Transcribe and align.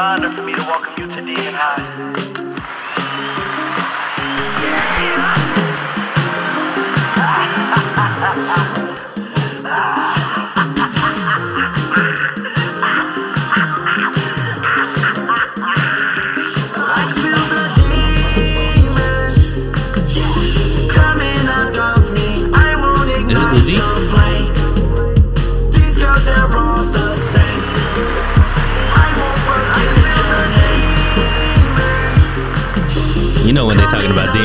honor 0.00 0.34
for 0.34 0.42
me 0.42 0.54
to 0.54 0.62
welcome 0.62 0.94
you 0.96 1.14
to 1.14 1.20
Demon 1.20 1.52
High. 1.52 1.89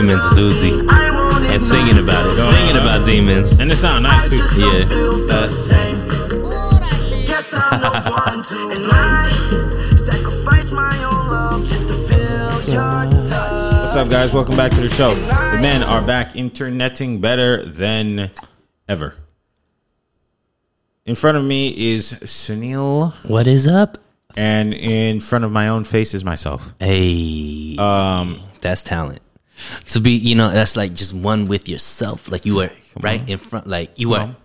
Demons, 0.08 0.24
it's 0.38 0.40
Uzi. 0.40 1.54
And 1.54 1.64
singing 1.64 1.98
about 2.04 2.26
it. 2.28 2.36
Singing 2.36 2.76
about 2.78 3.06
demons. 3.06 3.60
And 3.60 3.72
it 3.72 3.76
sound 3.76 4.04
nice 4.04 4.30
too. 4.30 4.38
Yeah. 4.38 4.86
feel 4.86 5.28
the 5.28 5.48
same. 5.48 6.08
Yes, 7.28 7.54
I'm 7.54 7.82
the 7.82 8.12
one 8.12 8.44
to 8.44 8.72
and 8.72 10.00
sacrifice 10.00 10.72
my 10.72 11.04
own 11.04 11.28
love 11.28 11.66
just 11.68 11.88
to 11.88 11.94
feel. 12.08 12.76
What's 13.82 13.96
up, 13.96 14.10
guys? 14.10 14.34
Welcome 14.34 14.56
back 14.58 14.72
to 14.74 14.82
the 14.82 14.90
show. 14.90 15.14
The 15.16 15.60
men 15.62 15.82
are 15.84 16.02
back 16.02 16.36
interneting 16.36 17.22
better 17.22 17.64
than 17.64 18.32
ever. 18.90 19.16
In 21.06 21.16
front 21.16 21.38
of 21.38 21.46
me 21.46 21.70
is 21.70 22.14
Sunil, 22.24 23.14
What 23.28 23.48
is 23.48 23.68
up? 23.68 23.98
and 24.36 24.74
in 24.74 25.20
front 25.22 25.46
of 25.46 25.52
my 25.52 25.70
own 25.70 25.86
face 25.86 26.14
is 26.14 26.26
myself. 26.26 26.74
Hey, 26.80 27.76
um, 27.78 28.42
that's 28.62 28.84
talent. 28.84 29.20
To 29.88 30.00
be, 30.00 30.12
you 30.12 30.36
know, 30.36 30.50
that's 30.50 30.76
like 30.76 30.94
just 30.94 31.14
one 31.14 31.48
with 31.48 31.70
yourself. 31.70 32.32
Like 32.32 32.46
you 32.46 32.60
are 32.62 32.72
right 33.00 33.28
in 33.30 33.38
front. 33.38 33.68
Like 33.68 34.00
you 34.00 34.14
are 34.14 34.22
on. 34.22 34.36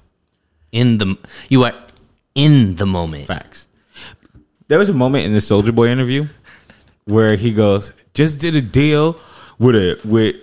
in 0.72 0.98
the, 0.98 1.18
you 1.48 1.64
are 1.64 1.72
in 2.34 2.76
the 2.76 2.86
moment. 2.86 3.26
Facts. 3.26 3.68
There 4.68 4.78
was 4.78 4.88
a 4.88 4.92
moment 4.94 5.26
in 5.26 5.32
the 5.32 5.40
Soldier 5.40 5.72
Boy 5.72 5.88
interview 5.88 6.26
where 7.04 7.36
he 7.36 7.52
goes, 7.52 7.92
"Just 8.14 8.40
did 8.40 8.54
a 8.54 8.62
deal 8.62 9.18
with 9.58 9.74
a 9.74 9.98
with, 10.04 10.36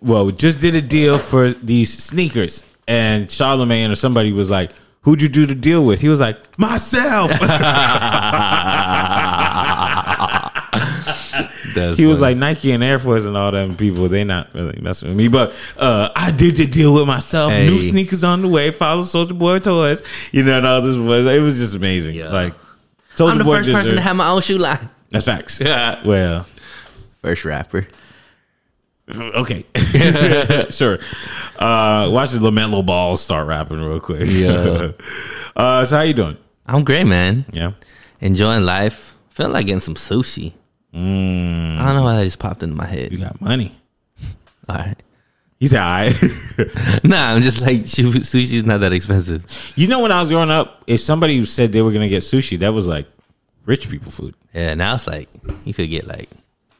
well, 0.00 0.30
just 0.30 0.60
did 0.60 0.76
a 0.76 0.82
deal 0.82 1.18
for 1.18 1.50
these 1.50 1.92
sneakers." 1.92 2.62
And 2.86 3.28
Charlemagne 3.28 3.90
or 3.90 3.96
somebody 3.96 4.32
was 4.32 4.50
like, 4.50 4.70
"Who'd 5.00 5.20
you 5.20 5.28
do 5.28 5.46
the 5.46 5.56
deal 5.56 5.84
with?" 5.84 6.00
He 6.00 6.08
was 6.08 6.20
like, 6.20 6.36
"Myself." 6.58 7.30
That's 11.76 11.98
he 11.98 12.06
was 12.06 12.18
funny. 12.18 12.34
like 12.34 12.38
Nike 12.56 12.72
and 12.72 12.82
Air 12.82 12.98
Force 12.98 13.24
and 13.26 13.36
all 13.36 13.52
them 13.52 13.76
people. 13.76 14.08
They 14.08 14.24
not 14.24 14.52
really 14.54 14.80
messing 14.80 15.08
with 15.08 15.16
me, 15.16 15.28
but 15.28 15.54
uh, 15.76 16.08
I 16.16 16.32
did 16.32 16.56
the 16.56 16.66
deal 16.66 16.92
with 16.94 17.06
myself. 17.06 17.52
Hey. 17.52 17.68
New 17.68 17.80
sneakers 17.80 18.24
on 18.24 18.42
the 18.42 18.48
way. 18.48 18.70
Follow 18.72 19.02
Soldier 19.02 19.34
Boy 19.34 19.60
toys. 19.60 20.02
You 20.32 20.42
know, 20.42 20.58
and 20.58 20.66
all 20.66 20.80
this 20.82 20.96
was 20.96 21.26
it 21.26 21.40
was 21.40 21.58
just 21.58 21.74
amazing. 21.76 22.16
Yeah. 22.16 22.30
Like 22.32 22.54
Soldier 23.14 23.32
I'm 23.32 23.38
the 23.38 23.44
Boy 23.44 23.58
first 23.58 23.66
just- 23.70 23.78
person 23.78 23.94
to 23.96 24.02
have 24.02 24.16
my 24.16 24.28
own 24.28 24.42
shoe 24.42 24.58
line. 24.58 24.88
That's 25.10 25.26
facts. 25.26 25.60
Yeah. 25.60 26.02
Well, 26.06 26.46
First 27.22 27.44
rapper. 27.44 27.86
okay, 29.08 29.64
sure. 30.70 30.98
Uh, 31.58 32.10
watch 32.12 32.30
the 32.32 32.38
LaMelo 32.40 32.84
Ball 32.84 33.16
start 33.16 33.46
rapping 33.46 33.80
real 33.80 34.00
quick. 34.00 34.28
Yeah. 34.28 34.92
uh, 35.56 35.84
so 35.84 35.96
how 35.96 36.02
you 36.02 36.12
doing? 36.14 36.36
I'm 36.66 36.82
great, 36.84 37.04
man. 37.04 37.44
Yeah. 37.52 37.72
Enjoying 38.20 38.64
life. 38.64 39.14
Feel 39.30 39.48
like 39.50 39.66
getting 39.66 39.80
some 39.80 39.94
sushi. 39.94 40.54
Mm. 40.94 41.78
I 41.78 41.84
don't 41.86 41.96
know 41.96 42.02
why 42.02 42.16
that 42.16 42.24
just 42.24 42.38
popped 42.38 42.62
into 42.62 42.74
my 42.74 42.86
head. 42.86 43.12
You 43.12 43.18
got 43.18 43.40
money. 43.40 43.76
All 44.68 44.76
right. 44.76 45.00
He 45.58 45.66
said, 45.68 45.80
"I." 45.80 46.12
Nah, 47.04 47.32
I'm 47.34 47.42
just 47.42 47.60
like 47.60 47.82
sushi's 47.82 48.64
not 48.64 48.80
that 48.80 48.92
expensive. 48.92 49.72
you 49.76 49.86
know, 49.88 50.00
when 50.02 50.12
I 50.12 50.20
was 50.20 50.30
growing 50.30 50.50
up, 50.50 50.82
if 50.86 51.00
somebody 51.00 51.44
said 51.46 51.72
they 51.72 51.82
were 51.82 51.92
gonna 51.92 52.08
get 52.08 52.22
sushi, 52.22 52.58
that 52.60 52.72
was 52.72 52.86
like 52.86 53.06
rich 53.64 53.88
people 53.90 54.10
food. 54.10 54.34
Yeah, 54.54 54.74
now 54.74 54.94
it's 54.94 55.06
like 55.06 55.28
you 55.64 55.72
could 55.74 55.90
get 55.90 56.06
like 56.06 56.28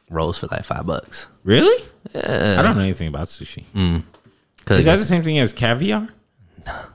rolls 0.09 0.39
for 0.39 0.47
like 0.47 0.63
five 0.63 0.85
bucks. 0.85 1.27
Really? 1.43 1.83
I 2.15 2.61
don't 2.61 2.75
know 2.75 2.83
anything 2.83 3.07
about 3.07 3.27
sushi. 3.27 3.63
Cause 4.65 4.79
Is 4.79 4.85
that 4.85 4.97
the 4.97 5.05
same 5.05 5.23
thing 5.23 5.39
as 5.39 5.53
caviar? 5.53 6.07
caviar 6.65 6.87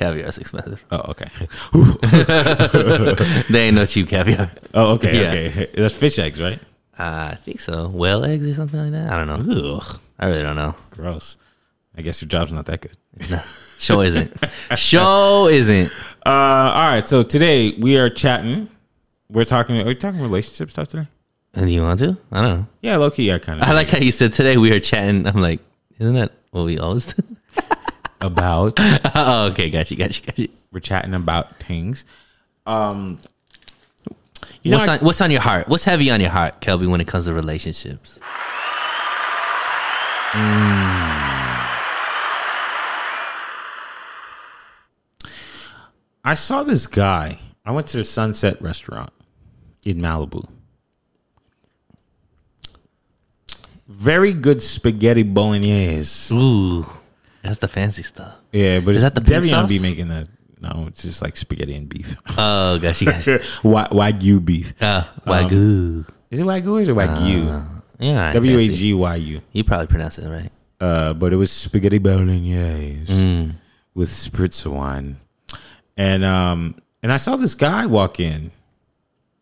is 0.00 0.38
expensive. 0.38 0.84
Oh, 0.90 1.10
okay. 1.10 1.28
They 3.50 3.66
ain't 3.68 3.76
no 3.76 3.86
cheap 3.86 4.08
caviar. 4.08 4.50
Oh, 4.72 4.92
okay. 4.94 5.20
Yeah. 5.22 5.48
Okay. 5.50 5.70
That's 5.74 5.96
fish 5.96 6.18
eggs, 6.18 6.40
right? 6.40 6.58
Uh, 6.98 7.30
I 7.32 7.34
think 7.36 7.60
so. 7.60 7.88
Whale 7.88 8.24
eggs 8.24 8.46
or 8.46 8.54
something 8.54 8.78
like 8.80 8.92
that. 8.92 9.10
I 9.12 9.16
don't 9.24 9.26
know. 9.48 9.74
Ugh, 9.76 10.00
I 10.18 10.26
really 10.26 10.42
don't 10.42 10.56
know. 10.56 10.74
gross. 10.90 11.36
I 11.96 12.02
guess 12.02 12.20
your 12.22 12.28
job's 12.28 12.52
not 12.52 12.66
that 12.66 12.80
good. 12.80 12.96
No, 13.30 13.40
show 13.78 14.00
isn't. 14.00 14.32
Show 14.76 15.46
isn't. 15.48 15.92
Uh, 16.26 16.28
all 16.74 16.88
right. 16.88 17.06
So 17.06 17.22
today 17.22 17.74
we 17.78 17.96
are 17.98 18.10
chatting. 18.10 18.68
We're 19.30 19.44
talking. 19.44 19.80
Are 19.80 19.84
we 19.86 19.94
talking 19.94 20.20
relationship 20.20 20.70
stuff 20.70 20.88
today? 20.88 21.06
And 21.54 21.68
do 21.68 21.74
you 21.74 21.82
want 21.82 22.00
to? 22.00 22.16
I 22.32 22.42
don't 22.42 22.58
know. 22.58 22.66
Yeah, 22.82 22.96
low 22.96 23.10
key. 23.12 23.30
I 23.32 23.38
kind 23.38 23.60
of. 23.62 23.68
I 23.68 23.72
like 23.72 23.88
how 23.88 23.98
you 23.98 24.10
said 24.10 24.32
today 24.32 24.56
we 24.56 24.72
are 24.72 24.80
chatting. 24.80 25.26
I'm 25.26 25.40
like, 25.40 25.60
isn't 26.00 26.14
that 26.14 26.32
what 26.50 26.64
we 26.64 26.78
always 26.80 27.12
do? 27.12 27.22
About. 28.24 28.74
oh, 29.14 29.48
okay. 29.52 29.70
Got 29.70 29.90
you. 29.90 29.96
Got 29.96 30.18
you. 30.18 30.26
Got 30.26 30.38
you. 30.38 30.48
we're 30.72 30.80
chatting 30.80 31.14
about 31.14 31.60
things. 31.60 32.04
Um, 32.66 33.20
you 34.62 34.72
what's 34.72 34.86
know, 34.86 34.94
on 34.94 34.98
What's 35.00 35.20
on 35.20 35.30
your 35.30 35.42
heart? 35.42 35.68
What's 35.68 35.84
heavy 35.84 36.10
on 36.10 36.20
your 36.20 36.30
heart, 36.30 36.60
Kelby, 36.60 36.88
when 36.88 37.00
it 37.00 37.06
comes 37.06 37.26
to 37.26 37.34
relationships? 37.34 38.18
I 46.26 46.34
saw 46.34 46.62
this 46.62 46.86
guy. 46.86 47.38
I 47.64 47.72
went 47.72 47.86
to 47.88 47.98
the 47.98 48.04
Sunset 48.04 48.60
Restaurant 48.60 49.10
in 49.84 49.98
Malibu. 49.98 50.48
Very 53.86 54.32
good 54.32 54.62
spaghetti 54.62 55.22
bolognese. 55.22 56.34
Ooh, 56.34 56.86
that's 57.44 57.58
the 57.58 57.68
fancy 57.68 58.02
stuff. 58.02 58.34
Yeah, 58.52 58.80
but 58.80 58.94
Is 58.94 59.02
that 59.02 59.14
the 59.14 59.20
Devion 59.20 59.68
be 59.68 59.78
making 59.78 60.08
that. 60.08 60.26
No, 60.60 60.86
it's 60.88 61.02
just 61.02 61.20
like 61.20 61.36
spaghetti 61.36 61.74
and 61.76 61.88
beef. 61.88 62.16
Oh, 62.38 62.78
got 62.80 62.98
you. 63.00 63.06
Got 63.10 63.26
you. 63.26 63.38
Why 63.62 63.84
Wagyu 63.90 64.42
beef? 64.44 64.72
Uh, 64.82 65.04
wagyu. 65.26 66.08
Is 66.30 66.40
it 66.40 66.44
Wagyu 66.46 66.72
or 66.72 66.80
is 66.80 66.88
it 66.88 66.96
Wagyu? 66.96 67.66
yeah, 68.00 68.32
W 68.32 68.58
A. 68.58 68.68
G 68.68 68.94
Y 68.94 69.14
U. 69.16 69.40
You 69.52 69.62
probably 69.64 69.86
pronounce 69.88 70.18
it 70.18 70.28
right. 70.28 70.50
Uh, 70.80 71.12
but 71.14 71.32
it 71.32 71.36
was 71.36 71.52
spaghetti 71.52 71.98
bolognese 71.98 73.06
Mm. 73.12 73.52
with 73.94 74.08
spritzer 74.08 74.72
wine, 74.72 75.16
and 75.96 76.24
um, 76.24 76.76
and 77.02 77.12
I 77.12 77.18
saw 77.18 77.36
this 77.36 77.54
guy 77.54 77.86
walk 77.86 78.18
in. 78.18 78.50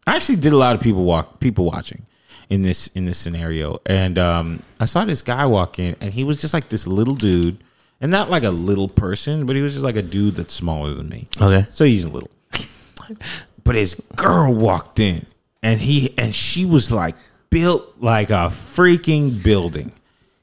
I 0.06 0.16
actually 0.16 0.36
did 0.36 0.52
a 0.52 0.56
lot 0.56 0.74
of 0.74 0.82
people 0.82 1.04
walk 1.04 1.38
people 1.40 1.64
watching 1.64 2.04
in 2.50 2.62
this 2.62 2.88
in 2.88 3.04
this 3.06 3.18
scenario, 3.18 3.78
and 3.86 4.18
um, 4.18 4.62
I 4.80 4.84
saw 4.86 5.04
this 5.04 5.22
guy 5.22 5.46
walk 5.46 5.78
in, 5.78 5.94
and 6.00 6.12
he 6.12 6.24
was 6.24 6.40
just 6.40 6.52
like 6.52 6.68
this 6.68 6.86
little 6.86 7.14
dude, 7.14 7.62
and 8.02 8.10
not 8.10 8.28
like 8.28 8.42
a 8.42 8.50
little 8.50 8.88
person, 8.88 9.46
but 9.46 9.56
he 9.56 9.62
was 9.62 9.72
just 9.72 9.84
like 9.84 9.96
a 9.96 10.02
dude 10.02 10.34
that's 10.34 10.52
smaller 10.52 10.92
than 10.92 11.08
me. 11.08 11.28
Okay. 11.40 11.66
So 11.70 11.84
he's 11.86 12.04
a 12.04 12.10
little. 12.10 12.30
But 13.64 13.76
his 13.76 13.94
girl 14.16 14.52
walked 14.52 14.98
in 14.98 15.24
and 15.62 15.80
he 15.80 16.14
and 16.18 16.34
she 16.34 16.64
was 16.64 16.90
like 16.90 17.14
built 17.50 17.84
like 18.00 18.30
a 18.30 18.48
freaking 18.50 19.40
building. 19.42 19.92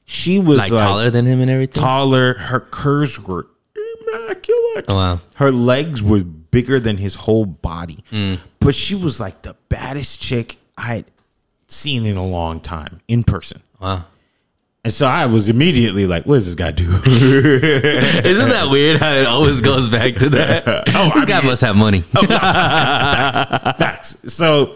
She 0.06 0.38
was 0.38 0.56
Like, 0.58 0.70
like, 0.72 0.80
taller 0.80 1.10
than 1.10 1.26
him 1.26 1.40
and 1.42 1.50
everything. 1.50 1.82
taller. 1.82 2.34
Her 2.34 2.60
curves 2.60 3.20
were 3.20 3.46
immaculate. 3.76 4.86
Oh, 4.88 4.94
wow. 4.96 5.20
Her 5.36 5.52
legs 5.52 6.02
were 6.02 6.22
bigger 6.24 6.80
than 6.80 6.96
his 6.96 7.14
whole 7.14 7.44
body. 7.46 7.98
Mm. 8.10 8.40
But 8.58 8.74
she 8.74 8.94
was 8.94 9.20
like 9.20 9.42
the 9.42 9.54
baddest 9.68 10.20
chick 10.22 10.56
I 10.78 10.94
had 10.94 11.04
seen 11.68 12.06
in 12.06 12.16
a 12.16 12.26
long 12.26 12.60
time 12.60 13.00
in 13.06 13.22
person. 13.22 13.62
Wow. 13.80 14.06
And 14.82 14.92
so 14.92 15.06
I 15.06 15.26
was 15.26 15.50
immediately 15.50 16.06
like, 16.06 16.24
what 16.24 16.36
does 16.36 16.46
this 16.46 16.54
guy 16.54 16.70
do? 16.70 16.84
Isn't 17.06 18.48
that 18.48 18.68
weird 18.70 18.98
how 19.00 19.12
it 19.12 19.26
always 19.26 19.60
goes 19.60 19.90
back 19.90 20.14
to 20.14 20.30
that? 20.30 20.64
oh, 20.94 21.10
this 21.14 21.26
guy 21.26 21.42
must 21.42 21.60
have 21.60 21.76
money. 21.76 22.00
Facts. 22.00 23.78
facts. 23.78 24.32
So 24.32 24.74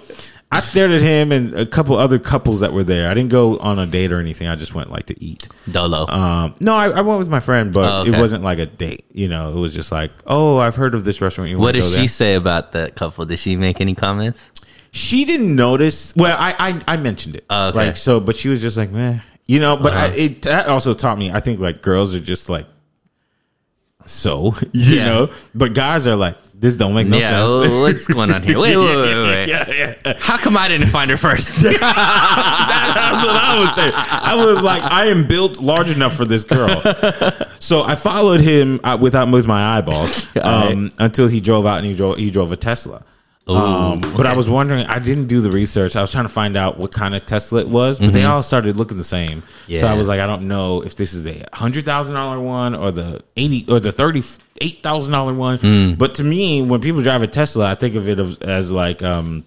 I 0.52 0.60
stared 0.60 0.90
at 0.90 1.00
him 1.00 1.32
and 1.32 1.54
a 1.54 1.64
couple 1.64 1.96
other 1.96 2.18
couples 2.18 2.60
that 2.60 2.74
were 2.74 2.84
there. 2.84 3.08
I 3.10 3.14
didn't 3.14 3.30
go 3.30 3.56
on 3.58 3.78
a 3.78 3.86
date 3.86 4.12
or 4.12 4.20
anything. 4.20 4.46
I 4.46 4.56
just 4.56 4.74
went 4.74 4.90
like 4.90 5.06
to 5.06 5.24
eat. 5.24 5.48
Dolo. 5.70 6.06
Um, 6.06 6.54
no, 6.60 6.76
I, 6.76 6.90
I 6.90 7.00
went 7.00 7.18
with 7.18 7.30
my 7.30 7.40
friend, 7.40 7.72
but 7.72 7.90
Oh, 7.90 8.00
okay. 8.02 8.12
it 8.16 8.20
wasn't 8.20 8.44
like 8.44 8.58
a 8.58 8.66
date. 8.66 9.04
You 9.12 9.28
know, 9.28 9.56
it 9.56 9.58
was 9.58 9.74
just 9.74 9.90
like, 9.90 10.10
oh, 10.26 10.58
I've 10.58 10.76
heard 10.76 10.94
of 10.94 11.04
this 11.06 11.22
restaurant. 11.22 11.48
You 11.50 11.58
what 11.58 11.74
did 11.74 11.82
she 11.84 11.96
there? 12.00 12.08
say 12.08 12.34
about 12.34 12.72
that 12.72 12.94
couple? 12.94 13.24
Did 13.24 13.38
she 13.38 13.56
make 13.56 13.80
any 13.80 13.94
comments? 13.94 14.50
She 14.90 15.24
didn't 15.24 15.56
notice. 15.56 16.14
Well, 16.14 16.36
I 16.38 16.54
I, 16.58 16.94
I 16.94 16.96
mentioned 16.98 17.36
it. 17.36 17.46
Oh, 17.48 17.68
okay. 17.68 17.78
Like 17.86 17.96
so, 17.96 18.20
but 18.20 18.36
she 18.36 18.48
was 18.50 18.60
just 18.60 18.76
like, 18.76 18.90
meh. 18.90 19.18
You 19.46 19.60
know, 19.60 19.76
but 19.76 19.92
Uh-huh. 19.92 20.12
it 20.16 20.42
that 20.42 20.66
also 20.68 20.94
taught 20.94 21.18
me. 21.18 21.30
I 21.30 21.40
think 21.40 21.60
like 21.60 21.82
girls 21.82 22.14
are 22.14 22.20
just 22.20 22.48
like 22.48 22.66
so, 24.06 24.54
you 24.72 24.96
Yeah. 24.96 25.04
know, 25.06 25.28
but 25.54 25.74
guys 25.74 26.06
are 26.06 26.16
like, 26.16 26.36
this 26.54 26.76
don't 26.76 26.94
make 26.94 27.06
no 27.08 27.18
yeah, 27.18 27.44
sense. 27.44 27.70
what's 27.72 28.06
going 28.06 28.30
on 28.30 28.42
here? 28.42 28.58
Wait, 28.60 28.76
wait, 28.76 28.96
wait, 28.96 29.14
wait. 29.26 29.48
yeah, 29.48 29.94
yeah. 30.04 30.14
How 30.18 30.36
come 30.38 30.56
I 30.56 30.68
didn't 30.68 30.86
find 30.88 31.10
her 31.10 31.16
first? 31.18 31.48
That's 31.62 31.80
what 33.26 33.36
I 33.36 33.56
was 33.60 33.74
saying. 33.74 33.92
I 33.94 34.34
was 34.46 34.62
like, 34.62 34.82
I 34.82 35.06
am 35.06 35.26
built 35.26 35.60
large 35.60 35.90
enough 35.90 36.14
for 36.14 36.24
this 36.24 36.44
girl. 36.44 36.80
So 37.58 37.82
I 37.82 37.96
followed 37.96 38.40
him 38.40 38.80
uh, 38.84 38.96
without 39.00 39.30
with 39.30 39.46
my 39.46 39.76
eyeballs 39.76 40.26
um, 40.36 40.90
until 40.98 41.28
he 41.28 41.40
drove 41.40 41.66
out 41.66 41.78
and 41.78 41.86
he 41.86 41.94
drove 41.94 42.16
he 42.18 42.30
drove 42.30 42.52
a 42.52 42.56
Tesla. 42.56 43.04
Um, 43.46 44.00
But 44.16 44.26
I 44.26 44.34
was 44.34 44.48
wondering, 44.48 44.86
I 44.86 44.98
didn't 44.98 45.26
do 45.26 45.40
the 45.42 45.50
research. 45.50 45.96
I 45.96 46.00
was 46.00 46.10
trying 46.10 46.24
to 46.24 46.30
find 46.30 46.56
out 46.56 46.78
what 46.78 46.92
kind 46.92 47.14
of 47.14 47.26
Tesla 47.26 47.60
it 47.60 47.68
was, 47.68 48.00
but 48.00 48.12
they 48.14 48.24
all 48.24 48.42
started 48.42 48.76
looking 48.76 48.96
the 48.96 49.04
same. 49.04 49.42
So 49.42 49.74
I 49.74 49.76
Mm-hmm. 49.80 49.98
Was 49.98 50.08
like, 50.08 50.20
I 50.20 50.26
don't 50.26 50.48
know 50.48 50.80
if 50.82 50.94
this 50.96 51.12
is 51.12 51.24
the 51.24 51.44
hundred 51.52 51.84
thousand 51.84 52.14
dollar 52.14 52.40
one 52.40 52.74
or 52.74 52.90
the 52.90 53.22
eighty 53.36 53.66
or 53.68 53.80
the 53.80 53.92
thirty 53.92 54.22
eight 54.62 54.82
thousand 54.82 55.12
dollar 55.12 55.34
one. 55.34 55.58
Mm. 55.58 55.98
But 55.98 56.14
to 56.16 56.24
me, 56.24 56.62
when 56.62 56.80
people 56.80 57.02
drive 57.02 57.20
a 57.22 57.26
Tesla, 57.26 57.70
I 57.70 57.74
think 57.74 57.96
of 57.96 58.08
it 58.08 58.18
as, 58.18 58.38
as 58.38 58.72
like 58.72 59.02
um, 59.02 59.44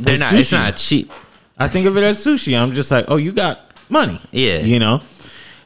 They're 0.00 0.18
not. 0.18 0.34
It's 0.34 0.52
not 0.52 0.76
cheap. 0.76 1.10
I 1.58 1.68
think 1.68 1.86
of 1.86 1.96
it 1.96 2.02
as 2.02 2.22
sushi. 2.24 2.58
I'm 2.60 2.72
just 2.74 2.90
like, 2.90 3.06
oh, 3.08 3.16
you 3.16 3.32
got 3.32 3.60
money. 3.88 4.18
Yeah. 4.30 4.58
You 4.60 4.78
know? 4.78 5.00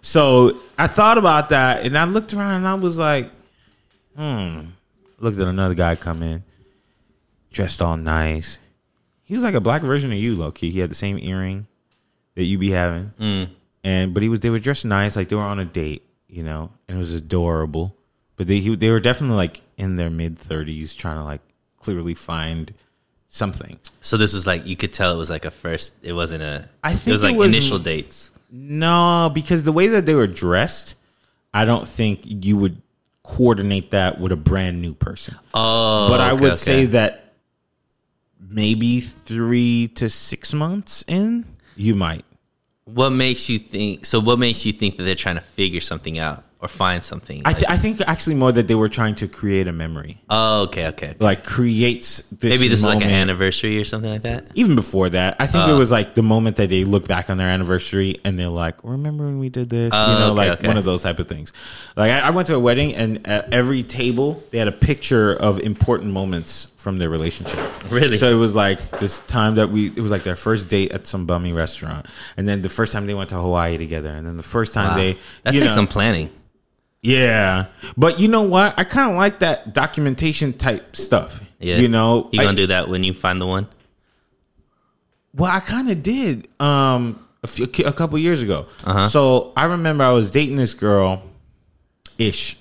So 0.02 0.52
I 0.78 0.86
thought 0.86 1.18
about 1.18 1.48
that 1.48 1.84
and 1.84 1.96
I 1.98 2.04
looked 2.04 2.32
around 2.32 2.58
and 2.58 2.68
I 2.68 2.74
was 2.74 2.96
like, 2.98 3.28
hmm. 4.16 4.60
Looked 5.18 5.38
at 5.40 5.48
another 5.48 5.74
guy 5.74 5.96
come 5.96 6.22
in, 6.22 6.42
dressed 7.56 7.82
all 7.82 7.96
nice. 7.96 8.60
He 9.24 9.34
was 9.34 9.42
like 9.42 9.54
a 9.54 9.60
black 9.60 9.82
version 9.82 10.12
of 10.12 10.18
you, 10.18 10.36
low 10.36 10.52
key. 10.52 10.70
He 10.70 10.78
had 10.78 10.90
the 10.90 10.94
same 10.94 11.18
earring 11.18 11.66
that 12.36 12.44
you 12.44 12.58
be 12.58 12.70
having. 12.70 13.12
Mm. 13.18 13.48
And 13.82 14.14
but 14.14 14.22
he 14.22 14.28
was 14.28 14.40
they 14.40 14.50
were 14.50 14.58
dressed 14.60 14.84
nice, 14.84 15.16
like 15.16 15.28
they 15.28 15.36
were 15.36 15.42
on 15.42 15.58
a 15.58 15.64
date, 15.64 16.04
you 16.28 16.42
know, 16.42 16.70
and 16.86 16.96
it 16.96 17.00
was 17.00 17.12
adorable. 17.12 17.96
But 18.36 18.46
they 18.46 18.58
he, 18.60 18.76
they 18.76 18.90
were 18.90 19.00
definitely 19.00 19.36
like 19.36 19.62
in 19.76 19.96
their 19.96 20.10
mid 20.10 20.38
thirties, 20.38 20.94
trying 20.94 21.16
to 21.16 21.24
like 21.24 21.40
clearly 21.80 22.14
find 22.14 22.72
something. 23.26 23.78
So 24.00 24.16
this 24.16 24.32
was 24.32 24.46
like 24.46 24.66
you 24.66 24.76
could 24.76 24.92
tell 24.92 25.12
it 25.14 25.16
was 25.18 25.30
like 25.30 25.44
a 25.44 25.50
first. 25.50 25.94
It 26.02 26.12
wasn't 26.12 26.42
a. 26.42 26.68
I 26.84 26.92
think 26.92 27.08
it 27.08 27.12
was 27.12 27.22
it 27.22 27.26
like 27.26 27.36
was- 27.36 27.52
initial 27.52 27.78
dates. 27.78 28.30
No, 28.48 29.30
because 29.34 29.64
the 29.64 29.72
way 29.72 29.88
that 29.88 30.06
they 30.06 30.14
were 30.14 30.28
dressed, 30.28 30.94
I 31.52 31.64
don't 31.64 31.88
think 31.88 32.20
you 32.24 32.56
would 32.56 32.80
coordinate 33.24 33.90
that 33.90 34.20
with 34.20 34.30
a 34.30 34.36
brand 34.36 34.80
new 34.80 34.94
person. 34.94 35.34
Oh, 35.52 36.08
but 36.08 36.20
I 36.20 36.30
okay, 36.30 36.40
would 36.40 36.52
okay. 36.52 36.56
say 36.56 36.84
that 36.86 37.25
maybe 38.40 39.00
three 39.00 39.88
to 39.96 40.08
six 40.08 40.52
months 40.54 41.04
in, 41.08 41.44
you 41.76 41.94
might. 41.94 42.24
What 42.84 43.10
makes 43.10 43.48
you 43.48 43.58
think? 43.58 44.06
So 44.06 44.20
what 44.20 44.38
makes 44.38 44.64
you 44.64 44.72
think 44.72 44.96
that 44.96 45.02
they're 45.02 45.14
trying 45.16 45.34
to 45.36 45.40
figure 45.40 45.80
something 45.80 46.18
out 46.20 46.44
or 46.60 46.68
find 46.68 47.02
something? 47.02 47.42
I, 47.44 47.52
Like- 47.52 47.68
I 47.68 47.76
think 47.78 48.00
actually 48.06 48.36
more 48.36 48.52
that 48.52 48.68
they 48.68 48.76
were 48.76 48.88
trying 48.88 49.16
to 49.16 49.26
create 49.26 49.66
a 49.66 49.72
memory, 49.72 50.22
oh, 50.30 50.62
okay, 50.62 50.86
okay. 50.88 51.08
okay. 51.08 51.16
like 51.18 51.42
creates 51.44 52.22
this. 52.30 52.52
Maybe 52.54 52.68
this 52.68 52.78
is 52.78 52.84
like 52.84 53.02
an 53.02 53.10
anniversary 53.10 53.80
or 53.80 53.84
something 53.84 54.08
like 54.10 54.22
that. 54.22 54.46
Even 54.54 54.76
before 54.76 55.08
that, 55.10 55.34
I 55.40 55.48
think 55.48 55.64
Oh. 55.66 55.74
it 55.74 55.78
was 55.78 55.90
like 55.90 56.14
the 56.14 56.22
moment 56.22 56.56
that 56.58 56.70
they 56.70 56.84
look 56.84 57.08
back 57.08 57.28
on 57.28 57.38
their 57.38 57.48
anniversary 57.48 58.16
and 58.24 58.38
they're 58.38 58.48
like, 58.48 58.84
"Remember 58.84 59.24
when 59.24 59.40
we 59.40 59.48
did 59.48 59.68
this?" 59.68 59.92
Oh, 59.92 60.12
you 60.12 60.18
know, 60.20 60.26
okay, 60.26 60.34
like 60.50 60.58
okay. 60.60 60.68
one 60.68 60.76
of 60.76 60.84
those 60.84 61.02
type 61.02 61.18
of 61.18 61.26
things. 61.28 61.52
Like 61.96 62.12
I, 62.12 62.28
I 62.28 62.30
went 62.30 62.46
to 62.46 62.54
a 62.54 62.60
wedding 62.60 62.94
and 62.94 63.26
at 63.26 63.52
every 63.52 63.82
table 63.82 64.44
they 64.52 64.58
had 64.58 64.68
a 64.68 64.72
picture 64.72 65.32
of 65.34 65.58
important 65.58 66.12
moments 66.12 66.68
from 66.86 66.98
their 66.98 67.10
relationship. 67.10 67.58
Really? 67.90 68.16
So 68.16 68.28
it 68.30 68.38
was 68.38 68.54
like 68.54 68.78
this 69.00 69.18
time 69.26 69.56
that 69.56 69.70
we. 69.70 69.88
It 69.88 69.98
was 69.98 70.12
like 70.12 70.22
their 70.22 70.36
first 70.36 70.68
date 70.68 70.92
at 70.92 71.04
some 71.04 71.26
bummy 71.26 71.52
restaurant, 71.52 72.06
and 72.36 72.46
then 72.48 72.62
the 72.62 72.68
first 72.68 72.92
time 72.92 73.08
they 73.08 73.14
went 73.14 73.30
to 73.30 73.34
Hawaii 73.34 73.76
together, 73.76 74.10
and 74.10 74.24
then 74.24 74.36
the 74.36 74.44
first 74.44 74.72
time 74.72 74.90
Wow. 74.90 74.96
they. 74.96 75.18
that 75.42 75.52
you 75.52 75.58
takes 75.58 75.72
know- 75.72 75.80
some 75.82 75.88
planning. 75.88 76.30
yeah, 77.02 77.66
but 77.96 78.20
you 78.20 78.28
know 78.28 78.42
what? 78.42 78.78
I 78.78 78.84
kind 78.84 79.10
of 79.10 79.16
like 79.16 79.40
that 79.40 79.74
documentation 79.74 80.52
type 80.52 80.94
stuff. 80.94 81.42
Yeah, 81.58 81.78
you 81.78 81.88
know, 81.88 82.28
you 82.30 82.40
I- 82.40 82.44
gonna 82.44 82.56
do 82.56 82.68
that 82.68 82.88
when 82.88 83.02
you 83.02 83.14
find 83.14 83.40
the 83.42 83.46
one? 83.46 83.66
Well, 85.34 85.50
I 85.50 85.58
kind 85.58 85.90
of 85.90 86.04
did 86.04 86.46
um 86.60 87.18
a, 87.42 87.48
few, 87.48 87.66
a 87.84 87.92
couple 87.92 88.16
years 88.20 88.42
ago. 88.42 88.66
Uh-huh. 88.84 89.08
So 89.08 89.52
I 89.56 89.64
remember 89.64 90.04
I 90.04 90.12
was 90.12 90.30
dating 90.30 90.54
this 90.54 90.74
girl, 90.74 91.24
ish. 92.18 92.56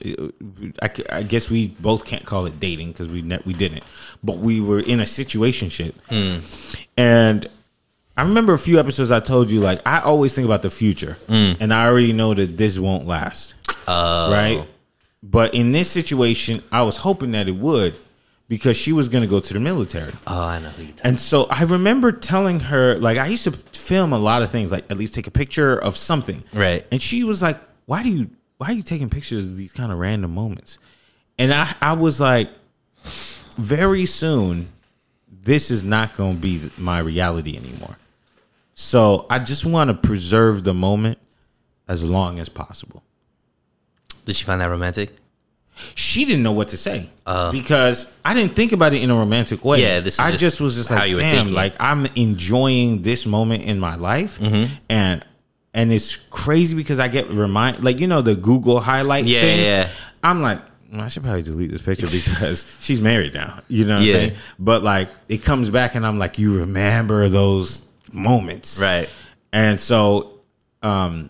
I, 0.81 0.89
I 1.11 1.23
guess 1.23 1.49
we 1.49 1.67
both 1.67 2.05
can't 2.05 2.25
call 2.25 2.45
it 2.45 2.59
dating 2.59 2.91
because 2.91 3.09
we 3.09 3.21
ne- 3.21 3.41
we 3.45 3.53
didn't, 3.53 3.83
but 4.23 4.37
we 4.37 4.61
were 4.61 4.79
in 4.79 4.99
a 4.99 5.03
situationship, 5.03 5.93
Hmm. 6.09 6.39
and. 6.97 7.47
I 8.17 8.21
remember 8.21 8.53
a 8.53 8.57
few 8.57 8.79
episodes 8.79 9.11
I 9.11 9.19
told 9.19 9.49
you 9.49 9.59
like 9.59 9.81
I 9.85 9.99
always 9.99 10.33
think 10.33 10.45
about 10.45 10.61
the 10.61 10.69
future, 10.69 11.17
and 11.27 11.73
I 11.73 11.85
already 11.85 12.13
know 12.13 12.33
that 12.33 12.55
this 12.55 12.79
won't 12.79 13.05
last. 13.05 13.55
Oh, 13.89 14.31
right? 14.31 14.65
But 15.21 15.53
in 15.53 15.73
this 15.73 15.91
situation, 15.91 16.63
I 16.71 16.83
was 16.83 16.95
hoping 16.95 17.31
that 17.33 17.49
it 17.49 17.57
would, 17.57 17.93
because 18.47 18.77
she 18.77 18.93
was 18.93 19.09
going 19.09 19.23
to 19.23 19.29
go 19.29 19.41
to 19.41 19.53
the 19.53 19.59
military. 19.59 20.13
Oh, 20.27 20.39
I 20.43 20.59
know. 20.59 20.71
And 21.03 21.19
so 21.19 21.45
I 21.49 21.63
remember 21.63 22.13
telling 22.13 22.61
her, 22.61 22.95
like, 22.99 23.17
I 23.17 23.27
used 23.27 23.43
to 23.45 23.51
film 23.51 24.13
a 24.13 24.17
lot 24.17 24.41
of 24.43 24.49
things, 24.49 24.71
like 24.71 24.89
at 24.89 24.97
least 24.97 25.13
take 25.13 25.27
a 25.27 25.31
picture 25.31 25.77
of 25.77 25.97
something. 25.97 26.41
Right. 26.53 26.85
And 26.93 27.01
she 27.01 27.25
was 27.25 27.41
like, 27.41 27.57
Why 27.85 28.01
do 28.01 28.07
you 28.09 28.29
why 28.57 28.67
are 28.67 28.73
you 28.73 28.83
taking 28.83 29.09
pictures 29.09 29.51
of 29.51 29.57
these 29.57 29.71
kind 29.71 29.91
of 29.91 29.97
random 29.97 30.33
moments? 30.33 30.79
And 31.37 31.53
I, 31.53 31.73
I 31.81 31.93
was 31.93 32.19
like, 32.21 32.49
very 33.57 34.05
soon, 34.05 34.69
this 35.43 35.71
is 35.71 35.83
not 35.83 36.15
gonna 36.15 36.35
be 36.35 36.69
my 36.77 36.99
reality 36.99 37.57
anymore. 37.57 37.97
So 38.73 39.25
I 39.29 39.39
just 39.39 39.65
want 39.65 39.89
to 39.89 39.93
preserve 39.93 40.63
the 40.63 40.73
moment 40.73 41.17
as 41.87 42.03
long 42.03 42.39
as 42.39 42.49
possible. 42.49 43.03
Did 44.25 44.35
she 44.35 44.43
find 44.45 44.59
that 44.61 44.65
romantic? 44.69 45.15
she 45.93 46.23
didn't 46.23 46.41
know 46.41 46.53
what 46.53 46.69
to 46.69 46.77
say 46.77 47.09
because 47.51 48.09
I 48.23 48.33
didn't 48.33 48.55
think 48.55 48.71
about 48.71 48.93
it 48.93 49.03
in 49.03 49.11
a 49.11 49.15
romantic 49.15 49.65
way. 49.65 49.83
Uh. 49.83 49.87
Yeah, 49.87 49.99
this 49.99 50.13
is 50.13 50.19
I 50.21 50.31
just 50.31 50.39
just 50.41 50.61
was 50.61 50.75
just 50.75 50.89
like, 50.89 51.13
damn, 51.15 51.49
like 51.49 51.75
I'm 51.81 52.05
enjoying 52.15 53.01
this 53.01 53.25
moment 53.25 53.63
in 53.63 53.77
my 53.77 53.95
life, 53.95 54.39
Mm-hmm. 54.39 54.73
and 54.89 55.25
and 55.75 55.91
it's 55.91 56.15
crazy 56.15 56.75
because 56.75 56.99
I 56.99 57.07
get 57.07 57.29
remind, 57.29 57.83
like 57.83 57.99
you 57.99 58.07
know, 58.07 58.21
the 58.21 58.35
Google 58.35 58.79
highlight 58.79 59.25
Yeah, 59.25 59.41
things. 59.41 59.67
yeah. 59.67 59.89
I'm 60.23 60.41
like. 60.41 60.59
"Mm, 60.91 60.99
I 61.01 61.07
should 61.09 61.23
probably 61.23 61.41
delete 61.43 61.71
this 61.71 61.81
picture 61.81 62.05
because 62.07 62.79
she's 62.81 63.01
married 63.01 63.33
now. 63.33 63.59
You 63.67 63.85
know 63.85 63.97
what 63.97 64.05
Yeah. 64.05 64.13
I'm 64.13 64.19
saying? 64.29 64.35
But 64.59 64.83
like 64.83 65.09
it 65.27 65.43
comes 65.43 65.69
back 65.69 65.95
and 65.95 66.05
I'm 66.07 66.17
like, 66.19 66.39
you 66.39 66.59
remember 66.59 67.27
those 67.27 67.83
moments. 68.13 68.79
Right. 68.79 69.09
And 69.51 69.79
so 69.79 70.39
um 70.83 71.29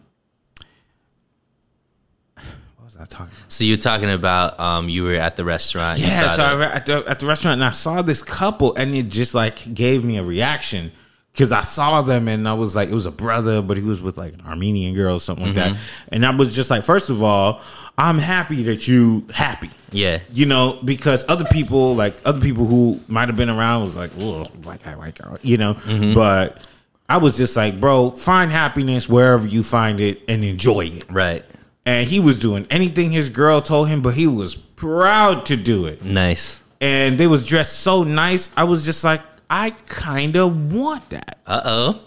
what 2.35 2.83
was 2.85 2.97
I 2.97 3.05
talking 3.05 3.27
about? 3.33 3.51
So 3.51 3.63
you're 3.63 3.77
talking 3.77 4.09
about 4.09 4.59
um, 4.59 4.89
you 4.89 5.03
were 5.03 5.13
at 5.15 5.35
the 5.37 5.45
restaurant. 5.45 5.99
Yeah, 5.99 6.27
so 6.29 6.43
I 6.43 6.63
at 6.65 6.85
the, 6.85 7.03
at 7.07 7.19
the 7.19 7.25
restaurant 7.25 7.53
and 7.55 7.63
I 7.63 7.71
saw 7.71 8.01
this 8.01 8.21
couple 8.23 8.75
and 8.75 8.93
it 8.93 9.07
just 9.07 9.33
like 9.33 9.73
gave 9.73 10.03
me 10.03 10.17
a 10.17 10.23
reaction 10.23 10.91
because 11.35 11.51
I 11.51 11.59
saw 11.61 12.01
them 12.01 12.29
and 12.29 12.47
I 12.47 12.53
was 12.53 12.77
like, 12.77 12.87
it 12.87 12.93
was 12.93 13.05
a 13.05 13.11
brother, 13.11 13.61
but 13.61 13.75
he 13.75 13.83
was 13.83 14.01
with 14.01 14.17
like 14.17 14.35
an 14.35 14.41
Armenian 14.47 14.95
girl 14.95 15.15
or 15.15 15.19
something 15.19 15.47
like 15.47 15.55
that. 15.55 15.73
Mm-hmm. 15.73 16.15
And 16.15 16.25
I 16.25 16.33
was 16.33 16.55
just 16.55 16.69
like, 16.71 16.81
first 16.83 17.09
of 17.09 17.21
all, 17.21 17.61
I'm 17.97 18.17
happy 18.17 18.63
that 18.63 18.87
you 18.87 19.25
happy. 19.33 19.69
yeah. 19.91 20.19
You 20.31 20.45
know, 20.45 20.79
because 20.85 21.25
other 21.27 21.43
people, 21.45 21.93
like 21.93 22.15
other 22.23 22.39
people 22.39 22.65
who 22.65 23.01
might 23.09 23.27
have 23.27 23.35
been 23.35 23.49
around, 23.49 23.83
was 23.83 23.97
like, 23.97 24.11
"Oh, 24.19 24.45
white 24.63 24.81
guy, 24.83 24.95
white 24.95 25.15
girl," 25.21 25.37
you 25.41 25.57
know. 25.57 25.73
Mm-hmm. 25.75 26.13
But 26.13 26.65
I 27.09 27.17
was 27.17 27.35
just 27.37 27.55
like, 27.57 27.79
"Bro, 27.81 28.11
find 28.11 28.49
happiness 28.51 29.07
wherever 29.09 29.47
you 29.47 29.61
find 29.63 29.99
it 29.99 30.21
and 30.27 30.43
enjoy 30.43 30.85
it." 30.85 31.05
Right. 31.11 31.43
And 31.85 32.07
he 32.07 32.19
was 32.19 32.39
doing 32.39 32.65
anything 32.69 33.11
his 33.11 33.29
girl 33.29 33.61
told 33.61 33.87
him, 33.89 34.01
but 34.01 34.13
he 34.15 34.25
was 34.27 34.55
proud 34.55 35.45
to 35.47 35.55
do 35.55 35.85
it 35.85 36.03
Nice. 36.03 36.61
and 36.81 37.17
they 37.19 37.27
was 37.27 37.45
dressed 37.47 37.79
so 37.79 38.03
nice. 38.03 38.51
I 38.57 38.63
was 38.63 38.83
just 38.85 39.03
like, 39.03 39.21
I 39.49 39.71
kind 39.71 40.35
of 40.35 40.73
want 40.73 41.09
that. 41.09 41.39
Uh 41.45 41.61
oh. 41.65 42.01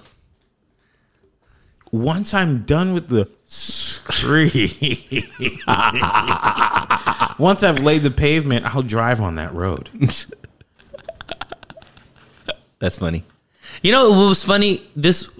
Once 1.90 2.34
I'm 2.34 2.64
done 2.64 2.92
with 2.92 3.08
the 3.08 3.30
screen, 3.46 4.68
once 7.38 7.62
I've 7.62 7.82
laid 7.82 8.02
the 8.02 8.12
pavement, 8.14 8.66
I'll 8.66 8.82
drive 8.82 9.22
on 9.22 9.36
that 9.36 9.54
road. 9.54 9.88
That's 12.78 12.98
funny. 12.98 13.24
You 13.82 13.92
know 13.92 14.10
what 14.10 14.28
was 14.28 14.44
funny? 14.44 14.82
This 14.94 15.30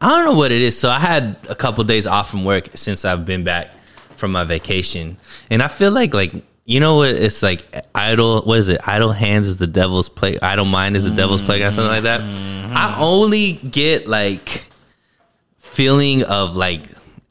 I 0.00 0.08
don't 0.08 0.24
know 0.26 0.34
what 0.34 0.52
it 0.52 0.60
is. 0.60 0.78
So 0.78 0.90
I 0.90 0.98
had 0.98 1.38
a 1.48 1.54
couple 1.54 1.82
days 1.84 2.06
off 2.06 2.30
from 2.30 2.44
work 2.44 2.68
since 2.74 3.04
I've 3.04 3.24
been 3.24 3.44
back 3.44 3.70
from 4.16 4.32
my 4.32 4.44
vacation, 4.44 5.16
and 5.50 5.62
I 5.62 5.68
feel 5.68 5.90
like 5.92 6.12
like 6.12 6.32
you 6.64 6.80
know 6.80 6.96
what 6.96 7.10
it's 7.10 7.42
like 7.42 7.64
idle. 7.94 8.42
What 8.42 8.58
is 8.58 8.68
it? 8.68 8.80
Idle 8.86 9.12
hands 9.12 9.48
is 9.48 9.58
the 9.58 9.66
devil's 9.66 10.08
play. 10.08 10.38
Idle 10.40 10.64
mind 10.64 10.96
is 10.96 11.04
the 11.04 11.10
devil's 11.10 11.42
playground. 11.42 11.74
Something 11.74 11.90
like 11.90 12.04
that. 12.04 12.20
Mm-hmm. 12.20 12.76
I 12.76 12.96
only 12.98 13.52
get 13.52 14.08
like 14.08 14.66
feeling 15.58 16.22
of 16.24 16.56
like 16.56 16.82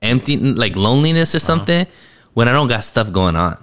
empty, 0.02 0.38
like 0.38 0.75
loneliness 0.75 1.34
or 1.34 1.38
uh-huh. 1.38 1.46
something 1.46 1.88
when 2.34 2.48
I 2.48 2.52
don't 2.52 2.68
got 2.68 2.84
stuff 2.84 3.12
going 3.12 3.36
on. 3.36 3.58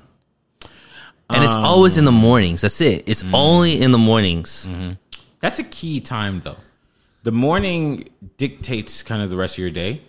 And 1.32 1.44
it's 1.44 1.52
um, 1.52 1.64
always 1.64 1.96
in 1.96 2.04
the 2.04 2.12
mornings. 2.12 2.62
That's 2.62 2.80
it. 2.80 3.08
It's 3.08 3.22
mm-hmm. 3.22 3.34
only 3.34 3.80
in 3.80 3.92
the 3.92 3.98
mornings. 3.98 4.66
Mm-hmm. 4.66 4.92
That's 5.38 5.60
a 5.60 5.64
key 5.64 6.00
time, 6.00 6.40
though. 6.40 6.56
The 7.22 7.32
morning 7.32 8.08
dictates 8.36 9.02
kind 9.04 9.22
of 9.22 9.30
the 9.30 9.36
rest 9.36 9.54
of 9.54 9.58
your 9.58 9.70
day. 9.70 10.02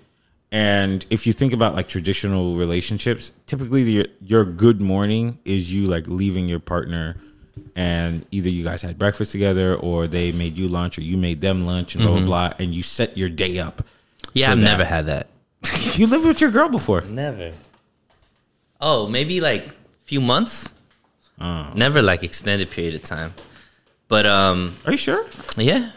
And 0.52 1.06
if 1.10 1.26
you 1.26 1.32
think 1.34 1.54
about 1.54 1.76
like 1.76 1.88
traditional 1.88 2.56
relationships, 2.58 3.32
typically 3.46 3.84
your 3.84 4.06
your 4.22 4.46
good 4.46 4.82
morning 4.82 5.40
is 5.46 5.74
you 5.74 5.88
like 5.88 6.08
leaving 6.08 6.50
your 6.50 6.60
partner 6.60 7.16
and 7.76 8.26
either 8.32 8.50
you 8.50 8.64
guys 8.64 8.82
had 8.82 8.98
breakfast 8.98 9.32
together 9.32 9.76
or 9.76 10.08
they 10.08 10.32
made 10.34 10.58
you 10.58 10.68
lunch 10.68 10.98
or 10.98 11.02
you 11.04 11.16
made 11.16 11.40
them 11.42 11.66
lunch 11.66 11.96
and 11.96 12.04
blah 12.04 12.14
blah 12.18 12.26
blah 12.26 12.54
and 12.60 12.74
you 12.76 12.84
set 12.84 13.18
your 13.18 13.30
day 13.30 13.60
up. 13.60 13.86
Yeah, 14.34 14.52
I've 14.52 14.58
that. 14.60 14.64
never 14.64 14.84
had 14.86 15.06
that. 15.08 15.28
You 15.98 16.08
lived 16.08 16.26
with 16.26 16.40
your 16.42 16.52
girl 16.52 16.70
before. 16.70 17.02
Never. 17.02 17.52
Oh, 18.80 19.08
maybe 19.08 19.40
like 19.42 19.74
few 20.06 20.20
months. 20.22 20.74
Oh. 21.40 21.72
Never 21.76 22.02
like 22.02 22.24
extended 22.24 22.72
period 22.72 22.96
of 22.96 23.04
time. 23.04 23.34
But 24.08 24.26
um, 24.26 24.76
Are 24.86 24.92
you 24.92 24.98
sure? 24.98 25.26
yeah, 25.58 25.92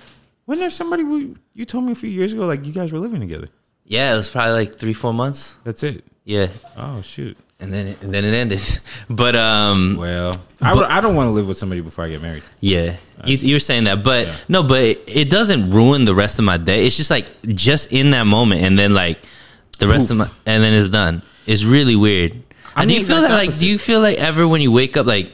When 0.47 0.59
there's 0.59 0.75
somebody 0.75 1.03
who 1.03 1.37
you 1.55 1.65
told 1.65 1.85
me 1.85 1.93
a 1.93 1.95
few 1.95 2.11
years 2.11 2.33
ago 2.33 2.47
like 2.47 2.65
you 2.67 2.73
guys 2.73 2.93
were 2.93 2.99
living 3.01 3.21
together. 3.21 3.49
Yeah, 3.87 4.15
it 4.15 4.17
was 4.17 4.29
probably 4.29 4.53
like 4.53 4.77
three, 4.79 4.93
four 4.95 5.13
months. 5.15 5.57
That's 5.65 5.83
it. 5.83 6.05
Yeah, 6.25 6.49
Oh 6.77 7.03
shoot. 7.03 7.37
and 7.61 7.73
then 7.73 7.87
it, 7.89 8.03
and 8.03 8.13
then 8.13 8.25
it 8.25 8.35
ended. 8.35 8.61
But 9.11 9.37
um, 9.37 9.97
Well, 9.99 10.33
I, 10.61 10.75
would, 10.75 10.85
I 10.87 11.01
don't 11.03 11.15
want 11.15 11.29
to 11.29 11.33
live 11.33 11.47
with 11.49 11.59
somebody 11.59 11.81
before 11.83 12.05
I 12.07 12.09
get 12.09 12.23
married. 12.23 12.43
Yeah, 12.61 12.97
you, 13.25 13.37
you 13.37 13.55
were 13.57 13.61
saying 13.61 13.85
that, 13.85 14.03
but 14.03 14.27
Yeah. 14.29 14.37
no, 14.49 14.63
but 14.63 14.83
it, 14.83 15.03
it 15.07 15.31
doesn't 15.31 15.71
ruin 15.71 16.05
the 16.07 16.15
rest 16.15 16.39
of 16.39 16.45
my 16.47 16.57
day. 16.57 16.87
It's 16.87 16.97
just 16.97 17.11
like 17.11 17.27
just 17.49 17.93
in 17.93 18.11
that 18.13 18.25
moment, 18.27 18.63
and 18.63 18.79
then 18.79 18.95
like 18.95 19.19
the 19.79 19.87
rest 19.89 20.11
of 20.11 20.17
my, 20.17 20.27
and 20.47 20.63
then 20.63 20.73
it's 20.73 20.89
done. 20.89 21.21
It's 21.47 21.65
really 21.65 21.95
weird. 21.97 22.43
I 22.75 22.83
And 22.83 22.91
do 22.91 22.97
you 22.97 23.05
feel 23.05 23.21
that? 23.21 23.31
Like, 23.33 23.49
opposite. 23.49 23.61
do 23.61 23.67
you 23.69 23.79
feel 23.79 24.01
like 24.01 24.17
ever 24.19 24.49
when 24.49 24.61
you 24.63 24.73
wake 24.73 24.97
up, 24.97 25.07
like 25.07 25.31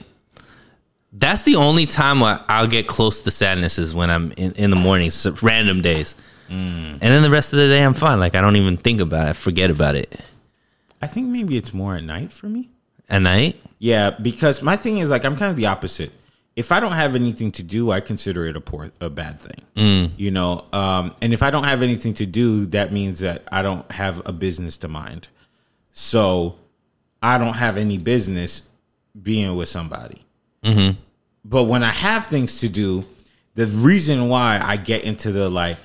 that's 1.12 1.42
the 1.42 1.56
only 1.56 1.86
time 1.86 2.20
where 2.20 2.40
I'll 2.48 2.66
get 2.66 2.86
close 2.86 3.20
to 3.22 3.30
sadness 3.30 3.78
is 3.78 3.94
when 3.94 4.10
I'm 4.10 4.32
in, 4.32 4.52
in 4.52 4.70
the 4.70 4.76
mornings, 4.76 5.14
so 5.14 5.34
random 5.42 5.82
days, 5.82 6.14
Mm. 6.50 6.94
and 6.94 7.00
then 7.00 7.22
the 7.22 7.30
rest 7.30 7.52
of 7.52 7.58
the 7.60 7.68
day 7.68 7.82
I'm 7.82 7.94
fine. 7.94 8.18
Like 8.18 8.34
I 8.34 8.40
don't 8.40 8.56
even 8.56 8.76
think 8.76 9.00
about 9.00 9.26
it, 9.26 9.30
I 9.30 9.32
forget 9.34 9.70
about 9.70 9.94
it. 9.94 10.20
I 11.00 11.06
think 11.06 11.28
maybe 11.28 11.56
it's 11.56 11.72
more 11.72 11.94
at 11.96 12.04
night 12.04 12.32
for 12.32 12.46
me. 12.48 12.68
At 13.08 13.22
night, 13.22 13.60
Yeah, 13.78 14.10
because 14.10 14.62
my 14.62 14.76
thing 14.76 14.98
is 14.98 15.10
like 15.10 15.24
I'm 15.24 15.36
kind 15.36 15.50
of 15.50 15.56
the 15.56 15.66
opposite. 15.66 16.12
If 16.56 16.72
I 16.72 16.80
don't 16.80 16.92
have 16.92 17.14
anything 17.14 17.52
to 17.52 17.62
do, 17.62 17.90
I 17.90 18.00
consider 18.00 18.46
it 18.46 18.56
a 18.56 18.60
poor, 18.60 18.90
a 19.00 19.08
bad 19.08 19.40
thing. 19.40 20.12
You 20.16 20.30
know, 20.30 20.64
um, 20.72 21.14
and 21.22 21.32
if 21.32 21.42
I 21.42 21.50
don't 21.50 21.64
have 21.64 21.80
anything 21.82 22.12
to 22.14 22.26
do, 22.26 22.66
that 22.66 22.92
means 22.92 23.20
that 23.20 23.44
I 23.50 23.62
don't 23.62 23.90
have 23.92 24.20
a 24.26 24.32
business 24.32 24.76
to 24.78 24.88
mind. 24.88 25.28
So 25.92 26.56
I 27.22 27.38
don't 27.38 27.54
have 27.56 27.76
any 27.76 27.96
business 27.98 28.68
being 29.20 29.56
with 29.56 29.68
somebody. 29.68 30.22
But 31.44 31.64
when 31.64 31.82
I 31.82 31.90
have 31.90 32.26
things 32.26 32.60
to 32.60 32.68
do, 32.68 33.04
the 33.54 33.66
reason 33.66 34.28
why 34.28 34.60
I 34.62 34.76
get 34.76 35.04
into 35.04 35.32
the 35.32 35.48
like 35.48 35.78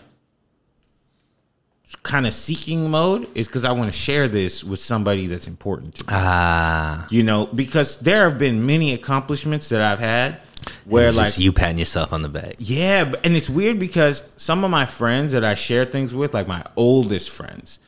kind 2.03 2.25
of 2.25 2.33
seeking 2.33 2.89
mode 2.89 3.27
is 3.35 3.47
because 3.47 3.63
I 3.63 3.71
want 3.71 3.91
to 3.91 3.97
share 3.97 4.27
this 4.27 4.63
with 4.63 4.79
somebody 4.79 5.27
that's 5.27 5.47
important 5.47 5.95
to 5.95 6.03
me. 6.05 6.13
Ah, 6.13 7.07
you 7.09 7.23
know 7.23 7.45
because 7.47 7.99
there 7.99 8.27
have 8.29 8.39
been 8.39 8.65
many 8.65 8.93
accomplishments 8.93 9.69
that 9.69 9.81
i've 9.81 9.99
had 9.99 10.39
where 10.85 11.11
like 11.11 11.37
you 11.37 11.51
patting 11.53 11.77
yourself 11.77 12.11
on 12.11 12.21
the 12.21 12.29
back. 12.29 12.55
yeah 12.57 13.11
and 13.23 13.35
it's 13.35 13.49
weird 13.49 13.77
because 13.77 14.27
some 14.37 14.63
of 14.63 14.71
my 14.71 14.85
friends 14.85 15.31
that 15.33 15.45
i 15.45 15.53
share 15.53 15.85
things 15.85 16.15
with 16.15 16.33
like 16.33 16.47
my 16.47 16.63
oldest 16.75 17.29
friends 17.29 17.79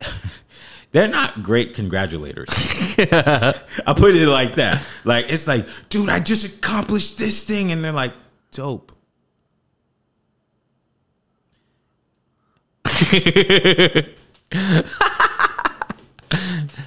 they're 0.92 1.08
not 1.08 1.42
great 1.42 1.74
congratulators. 1.74 2.48
I 3.86 3.92
put 3.94 4.14
it 4.14 4.28
like 4.28 4.54
that. 4.54 4.82
Like 5.04 5.30
it's 5.30 5.46
like 5.46 5.66
dude 5.88 6.08
i 6.08 6.20
just 6.20 6.58
accomplished 6.58 7.18
this 7.18 7.44
thing 7.44 7.72
and 7.72 7.84
they're 7.84 7.92
like 7.92 8.12
dope 8.52 8.92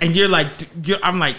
and 0.01 0.15
you're 0.15 0.27
like, 0.27 0.47
you're, 0.83 0.97
I'm 1.03 1.19
like, 1.19 1.35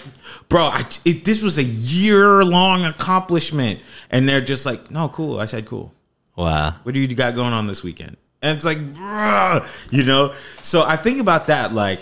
bro, 0.49 0.63
I, 0.63 0.85
it, 1.05 1.25
this 1.25 1.43
was 1.43 1.57
a 1.57 1.63
year 1.63 2.43
long 2.43 2.85
accomplishment, 2.85 3.81
and 4.09 4.27
they're 4.27 4.41
just 4.41 4.65
like, 4.65 4.91
no, 4.91 5.09
cool. 5.09 5.39
I 5.39 5.45
said, 5.45 5.65
cool. 5.65 5.93
Wow. 6.35 6.75
What 6.83 6.93
do 6.93 6.99
you 6.99 7.15
got 7.15 7.35
going 7.35 7.53
on 7.53 7.67
this 7.67 7.83
weekend? 7.83 8.17
And 8.41 8.55
it's 8.55 8.65
like, 8.65 8.79
bruh, 8.93 9.67
you 9.91 10.03
know. 10.03 10.33
So 10.61 10.83
I 10.83 10.95
think 10.95 11.19
about 11.19 11.47
that, 11.47 11.73
like, 11.73 12.01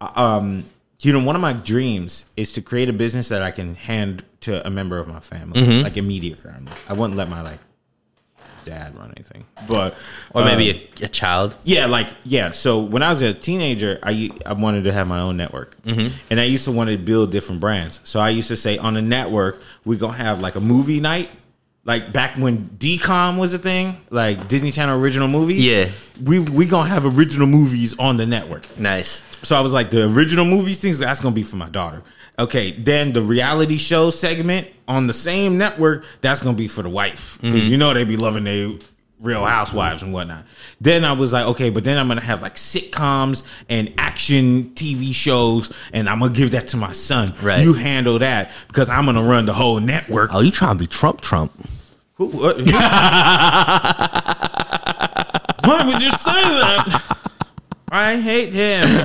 um, 0.00 0.64
you 1.00 1.12
know, 1.12 1.24
one 1.24 1.34
of 1.34 1.42
my 1.42 1.52
dreams 1.52 2.26
is 2.36 2.52
to 2.54 2.62
create 2.62 2.88
a 2.88 2.92
business 2.92 3.28
that 3.28 3.42
I 3.42 3.50
can 3.50 3.74
hand 3.74 4.24
to 4.40 4.66
a 4.66 4.70
member 4.70 4.98
of 4.98 5.08
my 5.08 5.20
family, 5.20 5.82
like 5.82 5.96
immediate 5.96 6.38
family. 6.38 6.72
I 6.88 6.92
wouldn't 6.92 7.16
let 7.16 7.28
my 7.28 7.42
like 7.42 7.58
dad 8.64 8.96
run 8.96 9.12
anything, 9.16 9.44
but 9.68 9.94
Or 10.32 10.42
um, 10.42 10.48
maybe 10.48 10.90
a, 11.00 11.04
a 11.04 11.08
child. 11.08 11.54
yeah, 11.64 11.86
like 11.86 12.08
yeah. 12.24 12.50
So 12.50 12.80
when 12.82 13.02
I 13.02 13.08
was 13.08 13.22
a 13.22 13.32
teenager, 13.34 13.98
I 14.02 14.30
I 14.46 14.52
wanted 14.52 14.84
to 14.84 14.92
have 14.92 15.06
my 15.06 15.20
own 15.20 15.36
network, 15.36 15.76
and 15.84 16.40
I 16.40 16.44
used 16.44 16.64
to 16.64 16.72
want 16.72 16.90
to 16.90 16.98
build 16.98 17.30
different 17.32 17.60
brands. 17.60 18.00
So 18.04 18.20
I 18.20 18.30
used 18.30 18.48
to 18.48 18.56
say 18.56 18.78
on 18.78 18.94
the 18.94 19.02
network 19.02 19.60
we 19.84 19.96
gonna 19.96 20.12
have 20.14 20.40
like 20.40 20.54
a 20.56 20.60
movie 20.60 21.00
night, 21.00 21.28
like 21.84 22.12
back 22.12 22.36
when 22.36 22.68
DCOM 22.78 23.38
was 23.38 23.54
a 23.54 23.58
thing, 23.58 23.96
like 24.10 24.48
Disney 24.48 24.70
Channel 24.70 25.00
original 25.00 25.28
movies. 25.28 25.66
Yeah. 25.66 25.88
we 26.24 26.38
we 26.38 26.66
gonna 26.66 26.88
have 26.88 27.04
original 27.06 27.46
movies 27.46 27.98
on 27.98 28.16
the 28.16 28.26
network. 28.26 28.64
Nice. 28.78 29.22
So 29.42 29.56
I 29.56 29.60
was 29.60 29.72
like, 29.72 29.88
the 29.90 30.06
original 30.14 30.44
movies 30.44 30.78
things 30.78 30.98
that's 30.98 31.20
gonna 31.20 31.34
be 31.34 31.42
for 31.42 31.56
my 31.56 31.68
daughter. 31.70 32.02
Okay, 32.40 32.72
then 32.72 33.12
the 33.12 33.22
reality 33.22 33.76
show 33.76 34.10
segment 34.10 34.68
on 34.88 35.06
the 35.06 35.12
same 35.12 35.58
network 35.58 36.04
that's 36.20 36.42
gonna 36.42 36.56
be 36.56 36.68
for 36.68 36.82
the 36.82 36.88
wife 36.88 37.38
because 37.40 37.62
mm-hmm. 37.62 37.72
you 37.72 37.76
know 37.78 37.92
they 37.92 38.04
be 38.04 38.16
loving 38.16 38.44
their 38.44 38.72
Real 39.20 39.44
Housewives 39.44 40.02
and 40.02 40.14
whatnot. 40.14 40.46
Then 40.80 41.04
I 41.04 41.12
was 41.12 41.34
like, 41.34 41.46
okay, 41.48 41.68
but 41.68 41.84
then 41.84 41.98
I'm 41.98 42.08
gonna 42.08 42.22
have 42.22 42.40
like 42.40 42.54
sitcoms 42.54 43.46
and 43.68 43.92
action 43.98 44.70
TV 44.74 45.12
shows, 45.14 45.70
and 45.92 46.08
I'm 46.08 46.20
gonna 46.20 46.32
give 46.32 46.52
that 46.52 46.68
to 46.68 46.78
my 46.78 46.92
son. 46.92 47.34
Right. 47.42 47.62
You 47.62 47.74
handle 47.74 48.18
that 48.20 48.52
because 48.68 48.88
I'm 48.88 49.04
gonna 49.04 49.22
run 49.22 49.44
the 49.44 49.52
whole 49.52 49.78
network. 49.78 50.30
Oh, 50.32 50.40
you 50.40 50.50
trying 50.50 50.76
to 50.76 50.78
be 50.78 50.86
Trump? 50.86 51.20
Trump? 51.20 51.52
Who- 52.14 52.28
what? 52.28 52.56
Why 55.62 55.84
would 55.86 56.02
you 56.02 56.10
say 56.10 56.42
that? 56.42 57.16
I 57.92 58.16
hate 58.16 58.54
him. 58.54 59.04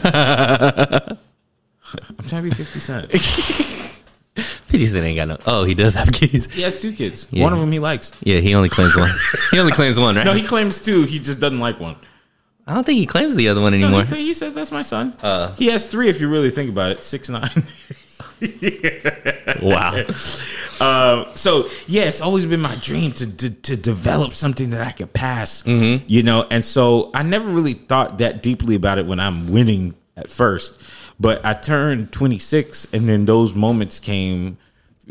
I'm 2.09 2.25
trying 2.27 2.43
to 2.43 2.49
be 2.49 2.55
50 2.55 2.79
Cent. 2.79 3.11
Fifty 4.35 4.85
Cent 4.87 5.05
ain't 5.05 5.15
got 5.15 5.27
no. 5.29 5.37
Oh, 5.45 5.63
he 5.63 5.75
does 5.75 5.93
have 5.95 6.11
kids. 6.11 6.53
He 6.53 6.61
has 6.63 6.81
two 6.81 6.91
kids. 6.91 7.27
Yeah. 7.31 7.43
One 7.43 7.53
of 7.53 7.59
them 7.59 7.71
he 7.71 7.79
likes. 7.79 8.11
Yeah, 8.21 8.39
he 8.39 8.53
only 8.53 8.67
claims 8.67 8.95
one. 8.95 9.09
he 9.51 9.59
only 9.59 9.71
claims 9.71 9.97
one, 9.97 10.17
right? 10.17 10.25
No, 10.25 10.33
he 10.33 10.43
claims 10.43 10.81
two. 10.81 11.03
He 11.03 11.19
just 11.19 11.39
doesn't 11.39 11.59
like 11.59 11.79
one. 11.79 11.95
I 12.67 12.73
don't 12.73 12.83
think 12.83 12.97
he 12.97 13.05
claims 13.05 13.35
the 13.35 13.47
other 13.47 13.61
one 13.61 13.79
No, 13.79 13.87
anymore. 13.87 14.03
he, 14.03 14.25
he 14.25 14.33
says 14.33 14.53
that's 14.53 14.71
my 14.71 14.81
son. 14.81 15.15
Uh. 15.21 15.53
he 15.53 15.67
has 15.67 15.89
three 15.89 16.09
if 16.09 16.19
you 16.19 16.27
really 16.29 16.49
think 16.49 16.69
about 16.69 16.91
it. 16.91 17.03
Six 17.03 17.29
nine. 17.29 17.49
wow. 19.61 20.03
Uh, 20.81 21.31
so 21.35 21.69
yeah, 21.87 22.03
it's 22.03 22.21
always 22.21 22.45
been 22.45 22.61
my 22.61 22.75
dream 22.77 23.13
to, 23.13 23.37
to 23.37 23.49
to 23.49 23.77
develop 23.77 24.33
something 24.33 24.71
that 24.71 24.81
I 24.85 24.91
could 24.91 25.13
pass. 25.13 25.61
Mm-hmm. 25.63 26.05
You 26.07 26.23
know, 26.23 26.45
and 26.49 26.65
so 26.65 27.11
I 27.13 27.23
never 27.23 27.47
really 27.49 27.73
thought 27.73 28.17
that 28.17 28.43
deeply 28.43 28.75
about 28.75 28.97
it 28.97 29.05
when 29.05 29.19
I'm 29.19 29.47
winning 29.47 29.95
at 30.17 30.29
first. 30.29 30.81
But 31.19 31.45
I 31.45 31.53
turned 31.53 32.11
26, 32.11 32.93
and 32.93 33.07
then 33.07 33.25
those 33.25 33.55
moments 33.55 33.99
came. 33.99 34.57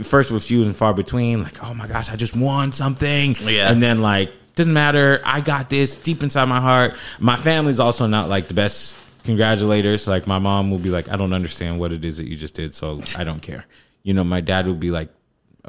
First 0.03 0.31
were 0.31 0.41
few 0.41 0.65
and 0.65 0.75
far 0.75 0.93
between. 0.93 1.43
Like, 1.43 1.63
oh 1.65 1.73
my 1.73 1.87
gosh, 1.87 2.11
I 2.11 2.17
just 2.17 2.37
won 2.37 2.73
something. 2.73 3.35
Yeah. 3.43 3.71
and 3.71 3.83
then 3.83 4.03
like 4.03 4.31
doesn't 4.55 4.73
matter. 4.73 5.21
I 5.25 5.41
got 5.41 5.71
this 5.71 5.97
deep 5.97 6.23
inside 6.23 6.45
my 6.47 6.61
heart. 6.61 6.95
My 7.19 7.37
family's 7.37 7.81
also 7.81 8.07
not 8.07 8.29
like 8.29 8.49
the 8.49 8.55
best 8.55 8.97
congratulators. 9.25 10.07
Like 10.07 10.27
my 10.27 10.39
mom 10.39 10.71
will 10.71 10.79
be 10.79 10.91
like, 10.91 11.09
I 11.09 11.17
don't 11.17 11.33
understand 11.33 11.79
what 11.81 11.93
it 11.93 12.05
is 12.05 12.19
that 12.19 12.27
you 12.27 12.37
just 12.37 12.55
did, 12.55 12.75
so 12.75 13.01
I 13.17 13.25
don't 13.25 13.41
care. 13.41 13.67
You 14.03 14.15
know, 14.15 14.25
my 14.25 14.41
dad 14.41 14.67
would 14.67 14.81
be 14.81 14.91
like, 14.91 15.09
"Oh, 15.09 15.13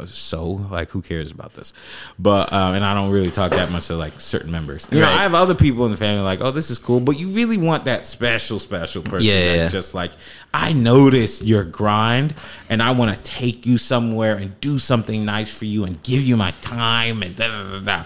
so 0.06 0.44
like 0.46 0.90
who 0.90 1.02
cares 1.02 1.32
about 1.32 1.54
this? 1.54 1.74
But 2.20 2.52
um, 2.52 2.76
and 2.76 2.84
I 2.84 2.94
don't 2.94 3.12
really 3.12 3.32
talk 3.32 3.52
that 3.52 3.72
much 3.72 3.88
to 3.88 3.96
like 3.96 4.20
certain 4.20 4.52
members. 4.52 4.88
You 4.92 5.00
know, 5.00 5.08
I 5.10 5.24
have 5.24 5.34
other 5.34 5.56
people 5.56 5.86
in 5.86 5.92
the 5.92 5.98
family 5.98 6.22
like, 6.24 6.42
oh, 6.42 6.52
this 6.52 6.70
is 6.70 6.80
cool, 6.80 7.00
but 7.00 7.18
you 7.18 7.30
really 7.30 7.58
want 7.58 7.86
that 7.86 8.06
special, 8.06 8.60
special 8.60 9.02
person 9.04 9.28
Yeah, 9.28 9.58
that's 9.58 9.74
yeah. 9.74 9.78
just 9.80 9.94
like, 9.94 10.12
I 10.54 10.74
notice 10.74 11.42
your 11.42 11.64
grind, 11.64 12.36
and 12.70 12.82
I 12.84 12.92
want 12.92 13.16
to 13.16 13.22
take 13.24 13.66
you 13.66 13.78
somewhere 13.78 14.36
and 14.36 14.60
do 14.60 14.78
something 14.80 15.24
nice 15.26 15.58
for 15.58 15.66
you 15.66 15.86
and 15.86 16.02
give 16.04 16.24
you 16.24 16.36
my 16.38 16.52
time 16.62 17.24
and 17.24 17.36
da 17.36 17.48
da 17.48 17.72
da 17.72 17.80
da. 17.80 18.04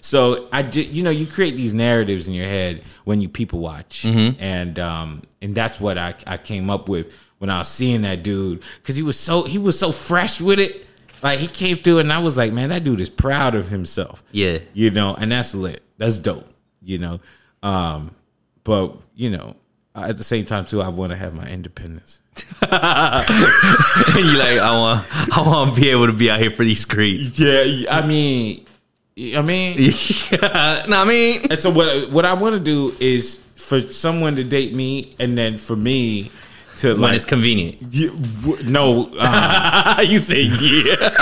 So 0.00 0.48
I, 0.52 0.62
ju- 0.64 0.82
you 0.82 1.02
know, 1.04 1.10
you 1.10 1.26
create 1.26 1.54
these 1.56 1.72
narratives 1.72 2.26
in 2.26 2.34
your 2.34 2.46
head 2.46 2.82
when 3.04 3.20
you 3.20 3.28
people 3.28 3.60
watch, 3.60 4.02
Mm-hmm. 4.02 4.40
and 4.42 4.78
um, 4.78 5.22
and 5.40 5.54
that's 5.54 5.80
what 5.80 5.96
I, 5.98 6.14
I 6.26 6.36
came 6.38 6.70
up 6.70 6.88
with 6.88 7.16
when 7.38 7.50
I 7.50 7.58
was 7.58 7.68
seeing 7.68 8.02
that 8.02 8.22
dude 8.22 8.62
because 8.80 8.96
he 8.96 9.02
was 9.02 9.18
so 9.18 9.44
he 9.44 9.58
was 9.58 9.78
so 9.78 9.90
fresh 9.92 10.40
with 10.40 10.60
it. 10.60 10.86
Like 11.22 11.38
he 11.38 11.46
came 11.46 11.78
through, 11.78 11.98
and 11.98 12.12
I 12.12 12.18
was 12.18 12.36
like, 12.36 12.52
man, 12.52 12.70
that 12.70 12.84
dude 12.84 13.00
is 13.00 13.08
proud 13.08 13.54
of 13.54 13.68
himself. 13.68 14.22
Yeah. 14.32 14.58
you 14.74 14.90
know, 14.90 15.14
and 15.14 15.30
that's 15.32 15.54
lit. 15.54 15.82
That's 15.98 16.18
dope. 16.18 16.48
You 16.82 16.98
know, 16.98 17.20
um, 17.62 18.14
but 18.64 18.96
you 19.14 19.30
know, 19.30 19.54
at 19.94 20.16
the 20.16 20.24
same 20.24 20.44
time 20.46 20.66
too, 20.66 20.82
I 20.82 20.88
want 20.88 21.10
to 21.12 21.16
have 21.16 21.34
my 21.34 21.48
independence. 21.48 22.20
you 22.62 22.68
like 22.68 22.72
I 24.58 24.70
want 24.78 25.36
I 25.36 25.42
want 25.46 25.74
to 25.74 25.80
be 25.80 25.90
able 25.90 26.06
to 26.06 26.12
be 26.12 26.30
out 26.30 26.40
here 26.40 26.50
for 26.50 26.64
these 26.64 26.80
streets. 26.80 27.38
Yeah, 27.38 27.90
I 27.90 28.06
mean, 28.06 28.64
I 29.36 29.42
mean, 29.42 29.76
no, 30.88 30.96
I 30.96 31.04
mean, 31.06 31.42
And 31.50 31.58
so 31.58 31.70
what 31.70 32.10
what 32.10 32.24
I 32.24 32.32
want 32.34 32.54
to 32.54 32.60
do 32.60 32.94
is 33.00 33.44
for 33.56 33.80
someone 33.80 34.36
to 34.36 34.44
date 34.44 34.74
me, 34.74 35.14
and 35.18 35.36
then 35.36 35.56
for 35.56 35.76
me 35.76 36.30
to 36.78 36.92
when 36.92 37.00
like 37.00 37.14
it's 37.16 37.24
convenient. 37.24 37.78
you, 37.90 38.10
w- 38.42 38.62
no, 38.68 39.10
uh, 39.18 40.04
you 40.06 40.18
say 40.18 40.42
yeah, 40.42 41.16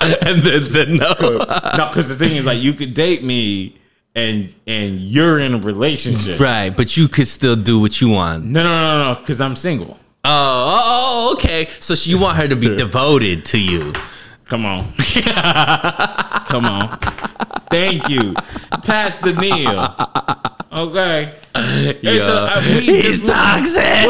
and 0.26 0.42
then 0.42 0.62
said 0.62 0.88
no. 0.88 1.14
no, 1.20 1.88
because 1.88 2.08
the 2.08 2.14
thing 2.16 2.36
is 2.36 2.44
like 2.46 2.58
you 2.60 2.72
could 2.72 2.94
date 2.94 3.22
me, 3.22 3.76
and 4.14 4.52
and 4.66 5.00
you're 5.00 5.38
in 5.38 5.54
a 5.54 5.58
relationship. 5.58 6.40
Right, 6.40 6.70
but 6.70 6.96
you 6.96 7.08
could 7.08 7.28
still 7.28 7.56
do 7.56 7.78
what 7.80 8.00
you 8.00 8.08
want. 8.10 8.44
No, 8.44 8.62
no, 8.62 8.68
no, 8.70 9.12
no, 9.14 9.20
because 9.20 9.40
I'm 9.40 9.56
single. 9.56 9.96
Oh, 10.24 10.30
oh, 10.30 10.82
oh, 11.30 11.34
okay. 11.36 11.66
So 11.80 11.94
she, 11.94 12.10
you 12.10 12.18
want 12.18 12.36
her 12.36 12.48
to 12.48 12.56
be 12.56 12.76
devoted 12.76 13.44
to 13.46 13.58
you. 13.58 13.92
Come 14.46 14.64
on. 14.66 14.92
Come 16.46 16.64
on. 16.64 16.98
Thank 17.70 18.08
you. 18.08 18.34
Pastor 18.82 19.34
Neil. 19.34 19.94
Okay. 20.70 21.34
I 21.54 22.62
mean, 22.66 22.82
He's 22.82 23.22
just- 23.22 23.26
toxic. 23.26 24.06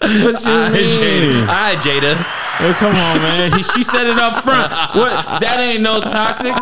What 0.00 0.44
you 0.44 0.72
mean? 0.72 1.40
All 1.42 1.46
right, 1.46 1.78
Jada. 1.78 2.14
Oh, 2.60 2.74
come 2.78 2.94
on, 2.96 3.18
man. 3.22 3.52
He, 3.52 3.62
she 3.62 3.82
said 3.82 4.06
it 4.06 4.16
up 4.16 4.42
front. 4.42 4.72
What? 4.94 5.40
That 5.40 5.58
ain't 5.60 5.82
no 5.82 6.00
toxic. 6.00 6.52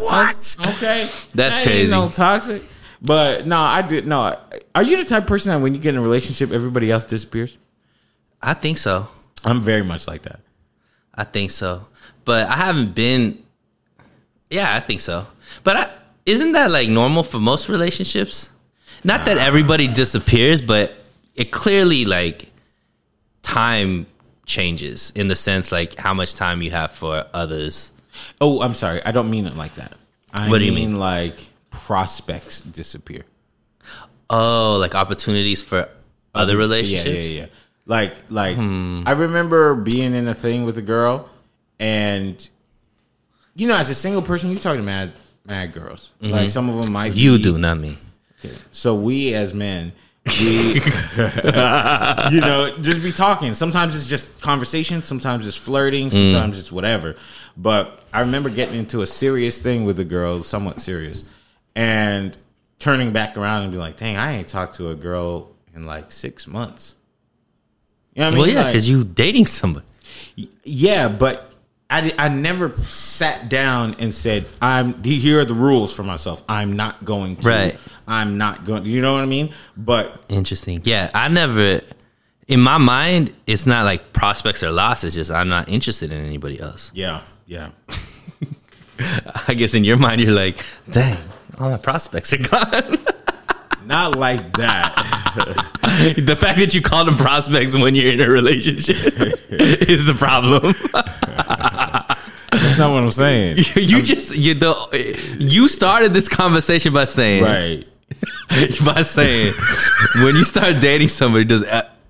What? 0.00 0.56
Oh, 0.60 0.70
okay. 0.76 1.00
That's 1.02 1.32
That 1.34 1.58
ain't 1.58 1.66
crazy. 1.66 1.90
no 1.90 2.08
toxic. 2.08 2.62
But 3.02 3.46
no, 3.46 3.58
I 3.58 3.82
did 3.82 4.06
no. 4.06 4.36
Are 4.74 4.82
you 4.82 4.96
the 4.98 5.04
type 5.08 5.22
of 5.22 5.28
person 5.28 5.50
that 5.50 5.60
when 5.60 5.74
you 5.74 5.80
get 5.80 5.94
in 5.94 6.00
a 6.00 6.02
relationship, 6.02 6.52
everybody 6.52 6.90
else 6.92 7.04
disappears? 7.04 7.56
I 8.42 8.54
think 8.54 8.78
so. 8.78 9.08
I'm 9.44 9.60
very 9.60 9.82
much 9.82 10.06
like 10.06 10.22
that. 10.22 10.40
I 11.14 11.24
think 11.24 11.50
so. 11.50 11.86
But 12.24 12.48
I 12.48 12.56
haven't 12.56 12.94
been. 12.94 13.42
Yeah, 14.50 14.74
I 14.74 14.80
think 14.80 15.00
so. 15.00 15.26
But 15.64 15.76
I, 15.76 15.90
isn't 16.26 16.52
that 16.52 16.70
like 16.70 16.88
normal 16.88 17.22
for 17.22 17.38
most 17.38 17.68
relationships? 17.68 18.50
Not 19.04 19.24
that 19.26 19.38
everybody 19.38 19.88
disappears, 19.88 20.60
but 20.60 20.92
it 21.34 21.50
clearly 21.50 22.04
like 22.04 22.48
time 23.42 24.06
changes 24.44 25.12
in 25.14 25.28
the 25.28 25.36
sense 25.36 25.72
like 25.72 25.96
how 25.96 26.12
much 26.12 26.34
time 26.34 26.60
you 26.60 26.70
have 26.70 26.90
for 26.90 27.24
others. 27.32 27.92
Oh, 28.40 28.60
I'm 28.60 28.74
sorry. 28.74 29.02
I 29.04 29.12
don't 29.12 29.30
mean 29.30 29.46
it 29.46 29.56
like 29.56 29.74
that. 29.76 29.94
I 30.32 30.50
What 30.50 30.58
do 30.58 30.64
you 30.64 30.72
mean, 30.72 30.92
mean? 30.92 31.00
like 31.00 31.34
prospects 31.70 32.60
disappear. 32.60 33.24
Oh, 34.28 34.76
like 34.80 34.94
opportunities 34.94 35.62
for 35.62 35.88
other 36.34 36.56
relationships. 36.56 37.08
Yeah, 37.08 37.22
yeah, 37.22 37.40
yeah. 37.40 37.46
Like, 37.86 38.14
like 38.28 38.56
hmm. 38.56 39.02
I 39.06 39.12
remember 39.12 39.74
being 39.74 40.14
in 40.14 40.28
a 40.28 40.34
thing 40.34 40.64
with 40.64 40.78
a 40.78 40.82
girl, 40.82 41.28
and 41.80 42.48
you 43.56 43.66
know, 43.66 43.76
as 43.76 43.90
a 43.90 43.94
single 43.94 44.22
person, 44.22 44.50
you're 44.50 44.60
talking 44.60 44.80
to 44.80 44.86
mad, 44.86 45.12
mad 45.50 45.74
girls. 45.74 46.12
Mm-hmm. 46.22 46.32
Like 46.32 46.50
some 46.50 46.68
of 46.70 46.76
them 46.82 46.92
might. 46.92 47.12
You 47.12 47.36
be, 47.36 47.42
do, 47.42 47.58
not 47.58 47.78
me. 47.78 47.98
Okay. 48.42 48.54
So 48.72 48.94
we 48.94 49.34
as 49.34 49.52
men, 49.52 49.92
we, 50.26 50.74
you 50.74 52.40
know, 52.40 52.74
just 52.80 53.02
be 53.02 53.12
talking. 53.12 53.52
Sometimes 53.54 53.96
it's 53.96 54.08
just 54.08 54.40
conversation. 54.40 55.02
Sometimes 55.02 55.46
it's 55.46 55.56
flirting. 55.56 56.08
Mm. 56.08 56.30
Sometimes 56.30 56.58
it's 56.58 56.72
whatever. 56.72 57.16
But 57.56 58.02
I 58.12 58.20
remember 58.20 58.48
getting 58.48 58.78
into 58.78 59.02
a 59.02 59.06
serious 59.06 59.60
thing 59.60 59.84
with 59.84 60.00
a 60.00 60.04
girl, 60.04 60.42
somewhat 60.42 60.80
serious, 60.80 61.24
and 61.74 62.36
turning 62.78 63.12
back 63.12 63.36
around 63.36 63.64
and 63.64 63.72
be 63.72 63.78
like, 63.78 63.96
"Dang, 63.98 64.16
I 64.16 64.32
ain't 64.38 64.48
talked 64.48 64.76
to 64.76 64.90
a 64.90 64.94
girl 64.94 65.50
in 65.74 65.84
like 65.84 66.10
six 66.12 66.46
months." 66.46 66.96
You 68.14 68.20
know 68.20 68.26
what 68.26 68.32
I 68.32 68.34
mean? 68.34 68.40
Well, 68.40 68.48
yeah, 68.48 68.62
Like- 68.62 68.66
because 68.72 68.88
you 68.88 69.04
dating 69.04 69.46
somebody. 69.46 69.86
yeah, 70.64 71.08
but 71.08 71.49
I, 71.90 72.12
I 72.16 72.28
never 72.28 72.70
sat 72.88 73.48
down 73.48 73.96
and 73.98 74.14
said, 74.14 74.46
"I'm 74.62 75.02
here 75.02 75.40
are 75.40 75.44
the 75.44 75.54
rules 75.54 75.94
for 75.94 76.04
myself. 76.04 76.42
I'm 76.48 76.76
not 76.76 77.04
going 77.04 77.36
to. 77.36 77.48
Right. 77.48 77.78
I'm 78.06 78.38
not 78.38 78.64
going. 78.64 78.86
You 78.86 79.02
know 79.02 79.12
what 79.12 79.22
I 79.22 79.26
mean? 79.26 79.52
But 79.76 80.24
Interesting. 80.28 80.82
Yeah, 80.84 81.10
I 81.12 81.28
never. 81.28 81.80
In 82.46 82.60
my 82.60 82.78
mind, 82.78 83.32
it's 83.46 83.66
not 83.66 83.84
like 83.84 84.12
prospects 84.12 84.62
are 84.62 84.70
lost. 84.70 85.04
It's 85.04 85.14
just 85.14 85.30
I'm 85.30 85.48
not 85.48 85.68
interested 85.68 86.12
in 86.12 86.24
anybody 86.24 86.60
else. 86.60 86.90
yeah, 86.94 87.22
yeah. 87.46 87.70
I 89.48 89.54
guess 89.54 89.74
in 89.74 89.84
your 89.84 89.96
mind, 89.96 90.20
you're 90.20 90.32
like, 90.32 90.64
dang, 90.90 91.16
all 91.58 91.70
my 91.70 91.78
prospects 91.78 92.32
are 92.32 92.38
gone. 92.38 92.98
Not 93.86 94.14
like 94.16 94.52
that. 94.58 94.94
the 96.16 96.36
fact 96.36 96.58
that 96.58 96.74
you 96.74 96.82
call 96.82 97.04
them 97.04 97.16
prospects 97.16 97.74
when 97.76 97.94
you're 97.94 98.12
in 98.12 98.20
a 98.20 98.28
relationship 98.28 98.96
is 99.50 100.06
the 100.06 100.14
problem. 100.14 100.74
Not 102.80 102.92
what 102.92 103.02
I'm 103.02 103.10
saying. 103.10 103.56
you 103.76 104.02
just 104.02 104.34
you 104.34 104.54
the 104.54 105.36
you 105.38 105.68
started 105.68 106.14
this 106.14 106.28
conversation 106.28 106.92
by 106.92 107.04
saying 107.04 107.44
right. 107.44 107.84
by 108.84 109.02
saying 109.02 109.52
when 110.24 110.34
you 110.34 110.44
start 110.44 110.80
dating 110.80 111.08
somebody, 111.08 111.44
does 111.44 111.62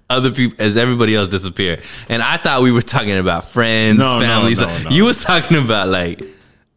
other 0.09 0.30
people 0.30 0.56
as 0.62 0.76
everybody 0.76 1.14
else 1.16 1.28
disappear? 1.28 1.80
And 2.09 2.22
I 2.22 2.37
thought 2.37 2.62
we 2.62 2.70
were 2.70 2.83
talking 2.83 3.16
about 3.18 3.46
friends, 3.48 3.98
no, 3.98 4.20
families. 4.20 4.61
no, 4.61 4.66
no. 4.66 4.90
You 4.90 5.04
was 5.04 5.22
talking 5.22 5.56
about 5.56 5.88
like 5.88 6.22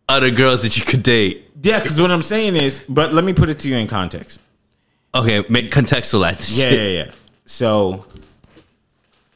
other 0.10 0.32
girls 0.32 0.64
that 0.64 0.76
you 0.76 0.84
could 0.84 1.04
date. 1.04 1.50
Yeah, 1.62 1.80
because 1.80 2.02
what 2.02 2.12
I'm 2.12 2.24
saying 2.24 2.56
is, 2.56 2.84
but 2.90 3.14
let 3.14 3.24
me 3.24 3.34
put 3.34 3.50
it 3.50 3.60
to 3.60 3.70
you 3.70 3.76
in 3.78 3.88
context. 3.88 4.42
Okay, 5.16 5.46
make 5.50 5.70
contextualize 5.70 6.38
this 6.38 6.58
Yeah, 6.58 6.70
shit. 6.70 6.80
yeah, 6.80 7.04
yeah. 7.06 7.12
So, 7.46 8.06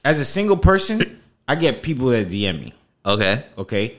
as 0.04 0.20
a 0.20 0.26
single 0.26 0.58
person, 0.58 1.22
I 1.48 1.56
get 1.56 1.84
people 1.84 2.08
that 2.08 2.28
DM 2.28 2.60
me. 2.60 2.74
Okay. 3.06 3.46
okay 3.58 3.98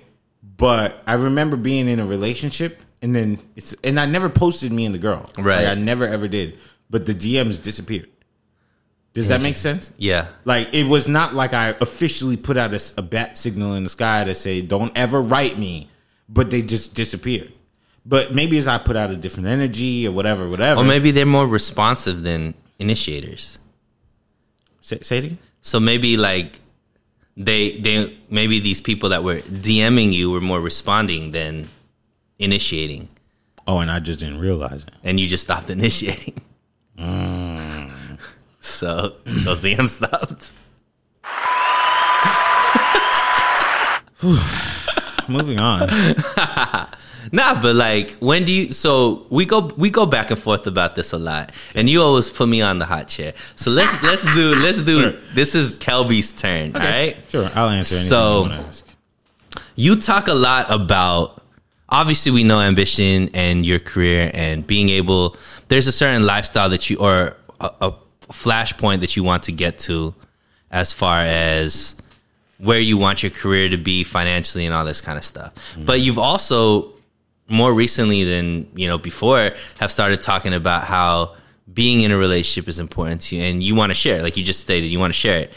but 0.59 1.03
i 1.07 1.15
remember 1.15 1.57
being 1.57 1.89
in 1.89 1.99
a 2.01 2.05
relationship 2.07 2.83
and 3.01 3.15
then 3.17 3.39
it's 3.57 3.73
and 3.83 3.99
i 3.99 4.05
never 4.05 4.29
posted 4.29 4.71
me 4.71 4.85
and 4.85 4.95
the 4.95 4.99
girl. 4.99 5.25
Right. 5.39 5.65
Like, 5.65 5.69
i 5.69 5.75
never 5.75 6.07
ever 6.07 6.29
did. 6.29 6.59
But 6.91 7.07
the 7.07 7.15
dms 7.15 7.63
disappeared. 7.63 8.11
Does 9.15 9.29
that 9.29 9.43
make 9.43 9.57
sense? 9.57 9.91
Yeah. 9.97 10.29
like 10.45 10.75
it 10.75 10.87
was 10.87 11.09
not 11.09 11.33
like 11.35 11.55
i 11.55 11.71
officially 11.81 12.37
put 12.37 12.57
out 12.57 12.75
a 12.97 13.03
bat 13.03 13.39
signal 13.39 13.75
in 13.75 13.85
the 13.85 13.89
sky 13.89 14.25
to 14.25 14.35
say 14.35 14.61
don't 14.61 14.93
ever 14.97 15.23
write 15.23 15.59
me. 15.59 15.89
But 16.29 16.51
they 16.51 16.61
just 16.61 16.95
disappeared. 16.95 17.53
But 18.05 18.35
maybe 18.35 18.59
as 18.59 18.69
i 18.69 18.79
put 18.79 18.97
out 18.97 19.11
a 19.11 19.17
different 19.17 19.49
energy 19.49 20.07
or 20.07 20.13
whatever 20.13 20.49
whatever. 20.49 20.81
Or 20.81 20.85
maybe 20.85 21.11
they're 21.11 21.27
more 21.27 21.47
responsive 21.47 22.23
than 22.23 22.55
initiators. 22.79 23.59
say, 24.81 24.99
say 25.01 25.19
it 25.19 25.25
again? 25.25 25.39
So 25.63 25.81
maybe 25.81 26.17
like 26.17 26.61
they 27.39 27.79
they 27.79 28.19
maybe 28.29 28.59
these 28.61 28.81
people 28.81 29.09
that 29.11 29.23
were 29.23 29.37
DMing 29.37 30.13
you 30.13 30.31
were 30.31 30.41
more 30.41 30.61
responding 30.61 31.31
than 31.31 31.69
initiating, 32.39 33.09
oh 33.67 33.79
and 33.79 33.91
i 33.91 33.99
just 34.01 34.21
didn't 34.21 34.41
realize 34.41 34.83
it 34.83 34.91
and 35.05 35.19
you 35.19 35.27
just 35.29 35.45
stopped 35.45 35.71
initiating. 35.79 36.41
Mm. 36.99 38.19
So 38.61 39.15
those 39.25 39.61
DMs 39.61 39.91
stopped. 39.91 40.53
moving 45.29 45.59
on 45.59 45.89
Nah, 47.31 47.61
but 47.61 47.75
like 47.77 48.13
when 48.21 48.45
do 48.47 48.53
you? 48.53 48.73
So 48.73 49.27
we 49.29 49.45
go 49.45 49.67
we 49.77 49.91
go 49.91 50.07
back 50.07 50.31
and 50.31 50.41
forth 50.41 50.67
about 50.67 50.97
this 50.97 51.13
a 51.13 51.19
lot, 51.19 51.53
and 51.75 51.91
you 51.91 52.01
always 52.01 52.31
put 52.31 52.49
me 52.49 52.63
on 52.63 52.79
the 52.79 52.87
hot 52.87 53.07
chair. 53.09 53.35
So 53.55 53.71
let's 53.71 53.93
let's 54.03 54.23
do 54.35 54.55
let's 54.57 54.81
do. 54.81 55.01
Sure. 55.01 55.11
This 55.35 55.55
is 55.55 55.79
Kelby's 55.79 56.33
turn. 56.33 56.75
All 56.75 56.81
right. 56.81 57.17
sure 57.29 57.51
i'll 57.55 57.69
answer 57.69 57.97
anything 57.97 58.09
So- 58.09 58.45
you 58.47 58.53
ask 58.53 58.85
you 59.77 59.97
talk 59.97 60.29
a 60.29 60.35
lot 60.35 60.71
about 60.71 61.43
obviously 61.91 62.33
we 62.33 62.45
know 62.45 62.61
ambition 62.61 63.29
and 63.35 63.67
your 63.67 63.79
career 63.79 64.31
and 64.33 64.67
being 64.67 64.89
able 64.89 65.37
there's 65.69 65.87
a 65.87 65.93
certain 65.93 66.25
lifestyle 66.25 66.69
that 66.71 66.89
you 66.89 66.97
or 66.99 67.37
a, 67.61 67.71
a 67.83 67.93
flashpoint 68.29 69.01
that 69.01 69.17
you 69.17 69.23
want 69.25 69.43
to 69.45 69.53
get 69.53 69.79
to 69.81 70.15
as 70.71 70.93
far 70.93 71.21
as 71.21 71.95
where 72.59 72.81
you 72.81 72.97
want 72.97 73.23
your 73.23 73.31
career 73.31 73.69
to 73.69 73.77
be 73.77 74.05
financially 74.05 74.67
and 74.67 74.75
all 74.75 74.85
this 74.85 75.01
kind 75.01 75.17
of 75.17 75.25
stuff. 75.25 75.53
But 75.79 76.01
you've 76.01 76.19
also 76.19 76.93
more 77.49 77.73
recently 77.73 78.25
than 78.25 78.69
you 78.75 78.87
know 78.87 78.99
before 78.99 79.53
have 79.79 79.91
started 79.91 80.21
talking 80.21 80.53
about 80.53 80.85
how 80.85 81.35
being 81.73 82.03
in 82.03 82.11
a 82.11 82.17
relationship 82.17 82.69
is 82.69 82.79
important 82.79 83.23
to 83.23 83.37
you 83.37 83.43
and 83.43 83.63
you 83.63 83.75
want 83.75 83.91
to 83.91 83.95
share 83.95 84.19
it 84.19 84.23
like 84.23 84.37
you 84.37 84.45
just 84.45 84.61
stated 84.61 84.89
you 84.89 84.99
want 84.99 85.13
to 85.13 85.19
share 85.19 85.41
it. 85.41 85.53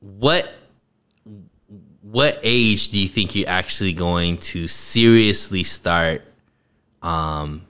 What 0.00 0.52
what 2.00 2.40
age 2.42 2.90
do 2.90 2.98
you 2.98 3.08
think 3.08 3.34
you're 3.34 3.48
actually 3.48 3.92
going 3.92 4.38
to 4.38 4.66
seriously 4.68 5.62
start 5.64 6.22
um 7.02 7.62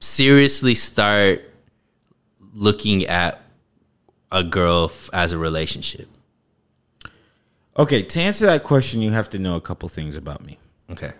seriously 0.00 0.74
start 0.74 1.42
looking 2.54 3.06
at 3.06 3.41
a 4.32 4.42
girl 4.42 4.86
f- 4.86 5.08
as 5.12 5.32
a 5.32 5.38
relationship 5.38 6.08
Okay, 7.76 8.02
to 8.02 8.20
answer 8.20 8.44
that 8.46 8.64
question, 8.64 9.00
you 9.00 9.10
have 9.12 9.30
to 9.30 9.38
know 9.38 9.56
a 9.56 9.60
couple 9.60 9.88
things 9.88 10.16
about 10.16 10.44
me. 10.44 10.58
okay 10.90 11.12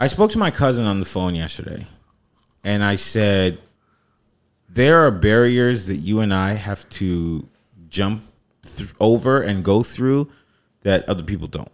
I 0.00 0.08
spoke 0.08 0.30
to 0.32 0.38
my 0.38 0.50
cousin 0.50 0.84
on 0.84 0.98
the 0.98 1.06
phone 1.06 1.34
yesterday, 1.34 1.86
and 2.62 2.84
I 2.84 2.96
said, 2.96 3.58
There 4.68 5.06
are 5.06 5.10
barriers 5.10 5.86
that 5.86 5.96
you 5.96 6.20
and 6.20 6.34
I 6.34 6.52
have 6.52 6.86
to 7.00 7.48
jump 7.88 8.22
th- 8.62 8.92
over 9.00 9.40
and 9.40 9.64
go 9.64 9.82
through 9.82 10.30
that 10.82 11.08
other 11.08 11.22
people 11.22 11.46
don't. 11.46 11.72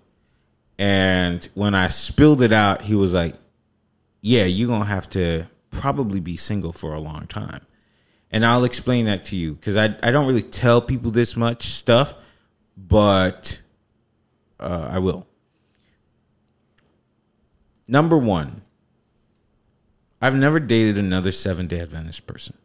And 0.79 1.49
when 1.55 1.75
I 1.75 1.89
spilled 1.89 2.43
it 2.43 2.53
out, 2.53 2.83
he 2.83 2.95
was 2.95 3.13
like, 3.13 3.35
yeah, 4.21 4.45
you're 4.45 4.69
gonna 4.69 4.85
have 4.85 5.11
to 5.11 5.49
probably 5.71 6.21
be 6.21 6.37
single 6.37 6.73
for 6.73 6.95
a 6.95 7.01
long 7.01 7.27
time. 7.27 7.67
And 8.33 8.47
I'll 8.47 8.65
explain 8.65 9.05
that 9.05 9.25
to 9.27 9.37
you 9.37 9.55
because 9.55 9.77
I, 9.77 9.95
I 10.03 10.11
don't 10.11 10.27
really 10.27 10.43
tell 10.43 10.81
people 10.81 11.11
this 11.11 11.37
much 11.37 11.65
stuff, 11.65 12.15
but 12.77 13.61
uh, 14.59 14.89
I 14.91 14.99
will. 15.01 15.27
Number 17.87 18.17
one, 18.17 18.63
I've 20.23 20.35
never 20.35 20.61
dated 20.61 20.97
another 20.97 21.31
Seventh 21.31 21.69
day 21.69 21.81
Adventist 21.81 22.27
person. 22.27 22.57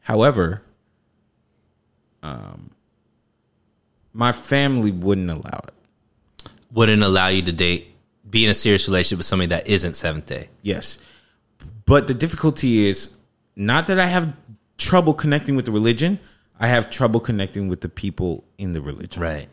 However, 0.00 0.62
um, 2.22 2.70
my 4.14 4.32
family 4.32 4.92
wouldn't 4.92 5.30
allow 5.30 5.60
it. 5.68 6.48
Wouldn't 6.72 7.02
allow 7.02 7.28
you 7.28 7.42
to 7.42 7.52
date, 7.52 7.94
be 8.28 8.44
in 8.44 8.50
a 8.50 8.54
serious 8.54 8.88
relationship 8.88 9.18
with 9.18 9.26
somebody 9.26 9.48
that 9.48 9.68
isn't 9.68 9.94
Seventh 9.94 10.26
Day. 10.26 10.48
Yes. 10.62 10.98
But 11.84 12.06
the 12.06 12.14
difficulty 12.14 12.86
is 12.86 13.16
not 13.56 13.86
that 13.88 13.98
I 13.98 14.06
have 14.06 14.34
trouble 14.78 15.14
connecting 15.14 15.56
with 15.56 15.66
the 15.66 15.72
religion, 15.72 16.18
I 16.58 16.68
have 16.68 16.90
trouble 16.90 17.20
connecting 17.20 17.68
with 17.68 17.80
the 17.80 17.88
people 17.88 18.44
in 18.58 18.72
the 18.72 18.80
religion. 18.80 19.22
Right. 19.22 19.48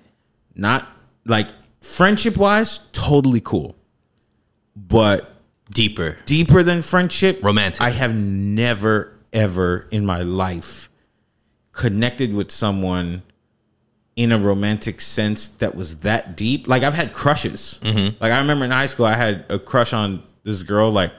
Not 0.55 0.87
like 1.25 1.49
friendship 1.81 2.37
wise, 2.37 2.79
totally 2.91 3.41
cool. 3.41 3.75
But 4.75 5.33
Deeper. 5.71 6.17
deeper 6.25 6.63
than 6.63 6.81
friendship, 6.81 7.43
Romantic. 7.43 7.81
I 7.81 7.89
have 7.89 8.15
never 8.15 9.13
ever 9.33 9.87
in 9.91 10.05
my 10.05 10.21
life 10.21 10.89
connected 11.73 12.33
with 12.33 12.51
someone 12.51 13.21
in 14.15 14.31
a 14.31 14.37
romantic 14.39 14.99
sense 14.99 15.49
that 15.49 15.75
was 15.75 15.97
that 15.99 16.35
deep. 16.35 16.67
Like 16.67 16.83
I've 16.83 16.93
had 16.93 17.13
crushes. 17.13 17.79
Mm-hmm. 17.83 18.17
Like 18.21 18.31
I 18.31 18.39
remember 18.39 18.65
in 18.65 18.71
high 18.71 18.85
school, 18.87 19.05
I 19.05 19.13
had 19.15 19.45
a 19.49 19.59
crush 19.59 19.93
on 19.93 20.23
this 20.43 20.63
girl. 20.63 20.89
Like 20.89 21.13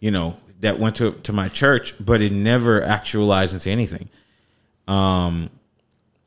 you 0.00 0.10
know 0.10 0.36
that 0.62 0.78
went 0.78 0.96
to 0.96 1.12
to 1.12 1.32
my 1.32 1.48
church, 1.48 1.94
but 2.00 2.22
it 2.22 2.32
never 2.32 2.82
actualized 2.82 3.52
into 3.52 3.68
anything. 3.70 4.08
Um, 4.88 5.50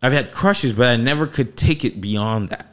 I've 0.01 0.13
had 0.13 0.31
crushes, 0.31 0.73
but 0.73 0.87
I 0.87 0.97
never 0.97 1.25
could 1.25 1.57
take 1.57 1.83
it 1.83 1.99
beyond 1.99 2.49
that. 2.49 2.67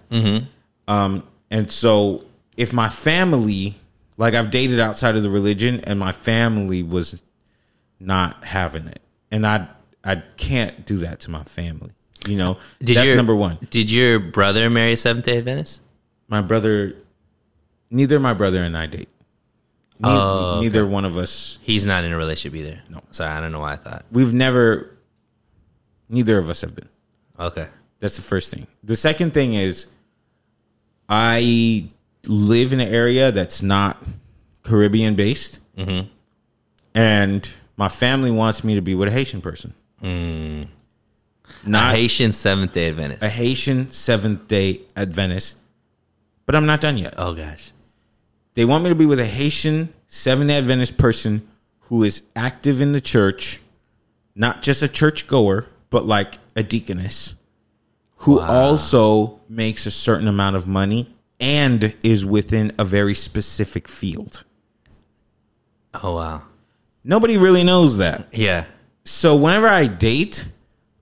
Um, 0.87 1.25
and 1.51 1.73
so 1.73 2.25
if 2.57 2.73
my 2.73 2.89
family, 2.89 3.75
like 4.19 4.35
I've 4.35 4.51
dated 4.51 4.81
outside 4.81 5.17
of 5.17 5.23
the 5.23 5.31
religion, 5.31 5.81
and 5.85 5.99
my 5.99 6.13
family 6.13 6.83
was 6.83 7.23
not 7.99 8.45
having 8.45 8.87
it, 8.89 9.01
and 9.31 9.47
I 9.47 9.69
I 10.05 10.17
can't 10.37 10.85
do 10.85 10.99
that 10.99 11.21
to 11.21 11.31
my 11.31 11.45
family. 11.45 11.93
You 12.27 12.37
know, 12.37 12.59
Did 12.81 12.97
that's 12.97 13.09
your, 13.09 13.17
number 13.17 13.35
one. 13.35 13.59
Did 13.71 13.91
your 13.91 14.21
brother 14.21 14.69
marry 14.69 14.97
Seventh 14.97 15.25
Day 15.25 15.39
Adventist? 15.39 15.81
My 16.29 16.41
brother, 16.41 16.97
neither 17.91 18.21
my 18.21 18.35
brother 18.35 18.63
and 18.63 18.77
I 18.77 18.87
date. 18.87 19.09
Ne- 20.03 20.09
Oh, 20.11 20.55
okay. 20.57 20.61
Neither 20.67 20.87
one 20.87 21.05
of 21.05 21.17
us. 21.17 21.59
He's 21.63 21.87
not 21.87 22.05
in 22.05 22.13
a 22.13 22.17
relationship 22.17 22.59
either. 22.59 22.81
No. 22.89 23.01
Sorry, 23.11 23.31
I 23.31 23.41
don't 23.41 23.53
know 23.53 23.61
why 23.61 23.73
I 23.75 23.77
thought. 23.77 24.05
We've 24.11 24.33
never. 24.33 24.97
Neither 26.09 26.39
of 26.39 26.51
us 26.51 26.61
have 26.61 26.75
been. 26.75 26.89
Okay. 27.39 27.67
That's 28.01 28.17
the 28.17 28.23
first 28.23 28.53
thing. 28.53 28.67
The 28.83 28.97
second 28.97 29.33
thing 29.33 29.55
is, 29.55 29.87
I 31.09 31.89
live 32.27 32.73
in 32.73 32.81
an 32.81 32.89
area 32.89 33.33
that's 33.33 33.63
not 33.63 34.03
Caribbean 34.63 35.15
based, 35.15 35.59
mm-hmm. 35.77 36.09
and 36.95 37.57
my 37.77 37.89
family 37.89 38.31
wants 38.31 38.63
me 38.65 38.75
to 38.77 38.83
be 38.83 38.95
with 38.95 39.09
a 39.09 39.11
Haitian 39.13 39.41
person. 39.41 39.75
Mm. 40.03 40.67
A 41.65 41.69
Not 41.69 41.95
Haitian 41.95 42.33
Seventh 42.33 42.73
Day 42.73 42.89
Adventist. 42.89 43.23
a 43.23 43.29
Haitian 43.29 43.91
Seventh 43.91 44.49
Day 44.49 44.81
Adventist, 44.97 45.57
but 46.47 46.55
I'm 46.55 46.67
not 46.67 46.81
done 46.81 46.97
yet. 46.99 47.15
oh 47.19 47.35
gosh. 47.35 47.72
They 48.55 48.65
want 48.65 48.85
me 48.85 48.91
to 48.91 48.95
be 48.95 49.07
with 49.07 49.21
a 49.21 49.27
Haitian 49.27 49.93
Seventh 50.07 50.51
Adventist 50.51 50.99
person 50.99 51.49
who 51.81 52.03
is 52.03 52.23
active 52.37 52.81
in 52.81 52.93
the 52.93 53.01
church, 53.01 53.61
not 54.35 54.63
just 54.63 54.83
a 54.83 54.89
church 54.89 55.27
goer, 55.27 55.67
but 55.91 56.05
like 56.07 56.39
a 56.57 56.63
deaconess, 56.63 57.35
who 58.17 58.41
also 58.41 59.41
makes 59.49 59.87
a 59.87 59.91
certain 59.91 60.29
amount 60.29 60.57
of 60.57 60.67
money 60.67 61.15
and 61.41 61.97
is 62.05 62.25
within 62.25 62.73
a 62.79 62.85
very 62.85 63.15
specific 63.15 63.89
field. 63.89 64.45
Oh 65.95 66.17
wow. 66.17 66.43
Nobody 67.05 67.37
really 67.37 67.65
knows 67.65 67.99
that. 67.99 68.29
Yeah. 68.33 68.65
So 69.05 69.37
whenever 69.37 69.67
I 69.67 69.87
date, 69.87 70.47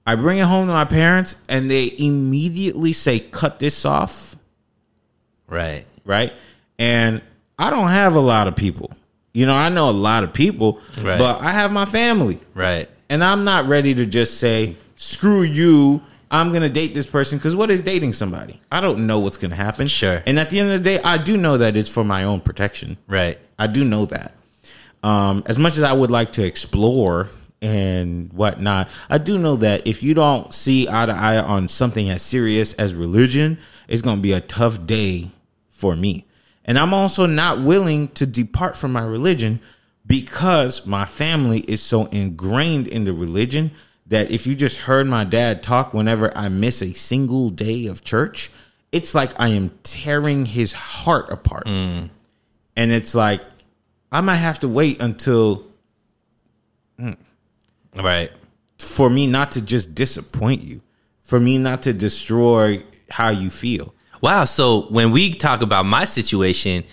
I 0.06 0.14
bring 0.14 0.38
it 0.38 0.46
home 0.46 0.66
to 0.66 0.72
my 0.72 0.86
parents 0.86 1.36
and 1.48 1.70
they 1.70 1.92
immediately 1.98 2.92
say, 2.92 3.20
cut 3.20 3.58
this 3.58 3.84
off. 3.84 4.34
Right. 5.46 5.84
right? 6.04 6.32
And 6.78 7.22
I 7.60 7.70
don't 7.70 7.88
have 7.88 8.16
a 8.16 8.20
lot 8.20 8.48
of 8.48 8.56
people. 8.56 8.90
You 9.32 9.46
know, 9.46 9.54
I 9.54 9.68
know 9.68 9.88
a 9.88 9.92
lot 9.92 10.24
of 10.24 10.32
people, 10.32 10.80
Right. 11.00 11.18
but 11.18 11.40
I 11.40 11.52
have 11.52 11.70
my 11.70 11.84
family. 11.84 12.40
Right. 12.54 12.88
And 13.08 13.22
I'm 13.22 13.44
not 13.44 13.66
ready 13.68 13.94
to 13.94 14.06
just 14.06 14.38
say, 14.38 14.76
screw 14.96 15.42
you. 15.42 16.02
I'm 16.32 16.50
going 16.50 16.62
to 16.62 16.68
date 16.70 16.94
this 16.94 17.06
person 17.06 17.38
because 17.38 17.54
what 17.54 17.70
is 17.70 17.80
dating 17.80 18.12
somebody? 18.14 18.60
I 18.72 18.80
don't 18.80 19.06
know 19.06 19.18
what's 19.18 19.36
going 19.36 19.50
to 19.50 19.56
happen. 19.56 19.88
Sure. 19.88 20.22
And 20.26 20.38
at 20.38 20.50
the 20.50 20.58
end 20.60 20.70
of 20.70 20.82
the 20.82 20.90
day, 20.96 21.00
I 21.04 21.18
do 21.18 21.36
know 21.36 21.58
that 21.58 21.76
it's 21.76 21.92
for 21.92 22.02
my 22.04 22.24
own 22.24 22.40
protection. 22.40 22.96
Right. 23.08 23.38
I 23.58 23.66
do 23.66 23.84
know 23.84 24.06
that. 24.06 24.34
Um, 25.02 25.42
as 25.46 25.58
much 25.58 25.76
as 25.76 25.82
I 25.82 25.92
would 25.92 26.10
like 26.10 26.32
to 26.32 26.44
explore 26.44 27.28
and 27.62 28.32
whatnot, 28.32 28.88
I 29.08 29.18
do 29.18 29.38
know 29.38 29.56
that 29.56 29.86
if 29.86 30.02
you 30.02 30.14
don't 30.14 30.52
see 30.54 30.88
eye 30.88 31.06
to 31.06 31.12
eye 31.12 31.38
on 31.38 31.68
something 31.68 32.08
as 32.10 32.22
serious 32.22 32.72
as 32.74 32.94
religion, 32.94 33.58
it's 33.88 34.02
going 34.02 34.16
to 34.16 34.22
be 34.22 34.32
a 34.32 34.40
tough 34.40 34.86
day 34.86 35.28
for 35.68 35.94
me. 35.96 36.26
And 36.70 36.78
I'm 36.78 36.94
also 36.94 37.26
not 37.26 37.58
willing 37.58 38.06
to 38.10 38.24
depart 38.24 38.76
from 38.76 38.92
my 38.92 39.02
religion 39.02 39.58
because 40.06 40.86
my 40.86 41.04
family 41.04 41.64
is 41.66 41.82
so 41.82 42.04
ingrained 42.04 42.86
in 42.86 43.02
the 43.02 43.12
religion 43.12 43.72
that 44.06 44.30
if 44.30 44.46
you 44.46 44.54
just 44.54 44.82
heard 44.82 45.08
my 45.08 45.24
dad 45.24 45.64
talk 45.64 45.92
whenever 45.92 46.30
I 46.38 46.48
miss 46.48 46.80
a 46.80 46.92
single 46.92 47.50
day 47.50 47.86
of 47.86 48.04
church, 48.04 48.52
it's 48.92 49.16
like 49.16 49.32
I 49.36 49.48
am 49.48 49.72
tearing 49.82 50.46
his 50.46 50.72
heart 50.72 51.32
apart. 51.32 51.66
And 51.66 52.10
it's 52.76 53.16
like, 53.16 53.40
I 54.12 54.20
might 54.20 54.36
have 54.36 54.60
to 54.60 54.68
wait 54.68 55.02
until 55.02 55.66
hmm, 57.00 57.14
Right. 57.96 58.30
for 58.78 59.10
me 59.10 59.26
not 59.26 59.50
to 59.52 59.60
just 59.60 59.96
disappoint 59.96 60.62
you, 60.62 60.82
for 61.24 61.40
me 61.40 61.58
not 61.58 61.82
to 61.82 61.92
destroy 61.92 62.84
how 63.10 63.30
you 63.30 63.50
feel. 63.50 63.92
Wow. 64.20 64.44
So 64.44 64.82
when 64.90 65.10
we 65.12 65.34
talk 65.34 65.62
about 65.62 65.86
my 65.86 66.04
situation, 66.04 66.84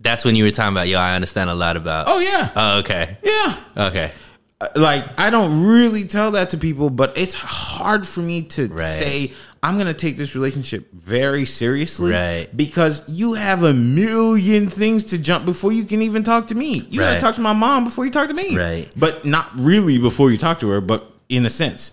that's 0.00 0.24
when 0.24 0.36
you 0.36 0.44
were 0.44 0.50
talking 0.50 0.74
about, 0.74 0.88
yo, 0.88 0.98
I 0.98 1.14
understand 1.14 1.50
a 1.50 1.54
lot 1.54 1.76
about. 1.76 2.06
Oh 2.08 2.20
yeah, 2.20 2.50
Oh, 2.54 2.78
okay. 2.78 3.16
yeah. 3.22 3.56
Okay. 3.88 4.12
Uh, 4.60 4.66
Like 4.76 5.18
I 5.20 5.30
don't 5.30 5.66
really 5.66 6.04
tell 6.04 6.32
that 6.32 6.50
to 6.50 6.56
people, 6.58 6.90
but 6.90 7.16
it's 7.18 7.34
hard 7.34 8.06
for 8.06 8.20
me 8.20 8.42
to 8.42 8.66
Right. 8.66 8.80
say 8.82 9.32
I'm 9.60 9.74
going 9.74 9.88
to 9.88 9.94
take 9.94 10.16
this 10.16 10.36
relationship 10.36 10.92
very 10.92 11.44
seriously, 11.44 12.12
Right. 12.12 12.48
Because 12.56 13.02
you 13.08 13.34
have 13.34 13.64
a 13.64 13.72
million 13.74 14.68
things 14.68 15.02
to 15.06 15.18
jump 15.18 15.44
before 15.44 15.72
you 15.72 15.84
can 15.84 16.00
even 16.02 16.22
talk 16.22 16.46
to 16.48 16.54
me. 16.54 16.74
You 16.90 17.00
got 17.00 17.14
to 17.14 17.20
talk 17.20 17.34
to 17.34 17.40
my 17.40 17.52
mom 17.52 17.82
before 17.84 18.04
you 18.04 18.12
talk 18.12 18.28
to 18.28 18.34
me, 18.34 18.56
Right. 18.56 18.88
But 18.96 19.24
not 19.24 19.50
really 19.58 19.98
before 19.98 20.30
you 20.30 20.36
talk 20.38 20.60
to 20.60 20.68
her, 20.70 20.80
but 20.80 21.10
in 21.28 21.44
a 21.44 21.50
sense. 21.50 21.90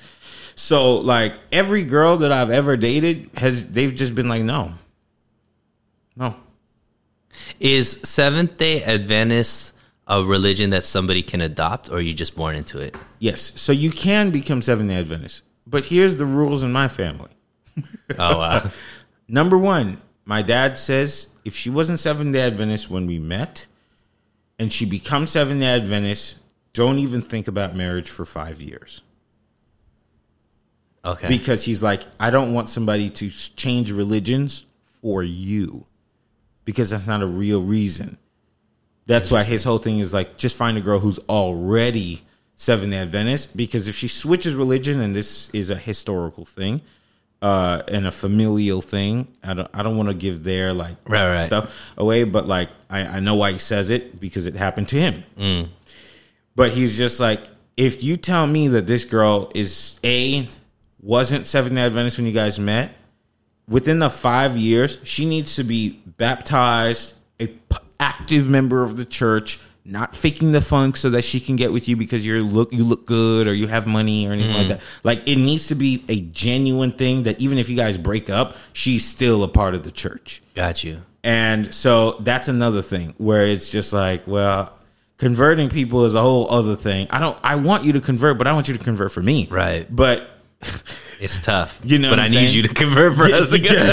So 0.56 0.98
like 0.98 1.34
every 1.52 1.84
girl 1.84 2.18
that 2.18 2.32
I've 2.32 2.50
ever 2.50 2.78
dated 2.78 3.30
has 3.38 3.68
they've 3.68 3.94
just 3.94 4.16
been 4.16 4.30
like 4.30 4.44
no, 4.44 4.74
no. 6.16 6.36
Is 7.60 8.00
Seventh 8.04 8.58
day 8.58 8.82
Adventist 8.84 9.74
a 10.08 10.24
religion 10.24 10.70
that 10.70 10.86
somebody 10.86 11.22
can 11.22 11.42
adopt 11.42 11.90
or 11.90 11.96
are 11.96 12.02
you 12.02 12.14
just 12.14 12.36
born 12.36 12.56
into 12.56 12.80
it? 12.80 12.96
Yes, 13.20 13.60
so 13.60 13.72
you 13.72 13.92
can 13.92 14.32
become 14.32 14.62
Seventh 14.62 14.90
Day 14.90 15.00
Adventist, 15.00 15.44
but 15.68 15.86
here's 15.86 16.18
the 16.18 16.26
rules 16.26 16.64
in 16.64 16.72
my 16.72 16.88
family. 16.88 17.32
Oh, 18.20 18.38
wow. 18.38 18.70
Number 19.28 19.58
one, 19.58 20.00
my 20.26 20.44
dad 20.44 20.78
says 20.78 21.30
if 21.44 21.56
she 21.56 21.72
wasn't 21.72 22.00
Seventh 22.00 22.34
Day 22.34 22.42
Adventist 22.42 22.90
when 22.90 23.08
we 23.08 23.18
met, 23.18 23.66
and 24.60 24.72
she 24.72 24.86
becomes 24.86 25.32
Seventh 25.32 25.60
Day 25.60 25.76
Adventist, 25.76 26.38
don't 26.74 27.00
even 27.00 27.22
think 27.22 27.48
about 27.48 27.76
marriage 27.76 28.08
for 28.08 28.24
five 28.24 28.62
years 28.62 29.02
Okay. 31.06 31.28
because 31.28 31.64
he's 31.64 31.84
like, 31.84 32.02
I 32.20 32.30
don't 32.32 32.54
want 32.54 32.68
somebody 32.70 33.10
to 33.12 33.30
change 33.30 33.92
religions 33.92 34.66
for 35.02 35.22
you 35.24 35.86
because 36.66 36.90
that's 36.90 37.08
not 37.08 37.22
a 37.22 37.28
real 37.28 37.62
reason. 37.62 38.18
That's 39.06 39.30
why 39.30 39.44
his 39.44 39.64
whole 39.64 39.78
thing 39.78 40.00
is 40.00 40.14
like, 40.14 40.36
just 40.36 40.58
find 40.58 40.78
a 40.78 40.82
girl 40.82 40.98
who's 41.00 41.20
already 41.30 42.24
Seventh 42.56 42.94
Adventist 42.94 43.56
because 43.56 43.88
if 43.88 43.96
she 43.96 44.08
switches 44.08 44.56
religion, 44.56 45.00
and 45.00 45.16
this 45.16 45.50
is 45.52 45.70
a 45.70 45.76
historical 45.76 46.44
thing, 46.46 46.82
uh, 47.42 47.84
and 47.88 48.08
a 48.08 48.12
familial 48.12 48.82
thing, 48.82 49.28
I 49.44 49.54
don't, 49.54 49.70
I 49.76 49.84
don't 49.84 49.98
want 49.98 50.10
to 50.10 50.16
give 50.16 50.44
their 50.44 50.74
like 50.74 50.96
Right, 51.08 51.34
right. 51.34 51.42
stuff 51.42 51.94
away, 51.98 52.24
but 52.24 52.48
like 52.48 52.70
I, 52.90 53.02
I 53.02 53.20
know 53.20 53.36
why 53.36 53.52
he 53.52 53.60
says 53.60 53.92
it 53.92 54.20
because 54.20 54.48
it 54.48 54.56
happened 54.56 54.88
to 54.88 54.96
him. 54.96 55.70
But 56.56 56.72
he's 56.72 56.98
just 56.98 57.20
like, 57.20 57.42
if 57.78 58.02
you 58.04 58.18
tell 58.18 58.48
me 58.48 58.70
that 58.70 58.88
this 58.88 59.04
girl 59.06 59.52
is 59.54 60.00
a 60.04 60.48
wasn't 61.06 61.46
Seventh 61.46 61.76
Day 61.76 61.86
Adventist 61.86 62.18
when 62.18 62.26
you 62.26 62.34
guys 62.34 62.60
met, 62.60 62.92
within 63.68 64.00
the 64.00 64.10
five 64.10 64.58
years, 64.58 65.00
she 65.04 65.26
needs 65.26 65.56
to 65.56 65.64
be 65.64 66.02
baptized, 66.06 67.14
a 67.40 67.48
p- 67.48 67.78
active 68.00 68.48
member 68.48 68.82
of 68.82 68.98
the 68.98 69.06
church, 69.06 69.60
not 69.86 70.16
faking 70.16 70.52
the 70.52 70.62
funk 70.62 70.98
so 70.98 71.12
that 71.12 71.24
she 71.24 71.40
can 71.40 71.56
get 71.56 71.72
with 71.72 71.88
you 71.88 71.96
because 71.96 72.26
you 72.26 72.44
look 72.44 72.74
you 72.74 72.84
look 72.84 73.06
good 73.06 73.46
or 73.46 73.54
you 73.54 73.68
have 73.68 73.86
money 73.86 74.28
or 74.28 74.34
anything 74.34 74.54
like 74.54 74.62
mm-hmm. 74.62 74.70
that. 74.70 74.82
Like 75.04 75.28
it 75.30 75.36
needs 75.36 75.68
to 75.68 75.76
be 75.76 76.04
a 76.10 76.22
genuine 76.22 76.92
thing 76.92 77.24
that 77.24 77.40
even 77.40 77.60
if 77.60 77.70
you 77.70 77.78
guys 77.78 78.00
break 78.00 78.28
up, 78.28 78.56
she's 78.74 79.06
still 79.06 79.44
a 79.44 79.48
part 79.48 79.76
of 79.76 79.84
the 79.84 79.92
church. 79.92 80.42
Got 80.56 80.84
you. 80.84 81.04
And 81.24 81.72
so 81.72 82.14
that's 82.14 82.48
another 82.48 82.82
thing 82.82 83.14
where 83.18 83.46
it's 83.46 83.72
just 83.72 83.94
like, 83.94 84.26
well, 84.26 84.74
converting 85.18 85.70
people 85.70 86.06
is 86.06 86.16
a 86.16 86.22
whole 86.22 86.50
other 86.52 86.76
thing. 86.76 87.08
I 87.12 87.20
don't 87.20 87.38
I 87.44 87.56
want 87.58 87.84
you 87.84 87.94
to 87.94 88.02
convert, 88.02 88.40
but 88.40 88.48
I 88.48 88.54
want 88.54 88.68
you 88.68 88.76
to 88.76 88.84
convert 88.84 89.12
for 89.12 89.22
me. 89.22 89.48
Right. 89.52 89.88
But 89.96 90.35
It's 91.18 91.40
tough. 91.40 91.80
You 91.84 91.98
know 91.98 92.10
but 92.10 92.20
I 92.20 92.26
I'm 92.26 92.32
need 92.32 92.52
you 92.52 92.62
to 92.64 92.74
convert 92.74 93.16
for 93.16 93.24
us 93.24 93.50
to 93.50 93.58
get 93.58 93.72
you 93.72 93.78
know 93.78 93.88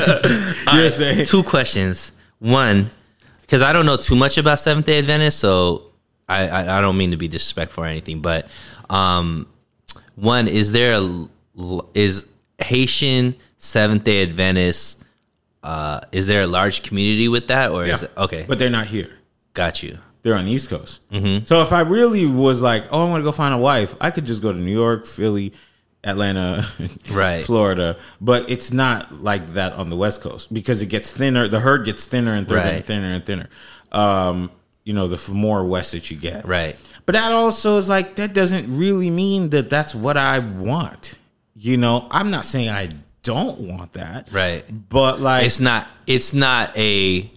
what 0.65 0.69
I'm 0.75 0.91
saying? 0.91 1.27
Two 1.27 1.45
questions. 1.45 2.11
One, 2.41 2.91
because 3.43 3.63
I 3.63 3.73
don't 3.73 3.87
know 3.87 3.97
too 3.97 4.17
much 4.17 4.39
about 4.39 4.59
Seventh 4.59 4.87
Day 4.87 4.99
Adventists, 4.99 5.37
so 5.37 5.93
I, 6.29 6.49
I 6.49 6.79
I 6.79 6.81
don't 6.81 6.97
mean 6.97 7.13
to 7.13 7.17
be 7.17 7.29
disrespectful 7.29 7.85
or 7.85 7.87
anything, 7.87 8.21
but 8.23 8.49
um, 8.91 9.47
one 10.17 10.49
is 10.49 10.73
there 10.73 10.97
a 10.99 11.29
is 11.95 12.27
Haitian 12.59 13.37
Seventh 13.57 14.03
Day 14.03 14.25
Adventists? 14.25 15.05
Uh, 15.63 16.01
is 16.11 16.27
there 16.27 16.43
a 16.43 16.47
large 16.49 16.83
community 16.83 17.29
with 17.29 17.47
that, 17.47 17.71
or 17.71 17.85
is 17.85 18.03
it 18.03 18.11
okay? 18.17 18.45
But 18.49 18.59
they're 18.59 18.69
not 18.69 18.89
here. 18.89 19.11
got 19.55 19.81
you. 19.83 19.99
They're 20.23 20.35
on 20.35 20.45
the 20.45 20.51
East 20.53 20.71
Coast. 20.71 21.01
So 21.47 21.63
if 21.63 21.73
I 21.73 21.81
really 21.81 22.27
was 22.27 22.63
like, 22.63 22.85
oh, 22.91 23.07
I 23.07 23.09
want 23.11 23.21
to 23.23 23.25
go 23.25 23.33
find 23.33 23.55
a 23.55 23.59
wife, 23.59 23.95
I 24.01 24.11
could 24.11 24.25
just 24.25 24.43
go 24.43 24.53
to 24.53 24.59
New 24.59 24.73
York, 24.73 25.07
Philly, 25.07 25.53
Atlanta, 26.05 26.65
Right. 27.11 27.45
Florida. 27.47 27.97
But 28.21 28.51
it's 28.51 28.73
not 28.73 29.23
like 29.23 29.55
that 29.55 29.73
on 29.75 29.91
the 29.91 29.97
West 29.97 30.21
Coast 30.21 30.53
because 30.53 30.83
it 30.83 30.87
gets 30.87 31.13
thinner. 31.13 31.49
The 31.49 31.61
herd 31.61 31.85
gets 31.85 32.05
thinner 32.07 32.33
and 32.35 32.49
thinner 32.49 32.61
and 32.61 32.85
thinner 32.85 33.13
and 33.13 33.25
thinner. 33.25 33.49
Um, 33.93 34.51
you 34.85 34.95
know, 34.95 35.07
the 35.07 35.33
more 35.33 35.65
west 35.65 35.93
that 35.93 36.11
you 36.11 36.17
get. 36.17 36.47
Right. 36.47 36.77
But 37.07 37.13
that 37.13 37.33
also 37.33 37.79
is 37.79 37.89
like 37.89 38.17
that 38.17 38.35
doesn't 38.35 38.77
really 38.77 39.11
mean 39.11 39.51
that 39.51 39.71
that's 39.71 39.95
what 39.95 40.17
I 40.17 40.41
want. 40.41 41.15
You 41.55 41.77
know, 41.77 42.09
I'm 42.11 42.31
not 42.31 42.45
saying 42.45 42.71
I 42.71 42.89
don't 43.23 43.61
want 43.61 43.93
that. 43.93 44.33
Right. 44.33 44.65
But 44.89 45.21
like 45.21 45.47
It's 45.47 45.61
not. 45.61 45.87
It's 46.07 46.35
not 46.35 46.77
a 46.77 47.31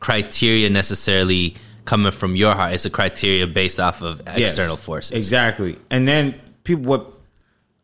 criteria 0.00 0.68
necessarily 0.68 1.54
coming 1.84 2.12
from 2.12 2.36
your 2.36 2.54
heart. 2.54 2.74
It's 2.74 2.84
a 2.84 2.90
criteria 2.90 3.46
based 3.46 3.80
off 3.80 4.02
of 4.02 4.20
Yes, 4.26 4.50
external 4.50 4.76
forces. 4.76 5.16
Exactly. 5.16 5.78
And 5.90 6.06
then 6.06 6.38
people 6.64 6.84
what 6.84 7.12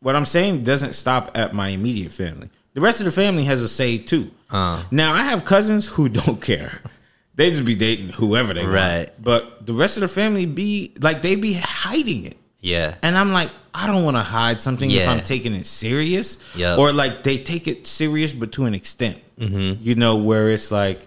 what 0.01 0.15
I'm 0.17 0.25
saying 0.27 0.63
doesn't 0.63 0.95
stop 0.95 1.33
at 1.37 1.55
my 1.55 1.69
immediate 1.71 2.13
family. 2.13 2.51
The 2.75 2.81
rest 2.81 3.01
of 3.01 3.07
the 3.07 3.11
family 3.13 3.45
has 3.45 3.63
a 3.63 3.69
say 3.69 3.99
too. 3.99 4.31
Uh. 4.51 4.83
now 4.91 5.13
I 5.13 5.23
have 5.25 5.45
cousins 5.45 5.89
who 5.89 6.09
don't 6.21 6.41
care. 6.41 6.81
They 7.35 7.51
just 7.51 7.65
be 7.65 7.75
dating 7.77 8.09
whoever 8.11 8.53
they 8.55 8.67
Right. 8.67 9.09
want. 9.11 9.23
But 9.23 9.67
the 9.67 9.73
rest 9.73 9.97
of 9.97 10.01
the 10.03 10.09
family 10.09 10.47
be 10.47 10.93
like 11.01 11.23
they 11.23 11.37
be 11.37 11.55
hiding 11.55 12.25
it. 12.25 12.37
Yeah. 12.61 12.97
And 13.03 13.17
I'm 13.17 13.33
like, 13.33 13.51
I 13.73 13.87
don't 13.87 14.03
want 14.05 14.17
to 14.17 14.23
hide 14.23 14.61
something 14.61 14.91
if 14.91 15.07
I'm 15.09 15.21
taking 15.21 15.55
it 15.55 15.65
serious. 15.67 16.39
Yep. 16.57 16.79
Or 16.79 16.93
like 16.93 17.23
they 17.23 17.39
take 17.39 17.69
it 17.69 17.87
serious, 17.87 18.33
but 18.33 18.51
to 18.53 18.65
an 18.65 18.75
extent. 18.75 19.19
Mm-hmm. 19.39 19.81
You 19.81 19.95
know, 19.95 20.17
where 20.17 20.51
it's 20.51 20.73
like, 20.73 21.07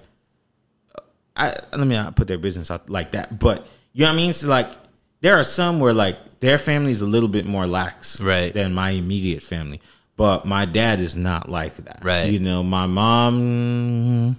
I 1.36 1.54
let 1.76 1.86
me 1.88 1.96
not 1.96 2.16
put 2.16 2.28
their 2.28 2.38
business 2.38 2.72
out 2.72 2.90
like 2.90 3.12
that, 3.12 3.38
but 3.40 3.68
you 3.94 4.02
know 4.04 4.08
what 4.10 4.14
I 4.14 4.18
mean. 4.18 4.30
It's 4.30 4.46
like 4.46 4.70
there 5.22 5.38
are 5.38 5.44
some 5.44 5.80
where 5.80 5.94
like 5.94 6.18
their 6.42 6.58
family 6.58 6.92
is 6.92 7.02
a 7.02 7.06
little 7.08 7.30
bit 7.30 7.46
more 7.46 7.66
lax, 7.66 8.20
Right. 8.20 8.54
than 8.54 8.74
my 8.74 8.90
immediate 8.92 9.42
family. 9.42 9.80
But 10.18 10.46
my 10.46 10.66
dad 10.66 11.00
is 11.00 11.16
not 11.16 11.50
like 11.50 11.76
that, 11.78 12.02
Right. 12.04 12.30
You 12.32 12.40
know, 12.40 12.62
my 12.62 12.86
mom, 12.88 14.38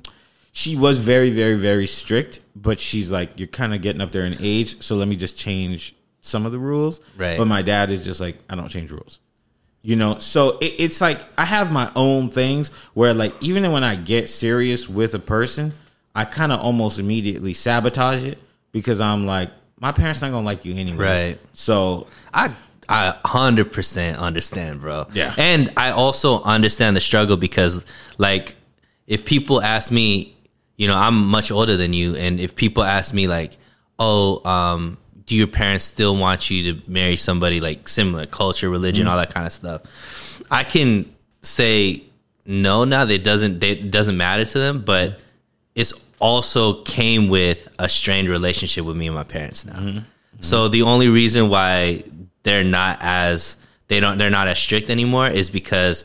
she 0.53 0.77
was 0.77 0.99
very, 0.99 1.31
very, 1.31 1.57
very 1.57 1.87
strict, 1.87 2.41
but 2.55 2.79
she's 2.79 3.11
like, 3.11 3.31
you're 3.39 3.49
kind 3.49 3.75
of 3.75 3.81
getting 3.83 4.01
up 4.03 4.13
there 4.13 4.27
in 4.27 4.37
age, 4.41 4.83
so 4.83 4.97
let 4.97 5.09
me 5.09 5.17
just 5.17 5.39
change 5.39 5.95
some 6.21 6.45
of 6.47 6.53
the 6.53 6.59
rules. 6.59 7.01
Right. 7.17 7.39
But 7.39 7.47
my 7.47 7.63
dad 7.63 7.91
is 7.91 8.05
just 8.05 8.21
like, 8.21 8.37
I 8.49 8.55
don't 8.55 8.69
change 8.69 8.91
rules. 8.91 9.19
You 9.85 9.97
know, 9.97 10.19
so 10.19 10.59
it, 10.59 10.75
it's 10.79 11.01
like 11.01 11.21
I 11.37 11.45
have 11.45 11.73
my 11.73 11.91
own 11.97 12.29
things 12.31 12.69
where, 12.95 13.13
like, 13.15 13.33
even 13.41 13.69
when 13.73 13.83
I 13.83 13.97
get 13.97 14.29
serious 14.29 14.89
with 14.89 15.15
a 15.15 15.19
person, 15.19 15.73
I 16.15 16.25
kind 16.25 16.53
of 16.53 16.61
almost 16.61 17.01
immediately 17.01 17.55
sabotage 17.55 18.23
it 18.23 18.39
because 18.71 19.01
I'm 19.01 19.27
like, 19.27 19.51
my 19.83 19.91
parents 19.91 20.23
not 20.23 20.31
gonna 20.31 20.47
like 20.47 20.65
you 20.65 20.75
anyway. 20.77 21.31
Right. 21.31 21.39
So 21.53 22.07
I 22.33 22.55
I 22.89 23.17
hundred 23.25 23.73
percent 23.73 24.17
understand, 24.17 24.81
bro. 24.81 25.09
Yeah. 25.13 25.35
and 25.37 25.73
I 25.77 25.91
also 25.91 26.41
understand 26.43 26.97
the 26.97 27.01
struggle 27.01 27.37
because, 27.37 27.85
like, 28.17 28.55
if 29.07 29.25
people 29.25 29.61
ask 29.61 29.91
me, 29.91 30.37
you 30.77 30.87
know, 30.87 30.97
I'm 30.97 31.27
much 31.27 31.51
older 31.51 31.77
than 31.77 31.93
you, 31.93 32.15
and 32.15 32.41
if 32.41 32.55
people 32.55 32.85
ask 32.85 33.13
me, 33.13 33.27
like, 33.27 33.59
oh, 33.99 34.49
um, 34.49 34.99
do 35.27 35.35
your 35.35 35.49
parents 35.49 35.85
still 35.85 36.17
want 36.17 36.49
you 36.49 36.73
to 36.73 36.91
marry 36.91 37.17
somebody 37.17 37.61
like 37.61 37.89
similar 37.89 38.27
culture, 38.27 38.71
religion, 38.71 39.09
all 39.09 39.17
that 39.17 39.35
kind 39.35 39.47
of 39.47 39.53
stuff? 39.53 40.43
I 40.49 40.63
can 40.63 41.13
say 41.43 42.05
no 42.47 42.85
now. 42.85 43.05
That 43.05 43.25
doesn't 43.25 43.63
it 43.65 43.91
doesn't 43.91 44.17
matter 44.17 44.45
to 44.45 44.59
them, 44.59 44.83
but 44.83 45.19
it's 45.75 45.93
also 46.23 46.83
came 46.85 47.29
with 47.29 47.69
a 47.79 47.89
strained 47.89 48.29
relationship 48.29 48.85
with 48.87 48.97
me 48.97 49.07
and 49.09 49.17
my 49.17 49.25
parents 49.25 49.67
now. 49.67 50.05
So 50.41 50.69
the 50.69 50.83
only 50.83 51.09
reason 51.09 51.49
why 51.51 52.05
they're 52.45 52.65
not 52.65 52.99
as 53.01 53.57
they 53.89 54.01
don't 54.01 54.17
they're 54.19 54.31
not 54.31 54.49
as 54.49 54.59
strict 54.59 54.89
anymore 54.91 55.29
is 55.29 55.51
because 55.51 56.05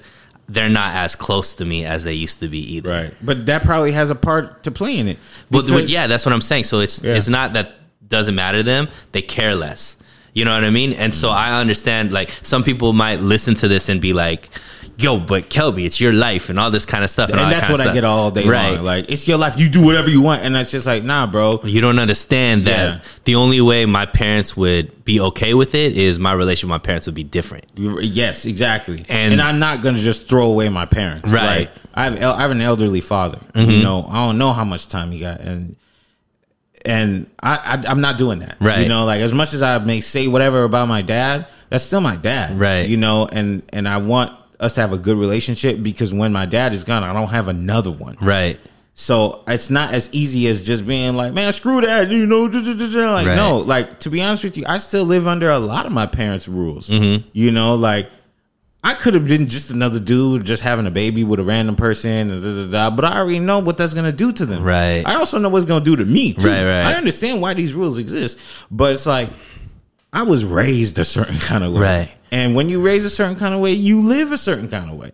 they're 0.50 0.70
not 0.70 0.96
as 0.96 1.16
close 1.16 1.56
to 1.56 1.66
me 1.66 1.86
as 1.86 2.04
they 2.04 2.14
used 2.14 2.40
to 2.40 2.48
be 2.48 2.60
either. 2.76 2.90
right, 2.90 3.14
but 3.22 3.46
that 3.48 3.64
probably 3.64 3.92
has 3.94 4.10
a 4.10 4.16
part 4.16 4.64
to 4.64 4.72
play 4.72 4.98
in 4.98 5.08
it. 5.08 5.18
But 5.52 5.66
Because- 5.66 5.90
yeah, 5.90 6.08
that's 6.08 6.26
what 6.26 6.34
I'm 6.34 6.42
saying. 6.42 6.66
So 6.66 6.80
it's 6.80 7.02
Yeah. 7.04 7.16
it's 7.16 7.28
not 7.28 7.54
that 7.54 7.76
doesn't 8.08 8.36
matter 8.36 8.60
to 8.60 8.64
them; 8.64 8.88
they 9.12 9.22
care 9.22 9.56
less. 9.56 9.98
You 10.34 10.46
know 10.46 10.54
what 10.54 10.64
I 10.64 10.70
mean? 10.70 10.94
And 10.94 11.12
Mm-hmm. 11.14 11.20
so 11.22 11.30
I 11.30 11.60
understand. 11.60 12.12
Like 12.12 12.30
some 12.44 12.64
people 12.64 12.94
might 12.94 13.20
listen 13.22 13.56
to 13.56 13.68
this 13.68 13.90
and 13.90 14.00
be 14.00 14.14
like, 14.14 14.50
"Yo, 14.98 15.20
but 15.20 15.44
Kelby, 15.50 15.86
it's 15.86 16.00
your 16.02 16.12
life 16.14 16.50
and 16.50 16.60
all 16.60 16.72
this 16.72 16.86
kind 16.86 17.04
of 17.04 17.10
stuff." 17.10 17.32
all 17.32 17.40
and 17.40 17.52
that's 17.52 17.70
what 17.70 17.80
I 17.80 17.94
get 17.94 18.04
all 18.04 18.32
day 18.32 18.48
right. 18.48 18.76
long. 18.76 18.84
Like 18.86 19.10
it's 19.10 19.28
your 19.28 19.38
life, 19.38 19.60
you 19.60 19.70
do 19.70 19.86
whatever 19.86 20.10
you 20.10 20.22
want, 20.22 20.42
and 20.44 20.56
it's 20.56 20.72
just 20.72 20.86
like, 20.88 21.04
nah, 21.04 21.28
bro. 21.28 21.62
You 21.64 21.82
don't 21.82 22.00
understand 22.00 22.66
that 22.66 22.94
Yeah. 22.94 23.00
the 23.26 23.36
only 23.36 23.62
way 23.62 23.86
my 23.86 24.06
parents 24.06 24.58
would 24.58 25.06
be 25.06 25.20
okay 25.20 25.54
with 25.54 25.76
it 25.76 25.96
is 25.96 26.20
my 26.20 26.34
relationship 26.34 26.66
with 26.70 26.82
my 26.82 26.86
parents 26.86 27.06
would 27.06 27.16
be 27.16 27.24
different. 27.24 27.66
Yes, 27.76 28.46
exactly. 28.46 29.06
And- 29.08 29.34
And, 29.34 29.42
I'm 29.42 29.60
not 29.60 29.82
gonna 29.84 30.00
just 30.00 30.28
throw 30.28 30.48
away 30.50 30.70
my 30.70 30.86
parents. 30.86 31.30
Right. 31.32 31.42
Mm-hmm. 31.42 31.60
Like, 31.60 31.72
I 31.94 32.04
have 32.04 32.38
I 32.38 32.42
have 32.42 32.52
an 32.52 32.62
elderly 32.62 33.02
father. 33.02 33.40
You 33.56 33.82
know, 33.82 34.06
I 34.10 34.26
don't 34.26 34.38
know 34.38 34.52
how 34.54 34.64
much 34.66 34.88
time 34.88 35.12
he 35.12 35.20
got, 35.20 35.40
and 35.42 35.76
and 36.86 37.28
I, 37.42 37.56
I 37.86 37.90
I'm 37.90 38.02
not 38.02 38.18
doing 38.18 38.40
that. 38.40 38.58
Right. 38.60 38.80
You 38.82 38.88
know, 38.90 39.06
like 39.06 39.22
as 39.22 39.34
much 39.34 39.54
as 39.54 39.62
I 39.62 39.78
may 39.80 40.02
say 40.02 40.28
whatever 40.28 40.64
about 40.64 40.88
my 40.88 41.02
dad, 41.02 41.48
that's 41.70 41.84
still 41.84 42.02
my 42.02 42.16
dad. 42.16 42.58
Right. 42.60 42.88
You 42.88 42.98
know, 42.98 43.28
and 43.32 43.64
and 43.74 43.88
I 43.90 43.98
want 43.98 44.32
us 44.60 44.76
to 44.76 44.82
have 44.82 44.94
a 44.94 44.98
good 44.98 45.18
relationship 45.18 45.82
because 45.82 46.14
when 46.14 46.34
my 46.34 46.46
dad 46.46 46.74
is 46.74 46.84
gone, 46.84 47.04
I 47.04 47.14
don't 47.14 47.30
have 47.30 47.48
another 47.48 47.92
one. 47.92 48.18
Right. 48.22 48.60
So 49.00 49.44
it's 49.48 49.70
not 49.70 49.94
as 49.94 50.10
easy 50.12 50.48
as 50.48 50.64
just 50.64 50.88
being 50.88 51.16
like, 51.16 51.32
man, 51.34 51.52
screw 51.54 51.82
that, 51.82 52.10
you 52.10 52.26
know. 52.26 52.44
Like, 52.46 53.28
Right. 53.28 53.36
no, 53.36 53.58
like 53.58 54.00
to 54.00 54.10
be 54.10 54.24
honest 54.24 54.44
with 54.44 54.58
you, 54.58 54.64
I 54.68 54.80
still 54.80 55.04
live 55.06 55.28
under 55.28 55.52
a 55.52 55.60
lot 55.60 55.86
of 55.86 55.92
my 55.92 56.08
parents' 56.08 56.48
rules. 56.48 56.90
Mm-hmm. 56.90 57.28
You 57.34 57.52
know, 57.52 57.76
like 57.76 58.10
I 58.84 58.96
could 58.96 59.14
have 59.14 59.28
been 59.28 59.48
just 59.48 59.70
another 59.70 60.00
dude 60.00 60.46
just 60.46 60.64
having 60.64 60.88
a 60.88 60.92
baby 60.92 61.24
with 61.24 61.40
a 61.40 61.44
random 61.44 61.76
person, 61.76 62.32
and 62.32 62.42
da, 62.42 62.66
da, 62.66 62.90
da, 62.90 62.96
but 62.96 63.06
I 63.06 63.20
already 63.20 63.38
know 63.40 63.60
what 63.60 63.78
that's 63.78 63.94
gonna 63.94 64.12
do 64.12 64.32
to 64.34 64.46
them. 64.48 64.64
Right. 64.64 65.04
I 65.06 65.16
also 65.16 65.38
know 65.38 65.50
what's 65.50 65.66
gonna 65.66 65.86
do 65.86 65.96
to 65.96 66.06
me 66.06 66.34
too. 66.34 66.48
Right, 66.48 66.64
right. 66.64 66.86
I 66.86 66.94
understand 66.96 67.40
why 67.42 67.54
these 67.54 67.74
rules 67.76 68.00
exist, 68.00 68.40
but 68.72 68.94
it's 68.94 69.06
like 69.06 69.30
I 70.14 70.24
was 70.24 70.46
raised 70.46 70.98
a 71.00 71.06
certain 71.06 71.40
kind 71.40 71.64
of 71.64 71.74
way. 71.74 71.82
Right. 71.82 72.18
And 72.32 72.56
when 72.56 72.70
you 72.70 72.82
raise 72.82 73.06
a 73.06 73.10
certain 73.10 73.36
kind 73.36 73.54
of 73.54 73.62
way, 73.62 73.74
you 73.74 74.02
live 74.02 74.32
a 74.32 74.38
certain 74.38 74.68
kind 74.68 74.90
of 74.90 74.98
way. 74.98 75.12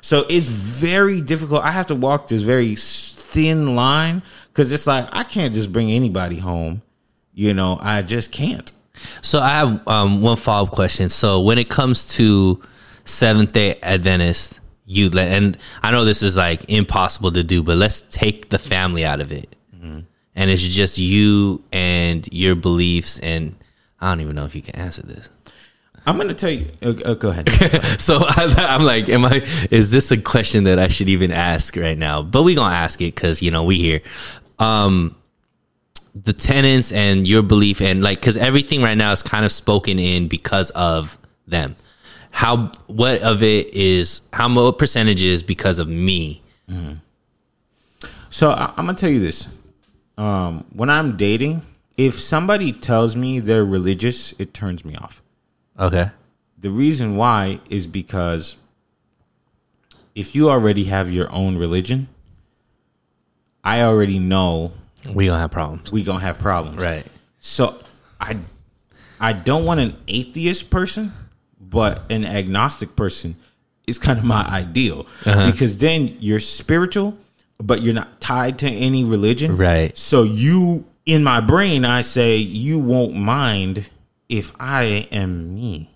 So 0.00 0.24
it's 0.28 0.48
very 0.48 1.20
difficult. 1.20 1.62
I 1.62 1.70
have 1.70 1.86
to 1.86 1.94
walk 1.94 2.28
this 2.28 2.42
very 2.42 2.74
thin 2.74 3.76
line 3.76 4.22
because 4.48 4.72
it's 4.72 4.86
like 4.86 5.08
I 5.12 5.22
can't 5.22 5.54
just 5.54 5.72
bring 5.72 5.90
anybody 5.90 6.36
home. 6.36 6.82
You 7.34 7.54
know, 7.54 7.78
I 7.80 8.02
just 8.02 8.32
can't. 8.32 8.70
So 9.22 9.40
I 9.40 9.50
have 9.50 9.88
um, 9.88 10.22
one 10.22 10.36
follow 10.36 10.66
up 10.66 10.72
question. 10.72 11.08
So 11.08 11.40
when 11.40 11.58
it 11.58 11.68
comes 11.70 12.06
to 12.16 12.60
Seventh 13.04 13.52
Day 13.52 13.78
Adventist 13.82 14.60
youth, 14.84 15.16
and 15.16 15.56
I 15.82 15.90
know 15.92 16.04
this 16.04 16.22
is 16.22 16.36
like 16.36 16.68
impossible 16.68 17.32
to 17.32 17.42
do, 17.42 17.62
but 17.62 17.76
let's 17.76 18.02
take 18.02 18.50
the 18.50 18.58
family 18.58 19.04
out 19.04 19.20
of 19.20 19.32
it, 19.32 19.56
and 20.34 20.50
it's 20.50 20.62
just 20.62 20.98
you 20.98 21.62
and 21.72 22.28
your 22.32 22.54
beliefs. 22.54 23.18
And 23.20 23.56
I 24.02 24.08
don't 24.10 24.20
even 24.20 24.34
know 24.36 24.44
if 24.44 24.54
you 24.54 24.60
can 24.62 24.74
answer 24.76 25.02
this. 25.02 25.30
I'm 26.04 26.16
gonna 26.16 26.34
tell 26.34 26.50
you. 26.50 26.66
Uh, 26.82 26.94
uh, 27.04 27.14
go 27.14 27.30
ahead. 27.30 27.48
So 28.00 28.16
I, 28.18 28.52
I'm 28.58 28.82
like, 28.84 29.08
am 29.08 29.24
I? 29.24 29.46
Is 29.70 29.90
this 29.92 30.10
a 30.10 30.16
question 30.16 30.64
that 30.64 30.78
I 30.80 30.88
should 30.88 31.08
even 31.08 31.30
ask 31.30 31.76
right 31.76 31.96
now? 31.96 32.20
But 32.22 32.42
we 32.42 32.54
gonna 32.56 32.74
ask 32.74 33.00
it 33.00 33.14
because 33.14 33.40
you 33.40 33.50
know 33.52 33.62
we 33.64 33.76
here. 33.78 34.00
Um, 34.58 35.14
the 36.14 36.32
tenants 36.32 36.90
and 36.92 37.26
your 37.26 37.42
belief 37.42 37.80
and 37.80 38.02
like 38.02 38.18
because 38.20 38.36
everything 38.36 38.82
right 38.82 38.98
now 38.98 39.12
is 39.12 39.22
kind 39.22 39.44
of 39.46 39.52
spoken 39.52 39.98
in 39.98 40.26
because 40.28 40.70
of 40.70 41.16
them. 41.46 41.76
How 42.32 42.72
what 42.88 43.22
of 43.22 43.42
it 43.44 43.72
is 43.72 44.22
how 44.32 44.52
what 44.52 44.78
percentage 44.78 45.22
is 45.22 45.42
because 45.44 45.78
of 45.78 45.88
me? 45.88 46.42
So 48.30 48.50
I, 48.50 48.72
I'm 48.76 48.86
gonna 48.86 48.94
tell 48.98 49.10
you 49.10 49.20
this. 49.20 49.48
um, 50.18 50.64
when 50.72 50.90
I'm 50.90 51.16
dating, 51.16 51.62
if 51.96 52.18
somebody 52.18 52.72
tells 52.72 53.14
me 53.16 53.38
they're 53.40 53.64
religious, 53.64 54.32
it 54.38 54.54
turns 54.54 54.84
me 54.84 54.96
off. 54.96 55.22
Okay. 55.78 56.10
The 56.58 56.70
reason 56.70 57.16
why 57.16 57.60
is 57.68 57.86
because 57.86 58.56
if 60.14 60.34
you 60.34 60.50
already 60.50 60.84
have 60.84 61.10
your 61.10 61.30
own 61.32 61.56
religion, 61.58 62.08
I 63.64 63.82
already 63.82 64.18
know 64.18 64.72
We 65.14 65.26
gonna 65.26 65.40
have 65.40 65.50
problems. 65.50 65.90
we 65.92 66.02
gonna 66.02 66.20
have 66.20 66.38
problems. 66.38 66.82
Right. 66.82 67.04
So 67.40 67.76
I 68.20 68.38
I 69.20 69.32
don't 69.32 69.64
want 69.64 69.80
an 69.80 69.96
atheist 70.08 70.70
person, 70.70 71.12
but 71.60 72.02
an 72.10 72.24
agnostic 72.24 72.96
person 72.96 73.36
is 73.86 73.98
kind 73.98 74.18
of 74.18 74.24
my 74.24 74.44
ideal 74.48 75.06
Uh-huh. 75.26 75.50
because 75.50 75.78
then 75.78 76.16
you're 76.20 76.40
spiritual, 76.40 77.16
but 77.60 77.82
you're 77.82 77.94
not 77.94 78.20
tied 78.20 78.58
to 78.60 78.68
any 78.68 79.04
religion. 79.04 79.56
Right. 79.56 79.96
So 79.96 80.22
you 80.22 80.84
in 81.06 81.24
my 81.24 81.40
brain, 81.40 81.84
I 81.84 82.02
say 82.02 82.36
you 82.36 82.78
won't 82.78 83.14
mind 83.14 83.88
if 84.28 84.52
I 84.58 85.08
am 85.12 85.54
me. 85.54 85.90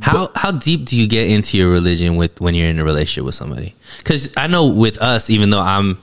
How 0.00 0.30
how 0.34 0.52
deep 0.52 0.84
do 0.84 0.96
you 0.96 1.06
get 1.08 1.28
into 1.28 1.56
your 1.58 1.70
religion 1.70 2.16
with 2.16 2.40
when 2.40 2.54
you're 2.54 2.68
in 2.68 2.78
a 2.78 2.84
relationship 2.84 3.24
with 3.24 3.34
somebody? 3.34 3.74
Because 3.98 4.32
I 4.36 4.46
know 4.46 4.66
with 4.66 4.98
us, 5.02 5.28
even 5.28 5.50
though 5.50 5.60
I'm, 5.60 5.98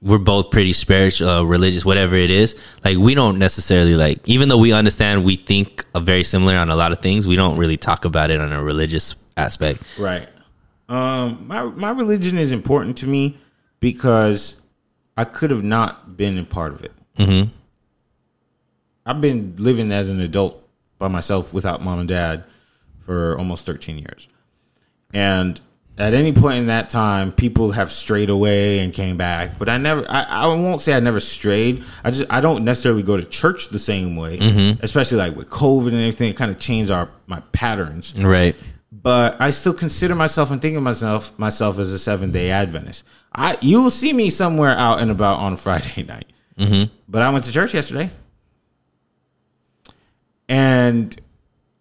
we're 0.00 0.18
both 0.18 0.50
pretty 0.50 0.72
spiritual, 0.72 1.28
uh, 1.28 1.42
religious, 1.42 1.84
whatever 1.84 2.16
it 2.16 2.30
is. 2.30 2.56
Like 2.84 2.98
we 2.98 3.14
don't 3.14 3.38
necessarily 3.38 3.94
like, 3.94 4.18
even 4.28 4.48
though 4.48 4.58
we 4.58 4.72
understand, 4.72 5.24
we 5.24 5.36
think 5.36 5.84
very 5.94 6.24
similar 6.24 6.56
on 6.56 6.70
a 6.70 6.76
lot 6.76 6.90
of 6.90 7.00
things. 7.00 7.26
We 7.26 7.36
don't 7.36 7.56
really 7.56 7.76
talk 7.76 8.04
about 8.04 8.30
it 8.30 8.40
on 8.40 8.52
a 8.52 8.62
religious 8.62 9.14
aspect. 9.36 9.82
Right. 9.98 10.28
Um, 10.88 11.44
my 11.46 11.62
my 11.62 11.90
religion 11.90 12.38
is 12.38 12.50
important 12.50 12.98
to 12.98 13.06
me 13.06 13.38
because 13.78 14.61
I 15.16 15.24
could 15.24 15.50
have 15.50 15.62
not 15.62 16.16
been 16.16 16.38
a 16.38 16.44
part 16.44 16.72
of 16.72 16.84
it. 16.84 16.92
Mm-hmm. 17.18 17.50
I've 19.04 19.20
been 19.20 19.54
living 19.58 19.92
as 19.92 20.10
an 20.10 20.20
adult 20.20 20.66
by 20.98 21.08
myself 21.08 21.52
without 21.52 21.82
mom 21.82 21.98
and 21.98 22.08
dad 22.08 22.44
for 23.00 23.36
almost 23.36 23.66
13 23.66 23.98
years. 23.98 24.28
And 25.12 25.60
at 25.98 26.14
any 26.14 26.32
point 26.32 26.56
in 26.58 26.66
that 26.68 26.88
time, 26.88 27.32
people 27.32 27.72
have 27.72 27.90
strayed 27.90 28.30
away 28.30 28.78
and 28.78 28.94
came 28.94 29.16
back. 29.16 29.58
But 29.58 29.68
I 29.68 29.76
never, 29.76 30.06
I, 30.08 30.22
I 30.22 30.46
won't 30.46 30.80
say 30.80 30.94
I 30.94 31.00
never 31.00 31.20
strayed. 31.20 31.84
I 32.02 32.10
just, 32.10 32.32
I 32.32 32.40
don't 32.40 32.64
necessarily 32.64 33.02
go 33.02 33.16
to 33.16 33.24
church 33.24 33.68
the 33.68 33.78
same 33.78 34.16
way, 34.16 34.38
especially 34.80 35.18
like 35.18 35.36
with 35.36 35.50
COVID 35.50 35.88
and 35.88 35.96
everything. 35.96 36.30
It 36.30 36.36
kind 36.36 36.50
of 36.50 36.58
changed 36.58 36.90
our, 36.90 37.10
my 37.26 37.40
patterns 37.52 38.14
Right. 38.16 38.56
But 39.02 39.40
I 39.40 39.50
still 39.50 39.74
consider 39.74 40.14
myself 40.14 40.50
and 40.50 40.62
think 40.62 40.76
of 40.76 40.82
myself 40.82 41.36
myself 41.38 41.78
as 41.78 41.92
a 41.92 41.98
seven 41.98 42.30
day 42.30 42.50
Adventist. 42.50 43.04
I 43.34 43.56
you'll 43.60 43.90
see 43.90 44.12
me 44.12 44.30
somewhere 44.30 44.70
out 44.70 45.00
and 45.00 45.10
about 45.10 45.38
on 45.38 45.56
Friday 45.56 46.02
night. 46.04 46.32
Mm-hmm. 46.58 46.94
But 47.08 47.22
I 47.22 47.30
went 47.30 47.44
to 47.46 47.52
church 47.52 47.74
yesterday, 47.74 48.10
and 50.48 51.16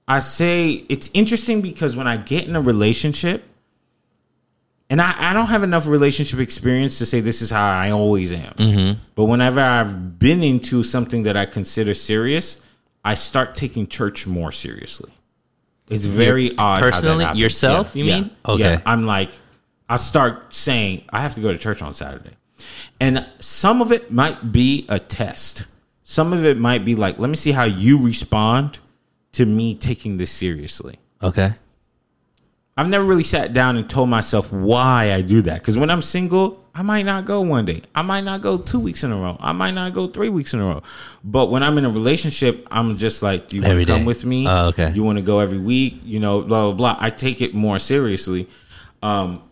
I 0.07 0.19
say 0.19 0.71
it's 0.71 1.09
interesting 1.13 1.61
because 1.61 1.95
when 1.95 2.07
I 2.07 2.17
get 2.17 2.47
in 2.47 2.55
a 2.55 2.61
relationship, 2.61 3.43
and 4.89 5.01
I, 5.01 5.31
I 5.31 5.33
don't 5.33 5.47
have 5.47 5.63
enough 5.63 5.87
relationship 5.87 6.39
experience 6.39 6.97
to 6.99 7.05
say 7.05 7.19
this 7.19 7.41
is 7.41 7.49
how 7.49 7.69
I 7.69 7.91
always 7.91 8.31
am. 8.33 8.53
But 9.15 9.25
whenever 9.25 9.59
I've 9.59 10.19
been 10.19 10.41
into 10.41 10.83
something 10.83 11.23
that 11.23 11.37
I 11.37 11.45
consider 11.45 11.93
serious, 11.93 12.61
I 13.03 13.13
start 13.13 13.55
taking 13.55 13.87
church 13.87 14.25
more 14.25 14.51
seriously. 14.51 15.11
It's 15.91 16.05
very 16.05 16.57
odd. 16.57 16.79
how 16.79 16.85
that 16.85 16.91
personally? 16.91 17.39
Yourself, 17.39 17.95
you 17.95 18.05
mean? 18.05 18.31
Okay. 18.45 18.61
Yeah. 18.63 18.81
I'm 18.85 19.05
like, 19.05 19.31
I 19.89 19.97
start 19.97 20.53
saying 20.53 21.03
I 21.11 21.21
have 21.21 21.35
to 21.35 21.41
go 21.41 21.51
to 21.51 21.57
church 21.57 21.81
on 21.81 21.93
Saturday, 21.93 22.35
and 22.99 23.25
some 23.39 23.81
of 23.81 23.91
it 23.91 24.11
might 24.11 24.51
be 24.51 24.85
a 24.89 24.99
test. 24.99 25.65
Some 26.03 26.33
of 26.33 26.45
it 26.45 26.57
might 26.57 26.83
be 26.83 26.95
like, 26.95 27.19
let 27.19 27.29
me 27.29 27.35
see 27.37 27.51
how 27.51 27.63
you 27.63 28.03
respond 28.03 28.79
to 29.33 29.45
me 29.45 29.75
taking 29.75 30.17
this 30.17 30.29
seriously. 30.31 30.95
Okay. 31.23 31.53
I've 32.77 32.89
never 32.89 33.05
really 33.05 33.23
sat 33.23 33.53
down 33.53 33.77
and 33.77 33.89
told 33.89 34.09
myself 34.09 34.51
why 34.51 35.11
I 35.13 35.21
do 35.21 35.41
that. 35.43 35.59
Because 35.61 35.77
when 35.77 35.89
I'm 35.89 36.01
single, 36.01 36.60
I 36.73 36.83
might 36.83 37.03
not 37.03 37.25
go 37.25 37.41
one 37.41 37.65
day. 37.65 37.81
I 37.93 38.01
might 38.01 38.21
not 38.21 38.41
go 38.41 38.57
two 38.57 38.79
weeks 38.79 39.03
in 39.03 39.11
a 39.11 39.17
row. 39.17 39.35
I 39.39 39.51
might 39.51 39.71
not 39.71 39.93
go 39.93 40.07
three 40.07 40.29
weeks 40.29 40.53
in 40.53 40.61
a 40.61 40.65
row. 40.65 40.83
But 41.23 41.51
when 41.51 41.63
I'm 41.63 41.77
in 41.77 41.83
a 41.83 41.89
relationship, 41.89 42.65
I'm 42.71 42.95
just 42.95 43.21
like, 43.21 43.49
do 43.49 43.57
you 43.57 43.61
want 43.61 43.79
to 43.79 43.85
come 43.85 44.05
with 44.05 44.23
me? 44.23 44.47
Oh, 44.47 44.67
okay. 44.67 44.91
You 44.93 45.03
want 45.03 45.17
to 45.17 45.21
go 45.21 45.39
every 45.39 45.57
week? 45.57 45.99
You 46.03 46.21
know, 46.21 46.41
blah, 46.41 46.71
blah, 46.71 46.93
blah. 46.93 46.97
I 46.99 47.09
take 47.09 47.41
it 47.41 47.53
more 47.53 47.77
seriously. 47.77 48.47
Um, 49.03 49.43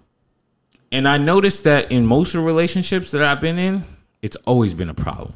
and 0.91 1.07
I 1.07 1.17
noticed 1.17 1.65
that 1.65 1.91
in 1.91 2.05
most 2.05 2.35
of 2.35 2.41
the 2.41 2.47
relationships 2.47 3.11
that 3.11 3.21
I've 3.21 3.41
been 3.41 3.59
in, 3.59 3.83
it's 4.21 4.37
always 4.37 4.73
been 4.73 4.89
a 4.89 4.93
problem. 4.93 5.33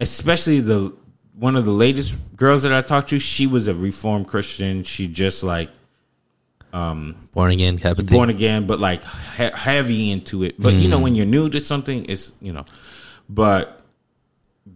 Especially 0.00 0.60
the 0.60 0.94
one 1.34 1.56
of 1.56 1.64
the 1.64 1.72
latest 1.72 2.18
girls 2.36 2.62
that 2.62 2.74
I 2.74 2.82
talked 2.82 3.08
to, 3.08 3.18
she 3.18 3.46
was 3.46 3.68
a 3.68 3.74
reformed 3.74 4.28
Christian. 4.28 4.82
She 4.84 5.08
just 5.08 5.42
like 5.42 5.70
Um, 6.72 7.28
born 7.32 7.50
again, 7.50 7.76
type 7.78 7.98
of 7.98 8.08
born 8.08 8.30
again, 8.30 8.66
but 8.66 8.80
like 8.80 9.04
he- 9.36 9.50
heavy 9.54 10.10
into 10.10 10.42
it. 10.42 10.54
But 10.58 10.74
you 10.74 10.88
know, 10.88 10.96
mm-hmm. 10.96 11.04
when 11.04 11.14
you're 11.14 11.26
new 11.26 11.50
to 11.50 11.60
something, 11.60 12.06
it's 12.08 12.32
you 12.40 12.52
know, 12.52 12.64
but 13.28 13.82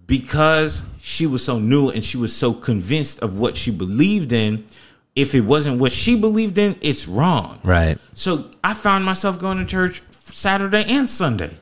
because 0.06 0.84
she 1.00 1.26
was 1.26 1.44
so 1.44 1.58
new 1.58 1.88
and 1.88 2.04
she 2.04 2.16
was 2.18 2.34
so 2.34 2.52
convinced 2.52 3.20
of 3.20 3.38
what 3.38 3.56
she 3.56 3.70
believed 3.70 4.32
in, 4.32 4.66
if 5.14 5.34
it 5.34 5.40
wasn't 5.40 5.80
what 5.80 5.92
she 5.92 6.20
believed 6.20 6.58
in, 6.58 6.76
it's 6.82 7.08
wrong. 7.08 7.60
Right. 7.62 7.98
So 8.14 8.50
I 8.62 8.74
found 8.74 9.04
myself 9.04 9.38
going 9.38 9.58
to 9.58 9.64
church 9.64 10.02
Saturday 10.10 10.84
and 10.86 11.08
Sunday 11.08 11.56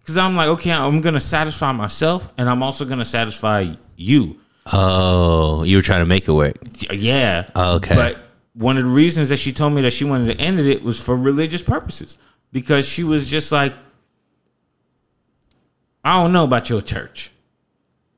because 0.00 0.18
I'm 0.18 0.34
like, 0.34 0.48
okay, 0.48 0.72
I'm 0.72 1.02
gonna 1.02 1.20
satisfy 1.20 1.70
myself, 1.72 2.32
and 2.38 2.48
I'm 2.48 2.62
also 2.62 2.86
gonna 2.86 3.04
satisfy 3.04 3.74
you. 3.96 4.40
Oh, 4.72 5.62
you 5.64 5.76
were 5.76 5.82
trying 5.82 6.00
to 6.00 6.06
make 6.06 6.26
it 6.26 6.32
work. 6.32 6.56
Yeah. 6.90 7.50
Oh, 7.54 7.76
okay. 7.76 7.94
But 7.94 8.27
one 8.58 8.76
of 8.76 8.82
the 8.82 8.90
reasons 8.90 9.28
that 9.28 9.38
she 9.38 9.52
told 9.52 9.72
me 9.72 9.82
that 9.82 9.92
she 9.92 10.04
wanted 10.04 10.36
to 10.36 10.40
end 10.42 10.58
it 10.58 10.82
was 10.82 11.00
for 11.00 11.16
religious 11.16 11.62
purposes 11.62 12.18
because 12.50 12.88
she 12.88 13.04
was 13.04 13.30
just 13.30 13.52
like, 13.52 13.72
I 16.04 16.20
don't 16.20 16.32
know 16.32 16.42
about 16.42 16.68
your 16.68 16.82
church, 16.82 17.30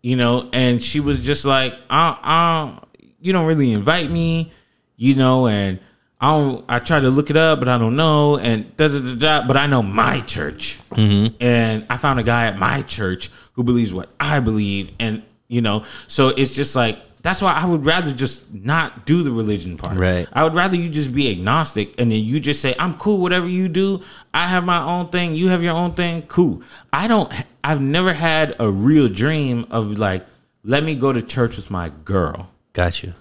you 0.03 0.16
know, 0.16 0.48
and 0.55 0.83
she 0.83 0.98
was 0.98 1.22
just 1.22 1.44
like, 1.44 1.74
I, 1.90 2.16
I, 2.22 2.79
you 3.20 3.35
don't 3.35 3.46
really 3.46 3.72
invite 3.72 4.11
me, 4.11 4.50
you 4.96 5.14
know, 5.14 5.46
and 5.46 5.79
I 6.22 6.31
don't. 6.37 6.64
I 6.68 6.79
try 6.81 7.00
to 7.00 7.09
look 7.09 7.31
it 7.31 7.37
up, 7.38 7.61
but 7.61 7.68
I 7.68 7.79
don't 7.79 7.96
know, 7.96 8.37
and 8.37 8.76
da 8.76 8.88
da 8.88 8.98
da 8.98 9.14
da. 9.14 9.46
But 9.46 9.57
I 9.57 9.66
know 9.66 9.83
my 9.83 10.20
church, 10.20 10.79
mm-hmm. 10.90 11.35
and 11.40 11.87
I 11.88 11.96
found 11.96 12.20
a 12.20 12.22
guy 12.22 12.44
at 12.44 12.59
my 12.59 12.83
church 12.83 13.31
who 13.55 13.64
believes 13.64 13.90
what 13.90 14.11
I 14.20 14.40
believe, 14.40 14.90
and 15.00 15.22
you 15.48 15.62
know, 15.62 15.87
so 16.09 16.29
it's 16.29 16.55
just 16.55 16.76
like 16.76 16.98
that's 17.23 17.43
why 17.43 17.53
I 17.53 17.67
would 17.67 17.85
rather 17.85 18.13
just 18.13 18.53
not 18.55 19.05
do 19.05 19.23
the 19.23 19.31
religion 19.31 19.77
part. 19.77 19.97
Right. 19.99 20.27
I 20.33 20.43
would 20.45 20.55
rather 20.55 20.77
you 20.77 20.89
just 20.89 21.15
be 21.15 21.31
agnostic, 21.31 21.95
and 22.01 22.11
then 22.11 22.25
you 22.25 22.41
just 22.41 22.61
say, 22.63 22.75
"I'm 22.79 22.95
cool, 22.97 23.19
whatever 23.19 23.47
you 23.47 23.69
do. 23.69 24.03
I 24.33 24.47
have 24.49 24.65
my 24.65 24.83
own 24.83 25.09
thing. 25.09 25.35
You 25.35 25.49
have 25.49 25.63
your 25.63 25.75
own 25.75 25.93
thing. 25.95 26.23
Cool." 26.23 26.63
I 26.93 27.07
don't. 27.09 27.31
I've 27.63 27.81
never 27.81 28.13
had 28.15 28.57
a 28.59 28.71
real 28.71 29.09
dream 29.09 29.67
of 29.71 29.99
like, 29.99 30.27
let 30.65 30.83
me 30.83 30.95
go 30.97 31.13
to 31.13 31.21
church 31.21 31.57
with 31.57 31.71
my 31.71 31.91
girl. 32.05 32.51
Got 32.73 33.03
you. 33.03 33.13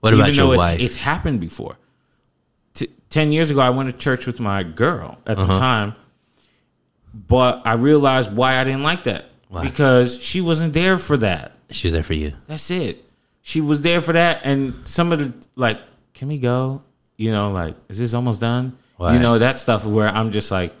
What 0.00 0.14
about 0.14 0.26
though 0.34 0.44
your 0.46 0.54
it's, 0.54 0.58
wife? 0.58 0.80
It's 0.80 0.96
happened 1.02 1.40
before. 1.40 1.76
T- 2.74 2.88
Ten 3.10 3.32
years 3.32 3.50
ago, 3.50 3.60
I 3.60 3.70
went 3.70 3.90
to 3.90 3.96
church 3.96 4.26
with 4.26 4.40
my 4.40 4.62
girl 4.62 5.18
at 5.26 5.38
Uh-huh. 5.38 5.52
the 5.52 5.58
time, 5.60 5.94
but 7.28 7.62
I 7.66 7.74
realized 7.74 8.32
why 8.32 8.58
I 8.58 8.64
didn't 8.64 8.82
like 8.82 9.04
that 9.04 9.26
Why? 9.48 9.64
because 9.64 10.20
she 10.22 10.40
wasn't 10.40 10.72
there 10.72 10.96
for 10.98 11.16
that. 11.18 11.52
she 11.70 11.86
was 11.86 11.92
there 11.92 12.02
for 12.02 12.14
you. 12.14 12.32
That's 12.46 12.70
it. 12.70 13.04
She 13.42 13.60
was 13.60 13.82
there 13.82 14.00
for 14.00 14.12
that, 14.12 14.40
and 14.44 14.86
some 14.86 15.12
of 15.12 15.18
the 15.18 15.32
like, 15.56 15.80
can 16.14 16.28
we 16.28 16.38
go? 16.38 16.82
You 17.16 17.32
know, 17.32 17.50
like, 17.52 17.76
is 17.88 17.98
this 17.98 18.14
almost 18.14 18.40
done? 18.40 18.78
You 19.00 19.18
know, 19.18 19.38
that 19.40 19.58
stuff 19.58 19.84
where 19.84 20.08
I'm 20.08 20.30
just 20.30 20.52
like, 20.52 20.72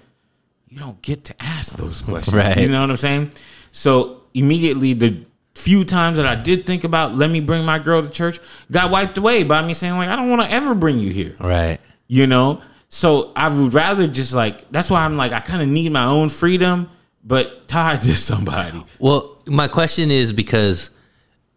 you 0.68 0.78
don't 0.78 1.00
get 1.02 1.24
to 1.24 1.34
ask 1.40 1.76
those 1.76 2.02
questions. 2.08 2.36
Right. 2.36 2.56
You 2.56 2.68
know 2.68 2.80
what 2.80 2.88
I'm 2.90 2.96
saying? 2.96 3.32
So 3.72 4.22
immediately, 4.32 4.92
the 4.92 5.24
few 5.56 5.84
times 5.84 6.18
that 6.18 6.26
I 6.26 6.34
did 6.36 6.64
think 6.64 6.84
about 6.84 7.14
let 7.14 7.30
me 7.30 7.40
bring 7.40 7.64
my 7.64 7.78
girl 7.78 8.00
to 8.02 8.08
church 8.08 8.38
got 8.70 8.90
wiped 8.90 9.18
away 9.18 9.42
by 9.44 9.60
me 9.60 9.74
saying 9.74 9.94
like, 9.96 10.08
I 10.08 10.16
don't 10.16 10.30
want 10.30 10.40
to 10.42 10.50
ever 10.50 10.74
bring 10.74 10.98
you 10.98 11.10
here 11.12 11.36
Right. 11.38 11.78
you 12.08 12.26
know 12.26 12.62
so 12.88 13.32
i 13.36 13.48
would 13.48 13.74
rather 13.74 14.06
just 14.06 14.32
like 14.34 14.70
that's 14.70 14.88
why 14.88 15.04
i'm 15.04 15.18
like 15.18 15.32
i 15.32 15.40
kind 15.40 15.60
of 15.60 15.68
need 15.68 15.92
my 15.92 16.06
own 16.06 16.30
freedom 16.30 16.88
but 17.22 17.68
tied 17.68 18.00
to 18.08 18.14
somebody 18.14 18.82
Well, 18.98 19.36
my 19.46 19.68
question 19.68 20.10
is 20.10 20.32
because 20.32 20.90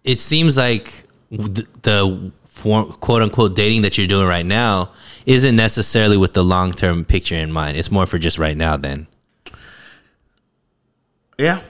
it 0.06 0.20
seems 0.20 0.56
like 0.58 1.04
the, 1.30 1.68
the 1.82 2.32
form, 2.46 2.92
quote 2.94 3.22
unquote 3.22 3.56
dating 3.56 3.82
that 3.82 3.98
you're 3.98 4.08
doing 4.08 4.28
right 4.28 4.46
now 4.46 4.92
isn't 5.26 5.56
necessarily 5.56 6.16
with 6.18 6.34
the 6.34 6.44
long 6.44 6.72
term 6.72 7.04
picture 7.04 7.36
in 7.36 7.52
mind. 7.52 7.76
It's 7.78 7.92
more 7.92 8.06
for 8.06 8.18
just 8.18 8.38
right 8.38 8.56
now. 8.56 8.78
Then. 8.78 9.08
yeah 11.38 11.62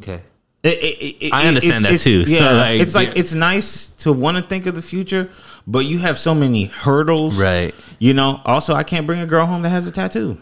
Okay. 0.00 0.20
It- 0.62 0.68
it- 0.82 1.16
it- 1.26 1.32
I 1.32 1.46
understand 1.46 1.84
it's- 1.86 2.04
that 2.04 2.10
too. 2.10 2.20
it's- 2.22 2.36
So, 2.38 2.44
Yeah, 2.44 2.50
like, 2.52 2.80
it's 2.80 2.94
like 2.94 3.08
yeah. 3.08 3.14
it's 3.16 3.32
nice 3.34 3.86
to 3.98 4.12
want 4.12 4.36
to 4.36 4.42
think 4.42 4.66
of 4.66 4.74
the 4.74 4.82
future, 4.82 5.30
but 5.66 5.86
you 5.86 5.98
have 5.98 6.18
so 6.18 6.34
many 6.34 6.64
hurdles, 6.64 7.40
Right. 7.40 7.74
You 7.98 8.12
know. 8.14 8.40
Also, 8.44 8.74
I 8.74 8.82
can't 8.82 9.06
bring 9.06 9.20
a 9.20 9.26
girl 9.26 9.46
home 9.46 9.62
that 9.62 9.70
has 9.70 9.86
a 9.86 9.92
tattoo. 9.92 10.38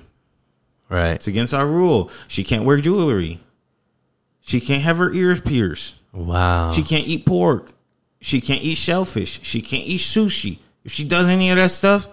Right. 0.89 1.11
It's 1.13 1.27
against 1.29 1.53
our 1.55 1.67
rule. 1.67 2.11
She 2.27 2.43
can't 2.43 2.65
wear 2.65 2.79
jewelry. 2.79 3.41
She 4.41 4.61
can't 4.61 4.83
have 4.83 4.97
her 4.99 5.13
ears 5.13 5.41
pierced. 5.41 5.95
Wow. 6.15 6.73
She 6.73 6.83
can't 6.83 7.07
eat 7.07 7.27
pork. 7.27 7.73
She 8.21 8.41
can't 8.41 8.63
eat 8.63 8.77
shellfish. 8.77 9.41
She 9.43 9.61
can't 9.61 9.85
eat 9.85 10.01
sushi. 10.01 10.59
If 10.85 10.93
she 10.93 11.05
does 11.05 11.29
any 11.29 11.51
of 11.51 11.57
that 11.57 11.71
stuff, 11.71 12.07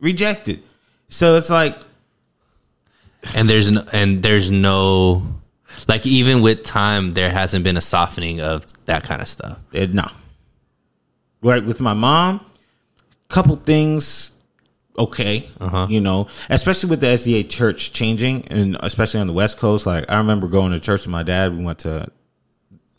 rejected. 0.00 0.62
So 1.08 1.36
it's 1.36 1.50
like 1.50 1.76
and 3.34 3.48
there's 3.48 3.70
no, 3.70 3.84
and 3.92 4.22
there's 4.22 4.50
no 4.50 5.26
like 5.88 6.06
even 6.06 6.42
with 6.42 6.62
time 6.62 7.12
there 7.12 7.30
hasn't 7.30 7.64
been 7.64 7.76
a 7.76 7.80
softening 7.80 8.40
of 8.40 8.66
that 8.86 9.02
kind 9.04 9.20
of 9.20 9.28
stuff. 9.28 9.58
eh, 9.74 9.86
no. 9.90 10.08
Right 11.42 11.64
with 11.64 11.80
my 11.80 11.94
mom, 11.94 12.44
couple 13.28 13.56
things 13.56 14.32
okay, 14.98 15.48
you 15.88 16.00
know, 16.00 16.28
especially 16.50 16.90
with 16.90 17.00
the 17.00 17.06
SDA 17.06 17.48
church 17.48 17.92
changing, 17.92 18.46
and 18.48 18.76
especially 18.80 19.20
on 19.20 19.26
the 19.26 19.32
West 19.32 19.58
Coast. 19.58 19.86
Like 19.86 20.10
I 20.10 20.18
remember 20.18 20.48
going 20.48 20.72
to 20.72 20.80
church 20.80 21.02
with 21.02 21.10
my 21.10 21.22
dad. 21.22 21.56
We 21.56 21.64
went 21.64 21.80
to 21.80 22.08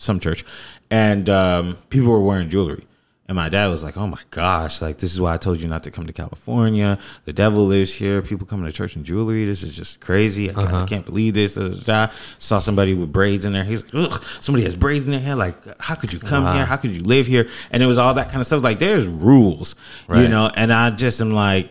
some 0.01 0.19
church, 0.19 0.43
and 0.89 1.29
um, 1.29 1.77
people 1.89 2.09
were 2.09 2.19
wearing 2.21 2.49
jewelry. 2.49 2.83
And 3.27 3.35
my 3.37 3.47
dad 3.47 3.67
was 3.67 3.81
like, 3.81 3.95
"Oh 3.95 4.07
my 4.07 4.19
gosh! 4.29 4.81
Like 4.81 4.97
this 4.97 5.13
is 5.13 5.21
why 5.21 5.33
I 5.33 5.37
told 5.37 5.61
you 5.61 5.67
not 5.69 5.83
to 5.83 5.91
come 5.91 6.05
to 6.05 6.11
California. 6.11 6.99
The 7.23 7.31
devil 7.31 7.65
lives 7.65 7.93
here. 7.93 8.21
People 8.21 8.45
coming 8.45 8.65
to 8.65 8.73
church 8.73 8.97
in 8.97 9.05
jewelry. 9.05 9.45
This 9.45 9.63
is 9.63 9.73
just 9.73 10.01
crazy. 10.01 10.49
I, 10.49 10.53
can't- 10.53 10.73
I 10.73 10.85
can't 10.85 11.05
believe 11.05 11.33
this." 11.35 11.55
Da, 11.55 11.69
da, 11.69 12.07
da. 12.07 12.13
Saw 12.39 12.59
somebody 12.59 12.93
with 12.93 13.09
braids 13.13 13.45
in 13.45 13.53
there. 13.53 13.63
He's 13.63 13.85
like, 13.85 14.11
"Ugh! 14.11 14.21
Somebody 14.41 14.65
has 14.65 14.75
braids 14.75 15.05
in 15.07 15.11
their 15.11 15.21
hair. 15.21 15.35
Like, 15.37 15.55
how 15.79 15.95
could 15.95 16.11
you 16.11 16.19
come 16.19 16.43
here? 16.55 16.65
How 16.65 16.75
could 16.75 16.91
you 16.91 17.03
live 17.03 17.25
here?" 17.25 17.47
And 17.71 17.81
it 17.81 17.85
was 17.85 17.97
all 17.97 18.13
that 18.15 18.27
kind 18.29 18.41
of 18.41 18.47
stuff. 18.47 18.63
Like, 18.63 18.79
there's 18.79 19.07
rules, 19.07 19.75
you 20.23 20.27
know. 20.27 20.51
And 20.57 20.73
I 20.73 20.89
just 20.89 21.21
am 21.21 21.31
like, 21.31 21.69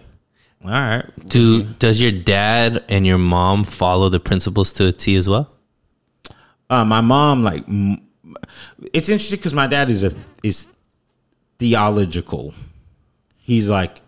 "All 0.64 0.70
right, 0.70 1.04
Do 1.26 1.64
does 1.64 2.00
your 2.00 2.12
dad 2.12 2.84
and 2.88 3.06
your 3.06 3.18
mom 3.18 3.64
follow 3.64 4.08
the 4.08 4.20
principles 4.20 4.72
to 4.74 4.86
a 4.86 4.92
T 4.92 5.14
as 5.16 5.28
well? 5.28 5.50
uh, 6.70 6.84
my 6.86 7.00
mom 7.02 7.42
like 7.42 7.68
m- 7.68 8.00
it's 8.92 9.08
interesting 9.08 9.38
because 9.38 9.54
my 9.54 9.66
dad 9.66 9.90
is 9.90 10.04
a 10.04 10.12
is 10.42 10.68
theological 11.58 12.54
he's 13.38 13.68
like 13.68 14.00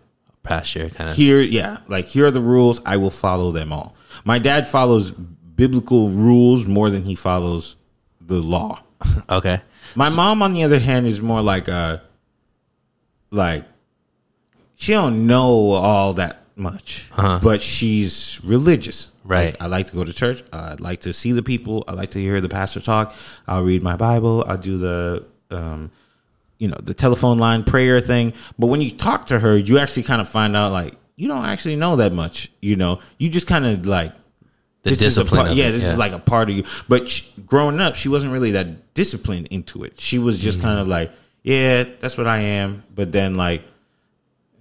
Pastor 0.43 0.89
kind 0.89 1.09
of. 1.09 1.15
here 1.15 1.39
yeah 1.39 1.77
like 1.87 2.07
here 2.07 2.25
are 2.25 2.31
the 2.31 2.41
rules 2.41 2.81
i 2.85 2.97
will 2.97 3.09
follow 3.11 3.51
them 3.51 3.71
all 3.71 3.95
my 4.25 4.39
dad 4.39 4.67
follows 4.67 5.11
biblical 5.11 6.09
rules 6.09 6.65
more 6.67 6.89
than 6.89 7.03
he 7.03 7.15
follows 7.15 7.75
the 8.19 8.39
law 8.41 8.81
Okay. 9.29 9.61
my 9.95 10.09
mom 10.09 10.41
on 10.41 10.53
the 10.53 10.63
other 10.63 10.79
hand 10.79 11.05
is 11.05 11.21
more 11.21 11.41
like 11.41 11.67
a 11.67 12.01
like 13.31 13.65
she 14.75 14.93
don't 14.93 15.25
know 15.27 15.71
all 15.71 16.13
that 16.13 16.42
much 16.55 17.09
uh-huh. 17.13 17.39
but 17.41 17.61
she's 17.61 18.41
religious 18.43 19.09
Right. 19.25 19.53
Like, 19.53 19.61
i 19.61 19.67
like 19.67 19.87
to 19.87 19.93
go 19.93 20.03
to 20.03 20.13
church 20.13 20.43
i 20.51 20.75
like 20.79 21.01
to 21.01 21.13
see 21.13 21.31
the 21.31 21.43
people 21.43 21.83
i 21.87 21.93
like 21.93 22.11
to 22.11 22.19
hear 22.19 22.41
the 22.41 22.49
pastor 22.49 22.79
talk 22.79 23.15
i'll 23.47 23.63
read 23.63 23.81
my 23.81 23.95
bible 23.95 24.43
i'll 24.47 24.57
do 24.57 24.77
the 24.77 25.25
um 25.49 25.91
you 26.57 26.67
know 26.67 26.77
the 26.81 26.93
telephone 26.93 27.37
line 27.37 27.63
prayer 27.63 27.99
thing 28.01 28.33
but 28.59 28.67
when 28.67 28.81
you 28.81 28.91
talk 28.91 29.27
to 29.27 29.39
her 29.39 29.57
you 29.57 29.79
actually 29.79 30.03
kind 30.03 30.21
of 30.21 30.29
find 30.29 30.55
out 30.55 30.71
like 30.71 30.95
you 31.15 31.27
don't 31.27 31.45
actually 31.45 31.75
know 31.75 31.95
that 31.95 32.13
much 32.13 32.51
you 32.61 32.75
know 32.75 32.99
you 33.17 33.29
just 33.29 33.47
kind 33.47 33.65
of 33.65 33.85
like 33.85 34.13
The 34.83 34.91
this 34.91 35.01
is 35.01 35.17
a 35.17 35.21
discipline. 35.21 35.45
part, 35.45 35.57
yeah, 35.57 35.71
this 35.71 35.85
is 35.85 35.97
like 35.97 36.11
a 36.11 36.19
part 36.19 36.49
of 36.49 36.55
you. 36.57 36.63
But 36.89 37.09
sh 37.09 37.29
growing 37.45 37.79
up, 37.79 37.95
she 37.95 38.09
wasn't 38.09 38.33
really 38.33 38.51
that 38.51 38.93
disciplined 38.93 39.47
into 39.47 39.83
it. 39.85 39.99
She 39.99 40.19
was 40.19 40.39
just 40.39 40.59
mm-hmm. 40.59 40.67
kind 40.67 40.79
of 40.79 40.87
like, 40.87 41.11
yeah, 41.41 41.85
that's 41.99 42.17
what 42.17 42.27
I 42.27 42.39
am. 42.39 42.83
But 42.93 43.11
then 43.11 43.35
like, 43.35 43.63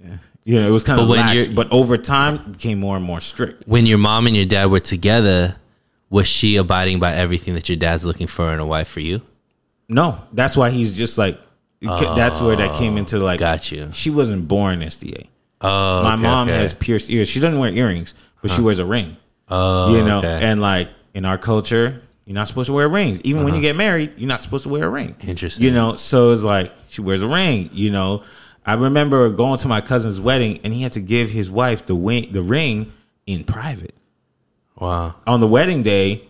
yeah, 0.03 0.18
you 0.45 0.61
know, 0.61 0.66
it 0.68 0.70
was 0.70 0.84
kind 0.84 0.97
But 0.99 1.03
of 1.05 1.09
when 1.09 1.18
lax. 1.18 1.47
But 1.49 1.72
over 1.72 1.97
time, 1.97 2.34
it 2.36 2.53
became 2.53 2.80
more 2.80 2.97
and 2.97 3.05
more 3.05 3.20
strict. 3.20 3.66
when 3.66 3.86
your 3.86 3.99
mom 3.99 4.26
and 4.26 4.36
your 4.36 4.47
dad 4.47 4.66
were 4.70 4.80
together. 4.80 5.57
Was 6.11 6.26
she 6.26 6.57
abiding 6.57 6.99
by 6.99 7.14
everything 7.14 7.55
that 7.55 7.70
your 7.70 7.76
dad's 7.76 8.05
looking 8.05 8.26
for 8.26 8.53
in 8.53 8.61
a 8.61 8.66
wife 8.66 8.86
for 8.88 9.01
you? 9.01 9.22
No, 9.88 10.18
that's 10.34 10.55
why 10.59 10.68
he's 10.68 10.95
just 10.95 11.16
like. 11.16 11.40
that's 11.80 12.38
where 12.40 12.55
that 12.55 12.74
came 12.76 12.99
into 12.99 13.18
like. 13.18 13.40
Got 13.40 13.72
you. 13.72 13.88
She 13.95 14.11
wasn't 14.11 14.47
born 14.47 14.80
SDA. 14.80 15.28
Oh, 15.62 16.03
My 16.03 16.14
okay, 16.14 16.22
mom 16.22 16.49
okay. 16.49 16.59
has 16.59 16.74
pierced 16.74 17.09
ears. 17.09 17.28
She 17.30 17.40
doesn't 17.40 17.59
wear 17.59 17.72
earrings, 17.72 18.12
but 18.43 18.51
she 18.51 18.61
wears 18.61 18.78
a 18.78 18.84
ring. 18.84 19.16
Oh, 19.49 19.95
you 19.97 20.05
know, 20.05 20.18
okay. 20.18 20.40
and 20.43 20.61
like 20.61 20.88
in 21.14 21.24
our 21.24 21.38
culture, 21.38 22.03
you're 22.26 22.34
not 22.34 22.49
supposed 22.49 22.66
to 22.66 22.72
wear 22.72 22.88
rings. 22.88 23.22
Even 23.22 23.45
when 23.45 23.55
you 23.55 23.61
get 23.61 23.76
married, 23.76 24.12
you're 24.16 24.28
not 24.28 24.40
supposed 24.40 24.64
to 24.64 24.68
wear 24.70 24.84
a 24.84 24.90
ring. 24.90 25.11
Uh-huh. 25.12 25.30
Interesting. 25.30 25.64
You 25.64 25.70
know, 25.72 25.97
so 25.97 26.32
it's 26.32 26.43
like 26.43 26.72
she 26.88 27.01
wears 27.01 27.22
a 27.22 27.28
ring. 27.28 27.70
You 27.72 27.90
know, 27.90 28.22
I 28.64 28.74
remember 28.74 29.28
going 29.30 29.58
to 29.58 29.68
my 29.68 29.80
cousin's 29.80 30.20
wedding, 30.20 30.60
and 30.62 30.72
he 30.72 30.82
had 30.82 30.92
to 30.92 31.00
give 31.00 31.30
his 31.30 31.50
wife 31.50 31.86
the 31.86 31.94
wing, 31.96 32.32
the 32.32 32.42
ring 32.42 32.92
in 33.26 33.44
private. 33.44 33.94
wow. 34.76 35.14
On 35.26 35.40
the 35.40 35.48
wedding 35.48 35.82
day, 35.82 36.22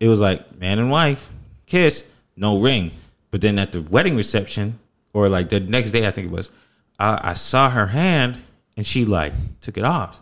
it 0.00 0.08
was 0.08 0.20
like 0.20 0.58
man 0.58 0.78
and 0.78 0.90
wife 0.90 1.28
kiss, 1.66 2.06
no 2.36 2.60
ring. 2.60 2.92
But 3.30 3.40
then 3.40 3.58
at 3.58 3.72
the 3.72 3.82
wedding 3.82 4.16
reception, 4.16 4.78
or 5.12 5.28
like 5.28 5.50
the 5.50 5.60
next 5.60 5.90
day, 5.90 6.06
I 6.06 6.10
think 6.10 6.28
it 6.28 6.32
was, 6.32 6.50
I, 6.98 7.30
I 7.30 7.32
saw 7.34 7.68
her 7.70 7.86
hand, 7.86 8.42
and 8.76 8.86
she 8.86 9.04
like 9.04 9.32
took 9.60 9.76
it 9.76 9.84
off. 9.84 10.18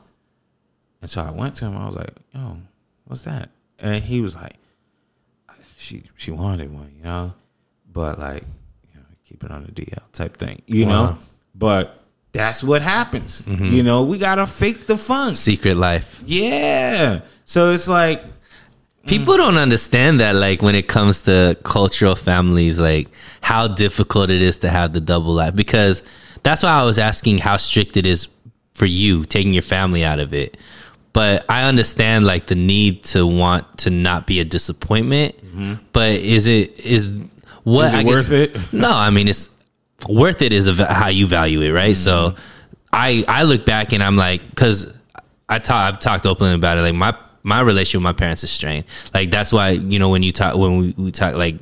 And 1.00 1.10
so 1.10 1.22
I 1.22 1.30
went 1.30 1.54
to 1.56 1.66
him. 1.66 1.76
I 1.76 1.86
was 1.86 1.94
like, 1.96 2.10
"Yo, 2.34 2.58
what's 3.04 3.22
that?" 3.22 3.50
And 3.78 4.02
he 4.02 4.20
was 4.20 4.34
like, 4.34 4.54
"She 5.76 6.02
she 6.16 6.30
wanted 6.30 6.72
one, 6.72 6.92
you 6.96 7.04
know, 7.04 7.34
but 7.92 8.18
like, 8.18 8.44
keep 9.28 9.42
it 9.44 9.50
on 9.50 9.64
the 9.64 9.72
DL 9.72 10.02
type 10.12 10.36
thing, 10.36 10.62
you 10.66 10.86
Wow. 10.86 10.92
know." 10.92 11.18
But 11.54 12.02
that's 12.32 12.62
what 12.62 12.82
happens. 12.82 13.42
Mm-hmm. 13.42 13.66
You 13.66 13.82
know, 13.82 14.02
we 14.04 14.18
gotta 14.18 14.46
fake 14.46 14.86
the 14.86 14.96
fun. 14.96 15.34
Secret 15.34 15.76
life. 15.76 16.22
Yeah. 16.26 17.20
So 17.44 17.70
it's 17.70 17.88
like, 17.88 18.22
People 19.06 19.34
mm. 19.34 19.38
don't 19.38 19.56
understand 19.56 20.20
that, 20.20 20.34
like 20.34 20.62
when 20.62 20.74
it 20.74 20.88
comes 20.88 21.22
to 21.22 21.56
cultural 21.62 22.16
families, 22.16 22.78
like 22.78 23.08
how 23.40 23.68
difficult 23.68 24.30
it 24.30 24.42
is 24.42 24.58
to 24.58 24.68
have 24.68 24.92
the 24.92 25.00
double 25.00 25.32
life. 25.32 25.54
Because 25.54 26.02
that's 26.42 26.62
why 26.62 26.70
I 26.70 26.82
was 26.82 26.98
asking 26.98 27.38
how 27.38 27.56
strict 27.56 27.96
it 27.96 28.06
is 28.06 28.28
for 28.74 28.86
you 28.86 29.24
taking 29.24 29.52
your 29.54 29.62
family 29.62 30.04
out 30.04 30.18
of 30.18 30.34
it. 30.34 30.56
But 31.12 31.44
I 31.48 31.64
understand 31.64 32.26
like 32.26 32.48
the 32.48 32.56
need 32.56 33.04
to 33.04 33.26
want 33.26 33.78
to 33.78 33.90
not 33.90 34.26
be 34.26 34.40
a 34.40 34.44
disappointment. 34.44 35.36
Mm-hmm. 35.38 35.74
But 35.92 36.10
is 36.10 36.46
it 36.46 36.78
is 36.84 37.10
what. 37.66 37.92
It 37.92 37.94
I 37.94 38.04
worth 38.04 38.32
it? 38.32 38.56
No, 38.72 38.92
I 38.92 39.10
mean 39.10 39.28
it's 39.28 39.50
worth 40.08 40.40
it 40.40 40.52
is 40.52 40.78
how 40.78 41.08
you 41.08 41.26
value 41.26 41.60
it, 41.62 41.72
right? 41.72 41.96
So 41.96 42.30
Mm-hmm. 42.30 42.40
I 42.92 43.24
I 43.28 43.42
look 43.42 43.66
back 43.66 43.92
and 43.92 44.02
I'm 44.02 44.16
like, 44.16 44.48
because 44.48 44.92
I 45.48 45.58
talk 45.58 45.92
I've 45.92 45.98
talked 45.98 46.24
openly 46.24 46.54
about 46.54 46.78
it. 46.78 46.82
Like 46.82 46.94
my 46.94 47.14
my 47.42 47.60
relationship 47.60 47.98
with 47.98 48.04
my 48.04 48.12
parents 48.12 48.42
is 48.42 48.50
strained. 48.50 48.84
Like 49.12 49.30
that's 49.30 49.52
why 49.52 49.70
you 49.70 49.98
know 49.98 50.08
when 50.08 50.22
you 50.22 50.32
talk 50.32 50.56
when 50.56 50.78
we, 50.78 50.94
we 50.96 51.12
talk 51.12 51.34
like 51.34 51.56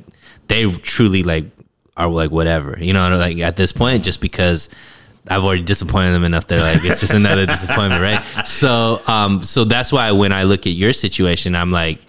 they 0.47 0.71
truly 0.71 1.23
like 1.23 1.45
are 1.97 2.07
like 2.07 2.31
whatever 2.31 2.77
you 2.79 2.93
know 2.93 3.17
like 3.17 3.39
at 3.39 3.55
this 3.55 3.71
point 3.71 4.03
just 4.03 4.21
because 4.21 4.69
I've 5.27 5.43
already 5.43 5.63
disappointed 5.63 6.11
them 6.11 6.23
enough. 6.23 6.47
They're 6.47 6.59
like 6.59 6.85
it's 6.85 7.01
just 7.01 7.13
another 7.13 7.45
disappointment, 7.57 8.01
right? 8.01 8.47
So 8.47 9.01
um 9.07 9.43
so 9.43 9.65
that's 9.65 9.91
why 9.91 10.11
when 10.11 10.31
I 10.31 10.43
look 10.43 10.67
at 10.67 10.73
your 10.73 10.93
situation, 10.93 11.53
I'm 11.55 11.71
like 11.71 11.99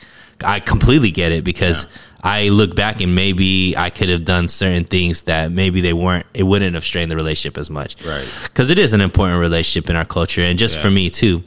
I 0.45 0.61
completely 0.61 1.11
get 1.11 1.33
it 1.33 1.43
because. 1.43 1.87
I 2.27 2.49
look 2.49 2.75
back 2.75 3.01
and 3.01 3.15
maybe 3.15 3.77
I 3.77 3.91
could 3.91 4.09
have 4.09 4.25
done 4.25 4.49
certain 4.49 4.85
things 4.85 5.23
that 5.25 5.53
maybe 5.53 5.81
they 5.81 5.93
weren't, 5.93 6.27
it 6.35 6.43
wouldn't 6.43 6.75
have 6.75 6.85
strained 6.85 7.11
the 7.11 7.17
relationship 7.17 7.57
as 7.57 7.71
much. 7.71 8.05
Right. 8.05 8.29
Because 8.45 8.71
it 8.71 8.79
is 8.79 8.93
an 8.93 9.01
important 9.01 9.41
relationship 9.41 9.89
in 9.89 9.97
our 9.97 10.05
culture 10.05 10.43
and 10.43 10.59
just 10.59 10.79
for 10.79 10.91
me 10.91 11.11
too. 11.11 11.43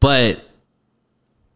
But 0.00 0.44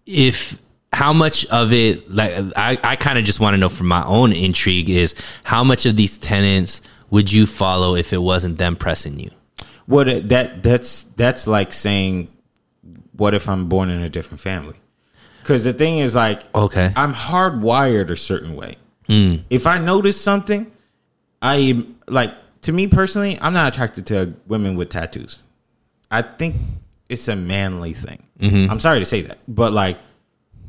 if, 0.07 0.61
how 0.93 1.13
much 1.13 1.47
of 1.47 1.73
it, 1.73 2.11
like, 2.11 2.33
I, 2.57 2.79
I 2.83 2.97
kind 2.97 3.19
of 3.19 3.25
just 3.25 3.41
want 3.41 3.55
to 3.55 3.59
know 3.59 3.69
from 3.69 3.89
my 3.89 4.05
own 4.05 4.33
intrigue 4.33 4.91
is 4.91 5.15
how 5.45 5.65
much 5.65 5.87
of 5.87 5.97
these 5.97 6.19
tenants 6.19 6.83
would 7.11 7.33
you 7.33 7.47
follow 7.47 7.95
if 7.95 8.13
it 8.13 8.19
wasn't 8.19 8.59
them 8.59 8.77
pressing 8.77 9.19
you? 9.19 9.31
what 9.91 10.29
that 10.29 10.63
that's 10.63 11.03
that's 11.03 11.49
like 11.49 11.73
saying, 11.73 12.29
what 13.17 13.35
if 13.35 13.49
I'm 13.49 13.69
born 13.69 13.91
in 13.91 14.03
a 14.03 14.09
different 14.09 14.41
family? 14.41 14.77
Because 15.43 15.65
the 15.65 15.73
thing 15.73 15.99
is, 15.99 16.15
like, 16.15 16.43
Okay. 16.55 16.93
I'm 16.97 17.13
hardwired 17.15 18.11
a 18.11 18.17
certain 18.17 18.55
way. 18.57 18.77
Mm. 19.09 19.43
If 19.51 19.67
I 19.67 19.79
notice 19.79 20.21
something, 20.21 20.71
I 21.43 21.85
like 22.09 22.33
to 22.63 22.73
me 22.73 22.87
personally, 22.87 23.39
I'm 23.41 23.53
not 23.53 23.73
attracted 23.73 24.07
to 24.07 24.35
women 24.47 24.77
with 24.77 24.91
tattoos. 24.91 25.41
I 26.11 26.23
think 26.23 26.57
it's 27.09 27.27
a 27.29 27.35
manly 27.37 27.93
thing. 27.93 28.23
Mm-hmm. 28.39 28.71
I'm 28.71 28.79
sorry 28.79 28.99
to 28.99 29.05
say 29.05 29.23
that, 29.23 29.39
but 29.49 29.73
like 29.73 29.99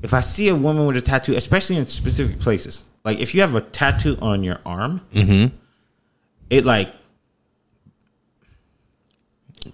if 0.01 0.13
I 0.13 0.21
see 0.21 0.49
a 0.49 0.55
woman 0.55 0.87
with 0.87 0.97
a 0.97 1.01
tattoo, 1.01 1.35
especially 1.35 1.75
in 1.77 1.85
specific 1.85 2.39
places, 2.39 2.85
like 3.03 3.19
if 3.19 3.35
you 3.35 3.41
have 3.41 3.53
a 3.55 3.61
tattoo 3.61 4.17
on 4.21 4.43
your 4.43 4.59
arm, 4.65 5.01
mm-hmm. 5.13 5.55
it 6.49 6.65
like 6.65 6.93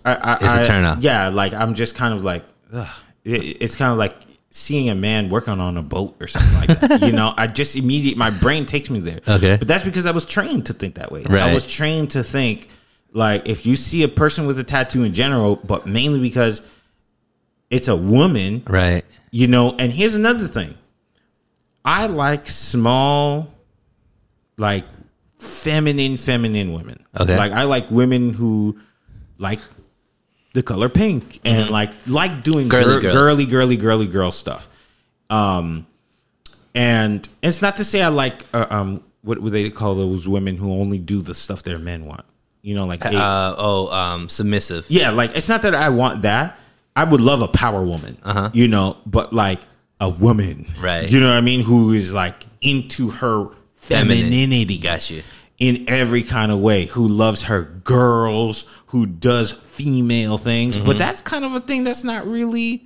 I, 0.04 0.14
I, 0.16 0.34
It's 0.42 0.66
a 0.66 0.68
turn 0.68 0.84
off. 0.84 1.00
Yeah, 1.00 1.30
like 1.30 1.54
I'm 1.54 1.74
just 1.74 1.96
kind 1.96 2.14
of 2.14 2.24
like 2.24 2.44
ugh. 2.74 2.88
It- 3.24 3.58
it's 3.62 3.76
kind 3.76 3.92
of 3.92 3.98
like 3.98 4.16
seeing 4.58 4.90
a 4.90 4.96
man 4.96 5.30
working 5.30 5.60
on 5.60 5.78
a 5.78 5.84
boat 5.84 6.18
or 6.20 6.26
something 6.28 6.54
like 6.56 6.80
that. 6.80 7.02
you 7.02 7.12
know, 7.12 7.32
I 7.38 7.46
just 7.46 7.76
immediate 7.76 8.18
my 8.18 8.32
brain 8.32 8.66
takes 8.66 8.90
me 8.90 9.00
there. 9.00 9.20
Okay. 9.28 9.56
but 9.58 9.68
that's 9.68 9.86
because 9.86 10.06
I 10.08 10.12
was 10.12 10.26
trained 10.26 10.66
to 10.66 10.74
think 10.74 10.96
that 10.96 11.12
way. 11.12 11.24
I 11.26 11.54
was 11.54 11.68
trained 11.68 12.12
to 12.12 12.24
think 12.24 12.68
like 13.14 13.48
if 13.48 13.66
you 13.66 13.76
see 13.76 14.02
a 14.04 14.08
person 14.08 14.48
with 14.48 14.58
a 14.60 14.64
tattoo 14.64 15.04
in 15.04 15.14
general, 15.14 15.58
but 15.58 15.86
mainly 15.86 16.20
because 16.20 16.62
it's 17.70 17.88
a 17.88 17.96
woman, 17.96 18.64
Right. 18.68 19.06
you 19.32 19.48
know. 19.48 19.76
And 19.78 19.92
here's 19.92 20.16
another 20.16 20.48
thing: 20.48 20.74
I 21.86 22.08
like 22.08 22.50
small, 22.50 23.54
like 24.58 24.86
feminine, 25.40 26.18
feminine 26.18 26.74
women. 26.74 27.06
Okay. 27.20 27.38
Like 27.38 27.52
I 27.52 27.64
like 27.64 27.90
women 27.92 28.34
who 28.34 28.80
like 29.38 29.60
the 30.58 30.64
color 30.64 30.90
pink 30.90 31.40
and 31.46 31.70
like 31.70 31.92
like 32.08 32.44
doing 32.44 32.68
Mm-hmm. 32.68 32.84
Girly 32.84 33.02
girly, 33.02 33.14
girly, 33.14 33.46
girly, 33.46 33.78
girly 33.78 34.08
girl 34.08 34.32
stuff. 34.32 34.68
Um, 35.30 35.86
and 36.74 37.28
it's 37.44 37.62
not 37.62 37.78
to 37.78 37.84
say 37.84 38.02
I 38.02 38.08
like 38.10 38.44
uh, 38.54 38.66
um 38.70 39.04
what 39.22 39.40
would 39.40 39.54
they 39.54 39.70
call 39.70 39.96
those 39.96 40.28
women 40.28 40.58
who 40.58 40.72
only 40.74 41.00
do 41.00 41.22
the 41.22 41.34
stuff 41.36 41.64
their 41.64 41.80
men 41.80 42.06
want. 42.06 42.26
You 42.62 42.76
know, 42.76 42.86
like 42.86 43.02
they, 43.02 43.16
Uh, 43.16 43.56
oh, 43.58 43.92
um, 43.92 44.30
submissive. 44.30 44.86
yeah, 44.90 45.12
like 45.12 45.36
it's 45.36 45.48
not 45.50 45.62
that 45.62 45.76
I 45.76 45.90
want 45.90 46.24
that. 46.24 46.58
I 46.96 47.04
would 47.04 47.22
love 47.22 47.42
a 47.42 47.48
power 47.48 47.84
woman, 47.84 48.18
Uh-huh. 48.24 48.50
you 48.54 48.68
know, 48.68 48.98
but 49.06 49.32
like 49.34 49.60
a 50.00 50.10
woman, 50.10 50.66
Right. 50.82 51.10
You 51.10 51.20
know 51.20 51.30
what 51.30 51.38
I 51.38 51.42
mean? 51.42 51.62
Who 51.62 51.92
is 51.94 52.14
like 52.14 52.46
into 52.62 53.10
her 53.12 53.50
Feminine. 53.76 54.18
femininity, 54.24 54.80
Got 54.80 55.10
you. 55.10 55.22
In 55.60 55.86
every 55.88 56.24
kind 56.24 56.52
of 56.52 56.60
way. 56.60 56.86
Who 56.86 57.08
loves 57.08 57.44
her 57.44 57.64
girls? 57.64 58.66
Who 58.88 59.06
does 59.06 59.52
female 59.52 60.38
things? 60.38 60.78
Mm-hmm. 60.78 60.86
But 60.86 60.98
that's 60.98 61.22
kind 61.22 61.46
of 61.46 61.56
a 61.56 61.60
thing 61.60 61.84
that's 61.84 62.04
not 62.04 62.28
really 62.28 62.84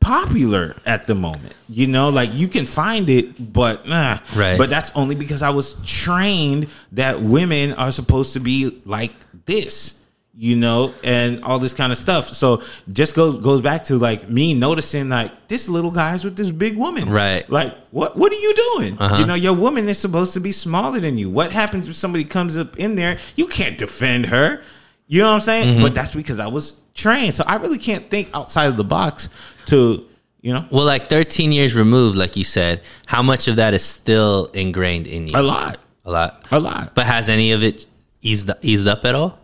popular 0.00 0.76
at 0.86 1.06
the 1.06 1.14
moment. 1.14 1.54
You 1.68 1.86
know, 1.86 2.08
like 2.08 2.30
you 2.32 2.48
can 2.48 2.66
find 2.66 3.10
it, 3.10 3.52
but 3.52 3.86
nah. 3.86 4.20
Right. 4.34 4.56
But 4.56 4.70
that's 4.70 4.94
only 4.94 5.14
because 5.14 5.42
I 5.42 5.50
was 5.50 5.76
trained 5.84 6.68
that 6.92 7.20
women 7.20 7.72
are 7.72 7.92
supposed 7.92 8.34
to 8.34 8.40
be 8.40 8.80
like 8.84 9.12
this. 9.46 9.97
You 10.40 10.54
know, 10.54 10.94
and 11.02 11.42
all 11.42 11.58
this 11.58 11.74
kind 11.74 11.90
of 11.90 11.98
stuff. 11.98 12.28
So 12.28 12.62
just 12.92 13.16
goes 13.16 13.38
goes 13.38 13.60
back 13.60 13.82
to 13.84 13.98
like 13.98 14.28
me 14.28 14.54
noticing 14.54 15.08
like 15.08 15.48
this 15.48 15.68
little 15.68 15.90
guy's 15.90 16.22
with 16.24 16.36
this 16.36 16.52
big 16.52 16.76
woman. 16.76 17.10
Right. 17.10 17.48
Like 17.50 17.74
what 17.90 18.16
what 18.16 18.32
are 18.32 18.36
you 18.36 18.54
doing? 18.54 18.96
Uh-huh. 19.00 19.16
You 19.16 19.26
know, 19.26 19.34
your 19.34 19.54
woman 19.54 19.88
is 19.88 19.98
supposed 19.98 20.34
to 20.34 20.40
be 20.40 20.52
smaller 20.52 21.00
than 21.00 21.18
you. 21.18 21.28
What 21.28 21.50
happens 21.50 21.88
if 21.88 21.96
somebody 21.96 22.22
comes 22.22 22.56
up 22.56 22.76
in 22.78 22.94
there? 22.94 23.18
You 23.34 23.48
can't 23.48 23.76
defend 23.76 24.26
her. 24.26 24.62
You 25.08 25.22
know 25.22 25.26
what 25.28 25.34
I'm 25.34 25.40
saying? 25.40 25.68
Mm-hmm. 25.74 25.82
But 25.82 25.94
that's 25.94 26.14
because 26.14 26.38
I 26.38 26.46
was 26.46 26.82
trained. 26.94 27.34
So 27.34 27.42
I 27.44 27.56
really 27.56 27.78
can't 27.78 28.08
think 28.08 28.30
outside 28.32 28.66
of 28.66 28.76
the 28.76 28.84
box 28.84 29.30
to, 29.66 30.06
you 30.40 30.52
know, 30.52 30.66
Well, 30.70 30.84
like 30.84 31.08
13 31.08 31.50
years 31.50 31.74
removed, 31.74 32.16
like 32.16 32.36
you 32.36 32.44
said, 32.44 32.82
how 33.06 33.22
much 33.24 33.48
of 33.48 33.56
that 33.56 33.74
is 33.74 33.82
still 33.82 34.50
ingrained 34.54 35.08
in 35.08 35.26
you? 35.26 35.36
a 35.36 35.42
lot. 35.42 35.78
A 36.04 36.12
lot. 36.12 36.46
A 36.52 36.60
lot. 36.60 36.94
But 36.94 37.06
has 37.06 37.28
any 37.28 37.50
of 37.50 37.64
it 37.64 37.86
eased 38.22 38.50
eased 38.62 38.86
up 38.86 39.04
at 39.04 39.16
all? 39.16 39.38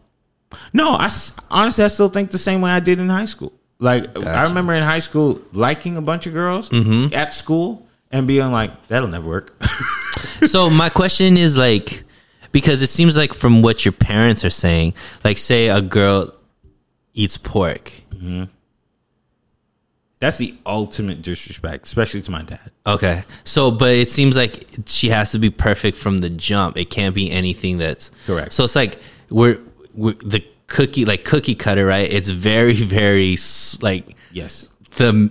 No, 0.72 0.90
I 0.92 1.11
honestly 1.50 1.84
I 1.84 1.88
still 1.88 2.09
think 2.09 2.30
the 2.30 2.38
same 2.38 2.61
way 2.61 2.70
I 2.70 2.80
did 2.80 2.98
in 2.98 3.09
high 3.09 3.24
school. 3.26 3.52
Like 3.78 4.07
I 4.24 4.44
remember 4.44 4.72
in 4.74 4.82
high 4.82 5.00
school 5.00 5.40
liking 5.52 5.96
a 5.96 6.02
bunch 6.02 6.26
of 6.26 6.32
girls 6.32 6.68
Mm-hmm. 6.70 7.14
at 7.14 7.32
school 7.34 7.86
and 8.11 8.26
being 8.26 8.50
like, 8.52 8.86
that'll 8.86 9.09
never 9.09 9.28
work. 9.28 9.62
so 10.46 10.70
my 10.70 10.88
question 10.88 11.36
is 11.36 11.57
like 11.57 12.05
because 12.52 12.82
it 12.82 12.86
seems 12.88 13.16
like 13.16 13.34
from 13.34 13.62
what 13.62 13.84
your 13.84 13.92
parents 13.92 14.44
are 14.44 14.50
saying, 14.50 14.94
like 15.24 15.38
say 15.38 15.68
a 15.68 15.82
girl 15.82 16.32
eats 17.14 17.36
pork. 17.36 17.92
That's 20.20 20.38
the 20.38 20.55
ultimate 20.64 21.20
disrespect, 21.20 21.84
especially 21.86 22.22
to 22.22 22.30
my 22.30 22.42
dad. 22.42 22.70
Okay. 22.86 23.24
So 23.44 23.70
but 23.70 23.90
it 23.90 24.11
seems 24.11 24.36
like 24.36 24.64
she 24.86 25.11
has 25.11 25.32
to 25.32 25.38
be 25.38 25.50
perfect 25.50 25.98
from 25.98 26.18
the 26.18 26.30
jump. 26.30 26.78
It 26.78 26.88
can't 26.88 27.14
be 27.14 27.30
anything 27.30 27.78
that's 27.78 28.11
Correct. 28.26 28.52
So 28.55 28.64
it's 28.64 28.76
like 28.76 28.98
we're, 29.28 29.59
the 29.97 30.45
cookie 30.66 31.05
like 31.05 31.24
cookie 31.24 31.55
cutter, 31.55 31.86
right? 31.86 32.11
It's 32.12 32.28
very 32.30 32.74
very 32.74 33.36
like 33.80 34.16
Yes. 34.32 34.68
the 34.97 35.30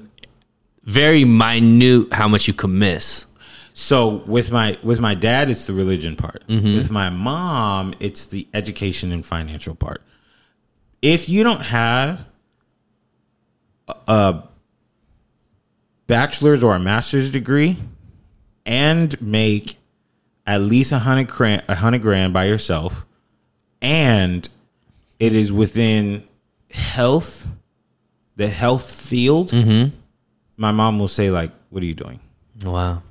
very 0.83 1.25
minute 1.25 2.13
how 2.13 2.27
much 2.27 2.47
you 2.47 2.53
can 2.53 2.77
miss. 2.77 3.25
So 3.73 4.17
with 4.27 4.51
my 4.51 4.77
with 4.83 4.99
my 4.99 5.15
dad, 5.15 5.49
it's 5.49 5.65
the 5.65 5.73
religion 5.73 6.15
part. 6.15 6.43
Mm-hmm. 6.47 6.75
With 6.75 6.91
my 6.91 7.09
mom, 7.09 7.93
it's 7.99 8.27
the 8.27 8.47
education 8.53 9.11
and 9.11 9.25
financial 9.25 9.75
part. 9.75 10.01
If 11.01 11.27
you 11.27 11.43
don't 11.43 11.61
have 11.61 12.25
a 14.07 14.43
bachelor's 16.07 16.63
or 16.63 16.75
a 16.75 16.79
master's 16.79 17.31
degree 17.31 17.77
and 18.65 19.19
make 19.21 19.75
at 20.45 20.61
least 20.61 20.91
a 20.91 20.99
hundred 20.99 21.27
grand, 21.27 21.63
a 21.67 21.75
hundred 21.75 22.01
grand 22.01 22.33
by 22.33 22.45
yourself, 22.45 23.05
and 23.83 24.47
it 25.19 25.35
is 25.35 25.51
within 25.51 26.23
health, 26.71 27.47
the 28.37 28.47
health 28.47 28.89
field, 28.89 29.49
Mm-hmm. 29.51 29.95
my 30.57 30.71
mom 30.71 30.97
will 30.97 31.07
say 31.07 31.29
like, 31.29 31.51
"What 31.69 31.83
are 31.83 31.85
you 31.85 31.93
doing?" 31.93 32.19
Wow. 32.63 33.03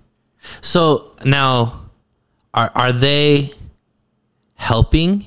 So 0.60 1.12
now, 1.24 1.82
are 2.54 2.72
are 2.74 2.92
they 2.92 3.52
helping, 4.56 5.26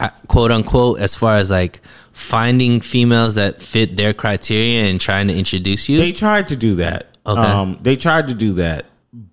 uh, 0.00 0.08
quote 0.26 0.50
unquote, 0.50 0.98
as 1.00 1.14
far 1.14 1.36
as 1.36 1.50
like 1.50 1.80
finding 2.12 2.80
females 2.80 3.34
that 3.36 3.62
fit 3.62 3.96
their 3.96 4.12
criteria 4.12 4.84
and 4.84 5.00
trying 5.00 5.28
to 5.28 5.36
introduce 5.36 5.88
you? 5.88 5.98
They 5.98 6.12
tried 6.12 6.48
to 6.48 6.56
do 6.56 6.74
that. 6.76 7.16
Okay. 7.26 7.40
Um, 7.40 7.78
they 7.82 7.96
tried 7.96 8.28
to 8.28 8.34
do 8.34 8.54
that, 8.54 8.86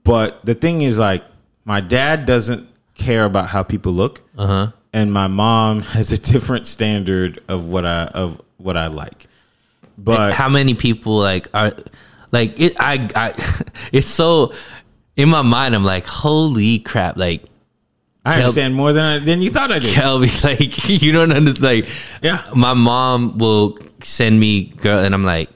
but 0.04 0.46
the 0.46 0.54
thing 0.54 0.82
is, 0.82 1.00
like, 1.00 1.24
my 1.66 1.80
dad 1.82 2.26
doesn't 2.26 2.68
care 2.96 3.26
about 3.26 3.48
how 3.48 3.64
people 3.64 3.94
look, 3.94 4.22
uh-huh. 4.38 4.72
And 4.98 5.14
my 5.14 5.28
mom 5.28 5.82
has 5.82 6.12
a 6.12 6.18
different 6.34 6.66
standard 6.68 7.40
of 7.48 7.68
what 7.70 7.86
I 7.86 8.06
of 8.06 8.42
what 8.58 8.76
I 8.78 8.88
like. 8.88 9.28
But 9.98 10.34
how 10.34 10.50
many 10.50 10.74
people 10.74 11.18
like 11.18 11.48
are 11.54 11.72
like 12.32 12.60
it? 12.60 12.74
I 12.80 13.08
I 13.16 13.34
it's 13.94 14.08
so 14.08 14.54
in 15.16 15.30
my 15.30 15.42
mind. 15.44 15.76
I'm 15.76 15.84
like, 15.84 16.06
holy 16.06 16.80
crap! 16.80 17.18
Like 17.18 17.44
I 18.26 18.38
understand 18.42 18.76
more 18.76 18.94
than 18.94 19.04
I, 19.06 19.20
than 19.20 19.42
you 19.42 19.50
thought 19.50 19.72
I 19.72 19.80
did. 19.80 19.96
Kelby, 19.96 20.44
like 20.50 20.90
you 21.02 21.12
don't 21.12 21.32
understand. 21.32 21.64
Like, 21.86 21.90
Yeah. 22.22 22.44
my 22.56 22.74
mom 22.74 23.38
will 23.38 23.78
send 24.04 24.40
me 24.40 24.66
girl, 24.66 25.00
and 25.04 25.14
I'm 25.16 25.24
like, 25.24 25.50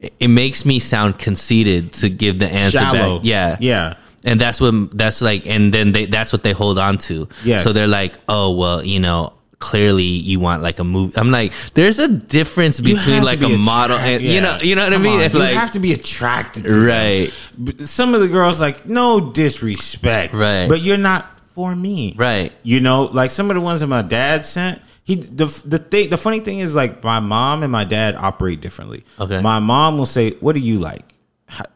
it- 0.00 0.12
it 0.20 0.28
makes 0.28 0.64
me 0.66 0.78
sound 0.78 1.18
conceited 1.18 1.92
to 1.94 2.08
give 2.10 2.38
the 2.38 2.48
answer 2.52 2.78
Shallow. 2.78 3.18
back. 3.18 3.24
Yeah, 3.26 3.56
Yeah. 3.60 3.94
And 4.26 4.38
that's 4.40 4.60
what 4.60 4.74
that's 4.96 5.22
like, 5.22 5.46
and 5.46 5.72
then 5.72 5.92
they 5.92 6.04
that's 6.06 6.32
what 6.32 6.42
they 6.42 6.52
hold 6.52 6.78
on 6.78 6.98
to. 6.98 7.28
yeah 7.44 7.58
so 7.58 7.72
they're 7.72 7.88
like, 7.88 8.18
oh 8.28 8.50
well, 8.56 8.84
you 8.84 9.00
know. 9.00 9.32
Clearly, 9.58 10.04
you 10.04 10.38
want 10.38 10.60
like 10.62 10.78
a 10.80 10.84
movie. 10.84 11.16
I'm 11.16 11.30
like, 11.30 11.50
there's 11.72 11.98
a 11.98 12.08
difference 12.08 12.78
between 12.78 13.24
like 13.24 13.40
to 13.40 13.46
a 13.46 13.48
be 13.48 13.56
model 13.56 13.96
and 13.96 14.22
you 14.22 14.42
know, 14.42 14.58
you 14.60 14.74
know 14.76 14.84
what 14.84 14.92
I 14.92 14.98
mean. 14.98 15.16
on, 15.16 15.22
And, 15.22 15.32
you 15.32 15.40
like, 15.40 15.54
have 15.54 15.70
to 15.70 15.80
be 15.80 15.94
attracted 15.94 16.64
to 16.64 16.68
them. 16.72 16.84
right, 16.84 17.50
But 17.56 17.80
Some 17.80 18.12
of 18.14 18.20
the 18.20 18.28
girls 18.28 18.60
like 18.60 18.84
no 18.84 19.32
disrespect, 19.32 20.34
Right. 20.34 20.68
But 20.68 20.82
you're 20.82 20.98
not 20.98 21.40
for 21.54 21.74
me, 21.74 22.14
right. 22.18 22.52
You 22.64 22.80
know, 22.80 23.04
like 23.04 23.30
some 23.30 23.50
of 23.50 23.54
the 23.54 23.62
ones 23.62 23.80
that 23.80 23.86
my 23.86 24.02
dad 24.02 24.44
sent. 24.44 24.82
He 25.04 25.14
the 25.14 25.46
the 25.64 25.78
thing 25.78 26.10
the 26.10 26.18
funny 26.18 26.40
thing 26.40 26.58
is 26.58 26.74
like 26.74 27.02
my 27.02 27.20
mom 27.20 27.62
and 27.62 27.72
my 27.72 27.84
dad 27.84 28.14
operate 28.14 28.60
differently. 28.60 29.04
Okay. 29.18 29.40
My 29.40 29.58
mom 29.58 29.96
will 29.96 30.04
say, 30.04 30.32
"What 30.40 30.52
do 30.52 30.60
you 30.60 30.80
like? 30.80 31.14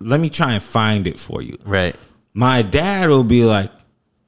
Let 0.01 0.21
me 0.21 0.29
try 0.29 0.53
and 0.53 0.63
find 0.63 1.07
it 1.07 1.19
for 1.19 1.41
you." 1.41 1.57
Right. 1.65 1.97
My 2.33 2.63
dad 2.63 3.09
will 3.09 3.25
be 3.25 3.45
like, 3.45 3.71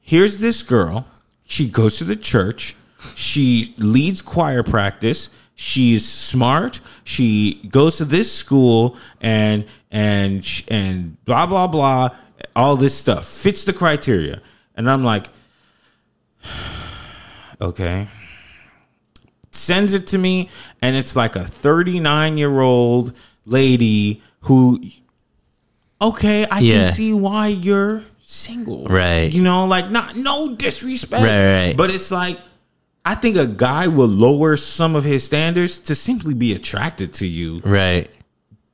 "Here's 0.00 0.38
this 0.38 0.62
girl. 0.62 1.06
She 1.44 1.68
goes 1.68 1.98
to 1.98 2.04
the 2.04 2.16
church. 2.16 2.74
She 3.14 3.74
leads 3.78 4.22
choir 4.22 4.62
practice. 4.62 5.30
She's 5.54 6.08
smart. 6.08 6.80
She 7.04 7.62
goes 7.68 7.98
to 7.98 8.04
this 8.04 8.32
school 8.32 8.96
and 9.20 9.64
and 9.90 10.46
and 10.68 11.24
blah 11.24 11.46
blah 11.46 11.68
blah. 11.68 12.10
All 12.56 12.76
this 12.76 12.94
stuff 12.94 13.26
fits 13.26 13.64
the 13.64 13.72
criteria." 13.72 14.40
And 14.74 14.90
I'm 14.90 15.04
like, 15.04 15.28
"Okay." 17.60 18.08
Sends 19.54 19.92
it 19.92 20.06
to 20.08 20.18
me, 20.18 20.48
and 20.80 20.96
it's 20.96 21.14
like 21.14 21.36
a 21.36 21.44
39 21.44 22.38
year 22.38 22.60
old 22.60 23.12
lady 23.44 24.22
who 24.40 24.80
okay, 26.02 26.46
I 26.46 26.58
Yeah. 26.60 26.82
can 26.84 26.92
see 26.92 27.12
why 27.12 27.48
you're 27.48 28.02
single. 28.22 28.86
Right. 28.86 29.32
You 29.32 29.42
know, 29.42 29.64
like 29.66 29.90
not 29.90 30.16
no 30.16 30.54
disrespect. 30.54 31.22
Right, 31.22 31.66
right. 31.66 31.76
But 31.76 31.90
it's 31.90 32.10
like 32.10 32.38
I 33.04 33.14
think 33.16 33.36
a 33.36 33.46
guy 33.46 33.86
will 33.88 34.06
lower 34.08 34.56
some 34.56 34.94
of 34.94 35.04
his 35.04 35.24
standards 35.24 35.78
to 35.80 35.94
simply 35.94 36.34
be 36.34 36.54
attracted 36.54 37.12
to 37.14 37.26
you. 37.26 37.60
Right. 37.64 38.08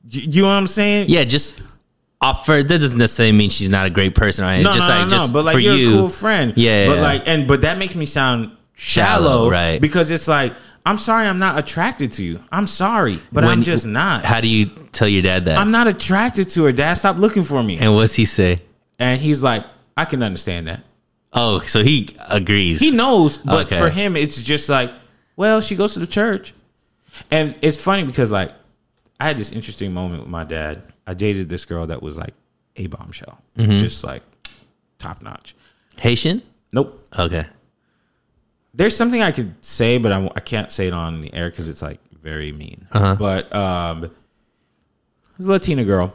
You, 0.09 0.23
you 0.31 0.43
know 0.43 0.49
what 0.49 0.55
I'm 0.55 0.67
saying? 0.67 1.07
Yeah, 1.09 1.25
just 1.25 1.63
offer. 2.21 2.63
That 2.63 2.79
doesn't 2.79 2.99
necessarily 2.99 3.33
mean 3.33 3.49
she's 3.51 3.69
not 3.71 3.87
a 3.87 3.91
great 3.91 4.15
person, 4.15 4.45
right? 4.45 4.63
No, 4.63 4.73
just 4.73 4.89
no, 4.89 4.95
like 4.95 5.03
no, 5.05 5.09
just 5.09 5.29
no. 5.29 5.33
But 5.39 5.45
like 5.47 5.55
for 5.55 5.61
you're 5.61 5.77
you, 5.77 5.89
a 5.91 5.93
cool 6.01 6.09
friend. 6.09 6.53
Yeah, 6.57 6.89
But 6.89 6.97
yeah. 6.97 7.03
like 7.03 7.23
and 7.29 7.49
but 7.49 7.63
that 7.63 7.79
makes 7.79 7.95
me 7.95 8.05
sound 8.07 8.53
shallow, 8.75 9.25
Shallow, 9.25 9.51
right. 9.51 9.81
Because 9.81 10.11
it's 10.11 10.29
like, 10.29 10.53
I'm 10.89 10.97
sorry 10.99 11.27
I'm 11.27 11.39
not 11.39 11.59
attracted 11.59 12.13
to 12.13 12.25
you. 12.25 12.41
I'm 12.51 12.67
sorry, 12.67 13.21
but 13.31 13.45
I'm 13.45 13.63
just 13.63 13.85
not. 13.87 14.25
How 14.25 14.41
do 14.41 14.49
you 14.49 14.67
tell 14.93 15.07
your 15.09 15.23
dad 15.23 15.45
that? 15.45 15.59
I'm 15.59 15.71
not 15.71 15.87
attracted 15.87 16.49
to 16.51 16.65
her. 16.65 16.73
Dad, 16.73 16.95
stop 16.95 17.17
looking 17.19 17.43
for 17.43 17.63
me. 17.63 17.79
and 17.79 17.95
what's 17.95 18.15
he 18.15 18.25
say? 18.25 18.63
And 18.99 19.21
he's 19.21 19.43
like, 19.43 19.65
I 19.97 20.05
can 20.07 20.23
understand 20.23 20.67
that. 20.69 20.83
Oh, 21.33 21.61
so 21.61 21.83
he 21.85 22.17
agrees. 22.31 22.81
He 22.81 22.91
knows, 22.91 23.37
but 23.39 23.67
Okay. 23.67 23.79
for 23.79 23.91
him, 23.91 24.17
it's 24.17 24.43
just 24.43 24.69
like, 24.71 24.91
well, 25.37 25.61
she 25.61 25.77
goes 25.77 25.93
to 25.95 26.01
the 26.01 26.07
church. 26.07 26.55
And 27.31 27.57
it's 27.61 27.83
funny 27.83 28.05
because, 28.05 28.33
like, 28.33 28.53
I 29.21 29.27
had 29.27 29.37
this 29.37 29.53
interesting 29.53 29.93
moment 29.93 30.23
with 30.23 30.31
my 30.31 30.45
dad. 30.45 30.83
I 31.07 31.15
dated 31.15 31.49
this 31.51 31.65
girl 31.67 31.87
that 31.89 32.03
was 32.03 32.17
like 32.17 32.35
a 32.77 32.87
bombshell, 32.87 33.43
Mm-hmm. 33.59 33.79
just 33.79 34.05
like 34.05 34.23
top 34.99 35.21
notch. 35.23 35.55
Haitian? 36.01 36.43
Nope. 36.73 37.07
Okay. 37.19 37.47
There's 38.79 38.97
something 38.97 39.21
I 39.21 39.33
could 39.33 39.55
say, 39.65 39.99
but 39.99 40.13
I, 40.13 40.25
I 40.37 40.41
can't 40.41 40.71
say 40.71 40.87
it 40.87 40.93
on 40.93 41.21
the 41.21 41.35
air 41.35 41.51
because 41.51 41.69
it's 41.69 41.83
like 41.83 41.99
very 42.23 42.53
mean. 42.53 42.87
Uh-huh. 42.93 43.17
But 43.19 43.55
um, 43.55 44.05
it's 45.37 45.47
a 45.47 45.51
Latina 45.51 45.85
girl, 45.85 46.15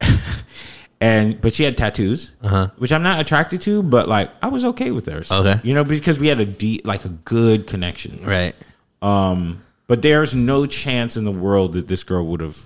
and 1.00 1.40
but 1.40 1.52
she 1.54 1.64
had 1.64 1.76
tattoos, 1.76 2.32
which 2.76 2.92
I'm 2.92 3.02
not 3.02 3.20
attracted 3.20 3.60
to. 3.62 3.82
But 3.82 4.08
like 4.08 4.30
I 4.42 4.48
was 4.48 4.64
okay 4.64 4.90
with 4.92 5.06
her. 5.06 5.24
So, 5.24 5.40
Uh-huh. 5.40 5.48
Okay. 5.50 5.60
you 5.68 5.74
know, 5.74 5.84
because 5.84 6.18
we 6.18 6.28
had 6.28 6.40
a 6.40 6.46
deep, 6.46 6.86
like 6.86 7.04
a 7.04 7.08
good 7.10 7.66
connection. 7.66 8.24
Right. 8.24 8.54
Um, 9.00 9.62
but 9.88 10.02
there's 10.02 10.34
no 10.34 10.66
chance 10.66 11.16
in 11.16 11.24
the 11.24 11.32
world 11.32 11.72
that 11.72 11.88
this 11.88 12.04
girl 12.04 12.24
would 12.28 12.40
have 12.40 12.56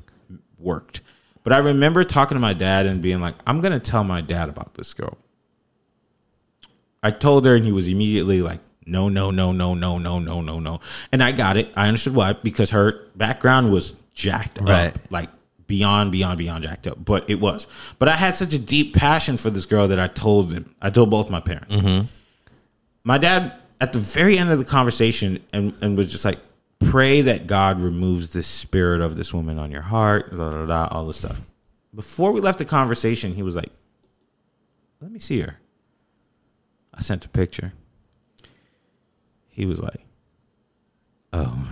worked. 0.59 1.01
But 1.43 1.53
I 1.55 1.59
remember 1.59 2.05
talking 2.05 2.37
to 2.37 2.41
my 2.41 2.53
dad 2.53 2.87
and 2.87 3.01
being 3.01 3.21
like, 3.21 3.35
I'm 3.47 3.61
going 3.61 3.73
to 3.73 3.79
tell 3.81 4.05
my 4.05 4.21
dad 4.21 4.49
about 4.49 4.75
this 4.75 4.93
girl. 4.93 5.17
I 7.03 7.11
told 7.13 7.47
her, 7.47 7.55
and 7.55 7.65
he 7.65 7.73
was 7.73 7.89
immediately 7.89 8.43
like, 8.43 8.61
no, 8.87 9.09
no, 9.09 9.31
no, 9.31 9.53
no, 9.53 9.75
no, 9.75 9.99
no, 9.99 10.19
no, 10.19 10.41
no, 10.41 10.59
no. 10.61 10.81
And 11.13 11.23
I 11.23 11.33
got 11.33 11.57
it. 11.57 11.73
I 11.77 11.89
understood 11.89 12.15
why, 12.15 12.33
because 12.33 12.71
her 12.71 13.01
background 13.17 13.73
was 13.73 13.95
jacked 14.15 14.59
Right. 14.61 14.95
up, 14.95 14.99
like 15.11 15.29
beyond, 15.67 16.13
beyond, 16.13 16.39
beyond 16.39 16.65
jacked 16.65 16.87
up. 16.87 17.05
But 17.05 17.29
it 17.29 17.41
was. 17.41 17.67
But 17.99 18.09
I 18.09 18.13
had 18.17 18.35
such 18.35 18.55
a 18.55 18.59
deep 18.59 18.95
passion 18.95 19.37
for 19.37 19.51
this 19.51 19.67
girl 19.67 19.89
that 19.89 19.99
I 20.01 20.07
told 20.07 20.53
him, 20.53 20.75
I 20.81 20.91
told 20.91 21.11
both 21.11 21.29
my 21.31 21.41
parents 21.41 21.75
mm-hmm. 21.75 22.07
my 23.05 23.19
dad 23.19 23.53
at 23.81 23.93
the 23.93 23.99
very 23.99 24.39
end 24.39 24.51
of 24.51 24.59
the 24.59 24.65
conversation 24.65 25.43
and, 25.53 25.75
and 25.83 25.97
was 25.97 26.11
just 26.11 26.25
like 26.25 26.39
pray 26.79 27.23
that 27.23 27.47
god 27.47 27.81
removes 27.81 28.33
the 28.33 28.43
spirit 28.43 29.01
of 29.01 29.17
this 29.17 29.33
woman 29.33 29.59
on 29.59 29.71
your 29.71 29.81
heart 29.83 30.31
da, 30.31 30.51
da, 30.51 30.67
da, 30.67 30.89
all 30.91 31.07
this 31.07 31.17
stuff 31.19 31.41
before 31.95 32.33
we 32.33 32.41
left 32.41 32.59
the 32.59 32.65
conversation 32.65 33.33
he 33.35 33.43
was 33.43 33.57
like 33.57 33.71
let 35.01 35.11
me 35.11 35.19
see 35.19 35.41
her 35.41 35.59
i 36.95 37.01
sent 37.01 37.25
a 37.25 37.29
picture 37.29 37.73
he 39.57 39.67
was 39.67 39.83
like 39.83 40.01
oh 41.33 41.69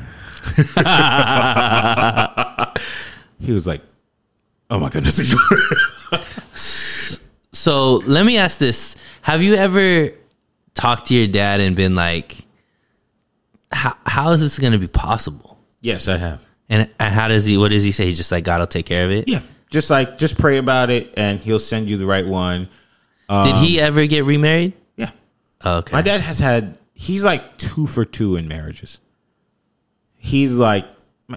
he 3.40 3.52
was 3.52 3.66
like 3.66 3.82
oh 4.70 4.78
my 4.78 4.88
goodness 4.88 5.20
So 7.52 7.94
let 8.06 8.26
me 8.26 8.36
ask 8.36 8.58
this: 8.58 8.94
Have 9.22 9.42
you 9.42 9.54
ever 9.54 10.10
talked 10.74 11.06
to 11.06 11.14
your 11.14 11.28
dad 11.28 11.60
and 11.60 11.74
been 11.74 11.94
like, 11.94 12.44
"How 13.72 13.96
how 14.04 14.30
is 14.32 14.40
this 14.40 14.58
going 14.58 14.72
to 14.74 14.78
be 14.78 14.88
possible?" 14.88 15.56
yes 15.80 16.08
i 16.08 16.16
have 16.18 16.44
And, 16.68 16.90
and 17.00 17.14
how 17.14 17.28
does 17.28 17.46
he? 17.46 17.56
What 17.56 17.70
does 17.70 17.82
he 17.82 17.92
say? 17.92 18.04
He's 18.06 18.18
just 18.18 18.30
like 18.32 18.44
God 18.44 18.60
will 18.60 18.66
take 18.66 18.84
care 18.86 19.04
of 19.06 19.12
it. 19.12 19.28
yeah 19.28 19.40
just 19.70 19.88
like 19.88 20.18
just 20.18 20.38
pray 20.38 20.58
about 20.58 20.90
it 20.90 21.14
and 21.16 21.40
he'll 21.40 21.58
send 21.58 21.88
you 21.88 21.96
the 21.96 22.06
right 22.06 22.26
one 22.26 22.68
Did 23.30 23.56
he 23.56 23.80
um, 23.80 23.86
ever 23.86 24.06
get 24.06 24.24
remarried? 24.24 24.74
yeah 24.96 25.10
Oh, 25.64 25.78
okay. 25.78 25.92
My 25.94 26.02
dad 26.02 26.20
has 26.20 26.38
had 26.38 26.76
he's 26.94 27.24
like 27.24 27.58
two 27.58 27.86
for 27.86 28.04
two 28.04 28.36
in 28.36 28.48
marriages. 28.48 29.00
He's 30.16 30.56
like 30.56 30.86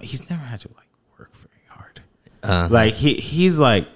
he's 0.02 0.28
never 0.30 0.42
had 0.42 0.60
to 0.60 0.68
like 0.76 0.86
work 1.18 1.34
very 1.34 1.50
hard. 1.68 2.00
Uh-huh. 2.42 2.68
Like 2.70 2.94
he 2.94 3.14
he's 3.14 3.58
like 3.58 3.86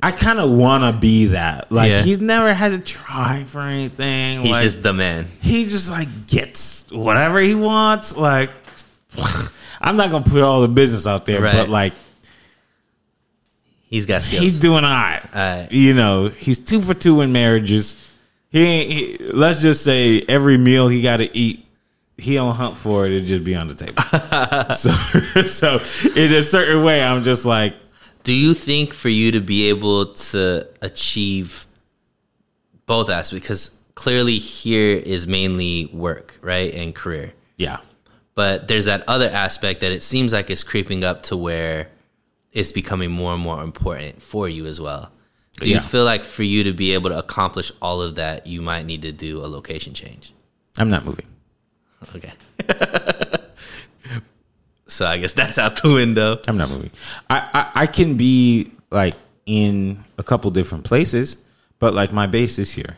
I 0.00 0.12
kind 0.12 0.38
of 0.38 0.50
want 0.50 0.84
to 0.84 0.92
be 0.98 1.26
that. 1.26 1.72
Like 1.72 1.90
Yeah. 1.90 2.02
he's 2.02 2.20
never 2.20 2.54
had 2.54 2.70
to 2.72 2.78
try 2.78 3.42
for 3.44 3.60
anything. 3.60 4.42
He's 4.42 4.50
like, 4.52 4.62
just 4.62 4.82
the 4.82 4.92
man. 4.92 5.26
he 5.40 5.64
just 5.64 5.90
like 5.90 6.26
gets 6.28 6.88
whatever 6.92 7.40
he 7.40 7.54
wants. 7.56 8.16
Like 8.16 8.50
I'm 9.80 9.96
not 9.96 10.10
gonna 10.10 10.24
put 10.24 10.42
all 10.42 10.60
the 10.60 10.68
business 10.68 11.06
out 11.06 11.26
there, 11.26 11.40
Right. 11.42 11.52
but 11.54 11.68
like 11.68 11.92
He's 13.90 14.04
got 14.04 14.22
skills. 14.22 14.42
he's 14.42 14.60
doing 14.60 14.84
all 14.84 14.90
right. 14.90 15.22
Alright. 15.34 15.72
You 15.72 15.94
know, 15.94 16.28
he's 16.28 16.58
two 16.58 16.80
for 16.82 16.92
two 16.94 17.22
in 17.22 17.32
marriages. 17.32 17.96
He, 18.50 18.64
ain't, 18.64 18.90
he 18.90 19.32
let's 19.32 19.60
just 19.60 19.84
say 19.84 20.22
every 20.28 20.56
meal 20.56 20.88
he 20.88 21.02
got 21.02 21.18
to 21.18 21.36
eat, 21.36 21.66
he 22.16 22.34
don't 22.34 22.54
hunt 22.54 22.76
for 22.76 23.06
it. 23.06 23.12
It 23.12 23.22
just 23.22 23.44
be 23.44 23.54
on 23.54 23.68
the 23.68 23.74
table. 23.74 24.02
so, 24.74 24.90
so 25.78 26.10
in 26.18 26.32
a 26.32 26.42
certain 26.42 26.82
way, 26.82 27.02
I'm 27.02 27.24
just 27.24 27.44
like, 27.44 27.74
Do 28.24 28.32
you 28.32 28.54
think 28.54 28.92
for 28.94 29.08
you 29.08 29.32
to 29.32 29.40
be 29.40 29.68
able 29.68 30.14
to 30.14 30.66
achieve 30.82 31.66
both 32.86 33.10
aspects, 33.10 33.30
because 33.30 33.78
clearly 33.94 34.38
here 34.38 34.96
is 34.96 35.26
mainly 35.26 35.86
work, 35.92 36.38
right, 36.40 36.72
and 36.74 36.94
career, 36.94 37.34
yeah, 37.56 37.78
but 38.34 38.66
there's 38.66 38.86
that 38.86 39.04
other 39.06 39.28
aspect 39.28 39.80
that 39.82 39.92
it 39.92 40.02
seems 40.02 40.32
like 40.32 40.50
it's 40.50 40.64
creeping 40.64 41.04
up 41.04 41.22
to 41.24 41.36
where 41.36 41.90
it's 42.52 42.72
becoming 42.72 43.10
more 43.10 43.34
and 43.34 43.42
more 43.42 43.62
important 43.62 44.22
for 44.22 44.48
you 44.48 44.64
as 44.66 44.80
well. 44.80 45.12
Do 45.60 45.70
you 45.70 45.80
feel 45.80 46.04
like 46.04 46.22
for 46.22 46.42
you 46.42 46.64
to 46.64 46.72
be 46.72 46.94
able 46.94 47.10
to 47.10 47.18
accomplish 47.18 47.72
all 47.82 48.00
of 48.00 48.14
that, 48.16 48.46
you 48.46 48.62
might 48.62 48.86
need 48.86 49.02
to 49.02 49.12
do 49.12 49.44
a 49.44 49.48
location 49.48 49.94
change? 49.94 50.32
I'm 50.78 50.90
not 50.90 51.04
moving. 51.04 51.26
Okay. 52.14 52.32
so 54.86 55.06
I 55.06 55.18
guess 55.18 55.32
that's 55.32 55.58
out 55.58 55.82
the 55.82 55.88
window. 55.88 56.38
I'm 56.46 56.56
not 56.56 56.70
moving. 56.70 56.90
I, 57.28 57.48
I 57.52 57.82
I 57.82 57.86
can 57.86 58.16
be 58.16 58.70
like 58.90 59.14
in 59.46 60.04
a 60.16 60.22
couple 60.22 60.50
different 60.50 60.84
places, 60.84 61.38
but 61.78 61.94
like 61.94 62.12
my 62.12 62.26
base 62.26 62.58
is 62.58 62.72
here. 62.72 62.96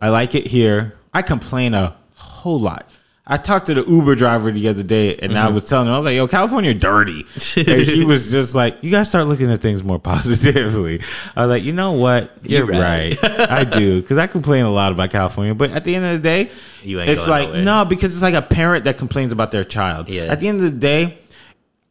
I 0.00 0.10
like 0.10 0.34
it 0.34 0.46
here. 0.46 0.96
I 1.12 1.22
complain 1.22 1.74
a 1.74 1.96
whole 2.14 2.60
lot. 2.60 2.88
I 3.30 3.36
talked 3.36 3.66
to 3.66 3.74
the 3.74 3.84
Uber 3.84 4.14
driver 4.14 4.50
the 4.50 4.68
other 4.68 4.82
day, 4.82 5.14
and 5.16 5.38
I 5.38 5.50
was 5.50 5.64
telling 5.64 5.86
him, 5.86 5.92
I 5.92 5.96
was 5.96 6.06
like, 6.06 6.14
"Yo, 6.16 6.26
California 6.26 6.72
dirty," 6.72 7.26
and 7.56 7.82
he 7.82 8.02
was 8.04 8.30
just 8.32 8.54
like, 8.54 8.78
"You 8.82 8.90
guys 8.90 9.08
start 9.10 9.26
looking 9.26 9.50
at 9.52 9.60
things 9.60 9.84
more 9.84 9.98
positively." 10.12 11.00
I 11.36 11.42
was 11.46 11.50
like, 11.50 11.62
"You 11.62 11.74
know 11.74 11.92
what? 11.92 12.32
You're, 12.42 12.70
You're 12.72 12.80
right. 12.80 13.22
right. 13.22 13.50
I 13.50 13.64
do 13.64 14.00
because 14.00 14.16
I 14.16 14.26
complain 14.28 14.64
a 14.64 14.70
lot 14.70 14.92
about 14.92 15.10
California, 15.10 15.54
but 15.54 15.72
at 15.72 15.84
the 15.84 15.94
end 15.94 16.06
of 16.06 16.12
the 16.22 16.26
day, 16.26 16.50
it's 16.82 17.26
like 17.28 17.48
nowhere. 17.48 17.62
no, 17.62 17.84
because 17.84 18.14
it's 18.14 18.22
like 18.22 18.34
a 18.34 18.40
parent 18.42 18.84
that 18.84 18.96
complains 18.96 19.30
about 19.32 19.50
their 19.52 19.64
child. 19.64 20.08
Yeah. 20.08 20.22
At 20.24 20.40
the 20.40 20.48
end 20.48 20.58
of 20.58 20.64
the 20.72 20.78
day, 20.78 21.18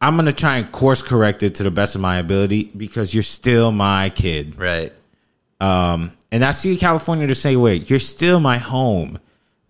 I'm 0.00 0.16
gonna 0.16 0.32
try 0.32 0.56
and 0.56 0.72
course 0.72 1.02
correct 1.02 1.44
it 1.44 1.54
to 1.56 1.62
the 1.62 1.70
best 1.70 1.94
of 1.94 2.00
my 2.00 2.16
ability 2.18 2.72
because 2.76 3.14
you're 3.14 3.22
still 3.22 3.70
my 3.70 4.10
kid. 4.10 4.58
Right. 4.58 4.92
Um, 5.60 6.12
and 6.32 6.44
I 6.44 6.50
see 6.50 6.76
California 6.76 7.26
the 7.28 7.34
same 7.34 7.60
way. 7.60 7.76
You're 7.76 7.98
still 7.98 8.38
my 8.40 8.58
home, 8.58 9.18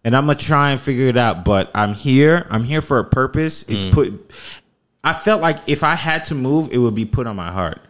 and 0.08 0.16
I'm 0.16 0.24
gonna 0.24 0.38
try 0.38 0.70
and 0.70 0.80
figure 0.80 1.04
it 1.08 1.18
out. 1.18 1.44
But 1.44 1.70
I'm 1.74 1.92
here. 1.92 2.46
I'm 2.48 2.64
here 2.64 2.80
for 2.80 2.98
a 2.98 3.04
purpose. 3.04 3.68
It's 3.68 3.94
put. 3.94 4.32
I 5.04 5.12
felt 5.12 5.42
like 5.42 5.68
if 5.68 5.84
I 5.84 5.96
had 5.96 6.24
to 6.26 6.34
move, 6.34 6.70
it 6.72 6.78
would 6.78 6.94
be 6.94 7.04
put 7.04 7.26
on 7.26 7.36
my 7.36 7.52
heart. 7.52 7.82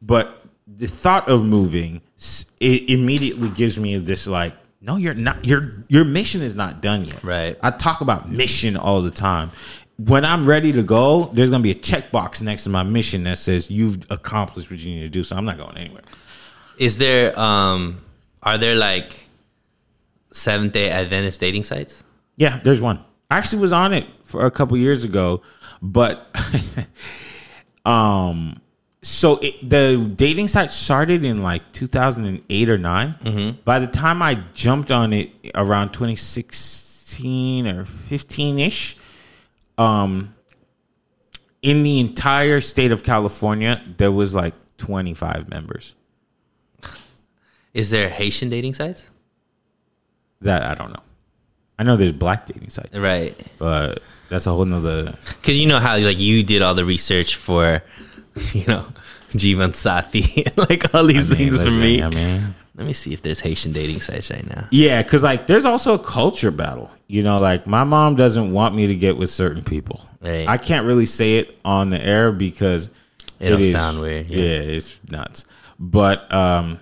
But 0.00 0.46
the 0.68 0.86
thought 0.86 1.28
of 1.28 1.44
moving, 1.44 2.00
it 2.60 2.88
immediately 2.88 3.48
gives 3.48 3.76
me 3.76 3.96
this 3.96 4.28
like, 4.28 4.54
no, 4.80 4.94
you're 4.94 5.14
not. 5.14 5.44
Your 5.44 5.84
your 5.88 6.04
mission 6.04 6.42
is 6.42 6.54
not 6.54 6.80
done 6.80 7.06
yet. 7.06 7.24
Right. 7.24 7.56
I 7.60 7.72
talk 7.72 8.02
about 8.02 8.30
mission 8.30 8.76
all 8.76 9.02
the 9.02 9.10
time. 9.10 9.50
When 9.96 10.24
I'm 10.24 10.46
ready 10.46 10.70
to 10.74 10.82
go, 10.84 11.24
there's 11.32 11.50
gonna 11.50 11.64
be 11.64 11.72
a 11.72 11.74
checkbox 11.74 12.40
next 12.40 12.62
to 12.64 12.70
my 12.70 12.84
mission 12.84 13.24
that 13.24 13.38
says 13.38 13.68
you've 13.68 13.98
accomplished 14.10 14.70
what 14.70 14.78
you 14.78 14.94
need 14.94 15.02
to 15.02 15.08
do. 15.08 15.24
So 15.24 15.34
I'm 15.34 15.44
not 15.44 15.58
going 15.58 15.76
anywhere. 15.76 16.02
Is 16.78 16.98
there 16.98 17.36
um 17.36 18.00
are 18.44 18.58
there 18.58 18.76
like 18.76 19.23
Seventh 20.34 20.72
Day 20.72 20.90
Adventist 20.90 21.40
dating 21.40 21.64
sites? 21.64 22.02
Yeah, 22.36 22.58
there's 22.62 22.80
one. 22.80 23.04
I 23.30 23.38
actually 23.38 23.62
was 23.62 23.72
on 23.72 23.94
it 23.94 24.06
for 24.24 24.44
a 24.44 24.50
couple 24.50 24.76
years 24.76 25.04
ago, 25.04 25.42
but 25.80 26.28
um, 27.86 28.60
so 29.00 29.36
it, 29.36 29.68
the 29.68 30.12
dating 30.16 30.48
site 30.48 30.72
started 30.72 31.24
in 31.24 31.42
like 31.42 31.72
2008 31.72 32.70
or 32.70 32.78
9 32.78 33.58
By 33.64 33.78
the 33.78 33.86
time 33.86 34.22
I 34.22 34.42
jumped 34.52 34.90
on 34.90 35.12
it 35.12 35.30
around 35.54 35.92
2016 35.92 37.68
or 37.68 37.84
15 37.84 38.58
ish, 38.58 38.96
um, 39.78 40.34
in 41.62 41.82
the 41.84 42.00
entire 42.00 42.60
state 42.60 42.90
of 42.90 43.04
California, 43.04 43.82
there 43.96 44.12
was 44.12 44.34
like 44.34 44.54
25 44.78 45.48
members. 45.48 45.94
Is 47.72 47.90
there 47.90 48.08
Haitian 48.08 48.50
dating 48.50 48.74
sites? 48.74 49.10
That 50.44 50.62
I 50.62 50.74
don't 50.74 50.92
know. 50.92 51.02
I 51.78 51.82
know 51.82 51.96
there's 51.96 52.12
black 52.12 52.46
dating 52.46 52.70
sites, 52.70 52.96
Right. 52.98 53.34
but 53.58 54.00
that's 54.28 54.46
a 54.46 54.50
whole 54.52 54.64
nother. 54.64 55.12
Because 55.40 55.58
you 55.58 55.66
know 55.66 55.80
how 55.80 55.98
like 55.98 56.20
you 56.20 56.42
did 56.44 56.62
all 56.62 56.74
the 56.74 56.84
research 56.84 57.34
for, 57.36 57.82
you 58.52 58.64
know, 58.66 58.86
Jeevansathi 59.30 60.56
like 60.68 60.94
all 60.94 61.04
these 61.04 61.30
I 61.30 61.36
mean, 61.36 61.48
things 61.54 61.62
for 61.62 61.70
me. 61.80 62.02
Let 62.76 62.86
me 62.88 62.92
see 62.92 63.12
if 63.12 63.22
there's 63.22 63.38
Haitian 63.40 63.72
dating 63.72 64.00
sites 64.00 64.30
right 64.30 64.44
now. 64.48 64.66
yeah, 64.72 65.00
because 65.02 65.22
like 65.22 65.46
there's 65.46 65.64
also 65.64 65.94
a 65.94 65.98
culture 65.98 66.50
battle. 66.50 66.90
You 67.06 67.22
know, 67.22 67.36
like 67.36 67.66
my 67.66 67.84
mom 67.84 68.16
doesn't 68.16 68.52
want 68.52 68.74
me 68.74 68.88
to 68.88 68.96
get 68.96 69.16
with 69.16 69.30
certain 69.30 69.62
people. 69.62 70.00
Right. 70.20 70.48
I 70.48 70.56
can't 70.56 70.84
really 70.86 71.06
say 71.06 71.36
it 71.38 71.56
on 71.64 71.90
the 71.90 72.04
air 72.04 72.32
because 72.32 72.90
It'll 73.38 73.58
it 73.60 73.66
is- 73.66 73.72
sound 73.72 74.00
weird, 74.00 74.28
Yeah. 74.28 74.38
yeah. 74.38 74.58
it's 74.76 75.00
nuts. 75.10 75.44
But 75.78 76.32
um, 76.32 76.80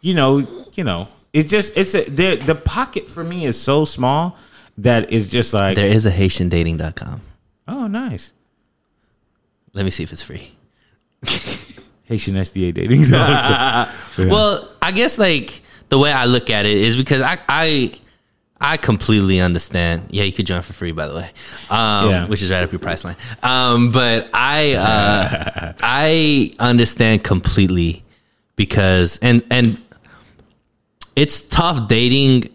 you 0.00 0.14
know, 0.14 0.38
you 0.74 0.84
know, 0.84 1.08
it's 1.32 1.50
just 1.50 1.76
it's 1.76 1.94
a 1.94 2.04
the 2.10 2.36
the 2.36 2.54
pocket 2.54 3.08
for 3.10 3.24
me 3.24 3.46
is 3.46 3.60
so 3.60 3.84
small 3.84 4.36
that 4.78 5.12
it's 5.12 5.28
just 5.28 5.52
like 5.54 5.76
There 5.76 5.86
is 5.88 6.06
a 6.06 6.10
HaitianDating.com. 6.10 7.20
oh 7.68 7.86
nice. 7.86 8.32
Let 9.74 9.84
me 9.84 9.90
see 9.90 10.02
if 10.02 10.12
it's 10.12 10.22
free. 10.22 10.52
Haitian 12.04 12.34
SDA 12.34 12.74
dating. 12.74 13.06
Well, 14.30 14.68
I 14.82 14.92
guess 14.92 15.18
like 15.18 15.62
the 15.88 15.98
way 15.98 16.12
I 16.12 16.26
look 16.26 16.50
at 16.50 16.66
it 16.66 16.76
is 16.76 16.96
because 16.96 17.22
I 17.22 17.38
I 17.48 17.94
I 18.60 18.76
completely 18.76 19.40
understand. 19.40 20.08
Yeah, 20.10 20.24
you 20.24 20.32
could 20.32 20.46
join 20.46 20.62
for 20.62 20.72
free, 20.72 20.92
by 20.92 21.08
the 21.08 21.14
way, 21.14 21.30
um, 21.70 22.10
Yeah. 22.10 22.26
which 22.26 22.42
is 22.42 22.50
right 22.50 22.62
up 22.62 22.70
your 22.70 22.78
price 22.78 23.04
line. 23.04 23.16
Um, 23.42 23.90
but 23.90 24.28
I 24.34 24.74
uh, 24.74 25.72
I 25.82 26.54
understand 26.58 27.24
completely 27.24 28.04
because 28.56 29.18
and 29.22 29.42
and 29.50 29.78
it's 31.16 31.40
tough 31.48 31.88
dating 31.88 32.48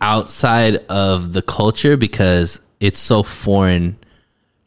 outside 0.00 0.76
of 0.88 1.32
the 1.32 1.42
culture 1.42 1.96
because 1.96 2.60
it's 2.80 2.98
so 2.98 3.22
foreign 3.22 3.96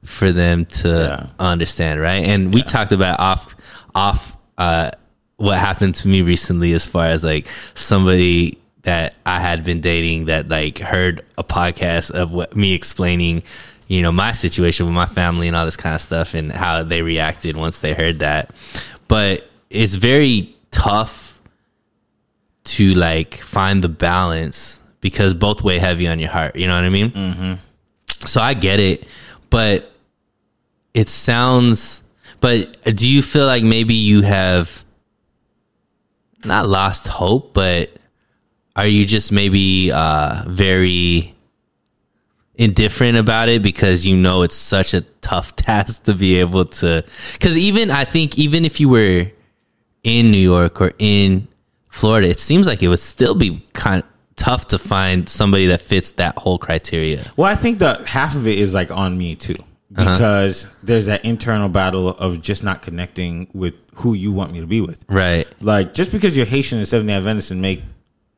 for 0.03 0.31
them 0.31 0.65
to 0.65 0.87
Yeah. 0.87 1.27
understand, 1.39 1.99
right? 1.99 2.23
And 2.23 2.53
we 2.53 2.63
talked 2.63 2.91
about 2.91 3.19
off 3.19 3.55
off 3.93 4.37
uh 4.57 4.91
what 5.37 5.57
happened 5.59 5.93
to 5.95 6.07
me 6.07 6.21
recently 6.21 6.73
as 6.73 6.85
far 6.87 7.05
as 7.07 7.23
like 7.23 7.47
somebody 7.75 8.57
that 8.83 9.15
I 9.25 9.39
had 9.39 9.63
been 9.63 9.81
dating 9.81 10.25
that 10.25 10.47
like 10.49 10.79
heard 10.79 11.21
a 11.37 11.43
podcast 11.43 12.09
of 12.11 12.31
what 12.31 12.55
me 12.55 12.73
explaining, 12.73 13.43
you 13.87 14.01
know, 14.01 14.11
my 14.11 14.31
situation 14.31 14.85
with 14.85 14.95
my 14.95 15.05
family 15.05 15.47
and 15.47 15.55
all 15.57 15.65
this 15.65 15.77
kind 15.77 15.93
of 15.93 16.01
stuff 16.01 16.33
and 16.33 16.51
how 16.51 16.83
they 16.83 17.01
reacted 17.01 17.55
once 17.57 17.79
they 17.79 17.93
heard 17.93 18.19
that. 18.19 18.49
But 19.07 19.47
it's 19.69 19.95
very 19.95 20.55
tough 20.71 21.26
to 22.67 22.93
like 22.93 23.35
find 23.35 23.83
the 23.83 23.89
balance 23.89 24.81
because 24.99 25.33
both 25.33 25.61
weigh 25.61 25.79
heavy 25.79 26.07
on 26.07 26.19
your 26.19 26.29
heart. 26.29 26.55
You 26.55 26.67
know 26.67 26.75
what 26.75 26.83
I 26.83 26.89
mean? 26.89 27.11
Mm-hmm. 27.11 27.53
So 28.25 28.41
I 28.41 28.53
get 28.53 28.79
it, 28.79 29.07
but 29.49 29.91
it 30.93 31.07
sounds. 31.07 32.03
But 32.39 32.83
do 32.95 33.07
you 33.07 33.21
feel 33.21 33.45
like 33.45 33.63
maybe 33.63 33.93
you 33.93 34.21
have 34.21 34.83
not 36.43 36.67
lost 36.67 37.07
hope, 37.07 37.53
but 37.53 37.89
are 38.75 38.85
you 38.85 39.05
just 39.05 39.31
maybe 39.31 39.91
uh, 39.91 40.43
very 40.47 41.35
indifferent 42.55 43.17
about 43.17 43.49
it 43.49 43.61
because 43.61 44.05
you 44.05 44.15
know 44.15 44.41
it's 44.41 44.55
such 44.55 44.93
a 44.93 45.01
tough 45.21 45.55
task 45.55 46.03
to 46.03 46.13
be 46.13 46.39
able 46.39 46.65
to? 46.65 47.03
Because 47.33 47.57
even 47.57 47.91
I 47.91 48.03
think 48.03 48.37
even 48.37 48.65
if 48.65 48.79
you 48.79 48.89
were 48.89 49.31
in 50.03 50.31
New 50.31 50.37
York 50.37 50.81
or 50.81 50.91
in 50.99 51.47
Florida, 51.97 52.27
it 52.29 52.39
seems 52.39 52.67
like 52.67 52.81
it 52.83 52.87
would 52.87 52.99
still 52.99 53.35
be 53.35 53.65
kind 53.73 54.03
of 54.03 54.09
tough 54.35 54.67
to 54.67 54.77
find 54.77 55.27
somebody 55.27 55.65
that 55.67 55.81
fits 55.81 56.11
that 56.11 56.37
whole 56.37 56.57
criteria. 56.59 57.23
Well, 57.35 57.51
I 57.51 57.55
think 57.55 57.79
that 57.79 58.05
half 58.07 58.35
of 58.35 58.45
it 58.47 58.57
is 58.59 58.73
like 58.73 58.91
on 58.91 59.17
me 59.17 59.35
too, 59.35 59.55
Uh-huh. 59.95 60.11
because 60.13 60.67
there's 60.83 61.07
that 61.07 61.25
internal 61.25 61.69
battle 61.69 62.09
of 62.09 62.41
just 62.41 62.63
not 62.63 62.81
connecting 62.81 63.47
with 63.53 63.73
who 63.95 64.13
you 64.13 64.31
want 64.31 64.51
me 64.53 64.59
to 64.61 64.67
be 64.67 64.79
with. 64.79 65.03
Right. 65.09 65.47
Like 65.59 65.93
just 65.93 66.11
because 66.11 66.37
you're 66.37 66.45
Haitian 66.45 66.77
and 66.77 66.87
Seventh 66.87 67.07
Day 67.09 67.15
Adventist 67.15 67.49
and 67.51 67.61
make 67.61 67.81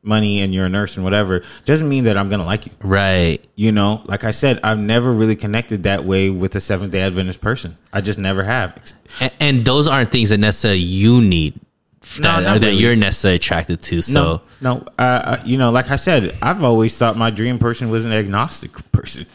money 0.02 0.40
and 0.40 0.54
you're 0.54 0.64
a 0.64 0.68
nurse 0.70 0.96
and 0.96 1.04
whatever 1.04 1.42
doesn't 1.66 1.86
mean 1.86 2.04
that 2.04 2.16
I'm 2.16 2.30
gonna 2.30 2.46
like 2.46 2.64
you. 2.64 2.72
Right. 2.82 3.44
You 3.56 3.70
know, 3.70 4.02
like 4.06 4.24
I 4.24 4.30
said, 4.30 4.58
I've 4.64 4.78
never 4.78 5.12
really 5.12 5.36
connected 5.36 5.82
that 5.82 6.04
way 6.04 6.30
with 6.30 6.56
a 6.56 6.60
Seventh 6.60 6.92
Day 6.92 7.02
Adventist 7.02 7.42
person. 7.42 7.76
I 7.92 8.00
just 8.00 8.18
never 8.18 8.42
have. 8.44 8.74
And, 9.20 9.32
and 9.40 9.64
those 9.66 9.86
aren't 9.86 10.10
things 10.10 10.30
that 10.30 10.38
necessarily 10.38 10.80
you 10.80 11.20
need 11.20 11.60
that, 12.00 12.40
or 12.40 12.58
that 12.58 12.66
really. 12.66 12.76
you're 12.76 12.96
necessarily 12.96 13.36
attracted 13.36 13.82
to. 13.82 14.00
So 14.00 14.42
No, 14.60 14.74
no. 14.76 14.84
Uh, 14.98 15.02
uh, 15.24 15.42
you 15.44 15.58
know, 15.58 15.70
like 15.70 15.90
I 15.90 15.96
said, 15.96 16.36
I've 16.40 16.62
always 16.62 16.96
thought 16.96 17.16
my 17.16 17.30
dream 17.30 17.58
person 17.58 17.90
was 17.90 18.04
an 18.04 18.12
agnostic 18.12 18.72
person. 18.92 19.26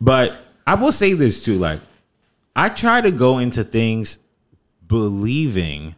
But 0.00 0.36
I 0.66 0.74
will 0.74 0.92
say 0.92 1.12
this 1.12 1.44
too: 1.44 1.58
like, 1.58 1.80
I 2.56 2.68
try 2.68 3.00
to 3.00 3.10
go 3.10 3.38
into 3.38 3.64
things 3.64 4.18
believing 4.86 5.94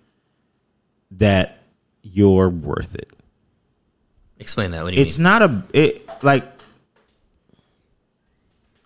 that 1.12 1.58
you're 2.02 2.48
worth 2.48 2.94
it. 2.94 3.10
explain 4.38 4.72
that. 4.72 4.82
What 4.84 4.90
do 4.90 4.96
you 4.96 5.02
It's 5.02 5.18
not 5.18 5.42
a 5.42 5.62
it 5.72 6.08
like. 6.22 6.44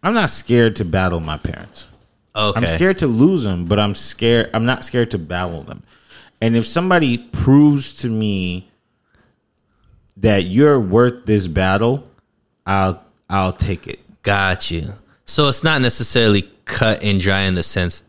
I'm 0.03 0.15
not 0.15 0.29
scared 0.31 0.77
to 0.77 0.85
battle 0.85 1.19
my 1.19 1.39
parents. 1.39 1.87
Okay. 2.37 2.59
I'm 2.59 2.67
scared 2.67 2.99
to 2.99 3.07
lose 3.07 3.45
them, 3.45 3.65
but 3.65 3.79
I'm 3.79 3.95
scared. 3.95 4.51
I'm 4.53 4.67
not 4.67 4.85
scared 4.85 5.11
to 5.13 5.19
battle 5.19 5.63
them. 5.63 5.83
And 6.41 6.57
if 6.57 6.67
somebody 6.67 7.19
proves 7.19 7.95
to 8.03 8.09
me 8.09 8.71
that 10.17 10.45
you're 10.45 10.79
worth 10.81 11.27
this 11.27 11.47
battle, 11.47 12.09
I'll 12.67 13.03
I'll 13.29 13.53
take 13.53 13.87
it. 13.89 14.01
Got 14.23 14.71
you. 14.71 14.95
So 15.27 15.49
it's 15.49 15.65
not 15.65 15.81
necessarily 15.81 16.43
cut 16.67 17.03
and 17.03 17.21
dry 17.21 17.41
in 17.43 17.55
the 17.55 17.63
sense 17.63 18.05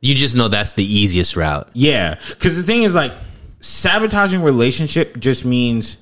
you 0.00 0.14
just 0.14 0.36
know 0.36 0.46
that's 0.48 0.74
the 0.74 0.84
easiest 0.84 1.36
route. 1.36 1.68
Yeah, 1.72 2.14
because 2.28 2.56
the 2.56 2.62
thing 2.62 2.82
is, 2.84 2.94
like, 2.94 3.12
sabotaging 3.60 4.42
relationship 4.42 5.18
just 5.18 5.44
means 5.44 5.96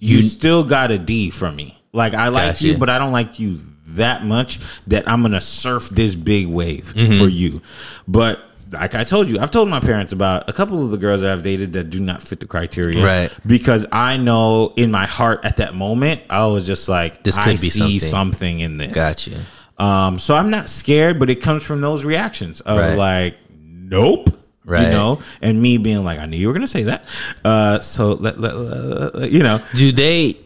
you, 0.00 0.16
You- 0.16 0.22
still 0.22 0.64
got 0.64 0.90
a 0.90 0.98
D 0.98 1.30
from 1.30 1.54
me. 1.54 1.78
Like, 1.92 2.14
I 2.14 2.28
like 2.28 2.54
Gotcha. 2.54 2.66
you, 2.66 2.78
but 2.78 2.90
I 2.90 2.98
don't 2.98 3.12
like 3.12 3.38
you 3.38 3.60
that 3.88 4.24
much 4.24 4.58
that 4.88 5.06
I'm 5.08 5.22
gonna 5.22 5.40
surf 5.42 5.88
this 5.90 6.14
big 6.16 6.48
wave 6.48 6.92
Mm-hmm. 6.96 7.18
for 7.18 7.28
you. 7.28 7.60
But 8.08 8.40
like 8.74 8.94
I 8.94 9.04
told 9.04 9.28
you, 9.28 9.38
I've 9.38 9.50
told 9.50 9.68
my 9.68 9.80
parents 9.80 10.12
about 10.12 10.48
a 10.48 10.52
couple 10.52 10.84
of 10.84 10.90
the 10.90 10.96
girls 10.98 11.22
that 11.22 11.30
I've 11.32 11.42
dated 11.42 11.72
that 11.72 11.90
do 11.90 11.98
not 12.00 12.20
fit 12.22 12.40
the 12.40 12.46
criteria. 12.46 13.04
Right. 13.04 13.32
Because 13.46 13.86
I 13.90 14.16
know 14.16 14.72
in 14.76 14.90
my 14.90 15.06
heart 15.06 15.44
at 15.44 15.56
that 15.56 15.74
moment, 15.74 16.20
I 16.30 16.46
was 16.46 16.66
just 16.66 16.88
like, 16.88 17.22
This 17.22 17.36
could 17.36 17.46
I 17.48 17.50
be 17.52 17.56
see 17.70 17.98
something. 17.98 18.58
something 18.58 18.60
in 18.60 18.76
this. 18.76 18.92
Got 18.94 19.26
you. 19.26 19.36
Um, 19.78 20.18
so 20.18 20.36
I'm 20.36 20.50
not 20.50 20.68
scared, 20.68 21.18
but 21.18 21.30
it 21.30 21.36
comes 21.42 21.62
from 21.64 21.80
those 21.80 22.04
reactions 22.04 22.60
of 22.60 22.78
Right. 22.78 22.94
like, 22.96 23.36
nope. 23.58 24.28
Right. 24.66 24.84
You 24.84 24.88
know, 24.92 25.20
and 25.42 25.60
me 25.60 25.76
being 25.76 26.04
like, 26.04 26.18
I 26.18 26.26
knew 26.26 26.38
you 26.38 26.46
were 26.48 26.54
gonna 26.54 26.66
say 26.66 26.84
that. 26.84 27.04
Uh, 27.44 27.80
so 27.80 28.12
let, 28.14 28.40
let, 28.40 28.56
let- 28.56 29.14
let- 29.14 29.30
you 29.30 29.42
know, 29.42 29.60
Do 29.74 29.92
they 29.92 30.38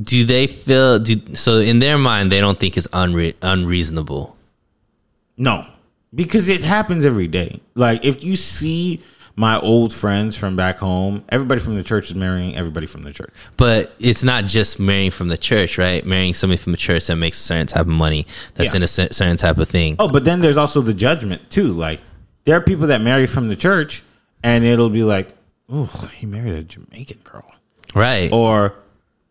do 0.00 0.24
they 0.24 0.46
feel 0.46 0.98
do 1.00 1.34
so 1.34 1.56
in 1.58 1.78
their 1.80 1.98
mind 1.98 2.30
they 2.30 2.38
don't 2.40 2.60
think 2.60 2.76
it's 2.76 2.86
unre- 2.88 3.34
unreasonable. 3.42 4.36
no, 5.36 5.64
because 6.14 6.48
it 6.48 6.62
happens 6.62 7.04
every 7.04 7.28
day. 7.28 7.60
Like 7.74 8.04
if 8.04 8.22
you 8.24 8.36
see 8.36 9.02
my 9.36 9.58
old 9.60 9.92
friends 9.92 10.36
from 10.36 10.56
back 10.56 10.78
home, 10.78 11.24
everybody 11.28 11.60
from 11.60 11.76
the 11.76 11.84
church 11.84 12.10
is 12.10 12.16
marrying 12.16 12.56
everybody 12.56 12.86
from 12.88 13.02
the 13.02 13.12
church. 13.12 13.32
But 13.56 13.94
it's 14.00 14.24
not 14.24 14.46
just 14.46 14.80
marrying 14.80 15.12
from 15.12 15.28
the 15.28 15.36
church, 15.36 15.78
right? 15.78 16.04
Marrying 16.04 16.34
somebody 16.34 16.60
from 16.60 16.72
the 16.72 16.78
church 16.78 17.06
that 17.06 17.16
makes 17.16 17.38
a 17.38 17.42
certain 17.42 17.66
type 17.68 17.82
of 17.82 17.86
money, 17.88 18.26
that's 18.54 18.72
Yeah. 18.72 18.78
in 18.78 18.82
a 18.82 18.88
certain 18.88 19.36
type 19.36 19.58
of 19.58 19.68
thing. 19.68 19.94
Oh, 19.98 20.08
but 20.08 20.24
then 20.24 20.40
there's 20.40 20.56
also 20.56 20.80
the 20.80 20.94
judgment 20.94 21.50
too. 21.50 21.68
Like 21.72 22.02
there 22.44 22.56
are 22.56 22.60
people 22.60 22.88
that 22.88 23.00
marry 23.00 23.26
from 23.28 23.48
the 23.48 23.56
church, 23.56 24.02
and 24.42 24.64
it'll 24.64 24.90
be 24.90 25.04
like, 25.04 25.28
oh, 25.68 26.10
he 26.14 26.26
married 26.26 26.54
a 26.54 26.62
Jamaican 26.64 27.20
girl. 27.24 27.44
Right. 27.94 28.30
or 28.32 28.74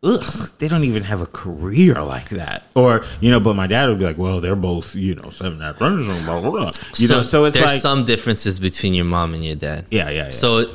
ugh, 0.04 0.52
they 0.60 0.68
don't 0.68 0.84
even 0.84 1.04
have 1.04 1.22
a 1.22 1.26
career 1.26 2.02
like 2.02 2.30
that. 2.30 2.64
Or, 2.76 3.04
you 3.20 3.32
know, 3.32 3.40
but 3.40 3.56
my 3.56 3.68
dad 3.68 3.90
would 3.90 4.00
be 4.00 4.06
like, 4.06 4.18
well, 4.18 4.40
they're 4.42 4.56
both, 4.56 4.96
you 4.96 5.16
know, 5.16 5.30
seven 5.30 5.62
apprentices, 5.62 6.18
and 6.18 6.26
blah, 6.26 6.42
blah, 6.42 6.52
blah. 6.52 6.72
You 6.96 7.08
know, 7.08 7.22
so 7.22 7.46
it's 7.46 7.58
there's 7.58 7.72
like, 7.72 7.82
some 7.82 8.06
differences 8.06 8.60
between 8.60 8.94
your 8.94 9.06
mom 9.06 9.34
and 9.34 9.44
your 9.44 9.56
dad. 9.56 9.88
yeah, 9.92 10.10
yeah, 10.10 10.26
yeah. 10.26 10.30
So 10.32 10.66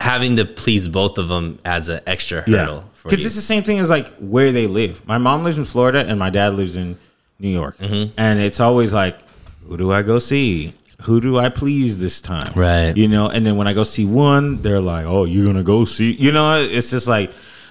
having 0.00 0.36
to 0.36 0.44
please 0.44 0.88
both 0.88 1.18
of 1.18 1.28
them 1.28 1.58
adds 1.64 1.88
an 1.90 2.00
extra 2.06 2.40
hurdle 2.40 2.84
Because 3.02 3.24
it's 3.24 3.34
the 3.34 3.42
same 3.42 3.62
thing 3.62 3.78
as 3.78 3.90
like 3.90 4.08
where 4.16 4.50
they 4.50 4.66
live. 4.66 5.06
My 5.06 5.18
mom 5.18 5.44
lives 5.44 5.58
in 5.58 5.64
Florida 5.64 6.04
and 6.08 6.18
my 6.18 6.30
dad 6.30 6.54
lives 6.54 6.76
in 6.76 6.98
New 7.38 7.50
York. 7.50 7.76
Mm-hmm. 7.78 8.12
And 8.16 8.40
it's 8.40 8.60
always 8.60 8.94
like, 8.94 9.18
who 9.66 9.76
do 9.76 9.92
I 9.92 10.02
go 10.02 10.18
see? 10.18 10.74
Who 11.02 11.20
do 11.20 11.38
I 11.38 11.48
please 11.48 12.00
this 12.00 12.20
time? 12.20 12.52
Right. 12.54 12.94
You 12.96 13.08
know, 13.08 13.28
and 13.28 13.44
then 13.46 13.56
when 13.56 13.66
I 13.66 13.72
go 13.72 13.84
see 13.84 14.04
one, 14.04 14.60
they're 14.62 14.80
like, 14.80 15.06
oh, 15.06 15.24
you're 15.24 15.44
going 15.44 15.56
to 15.56 15.62
go 15.62 15.84
see. 15.84 16.12
You 16.12 16.32
know, 16.32 16.58
it's 16.58 16.90
just 16.90 17.08
like, 17.08 17.30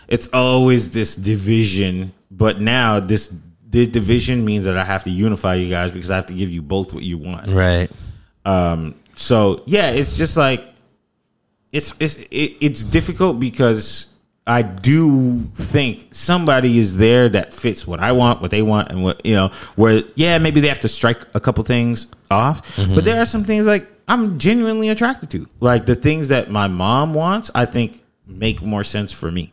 it's 0.10 0.28
always 0.34 0.91
this 0.91 1.16
division. 1.16 2.12
But 2.32 2.60
now 2.60 2.99
this, 2.99 3.34
this 3.66 3.88
division 3.88 4.43
means 4.43 4.66
that 4.66 4.78
I 4.78 4.84
have 4.84 5.03
to 5.05 5.10
unify 5.10 5.55
you 5.55 5.70
guys 5.70 5.91
because 5.91 6.12
I 6.12 6.16
have 6.16 6.26
to 6.26 6.34
give 6.34 6.49
you 6.49 6.62
both 6.62 6.93
what 6.93 7.03
you 7.03 7.18
want. 7.18 7.47
right. 7.47 7.89
Um, 8.45 8.95
so 9.16 9.64
yeah, 9.66 9.91
it's 9.91 10.18
just 10.18 10.38
like 10.38 10.64
it's 11.72 11.93
it's 11.99 12.22
it, 12.32 12.55
it's 12.62 12.84
difficult 12.84 13.39
because 13.39 14.16
I 14.47 14.62
do 14.62 15.41
think 15.55 16.07
somebody 16.12 16.80
is 16.80 16.97
there 16.97 17.28
that 17.30 17.53
fits 17.53 17.86
what 17.86 17.99
I 17.99 18.14
want, 18.14 18.41
what 18.41 18.49
they 18.49 18.62
want, 18.62 18.89
and 18.89 19.03
what 19.03 19.24
you 19.26 19.36
know. 19.36 19.49
Where 19.76 20.01
yeah, 20.16 20.38
maybe 20.38 20.62
they 20.62 20.70
have 20.70 20.80
to 20.80 20.88
strike 20.88 21.24
a 21.36 21.39
couple 21.39 21.64
things 21.66 22.07
off, 22.32 22.78
but 22.78 23.03
there 23.03 23.20
are 23.22 23.26
some 23.26 23.43
things 23.43 23.68
like 23.68 23.88
I'm 24.07 24.39
genuinely 24.39 24.88
attracted 24.88 25.30
to, 25.32 25.45
like 25.60 25.86
the 25.86 25.95
things 25.95 26.30
that 26.30 26.49
my 26.49 26.68
mom 26.68 27.14
wants. 27.14 27.51
I 27.53 27.66
think 27.66 28.03
make 28.26 28.62
more 28.62 28.86
sense 28.86 29.12
for 29.12 29.30
me 29.30 29.51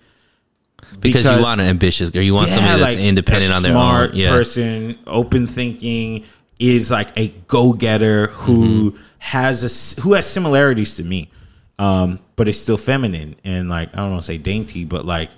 Because, 1.01 1.25
you 1.27 1.43
want 1.43 1.61
an 1.61 1.67
ambitious 1.69 2.11
girl. 2.11 2.23
You 2.23 2.35
want 2.35 2.49
somebody 2.49 2.81
that's 2.81 2.95
like, 2.95 3.05
independent 3.05 3.53
on 3.53 3.63
their 3.63 3.73
smart 3.73 4.11
own. 4.11 4.17
Yeah. 4.17 4.31
person, 4.31 4.99
open 5.07 5.47
thinking, 5.47 6.25
is 6.59 6.91
like 6.91 7.17
a 7.19 7.29
go 7.49 7.73
getter 7.73 8.29
who 8.29 8.93
Mm-hmm. 8.93 9.03
has 9.19 9.63
a 9.99 10.01
who 10.03 10.15
has 10.15 10.27
similarities 10.27 10.97
to 10.97 11.05
me, 11.05 11.31
um, 11.79 12.19
but 12.37 12.49
is 12.49 12.61
still 12.61 12.77
feminine 12.79 13.37
and 13.45 13.69
like 13.69 13.93
I 13.95 13.99
don't 13.99 14.11
want 14.13 14.23
to 14.23 14.27
say 14.27 14.39
dainty, 14.39 14.85
but 14.85 15.05
like 15.05 15.31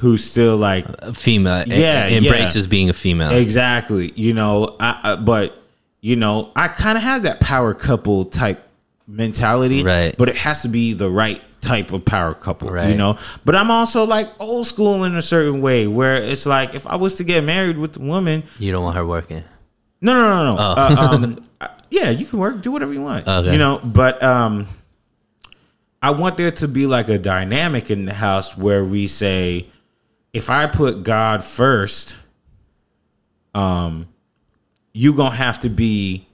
who's 0.00 0.24
still 0.24 0.56
like 0.56 0.86
A 1.00 1.12
female. 1.14 1.64
Yeah, 1.66 2.06
Yeah. 2.08 2.16
Embraces 2.16 2.66
being 2.66 2.88
a 2.90 2.92
female. 2.94 3.30
exactly, 3.32 4.12
you 4.16 4.34
know. 4.34 4.76
I, 4.80 5.00
I, 5.12 5.16
but 5.16 5.56
you 6.00 6.16
know, 6.16 6.50
I 6.56 6.68
kind 6.68 6.96
of 6.98 7.04
have 7.04 7.22
that 7.24 7.40
power 7.40 7.74
couple 7.74 8.24
type 8.24 8.66
mentality, 9.06 9.82
Right. 9.82 10.14
But 10.16 10.28
it 10.30 10.36
has 10.36 10.62
to 10.62 10.68
be 10.68 10.94
the 10.94 11.10
right 11.10 11.40
type 11.60 11.92
of 11.92 12.04
power 12.04 12.34
couple, 12.34 12.68
you 12.88 12.94
know. 12.96 13.18
But 13.44 13.54
I'm 13.56 13.70
also 13.70 14.04
like 14.04 14.28
old 14.40 14.66
school 14.66 15.04
in 15.04 15.16
a 15.16 15.22
certain 15.22 15.60
way, 15.60 15.86
where 15.86 16.16
it's 16.16 16.46
like 16.46 16.74
if 16.74 16.86
I 16.86 16.96
was 16.96 17.14
to 17.16 17.24
get 17.24 17.44
married 17.44 17.78
with 17.78 17.96
a 17.96 18.00
woman, 18.00 18.42
You 18.58 18.72
don't 18.72 18.82
want 18.82 18.96
her 18.96 19.06
working. 19.06 19.44
no, 20.00 20.14
no, 20.14 20.44
no, 20.44 20.56
no. 20.56 20.62
Uh, 20.62 20.96
um, 20.98 21.44
yeah, 21.90 22.10
you 22.10 22.26
can 22.26 22.38
work, 22.38 22.62
do 22.62 22.70
whatever 22.72 22.92
you 22.92 23.02
want. 23.02 23.24
Oh. 23.26 23.40
Okay. 23.40 23.52
You 23.52 23.58
know, 23.58 23.80
but 23.84 24.22
um, 24.22 24.66
I 26.02 26.10
want 26.12 26.36
there 26.36 26.50
to 26.50 26.68
be 26.68 26.86
like 26.86 27.08
a 27.08 27.18
dynamic 27.18 27.90
in 27.90 28.04
the 28.06 28.14
house 28.14 28.56
where 28.56 28.84
we 28.84 29.06
say, 29.06 29.66
if 30.32 30.48
I 30.48 30.66
put 30.66 31.02
God 31.02 31.42
first, 31.44 32.16
um, 33.54 34.08
you 34.92 35.14
gonna 35.14 35.34
have 35.34 35.60
to 35.60 35.68
be. 35.68 36.26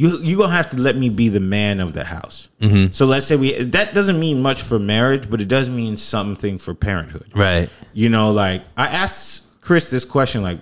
You 0.00 0.18
you 0.22 0.38
gonna 0.38 0.52
have 0.52 0.70
to 0.70 0.76
let 0.78 0.96
me 0.96 1.08
be 1.10 1.28
the 1.28 1.40
man 1.40 1.78
of 1.80 1.92
the 1.92 2.04
house. 2.04 2.48
Mm-hmm. 2.62 2.92
So 2.92 3.04
let's 3.04 3.26
say 3.26 3.36
we 3.36 3.52
that 3.76 3.92
doesn't 3.92 4.18
mean 4.18 4.40
much 4.40 4.62
for 4.62 4.78
marriage, 4.78 5.28
but 5.28 5.40
it 5.42 5.48
does 5.48 5.68
mean 5.68 5.96
something 5.98 6.56
for 6.58 6.72
parenthood 6.74 7.28
Right. 7.34 7.68
you 7.92 8.08
know 8.08 8.32
like 8.32 8.62
i 8.76 8.86
asked 8.86 9.60
chris 9.60 9.90
this 9.90 10.04
question 10.06 10.42
like 10.42 10.58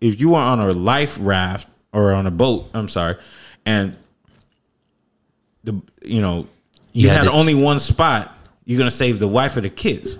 if 0.00 0.18
you 0.20 0.30
were 0.30 0.38
on 0.52 0.58
a 0.58 0.72
life 0.72 1.16
raft 1.20 1.68
or 1.92 2.12
on 2.12 2.26
a 2.26 2.30
boat 2.30 2.70
i'm 2.74 2.88
sorry 2.88 3.16
and 3.64 3.96
the 5.64 5.80
you 6.04 6.20
know 6.20 6.48
you, 6.92 7.04
You 7.04 7.08
had 7.10 7.18
had 7.24 7.28
only 7.28 7.54
one 7.54 7.78
spot 7.78 8.36
you're 8.64 8.78
gonna 8.78 8.90
save 8.90 9.18
the 9.20 9.28
wife 9.28 9.56
or 9.56 9.60
the 9.60 9.70
kids 9.70 10.18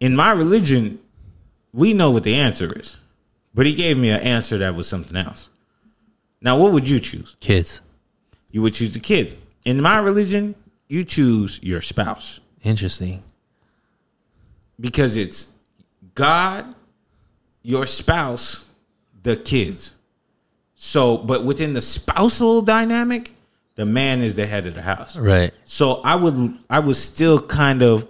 in 0.00 0.14
my 0.14 0.30
religion 0.32 0.98
we 1.72 1.92
know 1.92 2.10
what 2.12 2.22
the 2.24 2.34
answer 2.36 2.70
is 2.78 2.96
but 3.54 3.66
he 3.66 3.74
gave 3.74 3.98
me 3.98 4.10
an 4.10 4.20
answer 4.20 4.58
that 4.58 4.74
was 4.76 4.86
something 4.86 5.16
else 5.16 5.48
now 6.42 6.58
what 6.58 6.72
would 6.72 6.88
you 6.88 7.00
choose 7.00 7.36
Kids. 7.40 7.80
you 8.50 8.60
would 8.62 8.74
choose 8.74 8.92
the 8.92 9.00
kids 9.00 9.34
in 9.64 9.80
my 9.80 9.98
religion 9.98 10.54
you 10.88 11.04
choose 11.04 11.58
your 11.62 11.80
spouse 11.80 12.40
Interesting. 12.62 13.22
because 14.78 15.16
it's 15.16 15.52
God, 16.14 16.74
your 17.62 17.86
spouse, 17.86 18.66
the 19.22 19.36
kids. 19.36 19.94
So, 20.74 21.16
but 21.16 21.44
within 21.44 21.72
the 21.72 21.82
spousal 21.82 22.60
dynamic, 22.62 23.34
the 23.76 23.86
man 23.86 24.20
is 24.20 24.34
the 24.34 24.46
head 24.46 24.66
of 24.66 24.74
the 24.74 24.82
house. 24.82 25.16
Right. 25.16 25.52
So 25.64 26.02
I 26.04 26.16
would 26.16 26.58
I 26.68 26.80
would 26.80 26.96
still 26.96 27.40
kind 27.40 27.82
of 27.82 28.06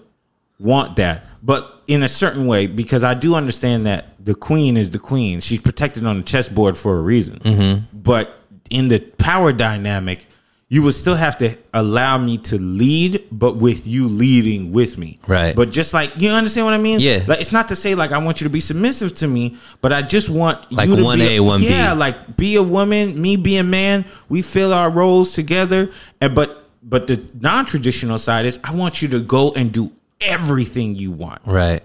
want 0.59 0.97
that, 0.97 1.25
but 1.43 1.83
in 1.87 2.03
a 2.03 2.09
certain 2.09 2.47
way 2.47 2.67
because 2.67 3.03
I 3.03 3.15
do 3.15 3.35
understand 3.35 3.87
that 3.87 4.25
the 4.25 4.35
queen 4.35 4.77
is 4.77 4.91
the 4.91 4.99
queen. 4.99 5.41
She's 5.41 5.61
protected 5.61 6.07
on 6.07 6.19
the 6.19 6.23
chessboard 6.23 6.77
for 6.77 6.99
a 6.99 7.01
reason. 7.01 7.39
Mm-hmm. 7.41 7.99
But 7.99 8.39
in 8.71 8.89
the 8.89 9.01
power 9.01 9.53
dynamic, 9.53 10.27
you 10.69 10.83
would 10.83 10.95
still 10.95 11.17
have 11.17 11.37
to 11.37 11.55
allow 11.75 12.17
me 12.17 12.39
to 12.39 12.59
lead, 12.59 13.27
but 13.31 13.57
with 13.59 13.87
you 13.87 14.09
leading 14.09 14.73
with 14.73 14.97
me. 14.97 15.19
Right. 15.27 15.55
But 15.55 15.71
just 15.71 15.93
like 15.93 16.13
you 16.17 16.31
understand 16.31 16.65
what 16.65 16.73
I 16.73 16.79
mean? 16.79 16.99
Yeah. 17.01 17.25
Like 17.27 17.41
it's 17.41 17.53
not 17.53 17.69
to 17.69 17.77
say 17.77 17.95
like 17.95 18.13
I 18.13 18.19
want 18.19 18.41
you 18.41 18.47
to 18.47 18.51
be 18.51 18.61
submissive 18.61 19.15
to 19.17 19.29
me, 19.29 19.59
but 19.83 19.93
I 19.93 20.01
just 20.01 20.31
want 20.31 20.73
Like 20.73 20.89
you 20.89 20.97
to 20.97 21.03
1A, 21.03 21.19
be 21.19 21.37
1B. 21.39 21.69
Yeah, 21.69 21.93
like 21.93 22.39
be 22.39 22.57
a 22.57 22.63
woman, 22.63 23.21
me 23.21 23.37
be 23.37 23.59
a 23.59 23.63
man. 23.63 24.07
We 24.31 24.41
fill 24.41 24.73
our 24.73 24.89
roles 24.89 25.35
together, 25.35 25.91
and 26.23 26.35
but 26.35 26.65
but 26.83 27.07
the 27.07 27.23
non-traditional 27.39 28.17
side 28.17 28.47
is 28.47 28.59
I 28.65 28.75
want 28.75 29.03
you 29.03 29.09
to 29.09 29.21
go 29.21 29.53
and 29.53 29.71
do 29.73 29.93
everything 30.25 30.95
you 30.97 31.13
want. 31.13 31.43
Right. 31.45 31.83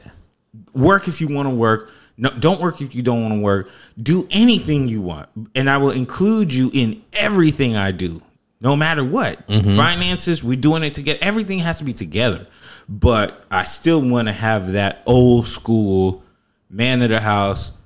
Work 0.73 1.07
if 1.07 1.21
you 1.21 1.27
want 1.27 1.49
to 1.49 1.55
work. 1.55 1.91
No, 2.17 2.31
don't 2.31 2.59
work 2.59 2.81
if 2.81 2.95
you 2.95 3.03
don't 3.03 3.21
want 3.21 3.33
to 3.35 3.39
work. 3.39 3.69
Do 4.01 4.27
anything 4.31 4.87
you 4.87 5.01
want, 5.01 5.29
and 5.53 5.69
I 5.69 5.77
will 5.77 5.91
include 5.91 6.53
you 6.53 6.71
in 6.73 7.03
everything 7.13 7.75
I 7.75 7.91
do, 7.91 8.21
no 8.59 8.75
matter 8.75 9.03
what. 9.03 9.47
Mm-hmm. 9.47 9.75
Finances, 9.75 10.43
we're 10.43 10.57
doing 10.57 10.81
it 10.83 10.95
together. 10.95 11.19
Everything 11.21 11.59
has 11.59 11.77
to 11.77 11.83
be 11.83 11.93
together, 11.93 12.47
but 12.89 13.45
I 13.51 13.65
still 13.65 14.01
want 14.01 14.29
to 14.29 14.33
have 14.33 14.71
that 14.71 15.03
old 15.05 15.45
school 15.45 16.23
man 16.69 17.03
of 17.03 17.09
the 17.09 17.21
house. 17.21 17.76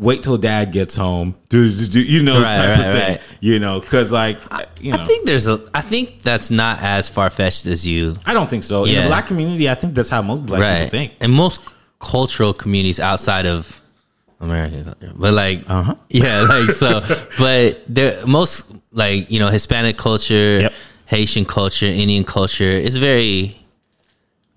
Wait 0.00 0.22
till 0.22 0.38
dad 0.38 0.72
gets 0.72 0.96
home, 0.96 1.34
do, 1.50 1.68
do, 1.70 1.86
do, 1.86 2.00
you 2.02 2.22
know, 2.22 2.40
Right, 2.40 2.56
type 2.56 2.78
right, 2.78 2.86
of 2.86 2.94
thing. 2.94 3.10
right. 3.12 3.20
You 3.40 3.58
know, 3.58 3.80
because 3.80 4.10
like 4.12 4.38
you 4.80 4.92
know, 4.92 4.98
I 4.98 5.04
think 5.04 5.26
there's 5.26 5.46
a. 5.46 5.60
I 5.74 5.82
think 5.82 6.22
that's 6.22 6.50
not 6.50 6.80
as 6.80 7.06
far 7.08 7.28
fetched 7.28 7.66
as 7.66 7.86
you. 7.86 8.16
I 8.24 8.32
don't 8.32 8.48
think 8.48 8.62
so. 8.64 8.84
In 8.86 8.94
the 8.94 9.06
black 9.08 9.26
community, 9.26 9.68
I 9.68 9.74
think 9.74 9.94
that's 9.94 10.08
how 10.08 10.22
most 10.22 10.46
black 10.46 10.60
people 10.84 10.90
think. 10.98 11.12
And 11.20 11.30
most 11.32 11.60
cultural 12.00 12.54
communities 12.54 12.98
outside 12.98 13.44
of 13.44 13.80
American 14.40 14.84
culture, 14.84 15.12
but 15.14 15.34
like, 15.34 15.68
Uh-huh. 15.68 15.94
yeah, 16.08 16.40
like 16.48 16.70
so. 16.70 17.02
but 17.38 17.82
there, 17.86 18.24
most 18.26 18.72
like 18.92 19.30
you 19.30 19.38
know 19.38 19.48
Hispanic 19.48 19.98
culture, 19.98 20.60
Yep. 20.62 20.72
Haitian 21.06 21.44
culture, 21.44 21.86
Indian 21.86 22.24
culture 22.24 22.64
is 22.88 22.96
very. 22.96 23.59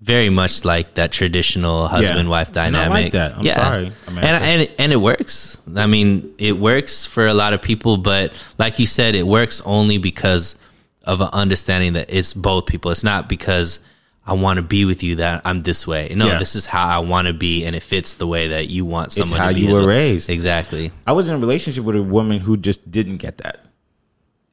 Very 0.04 0.28
much 0.28 0.64
like 0.66 0.94
that 0.94 1.12
traditional 1.12 1.88
husband 1.88 2.28
wife 2.28 2.50
I 2.50 2.52
dynamic. 2.52 3.04
like 3.04 3.12
that. 3.12 3.38
I'm 3.38 3.46
sorry, 3.48 3.86
and 3.86 3.94
America. 4.18 4.44
and 4.44 4.70
and 4.78 4.92
it 4.92 4.96
works. 5.00 5.56
I 5.74 5.86
mean, 5.86 6.34
it 6.36 6.58
works 6.58 7.06
for 7.06 7.26
a 7.26 7.32
lot 7.32 7.54
of 7.54 7.62
people, 7.62 7.96
but 7.96 8.36
like 8.58 8.78
you 8.78 8.86
said, 8.86 9.14
it 9.14 9.26
works 9.26 9.62
only 9.64 9.96
because 9.98 10.56
of 11.04 11.20
an 11.22 11.30
understanding 11.32 11.94
that 11.94 12.12
it's 12.12 12.34
both 12.34 12.66
people. 12.66 12.90
It's 12.90 13.02
not 13.04 13.28
because 13.30 13.80
I 14.26 14.34
want 14.34 14.58
to 14.58 14.62
be 14.62 14.84
with 14.84 15.02
you 15.02 15.16
that 15.16 15.40
I'm 15.46 15.62
this 15.62 15.86
way. 15.86 16.12
No, 16.14 16.26
Yeah. 16.26 16.38
this 16.38 16.54
is 16.54 16.66
how 16.66 16.86
I 16.86 16.98
want 16.98 17.26
to 17.28 17.32
be, 17.34 17.64
and 17.64 17.74
it 17.74 17.82
fits 17.82 18.14
the 18.14 18.26
way 18.26 18.48
that 18.48 18.68
you 18.68 18.84
want 18.84 19.12
someone. 19.12 19.38
how 19.38 19.48
to 19.48 19.54
be 19.54 19.60
you 19.62 19.72
were 19.72 19.78
well. 19.80 19.88
raised. 19.88 20.28
Exactly. 20.28 20.92
I 21.06 21.12
was 21.12 21.28
in 21.28 21.34
a 21.34 21.38
relationship 21.38 21.82
with 21.84 21.96
a 21.96 22.02
woman 22.02 22.40
who 22.40 22.56
just 22.58 22.90
didn't 22.90 23.18
get 23.18 23.38
that, 23.38 23.64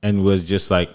and 0.01 0.23
was 0.23 0.47
just 0.47 0.71
like, 0.71 0.89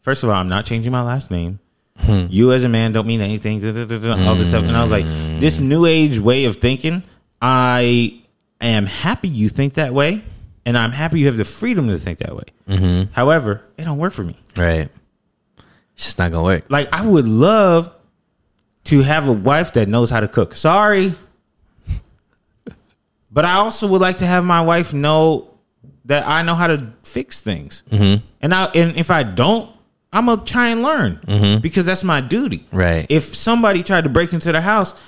first 0.00 0.22
of 0.24 0.30
all, 0.30 0.34
I'm 0.36 0.48
not 0.48 0.64
changing 0.64 0.90
my 0.90 1.02
last 1.02 1.30
name. 1.30 1.60
Hmm. 1.98 2.26
You 2.30 2.52
as 2.52 2.64
a 2.64 2.68
man 2.68 2.92
don't 2.92 3.06
mean 3.06 3.20
anything. 3.20 3.64
All 3.64 4.34
this 4.34 4.48
stuff, 4.48 4.64
and 4.64 4.76
I 4.76 4.82
was 4.82 4.92
like, 4.92 5.04
this 5.40 5.58
new 5.60 5.86
age 5.86 6.18
way 6.18 6.44
of 6.44 6.56
thinking. 6.56 7.02
I 7.40 8.20
am 8.60 8.86
happy 8.86 9.28
you 9.28 9.48
think 9.48 9.74
that 9.74 9.92
way, 9.94 10.24
and 10.66 10.76
I'm 10.76 10.90
happy 10.90 11.20
you 11.20 11.26
have 11.26 11.36
the 11.36 11.44
freedom 11.44 11.88
to 11.88 11.98
think 11.98 12.18
that 12.18 12.34
way. 12.34 12.44
Mm-hmm. 12.68 13.12
However, 13.12 13.64
it 13.76 13.84
don't 13.84 13.98
work 13.98 14.12
for 14.12 14.24
me. 14.24 14.36
Right. 14.56 14.88
It's 15.94 16.04
just 16.04 16.18
not 16.18 16.32
gonna 16.32 16.44
work. 16.44 16.64
Like 16.68 16.88
I 16.92 17.06
would 17.06 17.26
love 17.26 17.92
to 18.84 19.02
have 19.02 19.28
a 19.28 19.32
wife 19.32 19.74
that 19.74 19.88
knows 19.88 20.10
how 20.10 20.20
to 20.20 20.28
cook. 20.28 20.54
Sorry. 20.54 21.12
But 23.30 23.44
I 23.44 23.56
also 23.56 23.86
would 23.88 24.00
like 24.00 24.18
to 24.18 24.26
have 24.26 24.42
my 24.42 24.62
wife 24.62 24.94
know 24.94 25.58
that 26.06 26.26
I 26.26 26.40
know 26.42 26.54
how 26.54 26.66
to 26.68 26.92
fix 27.04 27.42
things. 27.42 27.82
Mm-hmm. 27.90 28.24
And 28.40 28.54
I 28.54 28.64
and 28.74 28.96
if 28.96 29.10
I 29.10 29.22
don't, 29.22 29.70
I'm 30.12 30.26
gonna 30.26 30.44
try 30.44 30.68
and 30.68 30.82
learn 30.82 31.60
because 31.60 31.84
that's 31.86 32.02
my 32.04 32.20
duty. 32.20 32.58
Mm-hmm. 32.58 32.76
Right. 32.76 33.06
If 33.10 33.24
somebody 33.34 33.82
tried 33.82 34.04
to 34.04 34.10
break 34.10 34.32
into 34.32 34.52
the 34.52 34.60
house, 34.60 34.98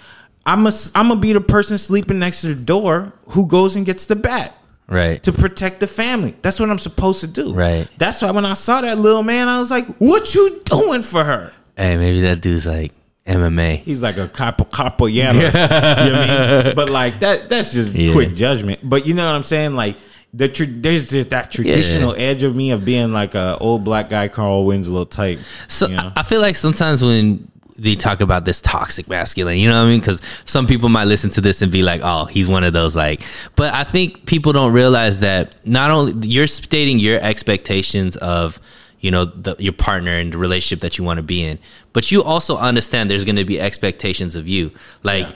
I'm 0.46 0.66
a, 0.66 0.72
I'm 0.94 1.08
gonna 1.08 1.20
be 1.20 1.32
the 1.32 1.40
person 1.40 1.78
sleeping 1.78 2.18
next 2.18 2.42
to 2.42 2.48
the 2.48 2.54
door 2.54 3.12
who 3.28 3.46
goes 3.46 3.76
and 3.76 3.86
gets 3.86 4.06
the 4.06 4.16
bat 4.16 4.56
Right. 4.88 5.22
to 5.22 5.32
protect 5.32 5.80
the 5.80 5.86
family. 5.86 6.34
That's 6.42 6.58
what 6.60 6.68
I'm 6.68 6.78
supposed 6.78 7.20
to 7.20 7.26
do. 7.28 7.54
Right. 7.54 7.88
That's 7.98 8.20
why 8.22 8.30
when 8.32 8.44
I 8.44 8.54
saw 8.54 8.80
that 8.80 8.98
little 8.98 9.22
man, 9.22 9.48
I 9.48 9.58
was 9.58 9.70
like, 9.70 9.86
"What 9.98 10.34
you 10.34 10.60
doing 10.64 11.02
for 11.02 11.22
her?" 11.24 11.52
Hey, 11.76 11.96
maybe 11.96 12.20
that 12.22 12.40
dude's 12.42 12.66
like 12.66 12.92
MMA. 13.26 13.76
He's 13.78 14.02
like 14.02 14.16
a 14.18 14.28
capo 14.28 14.64
capoeira. 14.64 15.32
you 16.04 16.10
know 16.12 16.18
what 16.18 16.30
I 16.30 16.62
mean? 16.64 16.74
But 16.74 16.90
like 16.90 17.20
that 17.20 17.48
that's 17.48 17.72
just 17.72 17.94
Yeah. 17.94 18.12
quick 18.12 18.34
judgment. 18.34 18.80
But 18.82 19.06
you 19.06 19.14
know 19.14 19.24
what 19.26 19.34
I'm 19.34 19.44
saying? 19.44 19.74
Like 19.76 19.96
the 20.32 20.48
tra- 20.48 20.66
there's 20.66 21.10
just 21.10 21.30
that 21.30 21.50
traditional 21.50 22.14
edge 22.16 22.42
of 22.42 22.54
me 22.54 22.70
of 22.70 22.84
being 22.84 23.12
like 23.12 23.34
a 23.34 23.58
old 23.58 23.84
black 23.84 24.08
guy 24.08 24.28
Carl 24.28 24.64
Winslow 24.64 25.04
type. 25.04 25.40
So 25.68 25.88
you 25.88 25.96
know? 25.96 26.12
I 26.16 26.22
feel 26.22 26.40
like 26.40 26.56
sometimes 26.56 27.02
when 27.02 27.50
they 27.76 27.96
talk 27.96 28.20
about 28.20 28.44
this 28.44 28.60
toxic 28.60 29.08
masculine, 29.08 29.58
you 29.58 29.68
know 29.68 29.78
what 29.78 29.88
I 29.88 29.90
mean? 29.90 30.00
Because 30.00 30.20
some 30.44 30.66
people 30.66 30.88
might 30.88 31.04
listen 31.04 31.30
to 31.30 31.40
this 31.40 31.62
and 31.62 31.72
be 31.72 31.82
like, 31.82 32.02
"Oh, 32.04 32.26
he's 32.26 32.48
one 32.48 32.62
of 32.62 32.72
those." 32.72 32.94
Like, 32.94 33.22
but 33.56 33.74
I 33.74 33.84
think 33.84 34.26
people 34.26 34.52
don't 34.52 34.72
realize 34.72 35.20
that 35.20 35.54
not 35.66 35.90
only 35.90 36.28
you're 36.28 36.46
stating 36.46 36.98
your 36.98 37.18
expectations 37.20 38.16
of 38.16 38.60
you 39.00 39.10
know 39.10 39.24
the, 39.24 39.56
your 39.58 39.72
partner 39.72 40.12
and 40.12 40.32
the 40.32 40.38
relationship 40.38 40.82
that 40.82 40.98
you 40.98 41.04
want 41.04 41.16
to 41.16 41.22
be 41.22 41.42
in, 41.42 41.58
but 41.92 42.12
you 42.12 42.22
also 42.22 42.56
understand 42.56 43.10
there's 43.10 43.24
going 43.24 43.36
to 43.36 43.44
be 43.44 43.60
expectations 43.60 44.36
of 44.36 44.46
you, 44.46 44.70
like. 45.02 45.28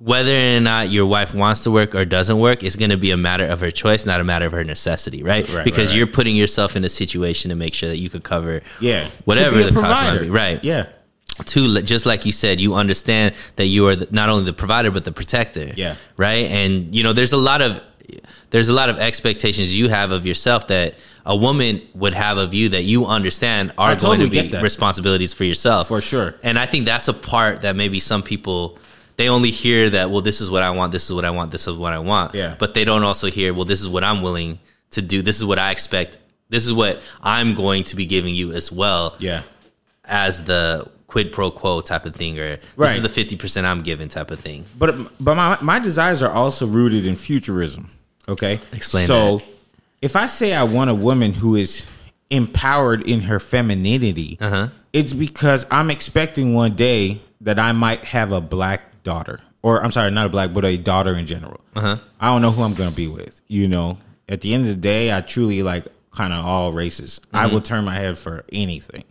Whether 0.00 0.56
or 0.56 0.60
not 0.60 0.90
your 0.90 1.06
wife 1.06 1.34
wants 1.34 1.64
to 1.64 1.72
work 1.72 1.94
or 1.94 2.04
doesn't 2.04 2.38
work 2.38 2.62
is 2.62 2.76
going 2.76 2.90
to 2.90 2.96
be 2.96 3.10
a 3.10 3.16
matter 3.16 3.44
of 3.44 3.60
her 3.60 3.72
choice, 3.72 4.06
not 4.06 4.20
a 4.20 4.24
matter 4.24 4.46
of 4.46 4.52
her 4.52 4.62
necessity, 4.62 5.24
right? 5.24 5.48
Right, 5.52 5.64
because 5.64 5.78
right, 5.78 5.86
right. 5.88 5.96
you're 5.96 6.06
putting 6.06 6.36
yourself 6.36 6.76
in 6.76 6.84
a 6.84 6.88
situation 6.88 7.48
to 7.48 7.56
make 7.56 7.74
sure 7.74 7.88
that 7.88 7.96
you 7.96 8.08
could 8.08 8.22
cover 8.22 8.62
yeah. 8.80 9.10
whatever 9.24 9.60
To 9.60 9.70
the 9.70 9.80
cost 9.80 10.02
might 10.02 10.20
be. 10.20 10.30
Right. 10.30 10.62
Yeah. 10.62 10.86
Two, 11.44 11.82
just 11.82 12.06
like 12.06 12.26
you 12.26 12.32
said, 12.32 12.60
you 12.60 12.74
understand 12.74 13.34
that 13.56 13.66
you 13.66 13.88
are 13.88 13.96
the, 13.96 14.08
not 14.10 14.28
only 14.28 14.44
the 14.44 14.52
provider 14.52 14.90
but 14.92 15.04
the 15.04 15.12
protector. 15.12 15.72
Yeah. 15.76 15.96
Right. 16.16 16.46
And 16.46 16.94
you 16.94 17.02
know, 17.02 17.12
there's 17.12 17.32
a 17.32 17.36
lot 17.36 17.60
of 17.60 17.82
there's 18.50 18.68
a 18.68 18.72
lot 18.72 18.88
of 18.88 18.98
expectations 18.98 19.76
you 19.76 19.88
have 19.88 20.10
of 20.10 20.24
yourself 20.24 20.68
that 20.68 20.94
a 21.26 21.36
woman 21.36 21.82
would 21.94 22.14
have 22.14 22.38
of 22.38 22.54
you 22.54 22.70
that 22.70 22.84
you 22.84 23.04
understand 23.04 23.72
are 23.76 23.90
I 23.90 23.94
going 23.94 24.20
to 24.20 24.30
be 24.30 24.50
responsibilities 24.62 25.34
for 25.34 25.44
yourself. 25.44 25.88
For 25.88 26.00
sure. 26.00 26.34
And 26.42 26.58
I 26.58 26.66
think 26.66 26.86
that's 26.86 27.08
a 27.08 27.12
part 27.12 27.62
that 27.62 27.76
maybe 27.76 28.00
some 28.00 28.22
people 28.22 28.78
they 29.18 29.28
only 29.28 29.50
hear 29.50 29.90
that 29.90 30.10
well 30.10 30.22
this 30.22 30.40
is 30.40 30.50
what 30.50 30.62
I 30.62 30.70
want, 30.70 30.92
this 30.92 31.04
is 31.04 31.12
what 31.12 31.26
I 31.26 31.30
want, 31.30 31.50
this 31.52 31.66
is 31.68 31.76
what 31.76 31.92
I 31.92 31.98
want. 31.98 32.34
Yeah. 32.34 32.54
But 32.58 32.72
they 32.72 32.84
don't 32.86 33.02
also 33.02 33.30
hear 33.30 33.52
well 33.52 33.66
this 33.66 33.80
is 33.82 33.88
what 33.88 34.02
I'm 34.04 34.22
willing 34.22 34.58
to 34.92 35.02
do. 35.02 35.20
This 35.20 35.36
is 35.36 35.44
what 35.44 35.58
I 35.58 35.70
expect 35.72 36.16
this 36.48 36.64
is 36.64 36.72
what 36.72 37.02
I'm 37.20 37.54
going 37.54 37.84
to 37.84 37.96
be 37.96 38.06
giving 38.06 38.34
you 38.34 38.52
as 38.52 38.72
well 38.72 39.14
Yeah. 39.18 39.42
as 40.06 40.44
the 40.44 40.88
quid 41.08 41.32
pro 41.32 41.50
quo 41.50 41.80
type 41.80 42.04
of 42.06 42.14
thing, 42.14 42.38
or 42.38 42.56
this 42.56 42.64
Right. 42.76 42.96
is 42.96 43.02
the 43.02 43.08
fifty 43.10 43.36
percent 43.36 43.66
I'm 43.66 43.82
giving 43.82 44.08
type 44.08 44.30
of 44.30 44.40
thing. 44.40 44.64
But 44.78 44.94
but 45.22 45.34
my 45.34 45.58
my 45.60 45.78
desires 45.78 46.22
are 46.22 46.30
also 46.32 46.66
rooted 46.66 47.04
in 47.06 47.14
futurism. 47.16 47.90
Okay, 48.28 48.60
Explain 48.72 49.06
So, 49.06 49.38
that. 49.38 49.46
if 50.02 50.14
I 50.16 50.26
say 50.26 50.52
I 50.54 50.62
want 50.64 50.90
a 50.90 50.94
woman 50.94 51.32
who 51.32 51.56
is 51.56 51.86
empowered 52.30 53.02
in 53.08 53.20
her 53.22 53.40
femininity, 53.40 54.36
Uh-huh. 54.40 54.68
it's 54.92 55.14
because 55.14 55.64
I'm 55.70 55.90
expecting 55.90 56.52
one 56.54 56.74
day 56.76 57.20
that 57.40 57.58
I 57.58 57.72
might 57.72 58.04
have 58.04 58.30
a 58.32 58.40
black 58.42 58.87
daughter, 59.12 59.40
or 59.62 59.82
I'm 59.82 59.90
sorry, 59.90 60.10
not 60.10 60.26
a 60.26 60.28
black, 60.28 60.52
but 60.52 60.64
a 60.64 60.76
daughter 60.76 61.14
in 61.16 61.26
general. 61.26 61.60
Uh-huh. 61.74 61.96
I 62.20 62.26
don't 62.32 62.42
know 62.42 62.50
who 62.50 62.62
I'm 62.62 62.74
to 62.74 62.90
be 62.94 63.08
with. 63.08 63.40
You 63.48 63.66
know, 63.68 63.98
at 64.28 64.40
the 64.42 64.52
end 64.54 64.64
of 64.64 64.68
the 64.68 64.80
day, 64.92 65.04
I 65.16 65.20
truly 65.22 65.62
like 65.62 65.86
kind 66.10 66.32
of 66.32 66.44
all 66.44 66.72
races. 66.72 67.20
I 67.32 67.44
Mm-hmm. 67.44 67.54
will 67.54 67.60
turn 67.62 67.84
my 67.84 67.94
head 67.94 68.18
for 68.18 68.44
anything. 68.52 69.04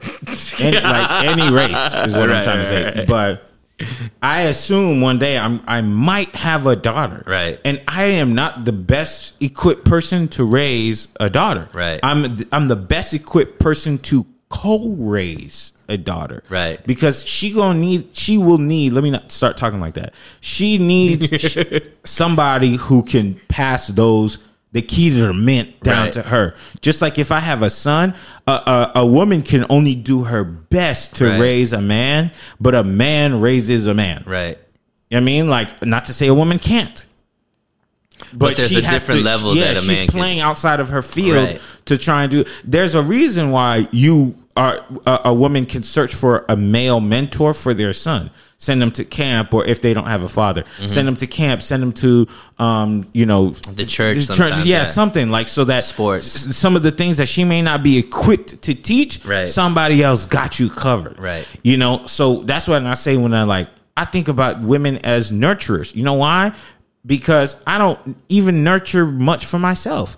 Any, 0.60 0.80
like 0.80 1.24
any 1.24 1.50
race 1.52 1.94
is 2.06 2.14
what 2.14 2.24
I'm 2.24 2.30
Right, 2.30 2.44
trying 2.44 2.58
to 2.58 2.66
say. 2.66 2.84
right, 2.84 2.96
right. 2.96 3.08
But 3.08 3.50
I 4.22 4.42
assume 4.42 5.00
one 5.00 5.18
day 5.18 5.38
I'm 5.38 5.62
I 5.66 5.80
might 5.80 6.34
have 6.36 6.66
a 6.66 6.76
daughter. 6.76 7.22
Right. 7.26 7.58
And 7.64 7.80
I 7.88 8.04
am 8.22 8.34
not 8.34 8.64
the 8.64 8.72
best 8.72 9.40
equipped 9.42 9.84
person 9.84 10.28
to 10.36 10.44
raise 10.44 11.08
a 11.20 11.30
daughter. 11.30 11.68
Right. 11.72 12.00
I'm 12.02 12.38
I'm 12.52 12.68
the 12.68 12.76
best 12.76 13.14
equipped 13.14 13.58
person 13.58 13.98
to 14.10 14.26
co-raise 14.54 15.72
a 15.88 15.96
daughter. 15.96 16.42
Right. 16.48 16.84
Because 16.86 17.24
she 17.26 17.52
gonna 17.52 17.78
need 17.78 18.14
she 18.16 18.38
will 18.38 18.58
need 18.58 18.92
let 18.92 19.04
me 19.04 19.10
not 19.10 19.30
start 19.32 19.56
talking 19.56 19.80
like 19.80 19.94
that. 19.94 20.14
She 20.40 20.78
needs 20.78 21.56
somebody 22.04 22.76
who 22.76 23.02
can 23.02 23.40
pass 23.48 23.88
those 23.88 24.38
the 24.72 24.82
key 24.82 25.10
to 25.10 25.26
the 25.28 25.32
mint 25.32 25.78
down 25.80 26.04
Right. 26.06 26.12
to 26.14 26.22
her. 26.22 26.54
Just 26.80 27.00
like 27.02 27.18
if 27.18 27.30
I 27.30 27.38
have 27.40 27.62
a 27.62 27.70
son, 27.70 28.14
a, 28.46 28.50
a, 28.50 28.92
a 28.96 29.06
woman 29.06 29.42
can 29.42 29.64
only 29.70 29.94
do 29.94 30.24
her 30.24 30.42
best 30.44 31.16
to 31.16 31.26
Right. 31.28 31.40
raise 31.40 31.72
a 31.72 31.80
man, 31.80 32.32
but 32.60 32.74
a 32.74 32.82
man 32.82 33.40
raises 33.40 33.86
a 33.86 33.94
man. 33.94 34.24
Right. 34.26 34.58
You 35.10 35.20
know 35.20 35.22
what 35.22 35.22
I 35.22 35.24
mean? 35.24 35.48
Like, 35.48 35.84
not 35.86 36.06
to 36.06 36.12
say 36.12 36.26
a 36.26 36.34
woman 36.34 36.58
can't. 36.58 37.04
But, 38.32 38.56
there's 38.56 38.70
she 38.70 38.78
a 38.78 38.82
has 38.82 39.02
different 39.02 39.20
to, 39.20 39.24
level 39.26 39.54
yeah, 39.54 39.64
that 39.74 39.76
a 39.76 39.80
she's 39.80 39.88
man 39.98 40.08
can- 40.08 40.18
playing 40.18 40.40
outside 40.40 40.80
of 40.80 40.88
her 40.88 41.02
field 41.02 41.36
Right. 41.50 41.60
to 41.84 41.98
try 41.98 42.22
and 42.22 42.30
do. 42.32 42.44
There's 42.64 42.94
a 42.94 43.02
reason 43.02 43.50
why 43.52 43.86
you 43.92 44.34
are 44.56 44.84
a, 45.06 45.20
a 45.26 45.34
woman 45.34 45.66
can 45.66 45.82
search 45.82 46.14
for 46.14 46.44
a 46.48 46.56
male 46.56 47.00
mentor 47.00 47.52
for 47.54 47.74
their 47.74 47.92
son. 47.92 48.30
Send 48.56 48.80
them 48.80 48.92
to 48.92 49.04
camp, 49.04 49.52
or 49.52 49.64
if 49.66 49.82
they 49.82 49.92
don't 49.92 50.06
have 50.06 50.22
a 50.22 50.28
father, 50.28 50.62
Mm-hmm. 50.62 50.86
send 50.86 51.08
them 51.08 51.16
to 51.16 51.26
camp. 51.26 51.60
Send 51.60 51.82
them 51.82 51.92
to, 51.94 52.26
um, 52.58 53.06
you 53.12 53.26
know, 53.26 53.50
The 53.50 53.84
church 53.84 54.22
sometimes, 54.22 54.64
yeah, 54.64 54.78
yeah. 54.78 54.82
something 54.84 55.28
like 55.28 55.48
so 55.48 55.64
that 55.64 55.84
Sports. 55.84 56.46
s- 56.46 56.56
Some 56.56 56.76
of 56.76 56.82
the 56.82 56.92
things 56.92 57.16
that 57.18 57.26
she 57.26 57.44
may 57.44 57.62
not 57.62 57.82
be 57.82 57.98
equipped 57.98 58.62
to 58.62 58.74
teach, 58.74 59.24
Right. 59.24 59.48
somebody 59.48 60.02
else 60.02 60.24
got 60.26 60.58
you 60.60 60.70
covered, 60.70 61.18
Right. 61.18 61.46
you 61.62 61.76
know, 61.76 62.06
so 62.06 62.42
that's 62.42 62.68
what 62.68 62.84
I 62.86 62.94
say 62.94 63.16
when 63.16 63.34
I 63.34 63.42
like 63.42 63.68
I 63.96 64.04
think 64.04 64.26
about 64.28 64.60
women 64.60 64.98
as 65.04 65.30
nurturers. 65.30 65.94
You 65.94 66.02
know 66.04 66.14
why? 66.14 66.52
Because 67.06 67.56
I 67.66 67.78
don't 67.78 68.16
even 68.28 68.64
nurture 68.64 69.04
much 69.06 69.44
for 69.46 69.58
myself. 69.58 70.16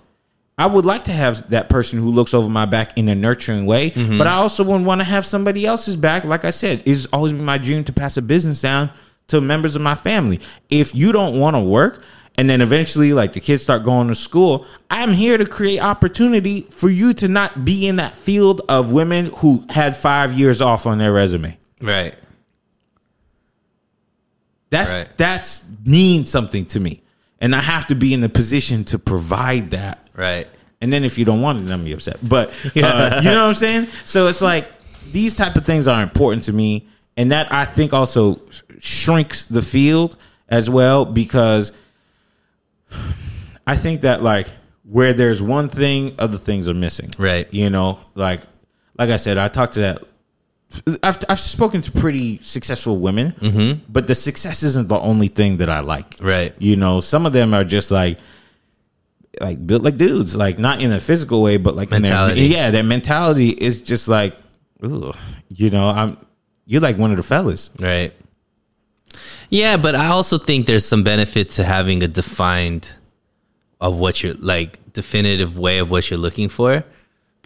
I 0.59 0.67
would 0.67 0.87
like 0.87 1.05
to 1.05 1.13
have 1.13 1.51
that 1.51 1.69
person 1.69 1.99
who 1.99 2.11
looks 2.11 2.33
over 2.33 2.49
my 2.49 2.65
back 2.65 2.97
in 2.97 3.09
a 3.09 3.15
nurturing 3.15 3.67
way, 3.67 3.91
Mm-hmm. 3.91 4.17
but 4.19 4.27
I 4.27 4.35
also 4.37 4.65
wouldn't 4.65 4.87
want 4.87 5.01
to 5.01 5.05
have 5.05 5.27
somebody 5.27 5.67
else's 5.67 5.97
back. 5.97 6.25
Like 6.25 6.45
I 6.47 6.51
said, 6.51 6.83
it's 6.87 7.07
always 7.13 7.33
been 7.35 7.45
my 7.45 7.59
dream 7.59 7.85
to 7.85 7.93
pass 7.93 8.17
a 8.17 8.23
business 8.23 8.63
down 8.63 8.91
to 9.29 9.41
members 9.41 9.77
of 9.77 9.83
my 9.83 9.95
family. 9.95 10.41
If 10.71 10.95
you 10.95 11.13
don't 11.13 11.39
want 11.39 11.57
to 11.57 11.61
work, 11.61 12.03
and 12.39 12.49
then 12.51 12.61
eventually, 12.61 13.13
like 13.15 13.33
the 13.33 13.41
kids 13.41 13.63
start 13.63 13.83
going 13.83 14.09
to 14.09 14.15
school, 14.15 14.67
I'm 14.91 15.13
here 15.13 15.39
to 15.39 15.47
create 15.47 15.81
opportunity 15.81 16.63
for 16.71 16.89
you 16.91 17.13
to 17.15 17.29
not 17.29 17.65
be 17.65 17.87
in 17.87 17.97
that 17.97 18.15
field 18.17 18.61
of 18.69 18.93
women 18.93 19.27
who 19.37 19.65
had 19.71 19.97
five 19.97 20.35
years 20.35 20.61
off 20.61 20.87
on 20.87 20.99
their 20.99 21.13
resume. 21.15 21.57
Right. 21.83 22.15
That's 24.71 24.93
Right. 24.93 25.09
that's 25.17 25.65
means 25.85 26.31
something 26.31 26.67
to 26.67 26.81
me, 26.81 27.03
and 27.41 27.55
I 27.55 27.61
have 27.61 27.87
to 27.89 27.95
be 27.95 28.15
in 28.15 28.21
the 28.21 28.29
position 28.29 28.85
to 28.85 28.99
provide 28.99 29.71
that. 29.71 30.09
Right. 30.15 30.49
And 30.81 30.93
then 30.93 31.05
if 31.05 31.19
you 31.19 31.25
don't 31.25 31.41
want 31.41 31.59
it, 31.59 31.63
then 31.63 31.73
I'm 31.73 31.85
be 31.85 31.93
upset. 31.93 32.19
But 32.23 32.49
uh, 32.49 32.71
you 32.75 32.83
know 32.83 32.99
what 33.19 33.25
I'm 33.25 33.55
saying? 33.55 33.89
So 34.05 34.29
it's 34.29 34.43
like 34.43 34.71
these 35.11 35.37
type 35.37 35.57
of 35.57 35.65
things 35.65 35.89
are 35.89 36.03
important 36.03 36.45
to 36.45 36.53
me, 36.53 36.89
and 37.17 37.33
that 37.33 37.53
I 37.53 37.65
think 37.65 37.93
also 37.93 38.41
shrinks 38.79 39.47
the 39.47 39.63
field 39.63 40.17
as 40.49 40.69
well 40.69 41.05
because 41.05 41.73
I 43.67 43.77
think 43.77 44.03
that 44.03 44.23
like 44.23 44.49
where 44.85 45.13
there's 45.13 45.43
one 45.43 45.69
thing, 45.69 46.15
other 46.19 46.39
things 46.39 46.69
are 46.69 46.75
missing. 46.75 47.11
Right. 47.19 47.53
You 47.53 47.71
know, 47.71 47.99
like 48.15 48.43
like 48.99 49.11
I 49.11 49.17
said, 49.17 49.39
I 49.39 49.49
talked 49.49 49.75
to 49.75 49.81
that. 49.81 50.03
I've 51.03 51.19
I've 51.29 51.39
spoken 51.39 51.81
to 51.83 51.93
pretty 51.93 52.39
successful 52.43 52.99
women, 52.99 53.33
Mm-hmm. 53.41 53.85
but 53.89 54.07
the 54.09 54.15
success 54.15 54.63
isn't 54.63 54.89
the 54.89 54.99
only 54.99 55.29
thing 55.29 55.59
that 55.59 55.71
I 55.71 55.81
like. 55.81 56.17
Right. 56.21 56.55
You 56.59 56.77
know, 56.77 57.01
some 57.01 57.25
of 57.27 57.33
them 57.33 57.55
are 57.55 57.65
just 57.65 57.91
like 57.91 58.19
like 59.41 59.65
built 59.67 59.83
like 59.83 59.97
dudes, 59.97 60.35
like 60.35 60.59
not 60.59 60.83
in 60.83 60.93
a 60.93 60.99
physical 61.01 61.41
way, 61.43 61.57
but 61.57 61.77
like 61.77 61.93
in 61.93 62.03
their- 62.03 62.11
Mentality. 62.11 62.41
yeah, 62.47 62.71
their 62.71 62.83
mentality 62.83 63.49
is 63.51 63.83
just 63.83 64.09
like, 64.09 64.35
ugh, 64.83 65.17
you 65.49 65.71
know, 65.71 65.89
I'm 65.89 66.19
you're 66.67 66.81
like 66.81 66.99
one 66.99 67.11
of 67.13 67.17
the 67.17 67.23
fellas. 67.23 67.71
Right. 67.79 68.13
Yeah, 69.51 69.77
but 69.77 69.95
I 69.95 70.09
also 70.09 70.37
think 70.39 70.67
there's 70.67 70.85
some 70.85 71.05
benefit 71.05 71.51
to 71.51 71.65
having 71.65 72.03
a 72.03 72.09
defined 72.09 72.89
of 73.81 73.95
what 73.95 74.23
you're 74.23 74.35
like 74.35 74.93
definitive 74.93 75.59
way 75.59 75.79
of 75.79 75.91
what 75.91 76.11
you're 76.11 76.19
looking 76.19 76.49
for 76.49 76.83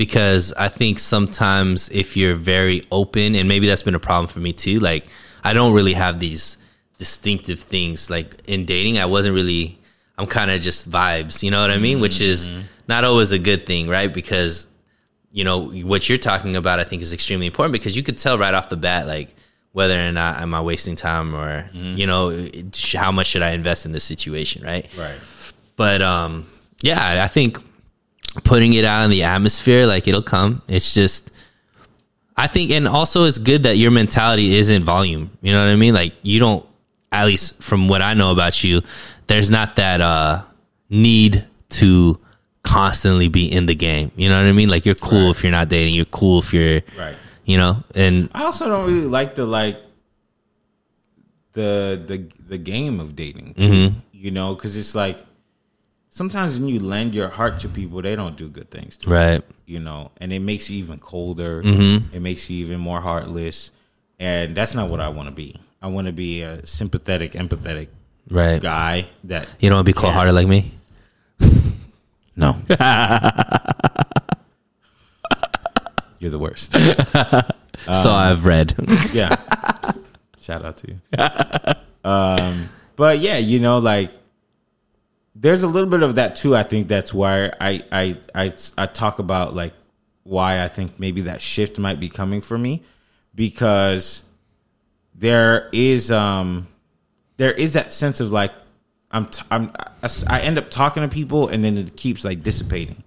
because 0.04 0.44
I 0.66 0.68
think 0.78 0.98
sometimes 0.98 1.88
if 2.02 2.16
you're 2.18 2.34
very 2.56 2.78
open 2.90 3.34
and 3.38 3.46
maybe 3.52 3.66
that's 3.68 3.82
been 3.88 3.94
a 4.02 4.06
problem 4.10 4.26
for 4.32 4.40
me 4.46 4.52
too 4.64 4.78
like 4.80 5.04
I 5.44 5.52
don't 5.52 5.74
really 5.78 5.92
have 6.04 6.18
these 6.26 6.56
distinctive 7.04 7.60
things 7.74 8.08
like 8.14 8.28
in 8.54 8.64
dating 8.64 8.98
I 8.98 9.04
wasn't 9.14 9.34
really 9.34 9.78
I'm 10.18 10.26
kind 10.26 10.50
of 10.50 10.60
just 10.60 10.90
vibes, 10.90 11.42
you 11.42 11.50
know 11.50 11.60
what 11.62 11.70
I 11.70 11.78
mean, 11.78 11.98
which 12.00 12.20
is 12.20 12.50
not 12.88 13.04
always 13.04 13.30
a 13.32 13.38
good 13.38 13.62
thing, 13.70 13.88
right? 13.88 14.12
Because 14.20 14.66
you 15.32 15.44
know 15.44 15.58
what 15.92 16.08
you're 16.08 16.18
talking 16.32 16.56
about 16.56 16.80
i 16.80 16.84
think 16.88 17.00
is 17.02 17.12
extremely 17.12 17.46
important 17.46 17.72
because 17.72 17.94
you 17.96 18.02
could 18.02 18.18
tell 18.18 18.36
right 18.36 18.52
off 18.58 18.68
the 18.68 18.76
bat 18.76 19.06
like 19.06 19.28
whether 19.78 19.96
or 20.08 20.10
not 20.10 20.40
am 20.44 20.52
i 20.54 20.60
wasting 20.60 20.96
time 20.96 21.28
or 21.40 21.70
you 22.00 22.04
know 22.04 22.22
how 22.96 23.12
much 23.12 23.28
should 23.28 23.44
i 23.48 23.52
invest 23.60 23.86
in 23.86 23.92
this 23.92 24.02
situation 24.02 24.60
right 24.64 24.86
Right. 24.98 25.20
but 25.76 26.02
um 26.02 26.32
yeah 26.82 27.22
i 27.22 27.28
think 27.28 27.58
putting 28.44 28.72
it 28.74 28.84
out 28.84 29.04
in 29.04 29.10
the 29.10 29.22
atmosphere 29.22 29.86
like 29.86 30.06
it'll 30.06 30.22
come 30.22 30.62
it's 30.68 30.94
just 30.94 31.30
i 32.36 32.46
think 32.46 32.70
and 32.70 32.86
also 32.86 33.24
it's 33.24 33.38
good 33.38 33.64
that 33.64 33.76
your 33.76 33.90
mentality 33.90 34.54
is 34.54 34.70
in 34.70 34.84
volume 34.84 35.30
you 35.42 35.52
know 35.52 35.64
what 35.64 35.70
i 35.72 35.76
mean 35.76 35.92
like 35.94 36.12
you 36.22 36.38
don't 36.38 36.64
at 37.10 37.24
least 37.26 37.60
from 37.62 37.88
what 37.88 38.00
i 38.02 38.14
know 38.14 38.30
about 38.30 38.62
you 38.62 38.80
there's 39.26 39.50
not 39.50 39.74
that 39.76 40.00
uh 40.00 40.42
need 40.88 41.44
to 41.70 42.18
constantly 42.62 43.26
be 43.28 43.50
in 43.50 43.66
the 43.66 43.74
game 43.74 44.12
you 44.16 44.28
know 44.28 44.40
what 44.40 44.48
i 44.48 44.52
mean 44.52 44.68
like 44.68 44.86
you're 44.86 44.94
cool 44.94 45.24
Right. 45.26 45.30
if 45.36 45.42
you're 45.42 45.52
not 45.52 45.68
dating 45.68 45.94
you're 45.94 46.04
cool 46.06 46.38
if 46.38 46.52
you're 46.54 46.82
Right. 46.96 47.16
you 47.44 47.56
know 47.58 47.82
and 47.96 48.28
I 48.32 48.44
also 48.44 48.68
don't 48.68 48.86
really 48.86 49.06
like 49.06 49.34
the 49.34 49.44
like 49.46 49.76
the 51.52 52.00
the 52.06 52.28
the 52.48 52.58
game 52.58 53.00
of 53.00 53.16
dating. 53.16 53.54
too, 53.54 53.60
Mm-hmm. 53.68 53.98
You 54.12 54.30
know, 54.30 54.54
because 54.54 54.76
it's 54.76 54.94
like 54.94 55.18
sometimes 56.10 56.58
when 56.58 56.68
you 56.68 56.80
lend 56.80 57.14
your 57.14 57.28
heart 57.28 57.58
to 57.60 57.68
people, 57.68 58.02
they 58.02 58.14
don't 58.14 58.36
do 58.36 58.48
good 58.48 58.70
things. 58.70 58.96
To 58.98 59.06
you, 59.08 59.12
right 59.14 59.42
you 59.66 59.80
know, 59.80 60.10
and 60.20 60.32
it 60.32 60.40
makes 60.40 60.68
you 60.68 60.78
even 60.78 60.98
colder. 60.98 61.62
Mm-hmm. 61.62 62.14
It 62.14 62.20
makes 62.20 62.50
you 62.50 62.64
even 62.66 62.80
more 62.80 63.00
heartless, 63.00 63.70
and 64.18 64.54
that's 64.54 64.74
not 64.74 64.90
what 64.90 65.00
I 65.00 65.08
want 65.08 65.28
to 65.28 65.34
be. 65.34 65.56
I 65.80 65.86
want 65.86 66.06
to 66.08 66.12
be 66.12 66.42
a 66.42 66.66
sympathetic, 66.66 67.32
empathetic 67.32 67.88
right 68.28 68.60
guy 68.62 69.06
that 69.24 69.48
you 69.58 69.68
don't 69.70 69.76
want 69.78 69.86
to 69.86 69.92
be 69.92 69.98
cold 69.98 70.12
hearted 70.12 70.32
like 70.34 70.46
me 70.46 70.72
No. 72.36 72.56
You're 76.18 76.30
the 76.30 76.38
worst. 76.38 76.72
so 76.72 78.10
i've 78.10 78.44
read 78.44 78.74
Yeah. 79.12 79.36
Shout 80.40 80.64
out 80.64 80.76
to 80.78 80.88
you. 80.88 81.00
Um, 82.04 82.68
but 82.96 83.18
yeah, 83.18 83.36
you 83.38 83.60
know, 83.60 83.78
like 83.78 84.10
there's 85.40 85.62
a 85.62 85.68
little 85.68 85.88
bit 85.88 86.02
of 86.02 86.16
that 86.16 86.36
too. 86.36 86.54
I 86.54 86.62
think 86.62 86.86
that's 86.88 87.14
why 87.14 87.50
I 87.60 87.82
I 87.90 88.16
I 88.34 88.52
I 88.76 88.86
talk 88.86 89.18
about 89.18 89.54
like 89.54 89.72
why 90.22 90.62
I 90.62 90.68
think 90.68 91.00
maybe 91.00 91.22
that 91.22 91.40
shift 91.40 91.78
might 91.78 91.98
be 91.98 92.10
coming 92.10 92.42
for 92.42 92.58
me 92.58 92.82
because 93.34 94.24
there 95.14 95.68
is 95.72 96.10
um 96.12 96.68
there 97.38 97.52
is 97.52 97.72
that 97.72 97.92
sense 97.92 98.20
of 98.20 98.30
like 98.30 98.52
I'm 99.10 99.26
t- 99.26 99.42
I'm 99.50 99.72
I, 100.02 100.08
I 100.28 100.40
end 100.40 100.58
up 100.58 100.70
talking 100.70 101.02
to 101.02 101.08
people 101.08 101.48
and 101.48 101.64
then 101.64 101.78
it 101.78 101.96
keeps 101.96 102.24
like 102.24 102.42
dissipating. 102.42 103.02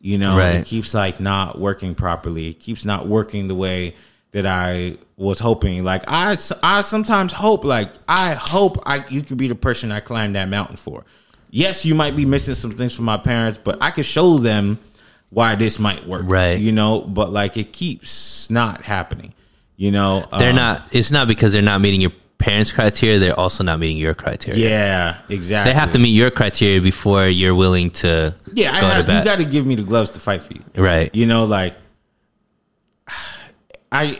You 0.00 0.18
know, 0.18 0.36
Right. 0.36 0.56
it 0.56 0.66
keeps 0.66 0.94
like 0.94 1.18
not 1.20 1.58
working 1.58 1.94
properly. 1.94 2.48
It 2.48 2.60
keeps 2.60 2.84
not 2.84 3.08
working 3.08 3.48
the 3.48 3.54
way 3.54 3.94
that 4.30 4.46
I 4.46 4.96
was 5.16 5.38
hoping. 5.40 5.82
Like 5.84 6.04
I, 6.06 6.36
I 6.62 6.82
sometimes 6.82 7.32
hope, 7.32 7.64
like 7.64 7.90
I 8.08 8.34
hope 8.34 8.78
I 8.86 9.04
you 9.08 9.22
could 9.22 9.38
be 9.38 9.48
the 9.48 9.54
person 9.56 9.90
I 9.90 10.00
climbed 10.00 10.34
that 10.36 10.48
mountain 10.48 10.76
for. 10.76 11.04
Yes, 11.50 11.84
you 11.86 11.94
might 11.94 12.14
be 12.16 12.24
missing 12.26 12.54
some 12.54 12.72
things 12.72 12.94
from 12.94 13.04
my 13.06 13.16
parents, 13.16 13.58
but 13.62 13.78
I 13.80 13.90
could 13.90 14.06
show 14.06 14.38
them 14.38 14.78
why 15.30 15.54
this 15.54 15.78
might 15.78 16.06
work. 16.06 16.22
Right. 16.26 16.58
You 16.58 16.72
know, 16.72 17.00
but 17.00 17.32
like 17.32 17.56
it 17.56 17.72
keeps 17.72 18.50
not 18.50 18.82
happening. 18.82 19.34
You 19.76 19.90
know, 19.92 20.26
They're 20.38 20.50
Um, 20.50 20.56
not. 20.56 20.94
It's 20.94 21.10
not 21.10 21.28
because 21.28 21.52
they're 21.52 21.62
not 21.62 21.80
meeting 21.80 22.00
your 22.00 22.12
parents' 22.38 22.72
criteria. 22.72 23.18
They're 23.18 23.38
also 23.38 23.62
not 23.64 23.78
meeting 23.78 23.96
your 23.96 24.14
criteria. 24.14 24.68
Yeah, 24.68 25.16
exactly. 25.28 25.72
They 25.72 25.78
have 25.78 25.92
to 25.92 25.98
meet 25.98 26.10
your 26.10 26.30
criteria 26.30 26.80
before 26.80 27.26
you're 27.28 27.54
willing 27.54 27.90
to 28.02 28.34
Yeah, 28.52 28.74
I 28.76 28.80
go 28.80 28.86
have, 28.88 29.06
to 29.06 29.12
you 29.12 29.18
bat. 29.18 29.24
got 29.24 29.38
to 29.38 29.44
give 29.44 29.64
me 29.66 29.74
the 29.76 29.82
gloves 29.82 30.10
to 30.12 30.20
fight 30.20 30.42
for 30.42 30.54
you. 30.54 30.62
right. 30.76 31.14
You 31.14 31.26
know, 31.26 31.44
like 31.44 31.76
I, 33.92 34.18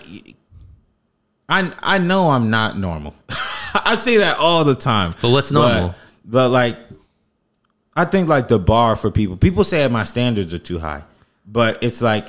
I, 1.49 1.73
I 1.83 1.99
know 1.99 2.31
I'm 2.31 2.51
not 2.51 2.79
normal. 2.79 3.15
I 3.75 3.97
say 3.97 4.19
that 4.19 4.39
all 4.39 4.65
the 4.65 4.75
time. 4.75 5.15
But 5.21 5.31
what's 5.31 5.51
normal? 5.51 5.95
But, 6.25 6.51
like, 6.51 6.77
I 7.99 8.05
think 8.05 8.29
like 8.29 8.47
the 8.47 8.59
bar 8.61 8.95
for 8.95 9.11
people. 9.11 9.37
People 9.37 9.65
say 9.65 9.87
my 9.89 10.05
standards 10.05 10.55
are 10.55 10.59
too 10.71 10.79
high, 10.79 11.03
but 11.47 11.83
it's 11.83 12.01
like, 12.01 12.27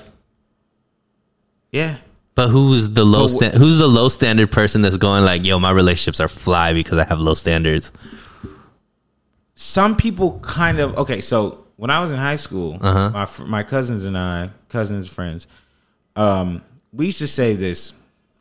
yeah, 1.72 1.98
But 2.34 2.48
who's 2.50 2.90
the 2.90 3.06
low 3.06 3.28
sta- 3.28 3.52
who's 3.52 3.78
the 3.78 3.88
low 3.88 4.10
standard 4.10 4.52
person 4.52 4.82
that's 4.82 4.98
going 4.98 5.24
like, 5.24 5.46
yo, 5.46 5.60
my 5.60 5.70
relationships 5.72 6.20
are 6.20 6.28
fly 6.28 6.74
because 6.74 6.98
I 6.98 7.04
have 7.06 7.20
low 7.20 7.36
standards. 7.36 7.92
some 9.56 9.96
people 9.96 10.40
kind 10.40 10.80
of 10.80 10.98
okay. 10.98 11.22
So 11.22 11.66
when 11.76 11.90
I 11.92 12.00
was 12.00 12.12
in 12.12 12.18
high 12.18 12.38
school, 12.38 12.78
Uh-huh. 12.82 13.10
my 13.12 13.28
my 13.46 13.64
cousins 13.64 14.06
and 14.06 14.18
I, 14.18 14.50
cousins 14.70 15.08
friends, 15.08 15.48
um, 16.16 16.62
we 16.94 17.08
used 17.08 17.20
to 17.20 17.28
say 17.28 17.56
this: 17.56 17.94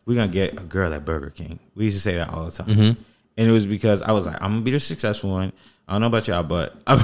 "We're 0.06 0.14
gonna 0.16 0.28
get 0.32 0.58
a 0.60 0.64
girl 0.64 0.92
at 0.94 1.04
Burger 1.04 1.30
King." 1.30 1.58
We 1.74 1.84
used 1.86 1.96
to 1.96 2.00
say 2.02 2.14
that 2.16 2.30
all 2.32 2.44
the 2.46 2.52
time, 2.52 2.68
Mm-hmm. 2.68 3.02
and 3.36 3.48
it 3.50 3.52
was 3.52 3.66
because 3.66 4.00
I 4.02 4.12
was 4.12 4.26
like, 4.26 4.36
"I'm 4.40 4.52
gonna 4.52 4.62
be 4.62 4.70
the 4.70 4.80
successful 4.80 5.30
one." 5.30 5.52
I 5.88 5.92
don't 5.92 6.02
know 6.02 6.06
about 6.08 6.28
y'all, 6.28 6.42
but 6.42 6.76
I'm, 6.86 7.00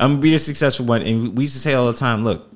I'm 0.00 0.10
gonna 0.12 0.20
be 0.20 0.32
the 0.32 0.38
successful 0.38 0.84
one. 0.86 1.02
And 1.02 1.36
we 1.36 1.44
used 1.44 1.54
to 1.54 1.60
say 1.60 1.74
all 1.74 1.86
the 1.86 1.98
time, 1.98 2.24
"Look, 2.24 2.50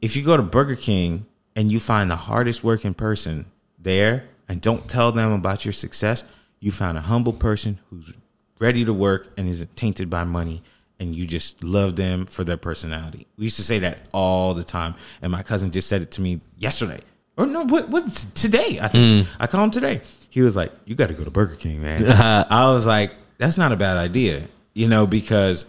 if 0.00 0.16
you 0.16 0.22
go 0.22 0.36
to 0.36 0.42
Burger 0.42 0.76
King 0.76 1.26
and 1.56 1.72
you 1.72 1.80
find 1.80 2.10
the 2.10 2.16
hardest 2.16 2.62
working 2.62 2.94
person 2.94 3.46
there 3.78 4.28
and 4.48 4.60
don't 4.60 4.88
tell 4.88 5.12
them 5.12 5.32
about 5.32 5.64
your 5.64 5.72
success, 5.72 6.24
you 6.60 6.70
found 6.70 6.98
a 6.98 7.02
humble 7.02 7.32
person 7.32 7.80
who's 7.88 8.12
ready 8.60 8.84
to 8.84 8.92
work 8.92 9.32
and 9.36 9.48
isn't 9.48 9.76
tainted 9.76 10.10
by 10.10 10.24
money 10.24 10.62
and 11.00 11.14
you 11.14 11.26
just 11.26 11.62
love 11.64 11.96
them 11.96 12.26
for 12.26 12.44
their 12.44 12.56
personality. 12.56 13.26
We 13.36 13.44
used 13.44 13.56
to 13.56 13.62
say 13.62 13.78
that 13.80 14.00
all 14.12 14.54
the 14.54 14.64
time. 14.64 14.94
And 15.22 15.32
my 15.32 15.42
cousin 15.42 15.70
just 15.70 15.88
said 15.88 16.02
it 16.02 16.12
to 16.12 16.20
me 16.20 16.40
yesterday. 16.56 17.00
Or 17.36 17.46
no, 17.46 17.64
what 17.64 17.88
what 17.88 18.06
today? 18.34 18.78
I 18.80 18.88
think 18.88 19.26
mm. 19.26 19.36
I 19.40 19.46
called 19.48 19.64
him 19.64 19.70
today. 19.72 20.00
He 20.30 20.42
was 20.42 20.54
like, 20.54 20.70
You 20.84 20.94
gotta 20.94 21.14
go 21.14 21.24
to 21.24 21.30
Burger 21.30 21.56
King, 21.56 21.82
man. 21.82 22.04
I 22.50 22.72
was 22.72 22.86
like, 22.86 23.10
That's 23.38 23.58
not 23.58 23.72
a 23.72 23.76
bad 23.76 23.96
idea, 23.96 24.44
you 24.74 24.88
know, 24.88 25.06
because 25.06 25.66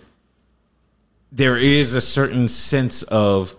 there 1.31 1.57
is 1.57 1.95
a 1.95 2.01
certain 2.01 2.47
sense 2.47 3.03
of 3.03 3.55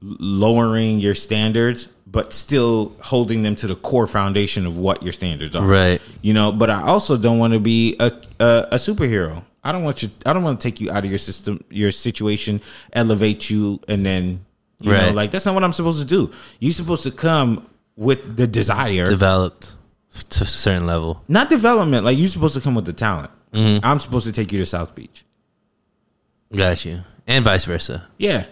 lowering 0.00 1.00
your 1.00 1.14
standards 1.14 1.88
but 2.06 2.32
still 2.32 2.96
holding 3.02 3.42
them 3.42 3.54
to 3.54 3.66
the 3.66 3.76
core 3.76 4.06
foundation 4.06 4.64
of 4.64 4.78
what 4.78 5.02
your 5.02 5.12
standards 5.12 5.54
are. 5.54 5.66
Right. 5.66 6.00
you 6.22 6.32
know 6.32 6.52
but 6.52 6.70
i 6.70 6.80
also 6.82 7.18
don't 7.18 7.38
want 7.38 7.52
to 7.52 7.60
be 7.60 7.96
a, 8.00 8.12
a 8.40 8.68
a 8.72 8.74
superhero. 8.76 9.42
I 9.64 9.72
don't 9.72 9.82
want 9.82 10.02
you 10.02 10.10
i 10.24 10.32
don't 10.32 10.42
want 10.44 10.60
to 10.60 10.68
take 10.70 10.80
you 10.80 10.90
out 10.90 11.04
of 11.04 11.10
your 11.10 11.18
system 11.18 11.62
your 11.68 11.90
situation 11.90 12.60
elevate 12.92 13.50
you 13.50 13.80
and 13.88 14.06
then 14.06 14.44
you 14.80 14.92
know 14.92 15.10
like 15.10 15.32
that's 15.32 15.44
not 15.44 15.54
what 15.54 15.64
i'm 15.64 15.72
supposed 15.72 15.98
to 16.00 16.06
do. 16.06 16.30
You're 16.60 16.72
supposed 16.72 17.02
to 17.02 17.10
come 17.10 17.68
with 17.96 18.36
the 18.36 18.46
desire 18.46 19.04
Developed 19.04 19.76
to 20.30 20.44
a 20.44 20.46
certain 20.46 20.86
level. 20.86 21.22
not 21.28 21.50
development 21.50 22.04
like 22.04 22.16
you're 22.16 22.28
supposed 22.28 22.54
to 22.54 22.60
come 22.60 22.74
with 22.76 22.86
the 22.86 22.92
talent 22.92 23.30
Mm-hmm. 23.52 23.84
i'm 23.84 23.98
supposed 23.98 24.26
to 24.26 24.32
take 24.32 24.52
you 24.52 24.58
to 24.58 24.66
south 24.66 24.94
beach 24.94 25.24
Got 26.54 26.84
you. 26.84 27.00
And 27.26 27.44
vice 27.44 27.64
versa. 27.66 28.06
Yeah, 28.16 28.46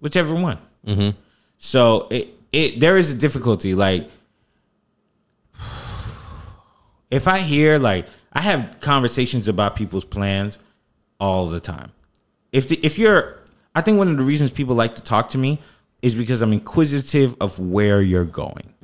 whichever 0.00 0.34
one. 0.34 0.58
Mm-hmm. 0.86 1.16
So 1.58 2.08
it 2.10 2.34
it 2.52 2.80
there 2.80 2.96
is 2.96 3.12
a 3.12 3.16
difficulty. 3.16 3.74
Like 3.74 4.10
if 7.10 7.28
I 7.28 7.38
hear 7.38 7.78
like 7.78 8.06
I 8.32 8.40
have 8.40 8.80
conversations 8.80 9.48
about 9.48 9.76
people's 9.76 10.04
plans 10.04 10.58
all 11.20 11.46
the 11.46 11.60
time. 11.60 11.92
If 12.52 12.68
the, 12.68 12.78
if 12.84 12.98
you're, 12.98 13.38
I 13.74 13.80
think 13.80 13.98
one 13.98 14.08
of 14.08 14.16
the 14.16 14.22
reasons 14.22 14.50
people 14.50 14.74
like 14.74 14.96
to 14.96 15.02
talk 15.02 15.30
to 15.30 15.38
me 15.38 15.58
is 16.02 16.14
because 16.14 16.42
I'm 16.42 16.52
inquisitive 16.52 17.36
of 17.40 17.58
where 17.58 18.02
you're 18.02 18.24
going. 18.24 18.74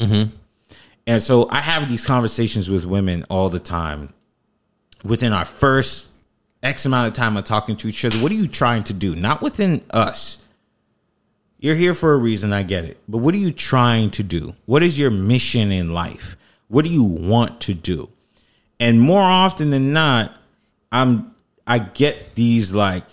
And 1.07 1.21
so 1.21 1.49
I 1.51 1.61
have 1.61 1.89
these 1.89 2.07
conversations 2.07 2.71
with 2.71 2.87
women 2.87 3.25
all 3.29 3.49
the 3.49 3.59
time. 3.59 4.13
Within 5.05 5.33
our 5.33 5.45
first 5.45 6.09
X 6.63 6.87
amount 6.87 7.09
of 7.09 7.15
time 7.15 7.37
of 7.37 7.45
talking 7.45 7.77
to 7.77 7.89
each 7.89 8.05
other, 8.05 8.19
what 8.19 8.31
are 8.31 8.37
you 8.37 8.49
trying 8.49 8.85
to 8.85 8.93
do? 8.93 9.17
Not 9.17 9.43
within 9.43 9.83
us. 9.91 10.45
You're 11.59 11.77
here 11.77 11.95
for 11.95 12.13
a 12.13 12.17
reason, 12.17 12.53
I 12.53 12.65
get 12.65 12.85
it. 12.85 12.99
But 13.09 13.19
what 13.19 13.35
are 13.35 13.39
you 13.39 13.53
trying 13.53 14.11
to 14.13 14.23
do? 14.23 14.57
What 14.67 14.83
is 14.83 14.99
your 14.99 15.11
mission 15.11 15.71
in 15.71 15.93
life? 15.93 16.37
What 16.69 16.85
do 16.85 16.91
you 16.91 17.05
want 17.05 17.61
to 17.63 17.75
do? 17.75 18.11
And 18.81 19.01
more 19.01 19.23
often 19.23 19.71
than 19.71 19.93
not, 19.93 20.33
I'm 20.91 21.35
I 21.67 21.79
get 21.79 22.35
these 22.35 22.75
like 22.75 23.07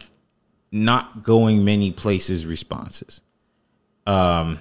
not 0.72 1.22
going 1.24 1.64
many 1.64 1.92
places 1.92 2.46
responses. 2.46 3.22
Um 4.08 4.60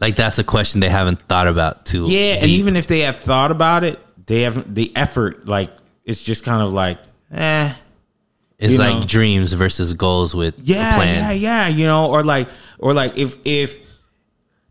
like 0.00 0.16
that's 0.16 0.38
a 0.38 0.44
question 0.44 0.80
they 0.80 0.88
haven't 0.88 1.20
thought 1.28 1.46
about 1.46 1.84
too. 1.84 2.06
Yeah, 2.08 2.34
and 2.40 2.46
even 2.46 2.74
if 2.74 2.86
they 2.86 3.00
have 3.00 3.16
thought 3.16 3.52
about 3.52 3.84
it, 3.84 4.00
they 4.26 4.42
haven't 4.42 4.74
the 4.74 4.90
effort 4.96 5.46
like 5.46 5.70
it's 6.10 6.22
just 6.22 6.42
kind 6.44 6.60
of 6.62 6.72
like 6.82 6.98
eh 7.32 7.72
it's 8.58 8.76
like 8.76 8.96
know. 9.00 9.06
dreams 9.06 9.52
versus 9.54 9.94
goals 9.94 10.34
with 10.34 10.54
yeah 10.64 10.92
a 10.92 10.96
plan. 10.98 11.14
yeah 11.14 11.32
yeah 11.32 11.68
you 11.68 11.86
know 11.86 12.10
or 12.12 12.22
like 12.24 12.48
or 12.78 12.92
like 12.92 13.16
if 13.16 13.38
if 13.46 13.76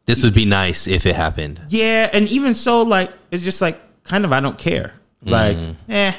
This 0.05 0.23
would 0.23 0.33
be 0.33 0.45
nice 0.45 0.87
if 0.87 1.05
it 1.05 1.15
happened. 1.15 1.61
yeah 1.69 2.09
and 2.13 2.27
even 2.29 2.53
so 2.53 2.81
like 2.95 3.09
it's 3.31 3.43
just 3.43 3.61
like 3.61 3.77
kind 4.03 4.25
of 4.25 4.31
I 4.33 4.39
don't 4.45 4.57
care 4.57 4.93
like 5.23 5.57
Mm. 5.57 5.75
eh 5.89 6.13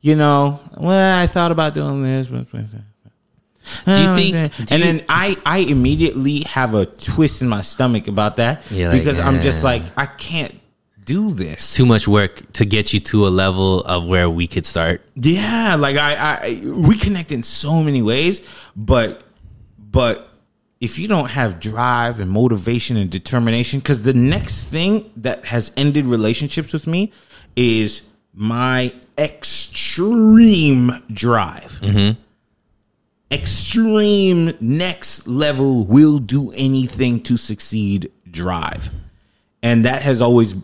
you 0.00 0.16
know 0.16 0.60
well 0.76 1.18
I 1.22 1.26
thought 1.26 1.52
about 1.52 1.74
doing 1.74 2.02
this 2.02 2.26
but 2.28 2.44
Do 2.50 4.00
you 4.02 4.10
think? 4.16 4.34
and 4.70 4.70
you- 4.70 4.78
then 4.84 4.96
I 5.08 5.36
I 5.44 5.58
immediately 5.58 6.40
have 6.56 6.74
a 6.74 6.84
twist 6.86 7.40
in 7.42 7.48
my 7.48 7.62
stomach 7.62 8.08
about 8.08 8.36
that 8.36 8.62
like, 8.70 8.92
because 8.92 9.18
I'm 9.20 9.40
just 9.40 9.60
"Eh." 9.64 9.68
like 9.70 9.82
I 9.96 10.06
can't 10.06 10.52
do 11.04 11.30
this 11.30 11.74
too 11.74 11.86
much 11.86 12.08
work 12.08 12.52
to 12.52 12.64
get 12.64 12.92
you 12.92 13.00
to 13.00 13.26
a 13.26 13.28
level 13.28 13.80
of 13.82 14.06
where 14.06 14.30
we 14.30 14.46
could 14.46 14.64
start. 14.64 15.02
Yeah, 15.14 15.76
like 15.78 15.96
I, 15.96 16.14
I 16.14 16.60
we 16.86 16.96
connect 16.96 17.32
in 17.32 17.42
so 17.42 17.82
many 17.82 18.02
ways, 18.02 18.40
but 18.74 19.22
but 19.78 20.28
if 20.80 20.98
you 20.98 21.08
don't 21.08 21.30
have 21.30 21.60
drive 21.60 22.20
and 22.20 22.30
motivation 22.30 22.96
and 22.96 23.10
determination, 23.10 23.80
because 23.80 24.02
the 24.02 24.14
next 24.14 24.64
thing 24.64 25.10
that 25.16 25.44
has 25.46 25.72
ended 25.76 26.06
relationships 26.06 26.72
with 26.72 26.86
me 26.86 27.12
is 27.56 28.02
my 28.34 28.92
extreme 29.16 30.90
drive. 31.12 31.78
Mm-hmm. 31.80 32.20
Extreme 33.32 34.52
next 34.60 35.26
level 35.26 35.86
will 35.86 36.18
do 36.18 36.52
anything 36.52 37.22
to 37.22 37.36
succeed 37.36 38.12
drive. 38.30 38.90
And 39.62 39.84
that 39.86 40.02
has 40.02 40.20
always 40.20 40.54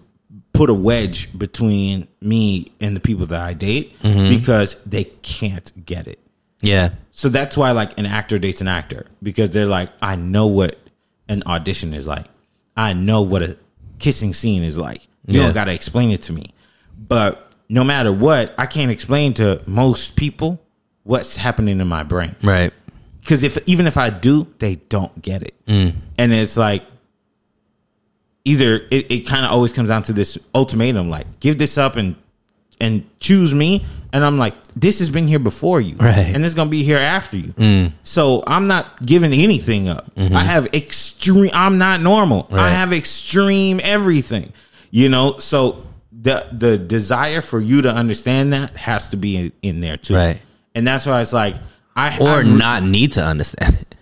put 0.61 0.69
a 0.69 0.75
wedge 0.75 1.39
between 1.39 2.07
me 2.21 2.71
and 2.83 2.95
the 2.95 3.01
people 3.01 3.25
that 3.25 3.41
I 3.41 3.55
date 3.55 3.97
because 4.03 4.75
they 4.85 5.05
can't 5.23 5.87
get 5.87 6.07
it. 6.07 6.19
Yeah. 6.61 6.91
So 7.13 7.31
that's 7.31 7.57
why 7.57 7.71
like 7.71 7.99
an 7.99 8.05
actor 8.05 8.39
dates 8.39 8.61
an 8.61 8.69
actor 8.69 9.07
because 9.23 9.49
they're 9.51 9.65
like, 9.65 9.89
I 10.03 10.17
know 10.17 10.49
what 10.49 10.79
an 11.31 11.43
audition 11.47 11.95
is 11.95 12.07
like. 12.07 12.27
I 12.77 12.93
know 12.93 13.23
what 13.23 13.43
a 13.43 13.57
kissing 13.99 14.35
scene 14.35 14.63
is 14.63 14.77
like. 14.77 15.01
You 15.27 15.41
Yeah. 15.41 15.47
don't 15.47 15.55
gotta 15.55 15.73
explain 15.73 16.11
it 16.11 16.21
to 16.25 16.35
me. 16.35 16.51
But 17.09 17.51
no 17.71 17.83
matter 17.83 18.13
what, 18.13 18.55
I 18.59 18.67
can't 18.67 18.91
explain 18.91 19.33
to 19.35 19.63
most 19.67 20.15
people 20.15 20.63
what's 21.05 21.37
happening 21.37 21.81
in 21.81 21.89
my 21.89 22.03
brain 22.03 22.37
Right. 22.43 22.71
because 23.23 23.43
if 23.45 23.57
even 23.65 23.87
if 23.87 23.97
I 23.97 24.11
do, 24.11 24.47
they 24.59 24.75
don't 24.91 25.23
get 25.23 25.41
it, 25.41 25.55
Mm. 25.67 25.95
and 26.19 26.35
it's 26.35 26.59
like 26.59 26.85
either 28.45 28.77
it, 28.91 29.11
it 29.11 29.27
kind 29.27 29.45
of 29.45 29.53
always 29.53 29.73
comes 29.73 29.89
down 29.89 30.03
to 30.05 30.13
this 30.13 30.39
ultimatum, 30.55 31.11
like 31.11 31.27
give 31.41 31.59
this 31.59 31.77
up 31.79 31.97
and 31.97 32.17
and 32.83 33.05
choose 33.21 33.53
me, 33.53 33.85
and 34.13 34.25
I'm 34.25 34.39
like, 34.39 34.55
this 34.75 35.01
has 35.01 35.11
been 35.11 35.29
here 35.29 35.39
before 35.39 35.83
you, 35.83 35.97
Right. 35.97 36.15
Mm. 36.15 36.35
and 36.37 36.45
it's 36.47 36.55
gonna 36.55 36.71
be 36.71 36.83
here 36.83 36.97
after 36.99 37.37
you. 37.37 37.93
So 38.03 38.43
I'm 38.47 38.67
not 38.69 39.05
giving 39.05 39.33
anything 39.35 39.89
up. 39.89 40.11
I 40.17 40.45
have 40.45 40.67
extreme. 40.75 41.51
I'm 41.53 41.77
not 41.79 42.01
normal. 42.01 42.47
I 42.51 42.55
Mm-hmm. 42.55 42.75
Have 42.75 42.93
extreme 42.95 43.81
everything, 43.83 44.53
you 44.91 45.09
know. 45.11 45.37
So 45.39 45.85
the 46.11 46.47
the 46.53 46.79
desire 46.79 47.43
for 47.43 47.61
you 47.61 47.83
to 47.83 47.91
understand 47.91 48.53
that 48.55 48.75
has 48.77 49.11
to 49.11 49.17
be 49.19 49.37
in, 49.37 49.53
in 49.63 49.81
there 49.81 49.97
too, 49.99 50.15
Right. 50.17 50.41
And 50.75 50.87
that's 50.87 51.05
why 51.05 51.21
it's 51.21 51.33
like 51.35 51.57
I 51.97 52.17
Or 52.19 52.39
I, 52.39 52.43
not 52.45 52.83
need 52.83 53.13
to 53.13 53.23
understand 53.25 53.77
it. 53.81 53.95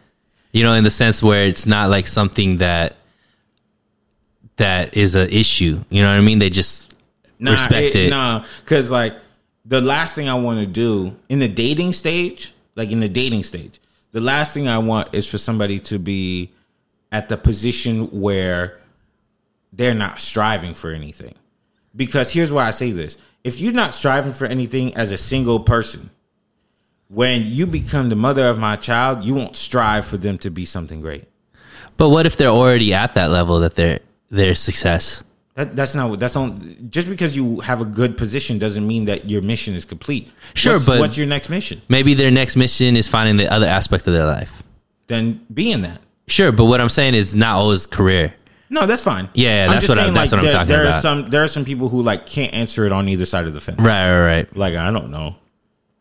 You 0.52 0.62
know, 0.62 0.74
in 0.74 0.84
the 0.84 0.90
sense 0.90 1.20
where 1.22 1.46
it's 1.46 1.66
not 1.66 1.90
like 1.90 2.06
something 2.06 2.58
that 2.58 2.94
that 4.58 4.96
is 4.96 5.14
an 5.14 5.28
issue. 5.30 5.82
You 5.90 6.02
know 6.02 6.10
what 6.10 6.18
I 6.18 6.20
mean? 6.20 6.38
They 6.38 6.50
just 6.50 6.94
nah, 7.38 7.52
respect 7.52 7.96
it. 7.96 8.10
Nah, 8.10 8.44
because 8.60 8.90
like 8.90 9.14
the 9.64 9.80
last 9.80 10.14
thing 10.14 10.28
I 10.28 10.34
want 10.34 10.60
to 10.60 10.66
do 10.66 11.16
in 11.28 11.38
the 11.38 11.48
dating 11.48 11.92
stage, 11.92 12.54
like 12.74 12.90
in 12.90 13.00
the 13.00 13.08
dating 13.08 13.44
stage, 13.44 13.80
The 14.12 14.20
last 14.20 14.54
thing 14.54 14.68
I 14.68 14.78
want 14.78 15.14
is 15.14 15.30
for 15.30 15.38
somebody 15.38 15.78
to 15.80 15.98
be 15.98 16.52
at 17.12 17.28
the 17.28 17.36
position 17.36 18.06
where 18.06 18.78
they're 19.72 19.94
not 19.94 20.18
striving 20.20 20.74
for 20.74 20.90
anything. 20.90 21.34
Because 21.94 22.32
here's 22.32 22.52
why 22.52 22.66
I 22.66 22.70
say 22.70 22.90
this. 22.92 23.18
If 23.44 23.60
you're 23.60 23.72
not 23.72 23.94
striving 23.94 24.32
for 24.32 24.46
anything 24.46 24.94
as 24.96 25.12
a 25.12 25.18
single 25.18 25.60
person, 25.60 26.10
when 27.08 27.42
you 27.46 27.66
become 27.66 28.08
the 28.08 28.16
mother 28.16 28.48
of 28.48 28.58
my 28.58 28.76
child, 28.76 29.24
you 29.24 29.34
won't 29.34 29.56
strive 29.56 30.06
for 30.06 30.16
them 30.16 30.38
to 30.38 30.50
be 30.50 30.64
something 30.64 31.00
great. 31.00 31.24
But 31.96 32.10
what 32.10 32.26
if 32.26 32.36
they're 32.36 32.48
already 32.48 32.94
at 32.94 33.14
that 33.14 33.30
level 33.30 33.60
that 33.60 33.74
they're 33.74 34.00
their 34.30 34.54
success? 34.54 35.24
That, 35.54 35.74
that's 35.74 35.94
not 35.94 36.18
that's 36.20 36.36
not 36.36 36.52
just 36.88 37.08
because 37.08 37.34
you 37.36 37.58
have 37.60 37.80
a 37.80 37.84
good 37.84 38.16
position 38.16 38.58
doesn't 38.60 38.86
mean 38.86 39.06
that 39.06 39.28
your 39.28 39.42
mission 39.42 39.74
is 39.74 39.84
complete. 39.84 40.30
Sure, 40.54 40.74
What's- 40.74 40.86
but- 40.86 41.00
what's 41.00 41.16
your 41.18 41.26
next 41.26 41.48
mission? 41.50 41.82
Maybe 41.88 42.14
their 42.14 42.30
next 42.30 42.54
mission 42.56 42.96
is 42.96 43.08
finding 43.08 43.36
the 43.38 43.52
other 43.52 43.66
aspect 43.66 44.06
of 44.06 44.12
their 44.12 44.26
life. 44.26 44.62
Then 45.08 45.40
be 45.52 45.72
in 45.72 45.82
that. 45.82 46.00
Sure, 46.28 46.52
but 46.52 46.66
what 46.66 46.80
I'm 46.80 46.88
saying 46.90 47.14
is 47.14 47.34
not 47.34 47.56
always 47.56 47.86
career. 47.86 48.34
No, 48.70 48.86
that's 48.86 49.02
fine. 49.02 49.30
Yeah, 49.34 49.64
I'm 49.64 49.72
that's 49.72 49.88
what 49.88 49.98
I- 49.98 50.02
saying, 50.02 50.14
that's 50.14 50.30
what 50.30 50.38
I'm 50.38 50.44
there, 50.44 50.52
talking 50.52 50.68
there 50.68 50.86
Are 50.88 51.00
some 51.00 51.26
there 51.26 51.42
are 51.42 51.48
some 51.48 51.64
people 51.64 51.88
who 51.88 52.02
like 52.02 52.26
can't 52.26 52.54
answer 52.54 52.84
it 52.86 52.92
on 52.92 53.08
either 53.08 53.24
side 53.24 53.46
of 53.46 53.54
the 53.54 53.60
fence. 53.60 53.78
Right, 53.80 54.12
right, 54.12 54.26
right. 54.26 54.56
Like 54.56 54.76
I 54.76 54.90
don't 54.92 55.10
know. 55.10 55.36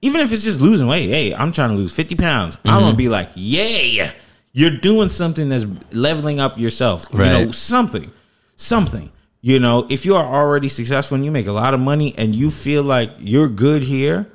Even 0.03 0.21
if 0.21 0.31
it's 0.31 0.43
just 0.43 0.61
losing 0.61 0.85
weight, 0.85 1.07
hey, 1.09 1.33
I'm 1.33 1.51
trying 1.51 1.69
to 1.71 1.75
lose 1.75 1.95
50 1.95 2.13
pounds. 2.15 2.57
I'm 2.63 2.71
Mm-hmm. 2.73 2.79
gonna 2.81 2.95
be 2.97 3.09
like, 3.09 3.29
yay! 3.35 4.11
You're 4.53 4.77
doing 4.77 5.09
something 5.09 5.49
that's 5.49 5.65
leveling 5.91 6.39
up 6.39 6.59
yourself. 6.59 7.05
You 7.13 7.19
know, 7.19 7.51
something, 7.51 8.11
something. 8.57 9.09
You 9.39 9.59
know, 9.59 9.88
if 9.89 10.05
you 10.05 10.15
are 10.15 10.25
already 10.25 10.67
successful 10.67 11.15
and 11.15 11.23
you 11.23 11.31
make 11.31 11.47
a 11.47 11.53
lot 11.53 11.73
of 11.73 11.79
money 11.79 12.13
and 12.17 12.35
you 12.35 12.51
feel 12.51 12.84
like 12.84 13.11
you're 13.19 13.47
good 13.47 13.84
here 13.84 14.29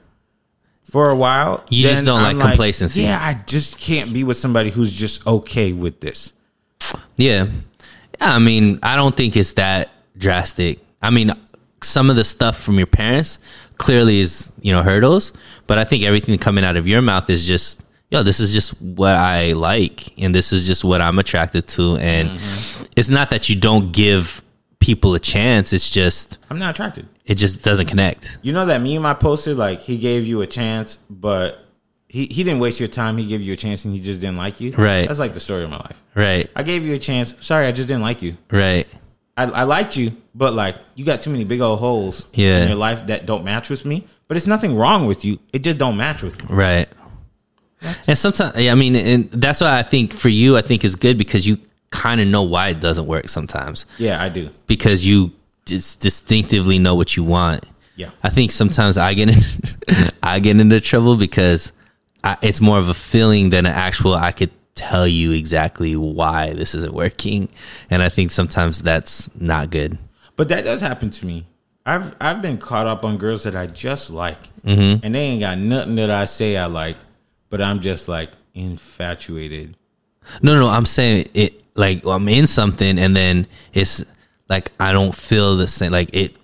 for 0.82 1.10
a 1.10 1.16
while, 1.16 1.64
You 1.68 1.88
just 1.88 2.06
don't 2.06 2.22
I'm 2.22 2.38
like 2.38 2.48
complacency. 2.48 3.02
Yeah, 3.02 3.18
I 3.20 3.34
just 3.44 3.78
can't 3.78 4.12
be 4.14 4.24
with 4.24 4.38
somebody 4.38 4.70
who's 4.70 4.92
just 4.92 5.26
okay 5.26 5.72
with 5.74 6.00
this. 6.00 6.32
Yeah. 7.16 7.48
Yeah, 8.20 8.34
I 8.34 8.38
mean, 8.38 8.78
I 8.82 8.96
don't 8.96 9.16
think 9.16 9.36
it's 9.36 9.52
that 9.54 9.90
drastic. 10.16 10.78
I 11.02 11.10
mean, 11.10 11.32
some 11.82 12.08
of 12.08 12.16
the 12.16 12.24
stuff 12.24 12.58
from 12.58 12.78
your 12.78 12.86
parents 12.86 13.38
clearly 13.76 14.20
is, 14.20 14.52
you 14.60 14.72
know, 14.72 14.82
hurdles, 14.82 15.32
but 15.66 15.78
I 15.78 15.84
think 15.84 16.04
everything 16.04 16.38
coming 16.38 16.64
out 16.64 16.76
of 16.76 16.86
your 16.86 17.02
mouth 17.02 17.28
is 17.28 17.46
just, 17.46 17.82
yo, 18.12 18.22
this 18.22 18.38
is 18.40 18.52
just 18.52 18.80
what 18.80 19.16
I 19.16 19.52
like 19.54 20.16
and 20.20 20.34
this 20.34 20.52
is 20.52 20.66
just 20.66 20.84
what 20.84 21.00
I'm 21.00 21.18
attracted 21.18 21.66
to 21.68 21.96
and 21.96 22.28
Mm-hmm. 22.30 22.84
it's 22.96 23.08
not 23.08 23.30
that 23.30 23.48
you 23.48 23.56
don't 23.56 23.90
give 23.92 24.42
people 24.78 25.14
a 25.14 25.18
chance, 25.20 25.72
it's 25.72 25.88
just 25.90 26.38
I'm 26.50 26.58
not 26.58 26.70
attracted. 26.70 27.06
it 27.24 27.36
just 27.36 27.62
doesn't 27.64 27.86
connect. 27.86 28.38
You 28.42 28.52
know 28.52 28.66
that 28.66 28.80
meme 28.82 29.06
I 29.06 29.14
posted? 29.14 29.56
Like 29.56 29.80
he 29.80 29.96
gave 29.98 30.26
you 30.26 30.42
a 30.42 30.46
chance, 30.46 30.96
but 31.08 31.58
he, 32.08 32.26
he 32.26 32.44
didn't 32.44 32.58
waste 32.60 32.78
your 32.78 32.88
time. 32.90 33.16
He 33.16 33.26
gave 33.26 33.40
you 33.40 33.54
a 33.54 33.56
chance 33.56 33.84
and 33.86 33.94
he 33.94 34.00
just 34.00 34.20
didn't 34.20 34.36
like 34.36 34.60
you. 34.60 34.72
Right. 34.72 35.06
That's 35.06 35.18
like 35.18 35.32
the 35.34 35.40
story 35.40 35.64
of 35.64 35.70
my 35.70 35.78
life. 35.78 36.02
Right. 36.14 36.50
I 36.54 36.62
gave 36.62 36.84
you 36.84 36.94
a 36.94 36.98
chance. 36.98 37.34
Sorry, 37.44 37.66
I 37.66 37.72
just 37.72 37.88
didn't 37.88 38.02
like 38.02 38.20
you. 38.22 38.36
Right. 38.50 38.86
I, 39.36 39.44
I 39.44 39.62
liked 39.62 39.96
you, 39.96 40.12
but 40.34 40.52
like 40.52 40.76
you 40.94 41.06
got 41.06 41.22
too 41.22 41.30
many 41.30 41.44
big 41.44 41.62
old 41.62 41.78
holes 41.78 42.26
Yeah. 42.34 42.60
in 42.62 42.68
your 42.68 42.76
life 42.76 43.06
that 43.06 43.24
don't 43.24 43.44
match 43.44 43.70
with 43.70 43.86
me. 43.86 44.06
But 44.28 44.36
it's 44.36 44.46
nothing 44.46 44.76
wrong 44.76 45.06
with 45.06 45.24
you. 45.24 45.38
It 45.54 45.60
just 45.64 45.78
don't 45.78 45.96
match 45.96 46.22
with 46.22 46.42
me. 46.42 46.54
Right. 46.54 46.86
And 48.06 48.16
sometimes, 48.18 48.56
yeah, 48.58 48.72
I 48.72 48.74
mean, 48.74 48.94
and 48.96 49.30
that's 49.30 49.60
why 49.60 49.78
I 49.78 49.82
think 49.82 50.12
for 50.12 50.28
you, 50.28 50.56
I 50.56 50.62
think 50.62 50.84
is 50.84 50.96
good 50.96 51.18
because 51.18 51.46
you 51.46 51.58
kind 51.90 52.20
of 52.20 52.26
know 52.28 52.42
why 52.42 52.68
it 52.68 52.80
doesn't 52.80 53.06
work 53.06 53.28
sometimes 53.28 53.84
Yeah, 53.98 54.22
I 54.22 54.28
do. 54.30 54.50
because 54.66 55.04
you 55.06 55.32
just 55.66 56.00
distinctively 56.00 56.78
know 56.78 56.94
what 56.94 57.16
you 57.16 57.22
want. 57.24 57.66
Yeah. 57.96 58.10
I 58.22 58.30
think 58.30 58.50
sometimes 58.50 58.96
I 58.96 59.14
get 59.14 59.28
in, 59.28 60.08
I 60.22 60.38
get 60.38 60.58
into 60.58 60.80
trouble 60.80 61.16
because 61.16 61.72
I, 62.24 62.36
it's 62.42 62.60
more 62.60 62.78
of 62.78 62.88
a 62.88 62.94
feeling 62.94 63.50
than 63.50 63.66
an 63.66 63.72
actual. 63.72 64.14
I 64.14 64.32
could 64.32 64.50
tell 64.74 65.06
you 65.06 65.32
exactly 65.32 65.94
why 65.96 66.52
this 66.54 66.74
isn't 66.74 66.94
working, 66.94 67.48
and 67.90 68.02
I 68.02 68.08
think 68.08 68.30
sometimes 68.30 68.82
that's 68.82 69.28
not 69.38 69.68
good. 69.70 69.98
But 70.36 70.48
that 70.48 70.64
does 70.64 70.80
happen 70.80 71.10
to 71.10 71.26
me. 71.26 71.46
I've 71.84 72.14
I've 72.20 72.40
been 72.40 72.56
caught 72.58 72.86
up 72.86 73.04
on 73.04 73.18
girls 73.18 73.42
that 73.42 73.54
I 73.56 73.66
just 73.66 74.10
like, 74.10 74.38
Mm-hmm. 74.64 75.04
and 75.04 75.14
they 75.14 75.20
ain't 75.20 75.40
got 75.40 75.58
nothing 75.58 75.96
that 75.96 76.10
I 76.10 76.24
say 76.24 76.56
I 76.56 76.66
like, 76.66 76.96
but 77.52 77.60
I'm 77.60 77.80
just 77.80 78.08
like 78.08 78.30
infatuated. 78.54 79.76
No, 80.40 80.58
no, 80.58 80.68
I'm 80.68 80.86
saying 80.86 81.28
it 81.34 81.62
like 81.76 82.04
I'm 82.06 82.26
in 82.28 82.46
something 82.46 82.98
and 82.98 83.14
then 83.14 83.46
it's 83.74 84.02
like 84.48 84.72
I 84.80 84.92
don't 84.92 85.14
feel 85.14 85.58
the 85.58 85.68
same 85.68 85.92
like 85.92 86.08
it 86.14 86.34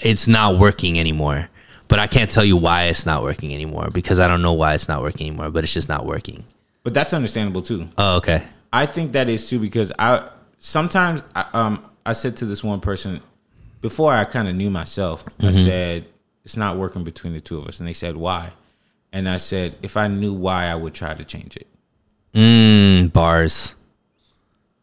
it's 0.00 0.26
not 0.26 0.58
working 0.58 0.98
anymore. 0.98 1.50
But 1.88 1.98
I 1.98 2.06
can't 2.06 2.30
tell 2.30 2.44
you 2.44 2.56
why 2.56 2.84
it's 2.84 3.04
not 3.04 3.22
working 3.22 3.52
anymore 3.52 3.88
because 3.92 4.18
I 4.18 4.28
don't 4.28 4.40
know 4.40 4.54
why 4.54 4.72
it's 4.72 4.88
not 4.88 5.02
working 5.02 5.26
anymore, 5.26 5.50
but 5.50 5.62
it's 5.62 5.74
just 5.74 5.90
not 5.90 6.06
working. 6.06 6.42
But 6.84 6.94
that's 6.94 7.12
understandable 7.12 7.60
too. 7.60 7.90
Oh, 7.98 8.16
okay. 8.16 8.44
I 8.72 8.86
think 8.86 9.12
that 9.12 9.28
is 9.28 9.50
too 9.50 9.58
because 9.58 9.92
I 9.98 10.30
sometimes 10.58 11.22
I, 11.36 11.44
um 11.52 11.86
I 12.06 12.14
said 12.14 12.38
to 12.38 12.46
this 12.46 12.64
one 12.64 12.80
person 12.80 13.20
before 13.82 14.14
I 14.14 14.24
kind 14.24 14.48
of 14.48 14.54
knew 14.54 14.70
myself. 14.70 15.22
I 15.38 15.50
said 15.50 16.06
it's 16.46 16.56
not 16.56 16.78
working 16.78 17.04
between 17.04 17.34
the 17.34 17.42
two 17.42 17.58
of 17.58 17.66
us, 17.66 17.78
and 17.78 17.86
they 17.86 17.92
said 17.92 18.16
why, 18.16 18.52
and 19.12 19.28
I 19.28 19.36
said 19.36 19.76
if 19.82 19.96
I 19.96 20.06
knew 20.08 20.32
why, 20.34 20.66
I 20.66 20.74
would 20.74 20.94
try 20.94 21.14
to 21.14 21.24
change 21.24 21.56
it. 21.56 21.66
Mm, 22.34 23.12
bars. 23.12 23.74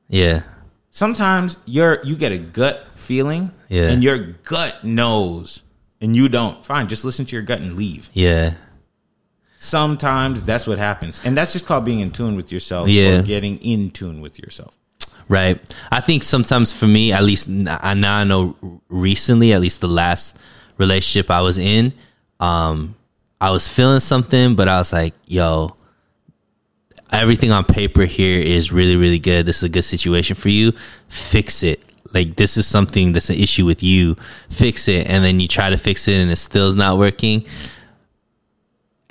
Yeah. 0.07 0.43
Sometimes 0.91 1.57
you're 1.65 1.99
you 2.03 2.15
get 2.15 2.31
a 2.31 2.39
gut 2.39 2.85
feeling, 2.95 3.51
Yeah. 3.69 3.89
and 3.89 4.03
your 4.03 4.18
gut 4.18 4.84
knows, 4.84 5.64
and 6.01 6.15
you 6.15 6.30
don't. 6.30 6.65
Fine, 6.65 6.88
just 6.88 7.06
listen 7.06 7.26
to 7.26 7.35
your 7.35 7.43
gut 7.43 7.60
and 7.61 7.76
leave. 7.77 8.10
Yeah. 8.14 8.56
Sometimes 9.57 10.43
that's 10.43 10.65
what 10.68 10.77
happens, 10.80 11.19
and 11.26 11.35
that's 11.38 11.51
just 11.53 11.65
called 11.65 11.84
being 11.85 11.99
in 11.99 12.11
tune 12.11 12.35
with 12.35 12.51
yourself 12.51 12.88
Yeah. 12.88 13.19
or 13.19 13.22
getting 13.23 13.57
in 13.57 13.91
tune 13.91 14.22
with 14.22 14.39
yourself. 14.39 14.77
Right. 15.27 15.60
I 15.91 16.01
think 16.01 16.23
sometimes 16.23 16.72
for 16.72 16.88
me, 16.88 17.11
at 17.14 17.23
least 17.23 17.49
n- 17.49 17.68
I 17.81 17.93
now 17.93 18.18
I 18.19 18.23
know 18.23 18.56
recently, 18.89 19.53
at 19.53 19.61
least 19.61 19.81
the 19.81 19.88
last 19.88 20.38
relationship 20.77 21.30
I 21.30 21.41
was 21.41 21.57
in, 21.57 21.93
um, 22.39 22.95
I 23.41 23.52
was 23.52 23.68
feeling 23.68 23.99
something, 23.99 24.56
but 24.56 24.68
I 24.68 24.78
was 24.78 24.91
like, 24.91 25.14
yo, 25.26 25.76
everything 27.11 27.52
on 27.52 27.64
paper 27.64 28.03
here 28.03 28.40
is 28.40 28.72
really, 28.72 28.95
really 28.95 29.20
good. 29.20 29.45
This 29.45 29.57
is 29.57 29.64
a 29.64 29.70
good 29.70 29.84
situation 29.84 30.36
for 30.36 30.49
you. 30.49 30.74
Fix 31.07 31.64
it. 31.64 31.82
Like 32.14 32.36
this 32.36 32.57
is 32.57 32.66
something 32.68 33.11
that's 33.14 33.30
an 33.30 33.38
issue 33.38 33.66
with 33.66 33.84
you. 33.84 34.16
Fix 34.49 34.88
it. 34.88 35.07
And 35.07 35.24
then 35.24 35.40
you 35.40 35.48
try 35.48 35.70
to 35.70 35.78
fix 35.78 36.07
it 36.07 36.16
and 36.16 36.32
it 36.32 36.38
still's 36.38 36.76
not 36.76 36.98
working. 36.98 37.45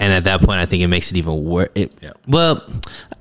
And 0.01 0.13
at 0.13 0.25
that 0.25 0.41
point, 0.41 0.61
I 0.61 0.67
think 0.67 0.83
it 0.83 0.89
makes 0.89 1.11
it 1.11 1.17
even 1.17 1.45
worse. 1.45 1.71
It, 1.75 1.93
Yeah. 2.01 2.13
Well, 2.27 2.65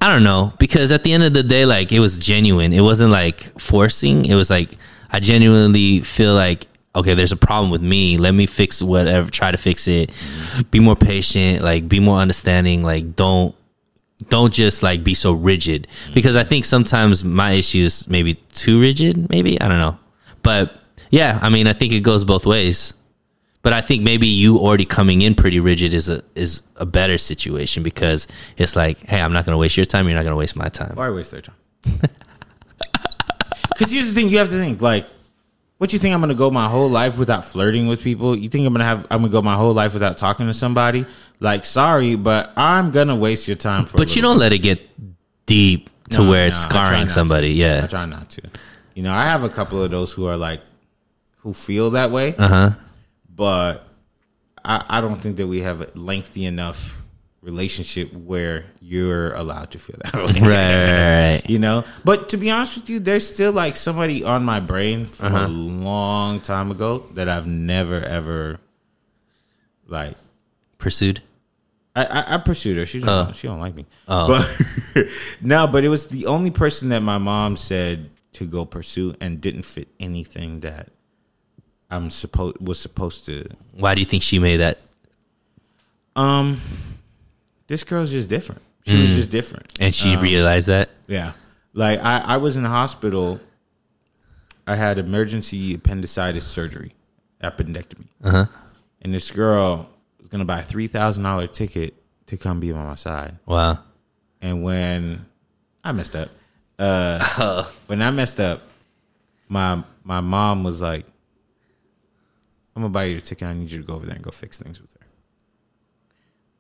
I 0.02 0.14
don't 0.14 0.24
know 0.24 0.54
because 0.60 0.92
at 0.92 1.04
the 1.04 1.14
end 1.14 1.24
of 1.24 1.34
the 1.34 1.44
day, 1.44 1.66
like 1.66 1.92
it 1.92 2.00
was 2.00 2.20
genuine. 2.20 2.74
It 2.74 2.82
wasn't 2.82 3.12
like 3.12 3.60
forcing. 3.60 4.26
It 4.26 4.36
was 4.36 4.50
like 4.50 4.78
I 5.12 5.20
genuinely 5.20 6.02
feel 6.02 6.34
like 6.34 6.68
okay, 6.96 7.14
there's 7.14 7.32
a 7.32 7.38
problem 7.38 7.72
with 7.72 7.82
me. 7.82 8.18
Let 8.18 8.34
me 8.34 8.46
fix 8.46 8.82
whatever. 8.82 9.30
Try 9.30 9.52
to 9.52 9.58
fix 9.58 9.88
it. 9.88 10.12
Be 10.72 10.80
more 10.80 10.96
patient. 10.96 11.64
Like 11.64 11.88
be 11.88 12.00
more 12.00 12.18
understanding. 12.20 12.84
Like 12.84 13.16
don't 13.16 13.56
don't 14.30 14.54
just 14.54 14.82
like 14.82 15.04
be 15.04 15.14
so 15.14 15.32
rigid 15.32 15.88
mm-hmm. 15.88 16.14
because 16.14 16.36
I 16.36 16.44
think 16.44 16.66
sometimes 16.66 17.24
my 17.24 17.52
issues 17.52 18.08
maybe 18.08 18.36
too 18.54 18.80
rigid. 18.82 19.30
Maybe 19.30 19.60
I 19.62 19.68
don't 19.68 19.80
know, 19.80 19.98
but 20.44 20.80
yeah, 21.10 21.40
I 21.42 21.50
mean 21.50 21.68
I 21.68 21.74
think 21.74 21.94
it 21.94 22.02
goes 22.02 22.24
both 22.24 22.46
ways. 22.46 22.94
But 23.64 23.74
I 23.74 23.82
think 23.82 24.02
maybe 24.02 24.28
you 24.28 24.60
already 24.60 24.86
coming 24.86 25.22
in 25.22 25.36
pretty 25.36 25.60
rigid 25.60 25.94
is 25.94 26.08
a 26.08 26.24
is 26.36 26.62
a 26.78 26.86
better 26.86 27.18
situation 27.18 27.84
because 27.84 28.26
it's 28.56 28.78
like, 28.78 29.00
hey, 29.00 29.20
I'm 29.20 29.34
not 29.34 29.46
going 29.46 29.56
to 29.56 29.58
waste 29.58 29.76
your 29.76 29.86
time. 29.86 30.08
You're 30.08 30.16
not 30.16 30.22
going 30.22 30.32
to 30.32 30.38
waste 30.38 30.56
my 30.56 30.70
time. 30.70 30.96
Why 30.96 31.10
waste 31.10 31.32
their 31.32 31.42
time? 31.42 31.56
Because 33.78 33.92
here's 33.92 34.08
the 34.08 34.14
thing: 34.14 34.30
you 34.30 34.40
have 34.40 34.50
to 34.50 34.60
think 34.60 34.82
like, 34.82 35.06
what 35.78 35.94
you 35.94 36.00
think 36.00 36.14
I'm 36.16 36.22
gonna 36.22 36.34
go 36.36 36.50
my 36.52 36.68
whole 36.68 36.90
life 36.90 37.18
without 37.18 37.46
flirting 37.46 37.88
with 37.88 38.02
people? 38.04 38.36
You 38.38 38.50
think 38.50 38.66
I'm 38.66 38.74
gonna 38.74 38.84
have 38.86 39.06
I'm 39.12 39.22
gonna 39.22 39.32
go 39.32 39.42
my 39.42 39.56
whole 39.56 39.74
life 39.74 39.94
without 39.94 40.18
talking 40.18 40.48
to 40.48 40.54
somebody? 40.54 41.06
Like, 41.40 41.66
sorry, 41.66 42.16
but 42.16 42.52
I'm 42.58 42.92
gonna 42.92 43.16
waste 43.16 43.48
your 43.48 43.58
time 43.58 43.86
for. 43.86 43.98
But 43.98 44.16
you 44.16 44.22
don't 44.22 44.38
let 44.40 44.54
it 44.54 44.60
get 44.60 44.82
deep 45.46 45.90
to 46.10 46.24
No, 46.24 46.30
where 46.30 46.48
it's 46.48 46.64
no, 46.64 46.70
I 46.70 46.86
scarring 46.86 47.08
somebody. 47.10 47.56
to. 47.58 47.84
I 47.84 47.88
try 47.88 48.06
not 48.06 48.30
to. 48.32 48.42
You 48.96 49.04
know, 49.04 49.14
I 49.14 49.26
have 49.26 49.44
a 49.44 49.50
couple 49.50 49.82
of 49.84 49.92
those 49.92 50.12
who 50.14 50.26
are 50.28 50.38
like, 50.38 50.62
who 51.38 51.54
feel 51.54 51.92
that 51.92 52.10
way, 52.12 52.36
Uh 52.36 52.48
huh. 52.48 52.72
but 53.34 53.88
I, 54.66 54.84
I 54.90 55.02
don't 55.02 55.22
think 55.22 55.38
that 55.38 55.48
we 55.48 55.62
have 55.62 55.96
lengthy 55.96 56.46
enough 56.46 56.98
relationship 57.42 58.12
where 58.14 58.66
you're 58.82 59.34
allowed 59.34 59.72
to 59.72 59.80
feel 59.80 59.96
that 60.04 60.14
way. 60.16 60.22
Right, 60.22 60.42
right, 60.42 61.32
right. 61.34 61.42
You 61.50 61.60
know, 61.60 61.84
but 62.04 62.30
to 62.30 62.38
be 62.38 62.50
honest 62.50 62.78
with 62.78 62.90
you, 62.90 63.00
there's 63.00 63.28
still 63.28 63.52
like 63.52 63.76
somebody 63.76 64.24
on 64.24 64.44
my 64.44 64.60
brain 64.60 65.06
from 65.06 65.34
Uh-huh. 65.36 65.46
a 65.46 65.48
long 65.48 66.40
time 66.42 66.72
ago 66.72 67.06
that 67.14 67.30
I've 67.30 67.48
never 67.48 68.02
ever 68.02 68.60
like. 69.88 70.16
Pursued. 70.78 71.22
I, 71.96 72.06
I, 72.06 72.34
I 72.36 72.38
pursued 72.38 72.78
her. 72.78 72.86
She 72.86 73.00
don't, 73.00 73.36
she 73.36 73.48
don't 73.48 73.60
like 73.60 73.74
me. 73.76 73.86
Oh. 74.08 74.28
But 74.96 75.06
no, 75.42 75.66
but 75.68 75.84
it 75.84 75.90
was 75.90 76.08
the 76.10 76.28
only 76.28 76.52
person 76.52 76.90
that 76.90 77.02
my 77.02 77.18
mom 77.18 77.56
said 77.58 78.10
to 78.34 78.46
go 78.46 78.66
pursue 78.66 79.16
and 79.20 79.42
didn't 79.42 79.64
fit 79.64 79.88
anything 80.00 80.60
that 80.60 80.90
I'm 81.90 82.12
supposed 82.12 82.58
was 82.62 82.80
supposed 82.80 83.26
to. 83.28 83.46
Why 83.74 83.96
do 83.96 84.02
you 84.02 84.06
think 84.06 84.22
she 84.22 84.38
made 84.38 84.58
that? 84.58 84.78
Um, 86.16 86.60
this 87.68 87.84
girl's 87.84 88.12
just 88.12 88.30
different. 88.30 88.62
She 88.86 89.00
was 89.02 89.10
just 89.10 89.32
different. 89.32 89.74
And 89.82 89.94
she 89.94 90.16
realized 90.16 90.68
that. 90.68 90.90
Yeah. 91.08 91.34
Like 91.74 92.00
I, 92.00 92.20
I 92.20 92.38
was 92.38 92.56
in 92.56 92.64
the 92.64 92.70
hospital. 92.70 93.40
I 94.66 94.76
had 94.76 94.98
emergency 94.98 95.74
appendicitis 95.74 96.46
surgery, 96.46 96.94
appendectomy. 97.42 98.08
Uh-huh. 98.24 98.46
And 99.02 99.14
this 99.14 99.30
girl 99.32 99.90
was 100.18 100.30
gonna 100.30 100.46
buy 100.46 100.60
a 100.60 100.64
three 100.64 100.88
thousand 100.88 101.24
dollar 101.24 101.48
ticket 101.48 101.94
to 102.28 102.38
come 102.38 102.60
be 102.60 102.72
by 102.72 102.84
my 102.84 102.96
side. 102.96 103.36
Wow. 103.46 103.80
And 104.42 104.64
when 104.64 105.26
I 105.84 105.92
messed 105.92 106.16
up, 106.16 106.30
uh, 106.80 107.64
when 107.88 108.02
I 108.02 108.12
messed 108.12 108.40
up, 108.40 108.62
my 109.50 109.84
my 110.04 110.22
mom 110.22 110.64
was 110.64 110.82
like, 110.82 111.06
"I'm 112.76 112.82
gonna 112.82 112.92
buy 112.92 113.06
you 113.06 113.18
a 113.18 113.22
ticket. 113.22 113.48
I 113.48 113.54
need 113.54 113.72
you 113.72 113.80
to 113.80 113.86
go 113.86 113.96
over 113.96 114.06
there 114.06 114.16
and 114.16 114.24
go 114.24 114.32
fix 114.32 114.60
things 114.62 114.82
with 114.82 114.94
her." 114.94 114.97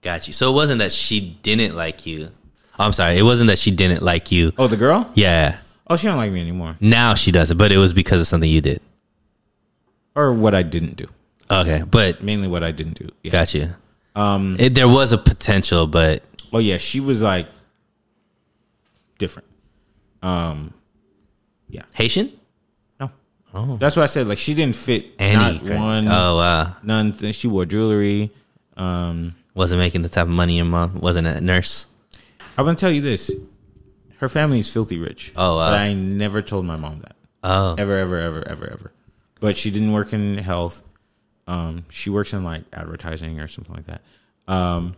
Got 0.02 0.28
you. 0.28 0.34
So 0.34 0.52
it 0.52 0.53
wasn't 0.56 0.80
that 0.80 0.91
she 0.91 1.19
didn't 1.41 1.76
like 1.76 2.06
you. 2.06 2.30
I'm 2.80 2.94
sorry. 2.94 3.18
It 3.18 3.24
wasn't 3.24 3.48
that 3.48 3.57
she 3.57 3.72
didn't 3.72 4.03
like 4.03 4.32
you. 4.32 4.53
Oh, 4.57 4.68
the 4.68 4.78
girl? 4.78 5.10
Yeah. 5.15 5.57
Oh, 5.90 5.95
she 5.98 6.07
don't 6.07 6.18
like 6.18 6.32
me 6.32 6.41
anymore, 6.41 6.76
Now 6.82 7.14
she 7.15 7.32
doesn't, 7.32 7.57
but 7.57 7.72
it 7.72 7.78
was 7.78 7.94
because 7.94 8.19
of 8.22 8.28
something 8.28 8.49
you 8.49 8.60
did. 8.61 8.82
or 10.15 10.34
what 10.34 10.53
I 10.53 10.61
didn't 10.64 10.95
do. 10.98 11.07
Okay. 11.49 11.82
But 11.90 12.22
Mainly 12.22 12.48
what 12.49 12.61
I 12.64 12.72
didn't 12.72 12.99
do. 12.99 13.07
Yeah. 13.24 13.32
got 13.32 13.53
you. 13.53 13.74
Um, 14.15 14.57
it, 14.60 14.76
there 14.76 14.88
was 14.90 15.14
a 15.14 15.18
potential, 15.18 15.88
but 15.88 16.24
Oh 16.52 16.60
yeah, 16.60 16.78
she 16.78 16.99
was 16.99 17.22
like 17.22 17.48
different. 19.18 19.48
Um, 20.22 20.74
yeah, 21.69 21.84
Haitian? 21.94 22.32
no. 22.99 23.10
Oh. 23.53 23.78
That's 23.78 23.95
what 23.95 24.03
I 24.03 24.07
said. 24.07 24.28
Like 24.28 24.38
she 24.40 24.53
didn't 24.53 24.76
fit 24.76 25.06
Any. 25.19 25.60
not 25.60 25.80
one, 25.80 26.07
Oh, 26.07 26.36
wow. 26.38 26.76
none. 26.84 27.14
She 27.32 27.48
wore 27.48 27.65
jewelry. 27.65 28.32
Um, 28.76 29.36
Wasn't 29.57 29.79
making 29.79 30.03
the 30.03 30.09
type 30.09 30.27
of 30.27 30.29
money 30.29 30.57
your 30.57 30.65
mom 30.65 30.99
wasn't 30.99 31.25
a 31.25 31.41
nurse. 31.41 31.88
I'm 32.59 32.65
gonna 32.65 32.77
tell 32.77 32.91
you 32.91 33.01
this: 33.01 33.35
her 34.19 34.29
family 34.29 34.59
is 34.59 34.71
filthy 34.71 34.99
rich. 34.99 35.34
Oh, 35.35 35.57
wow. 35.57 35.71
But 35.71 35.81
I 35.81 35.93
never 35.93 36.43
told 36.43 36.63
my 36.65 36.75
mom 36.75 36.99
that. 36.99 37.15
Oh. 37.43 37.73
Ever, 37.75 37.97
ever, 37.97 38.19
ever, 38.19 38.47
ever, 38.47 38.69
ever. 38.71 38.91
But 39.39 39.57
she 39.57 39.71
didn't 39.71 39.93
work 39.93 40.13
in 40.13 40.38
health. 40.38 40.84
Um, 41.47 41.85
she 41.89 42.11
works 42.11 42.34
in 42.34 42.43
like 42.43 42.65
advertising 42.71 43.39
or 43.39 43.47
something 43.47 43.73
like 43.73 43.85
that. 43.85 44.01
Um, 44.47 44.95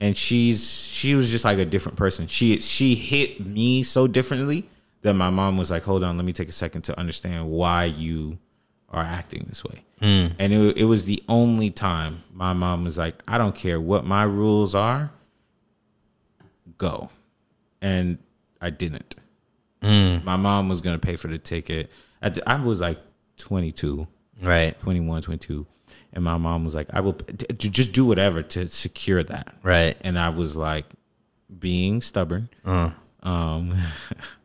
and 0.00 0.16
she's 0.16 0.68
she 0.68 1.14
was 1.14 1.30
just 1.30 1.44
like 1.44 1.58
a 1.58 1.64
different 1.64 1.96
person. 1.96 2.26
She 2.26 2.58
she 2.58 2.96
hit 2.96 3.46
me 3.46 3.84
so 3.84 4.08
differently 4.08 4.68
that 5.02 5.14
my 5.14 5.30
mom 5.30 5.58
was 5.58 5.70
like, 5.70 5.84
"Hold 5.84 6.02
on, 6.02 6.16
let 6.16 6.26
me 6.26 6.32
take 6.32 6.48
a 6.48 6.52
second 6.52 6.82
to 6.82 6.98
understand 6.98 7.48
why 7.48 7.84
you 7.84 8.38
are 8.90 9.02
acting 9.02 9.44
this 9.48 9.64
way." 9.64 9.82
Hmm. 10.00 10.34
And 10.38 10.52
it, 10.52 10.78
it 10.78 10.84
was 10.84 11.04
the 11.04 11.22
only 11.28 11.70
time 11.70 12.22
my 12.32 12.52
mom 12.52 12.84
was 12.84 12.98
like, 12.98 13.22
"I 13.26 13.38
don't 13.38 13.54
care 13.54 13.80
what 13.80 14.04
my 14.04 14.24
rules 14.24 14.74
are, 14.74 15.10
go," 16.78 17.10
and 17.80 18.18
I 18.60 18.70
didn't. 18.70 19.16
Hmm. 19.82 20.18
My 20.24 20.36
mom 20.36 20.68
was 20.68 20.80
gonna 20.80 20.98
pay 20.98 21.16
for 21.16 21.28
the 21.28 21.38
ticket. 21.38 21.90
At 22.22 22.34
the, 22.34 22.48
I 22.48 22.60
was 22.60 22.80
like 22.80 22.98
22. 23.38 24.06
Right. 24.42 24.78
21, 24.80 25.22
22. 25.22 25.66
And 26.12 26.24
my 26.24 26.36
mom 26.36 26.64
was 26.64 26.74
like, 26.74 26.88
I 26.92 27.00
will 27.00 27.12
d- 27.12 27.68
just 27.68 27.92
do 27.92 28.04
whatever 28.06 28.42
to 28.42 28.66
secure 28.66 29.22
that. 29.22 29.54
Right. 29.62 29.96
And 30.02 30.18
I 30.18 30.30
was 30.30 30.56
like, 30.56 30.86
being 31.58 32.00
stubborn, 32.00 32.48
uh. 32.64 32.90
um, 33.22 33.74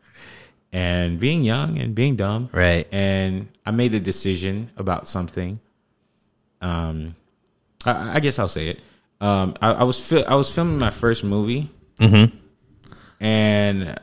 and 0.72 1.20
being 1.20 1.44
young 1.44 1.78
and 1.78 1.94
being 1.94 2.16
dumb. 2.16 2.50
Right. 2.52 2.88
And 2.92 3.50
I 3.66 3.72
made 3.72 3.94
a 3.94 4.00
decision 4.00 4.70
about 4.78 5.08
something. 5.08 5.60
Um, 6.62 7.16
I, 7.86 8.16
I 8.16 8.20
guess 8.20 8.40
I'll 8.40 8.48
say 8.48 8.70
it. 8.70 8.80
Um, 9.20 9.54
I, 9.62 9.74
I 9.74 9.84
was 9.84 10.08
fil- 10.08 10.26
I 10.28 10.36
was 10.36 10.54
filming 10.54 10.80
my 10.80 10.90
first 10.90 11.24
movie, 11.24 11.70
and 13.20 13.90
uh, 13.90 13.96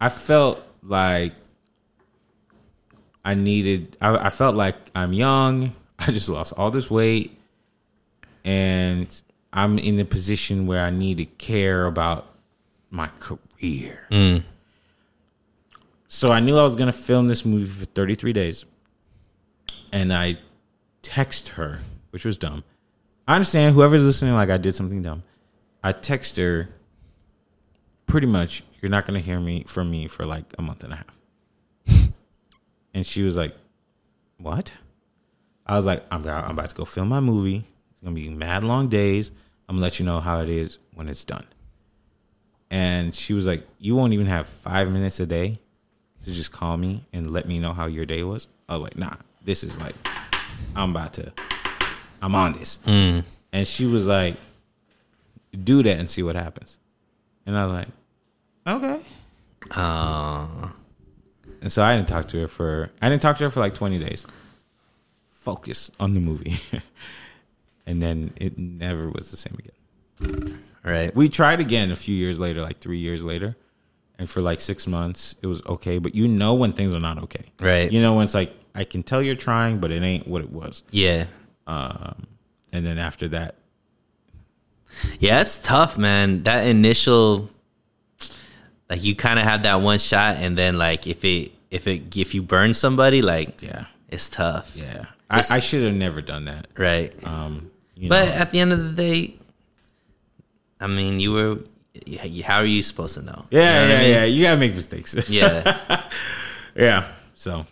I 0.00 0.08
felt 0.08 0.66
like 0.82 1.34
I 3.24 3.34
needed. 3.34 3.96
I, 4.00 4.26
I 4.26 4.30
felt 4.30 4.56
like 4.56 4.76
I'm 4.94 5.12
young. 5.12 5.72
I 6.00 6.06
just 6.10 6.28
lost 6.28 6.52
all 6.56 6.72
this 6.72 6.90
weight, 6.90 7.38
and 8.44 9.08
I'm 9.52 9.78
in 9.78 9.96
the 9.96 10.04
position 10.04 10.66
where 10.66 10.84
I 10.84 10.90
need 10.90 11.18
to 11.18 11.26
care 11.26 11.86
about 11.86 12.26
my 12.90 13.08
career. 13.58 14.06
Mm. 14.10 14.44
So 16.08 16.32
I 16.32 16.40
knew 16.40 16.56
I 16.56 16.62
was 16.62 16.76
gonna 16.76 16.92
film 16.92 17.28
this 17.28 17.44
movie 17.44 17.64
for 17.64 17.84
33 17.84 18.32
days, 18.32 18.64
and 19.92 20.12
I 20.12 20.36
text 21.02 21.50
her, 21.50 21.80
which 22.10 22.24
was 22.24 22.38
dumb. 22.38 22.64
I 23.28 23.34
understand 23.34 23.74
whoever's 23.74 24.04
listening, 24.04 24.34
like 24.34 24.50
I 24.50 24.56
did 24.56 24.74
something 24.74 25.02
dumb. 25.02 25.22
I 25.82 25.92
text 25.92 26.36
her 26.36 26.68
pretty 28.06 28.26
much, 28.26 28.62
you're 28.80 28.90
not 28.90 29.06
gonna 29.06 29.20
hear 29.20 29.40
me 29.40 29.64
from 29.66 29.90
me 29.90 30.06
for 30.06 30.24
like 30.24 30.44
a 30.58 30.62
month 30.62 30.84
and 30.84 30.92
a 30.92 30.96
half. 30.96 32.08
and 32.94 33.06
she 33.06 33.22
was 33.22 33.36
like, 33.36 33.54
What? 34.38 34.72
I 35.66 35.76
was 35.76 35.86
like, 35.86 36.04
I'm 36.10 36.26
I'm 36.26 36.52
about 36.52 36.68
to 36.68 36.74
go 36.74 36.84
film 36.84 37.08
my 37.08 37.20
movie. 37.20 37.64
It's 37.90 38.00
gonna 38.02 38.14
be 38.14 38.28
mad 38.28 38.62
long 38.64 38.88
days. 38.88 39.32
I'm 39.68 39.76
gonna 39.76 39.82
let 39.82 39.98
you 39.98 40.06
know 40.06 40.20
how 40.20 40.40
it 40.40 40.48
is 40.48 40.78
when 40.94 41.08
it's 41.08 41.24
done. 41.24 41.44
And 42.70 43.14
she 43.14 43.32
was 43.32 43.46
like, 43.46 43.66
You 43.78 43.94
won't 43.96 44.12
even 44.12 44.26
have 44.26 44.46
five 44.46 44.90
minutes 44.90 45.20
a 45.20 45.26
day 45.26 45.58
to 46.20 46.32
just 46.32 46.50
call 46.52 46.76
me 46.76 47.04
and 47.12 47.30
let 47.30 47.46
me 47.46 47.58
know 47.58 47.72
how 47.72 47.86
your 47.86 48.06
day 48.06 48.22
was. 48.24 48.48
I 48.68 48.74
was 48.74 48.82
like, 48.82 48.96
Nah, 48.96 49.14
this 49.44 49.62
is 49.62 49.78
like, 49.80 49.94
I'm 50.74 50.90
about 50.90 51.12
to, 51.14 51.32
I'm 52.20 52.34
on 52.34 52.54
this. 52.54 52.80
And 53.52 53.66
she 53.68 53.86
was 53.86 54.06
like, 54.06 54.34
Do 55.64 55.82
that 55.82 55.98
and 55.98 56.10
see 56.10 56.22
what 56.22 56.34
happens. 56.36 56.78
And 57.46 57.56
I 57.56 57.64
was 57.66 57.74
like, 57.74 57.88
Okay. 58.66 59.00
Uh, 59.70 60.68
And 61.62 61.70
so 61.72 61.82
I 61.82 61.96
didn't 61.96 62.08
talk 62.08 62.28
to 62.28 62.40
her 62.40 62.48
for 62.48 62.90
I 63.00 63.08
didn't 63.08 63.22
talk 63.22 63.36
to 63.38 63.44
her 63.44 63.50
for 63.50 63.60
like 63.60 63.74
20 63.74 63.98
days. 63.98 64.26
Focus 65.28 65.90
on 66.00 66.14
the 66.14 66.20
movie. 66.20 66.56
and 67.86 68.02
then 68.02 68.32
it 68.36 68.58
never 68.58 69.08
was 69.08 69.30
the 69.30 69.36
same 69.36 69.56
again. 69.58 70.62
Right. 70.86 71.14
We 71.14 71.28
tried 71.28 71.60
again 71.60 71.90
a 71.90 71.96
few 71.96 72.14
years 72.14 72.38
later, 72.40 72.62
like 72.62 72.78
3 72.78 72.96
years 72.98 73.22
later. 73.24 73.56
And 74.18 74.30
for 74.30 74.40
like 74.40 74.60
6 74.62 74.86
months 74.86 75.36
it 75.42 75.46
was 75.46 75.60
okay, 75.66 75.98
but 75.98 76.14
you 76.14 76.26
know 76.26 76.54
when 76.54 76.72
things 76.72 76.94
are 76.94 77.00
not 77.00 77.18
okay. 77.24 77.44
Right. 77.60 77.90
You 77.92 78.00
know 78.00 78.14
when 78.14 78.24
it's 78.24 78.34
like 78.34 78.54
I 78.74 78.84
can 78.84 79.02
tell 79.02 79.22
you're 79.22 79.34
trying, 79.34 79.78
but 79.78 79.90
it 79.90 80.02
ain't 80.02 80.26
what 80.26 80.40
it 80.42 80.50
was. 80.50 80.82
yeah. 80.90 81.26
And 81.66 82.84
then 82.84 82.98
after 82.98 83.28
that, 83.28 83.54
Yeah, 85.18 85.40
it's 85.40 85.58
tough, 85.58 85.96
man. 85.98 86.42
That 86.44 86.66
initial, 86.66 87.50
like, 88.88 89.02
you 89.02 89.14
kind 89.16 89.38
of 89.38 89.44
have 89.44 89.62
that 89.64 89.80
one 89.80 89.98
shot, 89.98 90.36
and 90.36 90.56
then 90.56 90.78
like 90.78 91.06
if 91.06 91.24
it 91.24 91.52
if 91.70 91.86
it 91.86 92.16
if 92.16 92.34
you 92.34 92.42
burn 92.42 92.74
somebody, 92.74 93.22
like, 93.22 93.62
yeah. 93.62 93.86
it's 94.08 94.28
tough, 94.30 94.72
Yeah. 94.74 95.06
I, 95.28 95.42
I 95.50 95.58
should 95.58 95.82
have 95.84 95.94
never 95.94 96.20
done 96.22 96.44
that. 96.46 96.68
right? 96.78 97.12
Um, 97.26 97.70
but 98.08 98.26
know. 98.28 98.32
at 98.34 98.50
the 98.52 98.60
end 98.60 98.72
of 98.72 98.84
the 98.84 98.92
day, 98.92 99.36
I 100.80 100.86
mean, 100.86 101.20
you 101.20 101.32
were. 101.32 101.58
How 102.44 102.58
are 102.58 102.64
you 102.66 102.82
supposed 102.82 103.14
to 103.14 103.22
know? 103.22 103.46
yeah, 103.50 103.82
You 103.82 103.88
know 103.88 103.94
yeah, 103.94 103.98
I 103.98 104.02
mean? 104.02 104.10
yeah. 104.10 104.24
You 104.24 104.42
gotta 104.42 104.60
make 104.60 104.74
mistakes. 104.74 105.16
yeah. 105.30 106.00
yeah. 106.74 107.08
So 107.34 107.64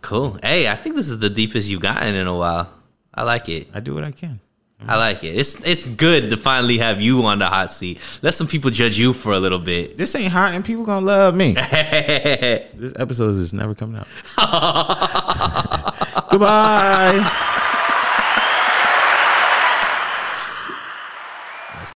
Cool. 0.00 0.38
Hey, 0.42 0.68
I 0.68 0.76
think 0.76 0.96
this 0.96 1.08
is 1.10 1.18
the 1.18 1.28
deepest 1.30 1.68
you've 1.68 1.80
gotten 1.82 2.14
in 2.14 2.26
a 2.26 2.34
while. 2.34 2.68
I 3.14 3.22
like 3.22 3.48
it. 3.48 3.68
I 3.74 3.80
do 3.80 3.94
what 3.94 4.04
I 4.04 4.12
can. 4.12 4.40
I 4.86 4.96
like 4.98 5.24
it. 5.24 5.34
It's 5.36 5.54
it's 5.66 5.86
good 5.86 6.28
to 6.30 6.36
finally 6.36 6.76
have 6.78 7.00
you 7.00 7.24
on 7.24 7.38
the 7.38 7.46
hot 7.46 7.70
seat. 7.70 8.00
Let 8.20 8.34
some 8.34 8.46
people 8.46 8.70
judge 8.70 8.98
you 8.98 9.14
for 9.14 9.32
a 9.32 9.38
little 9.40 9.58
bit. 9.58 9.96
This 9.96 10.14
ain't 10.14 10.30
hot, 10.30 10.52
and 10.52 10.62
people 10.62 10.84
gonna 10.84 11.06
love 11.06 11.34
me. 11.34 11.52
this 11.54 12.92
episode 12.98 13.36
is 13.36 13.54
never 13.54 13.74
coming 13.74 13.96
out. 13.96 14.08
Goodbye. 16.30 17.50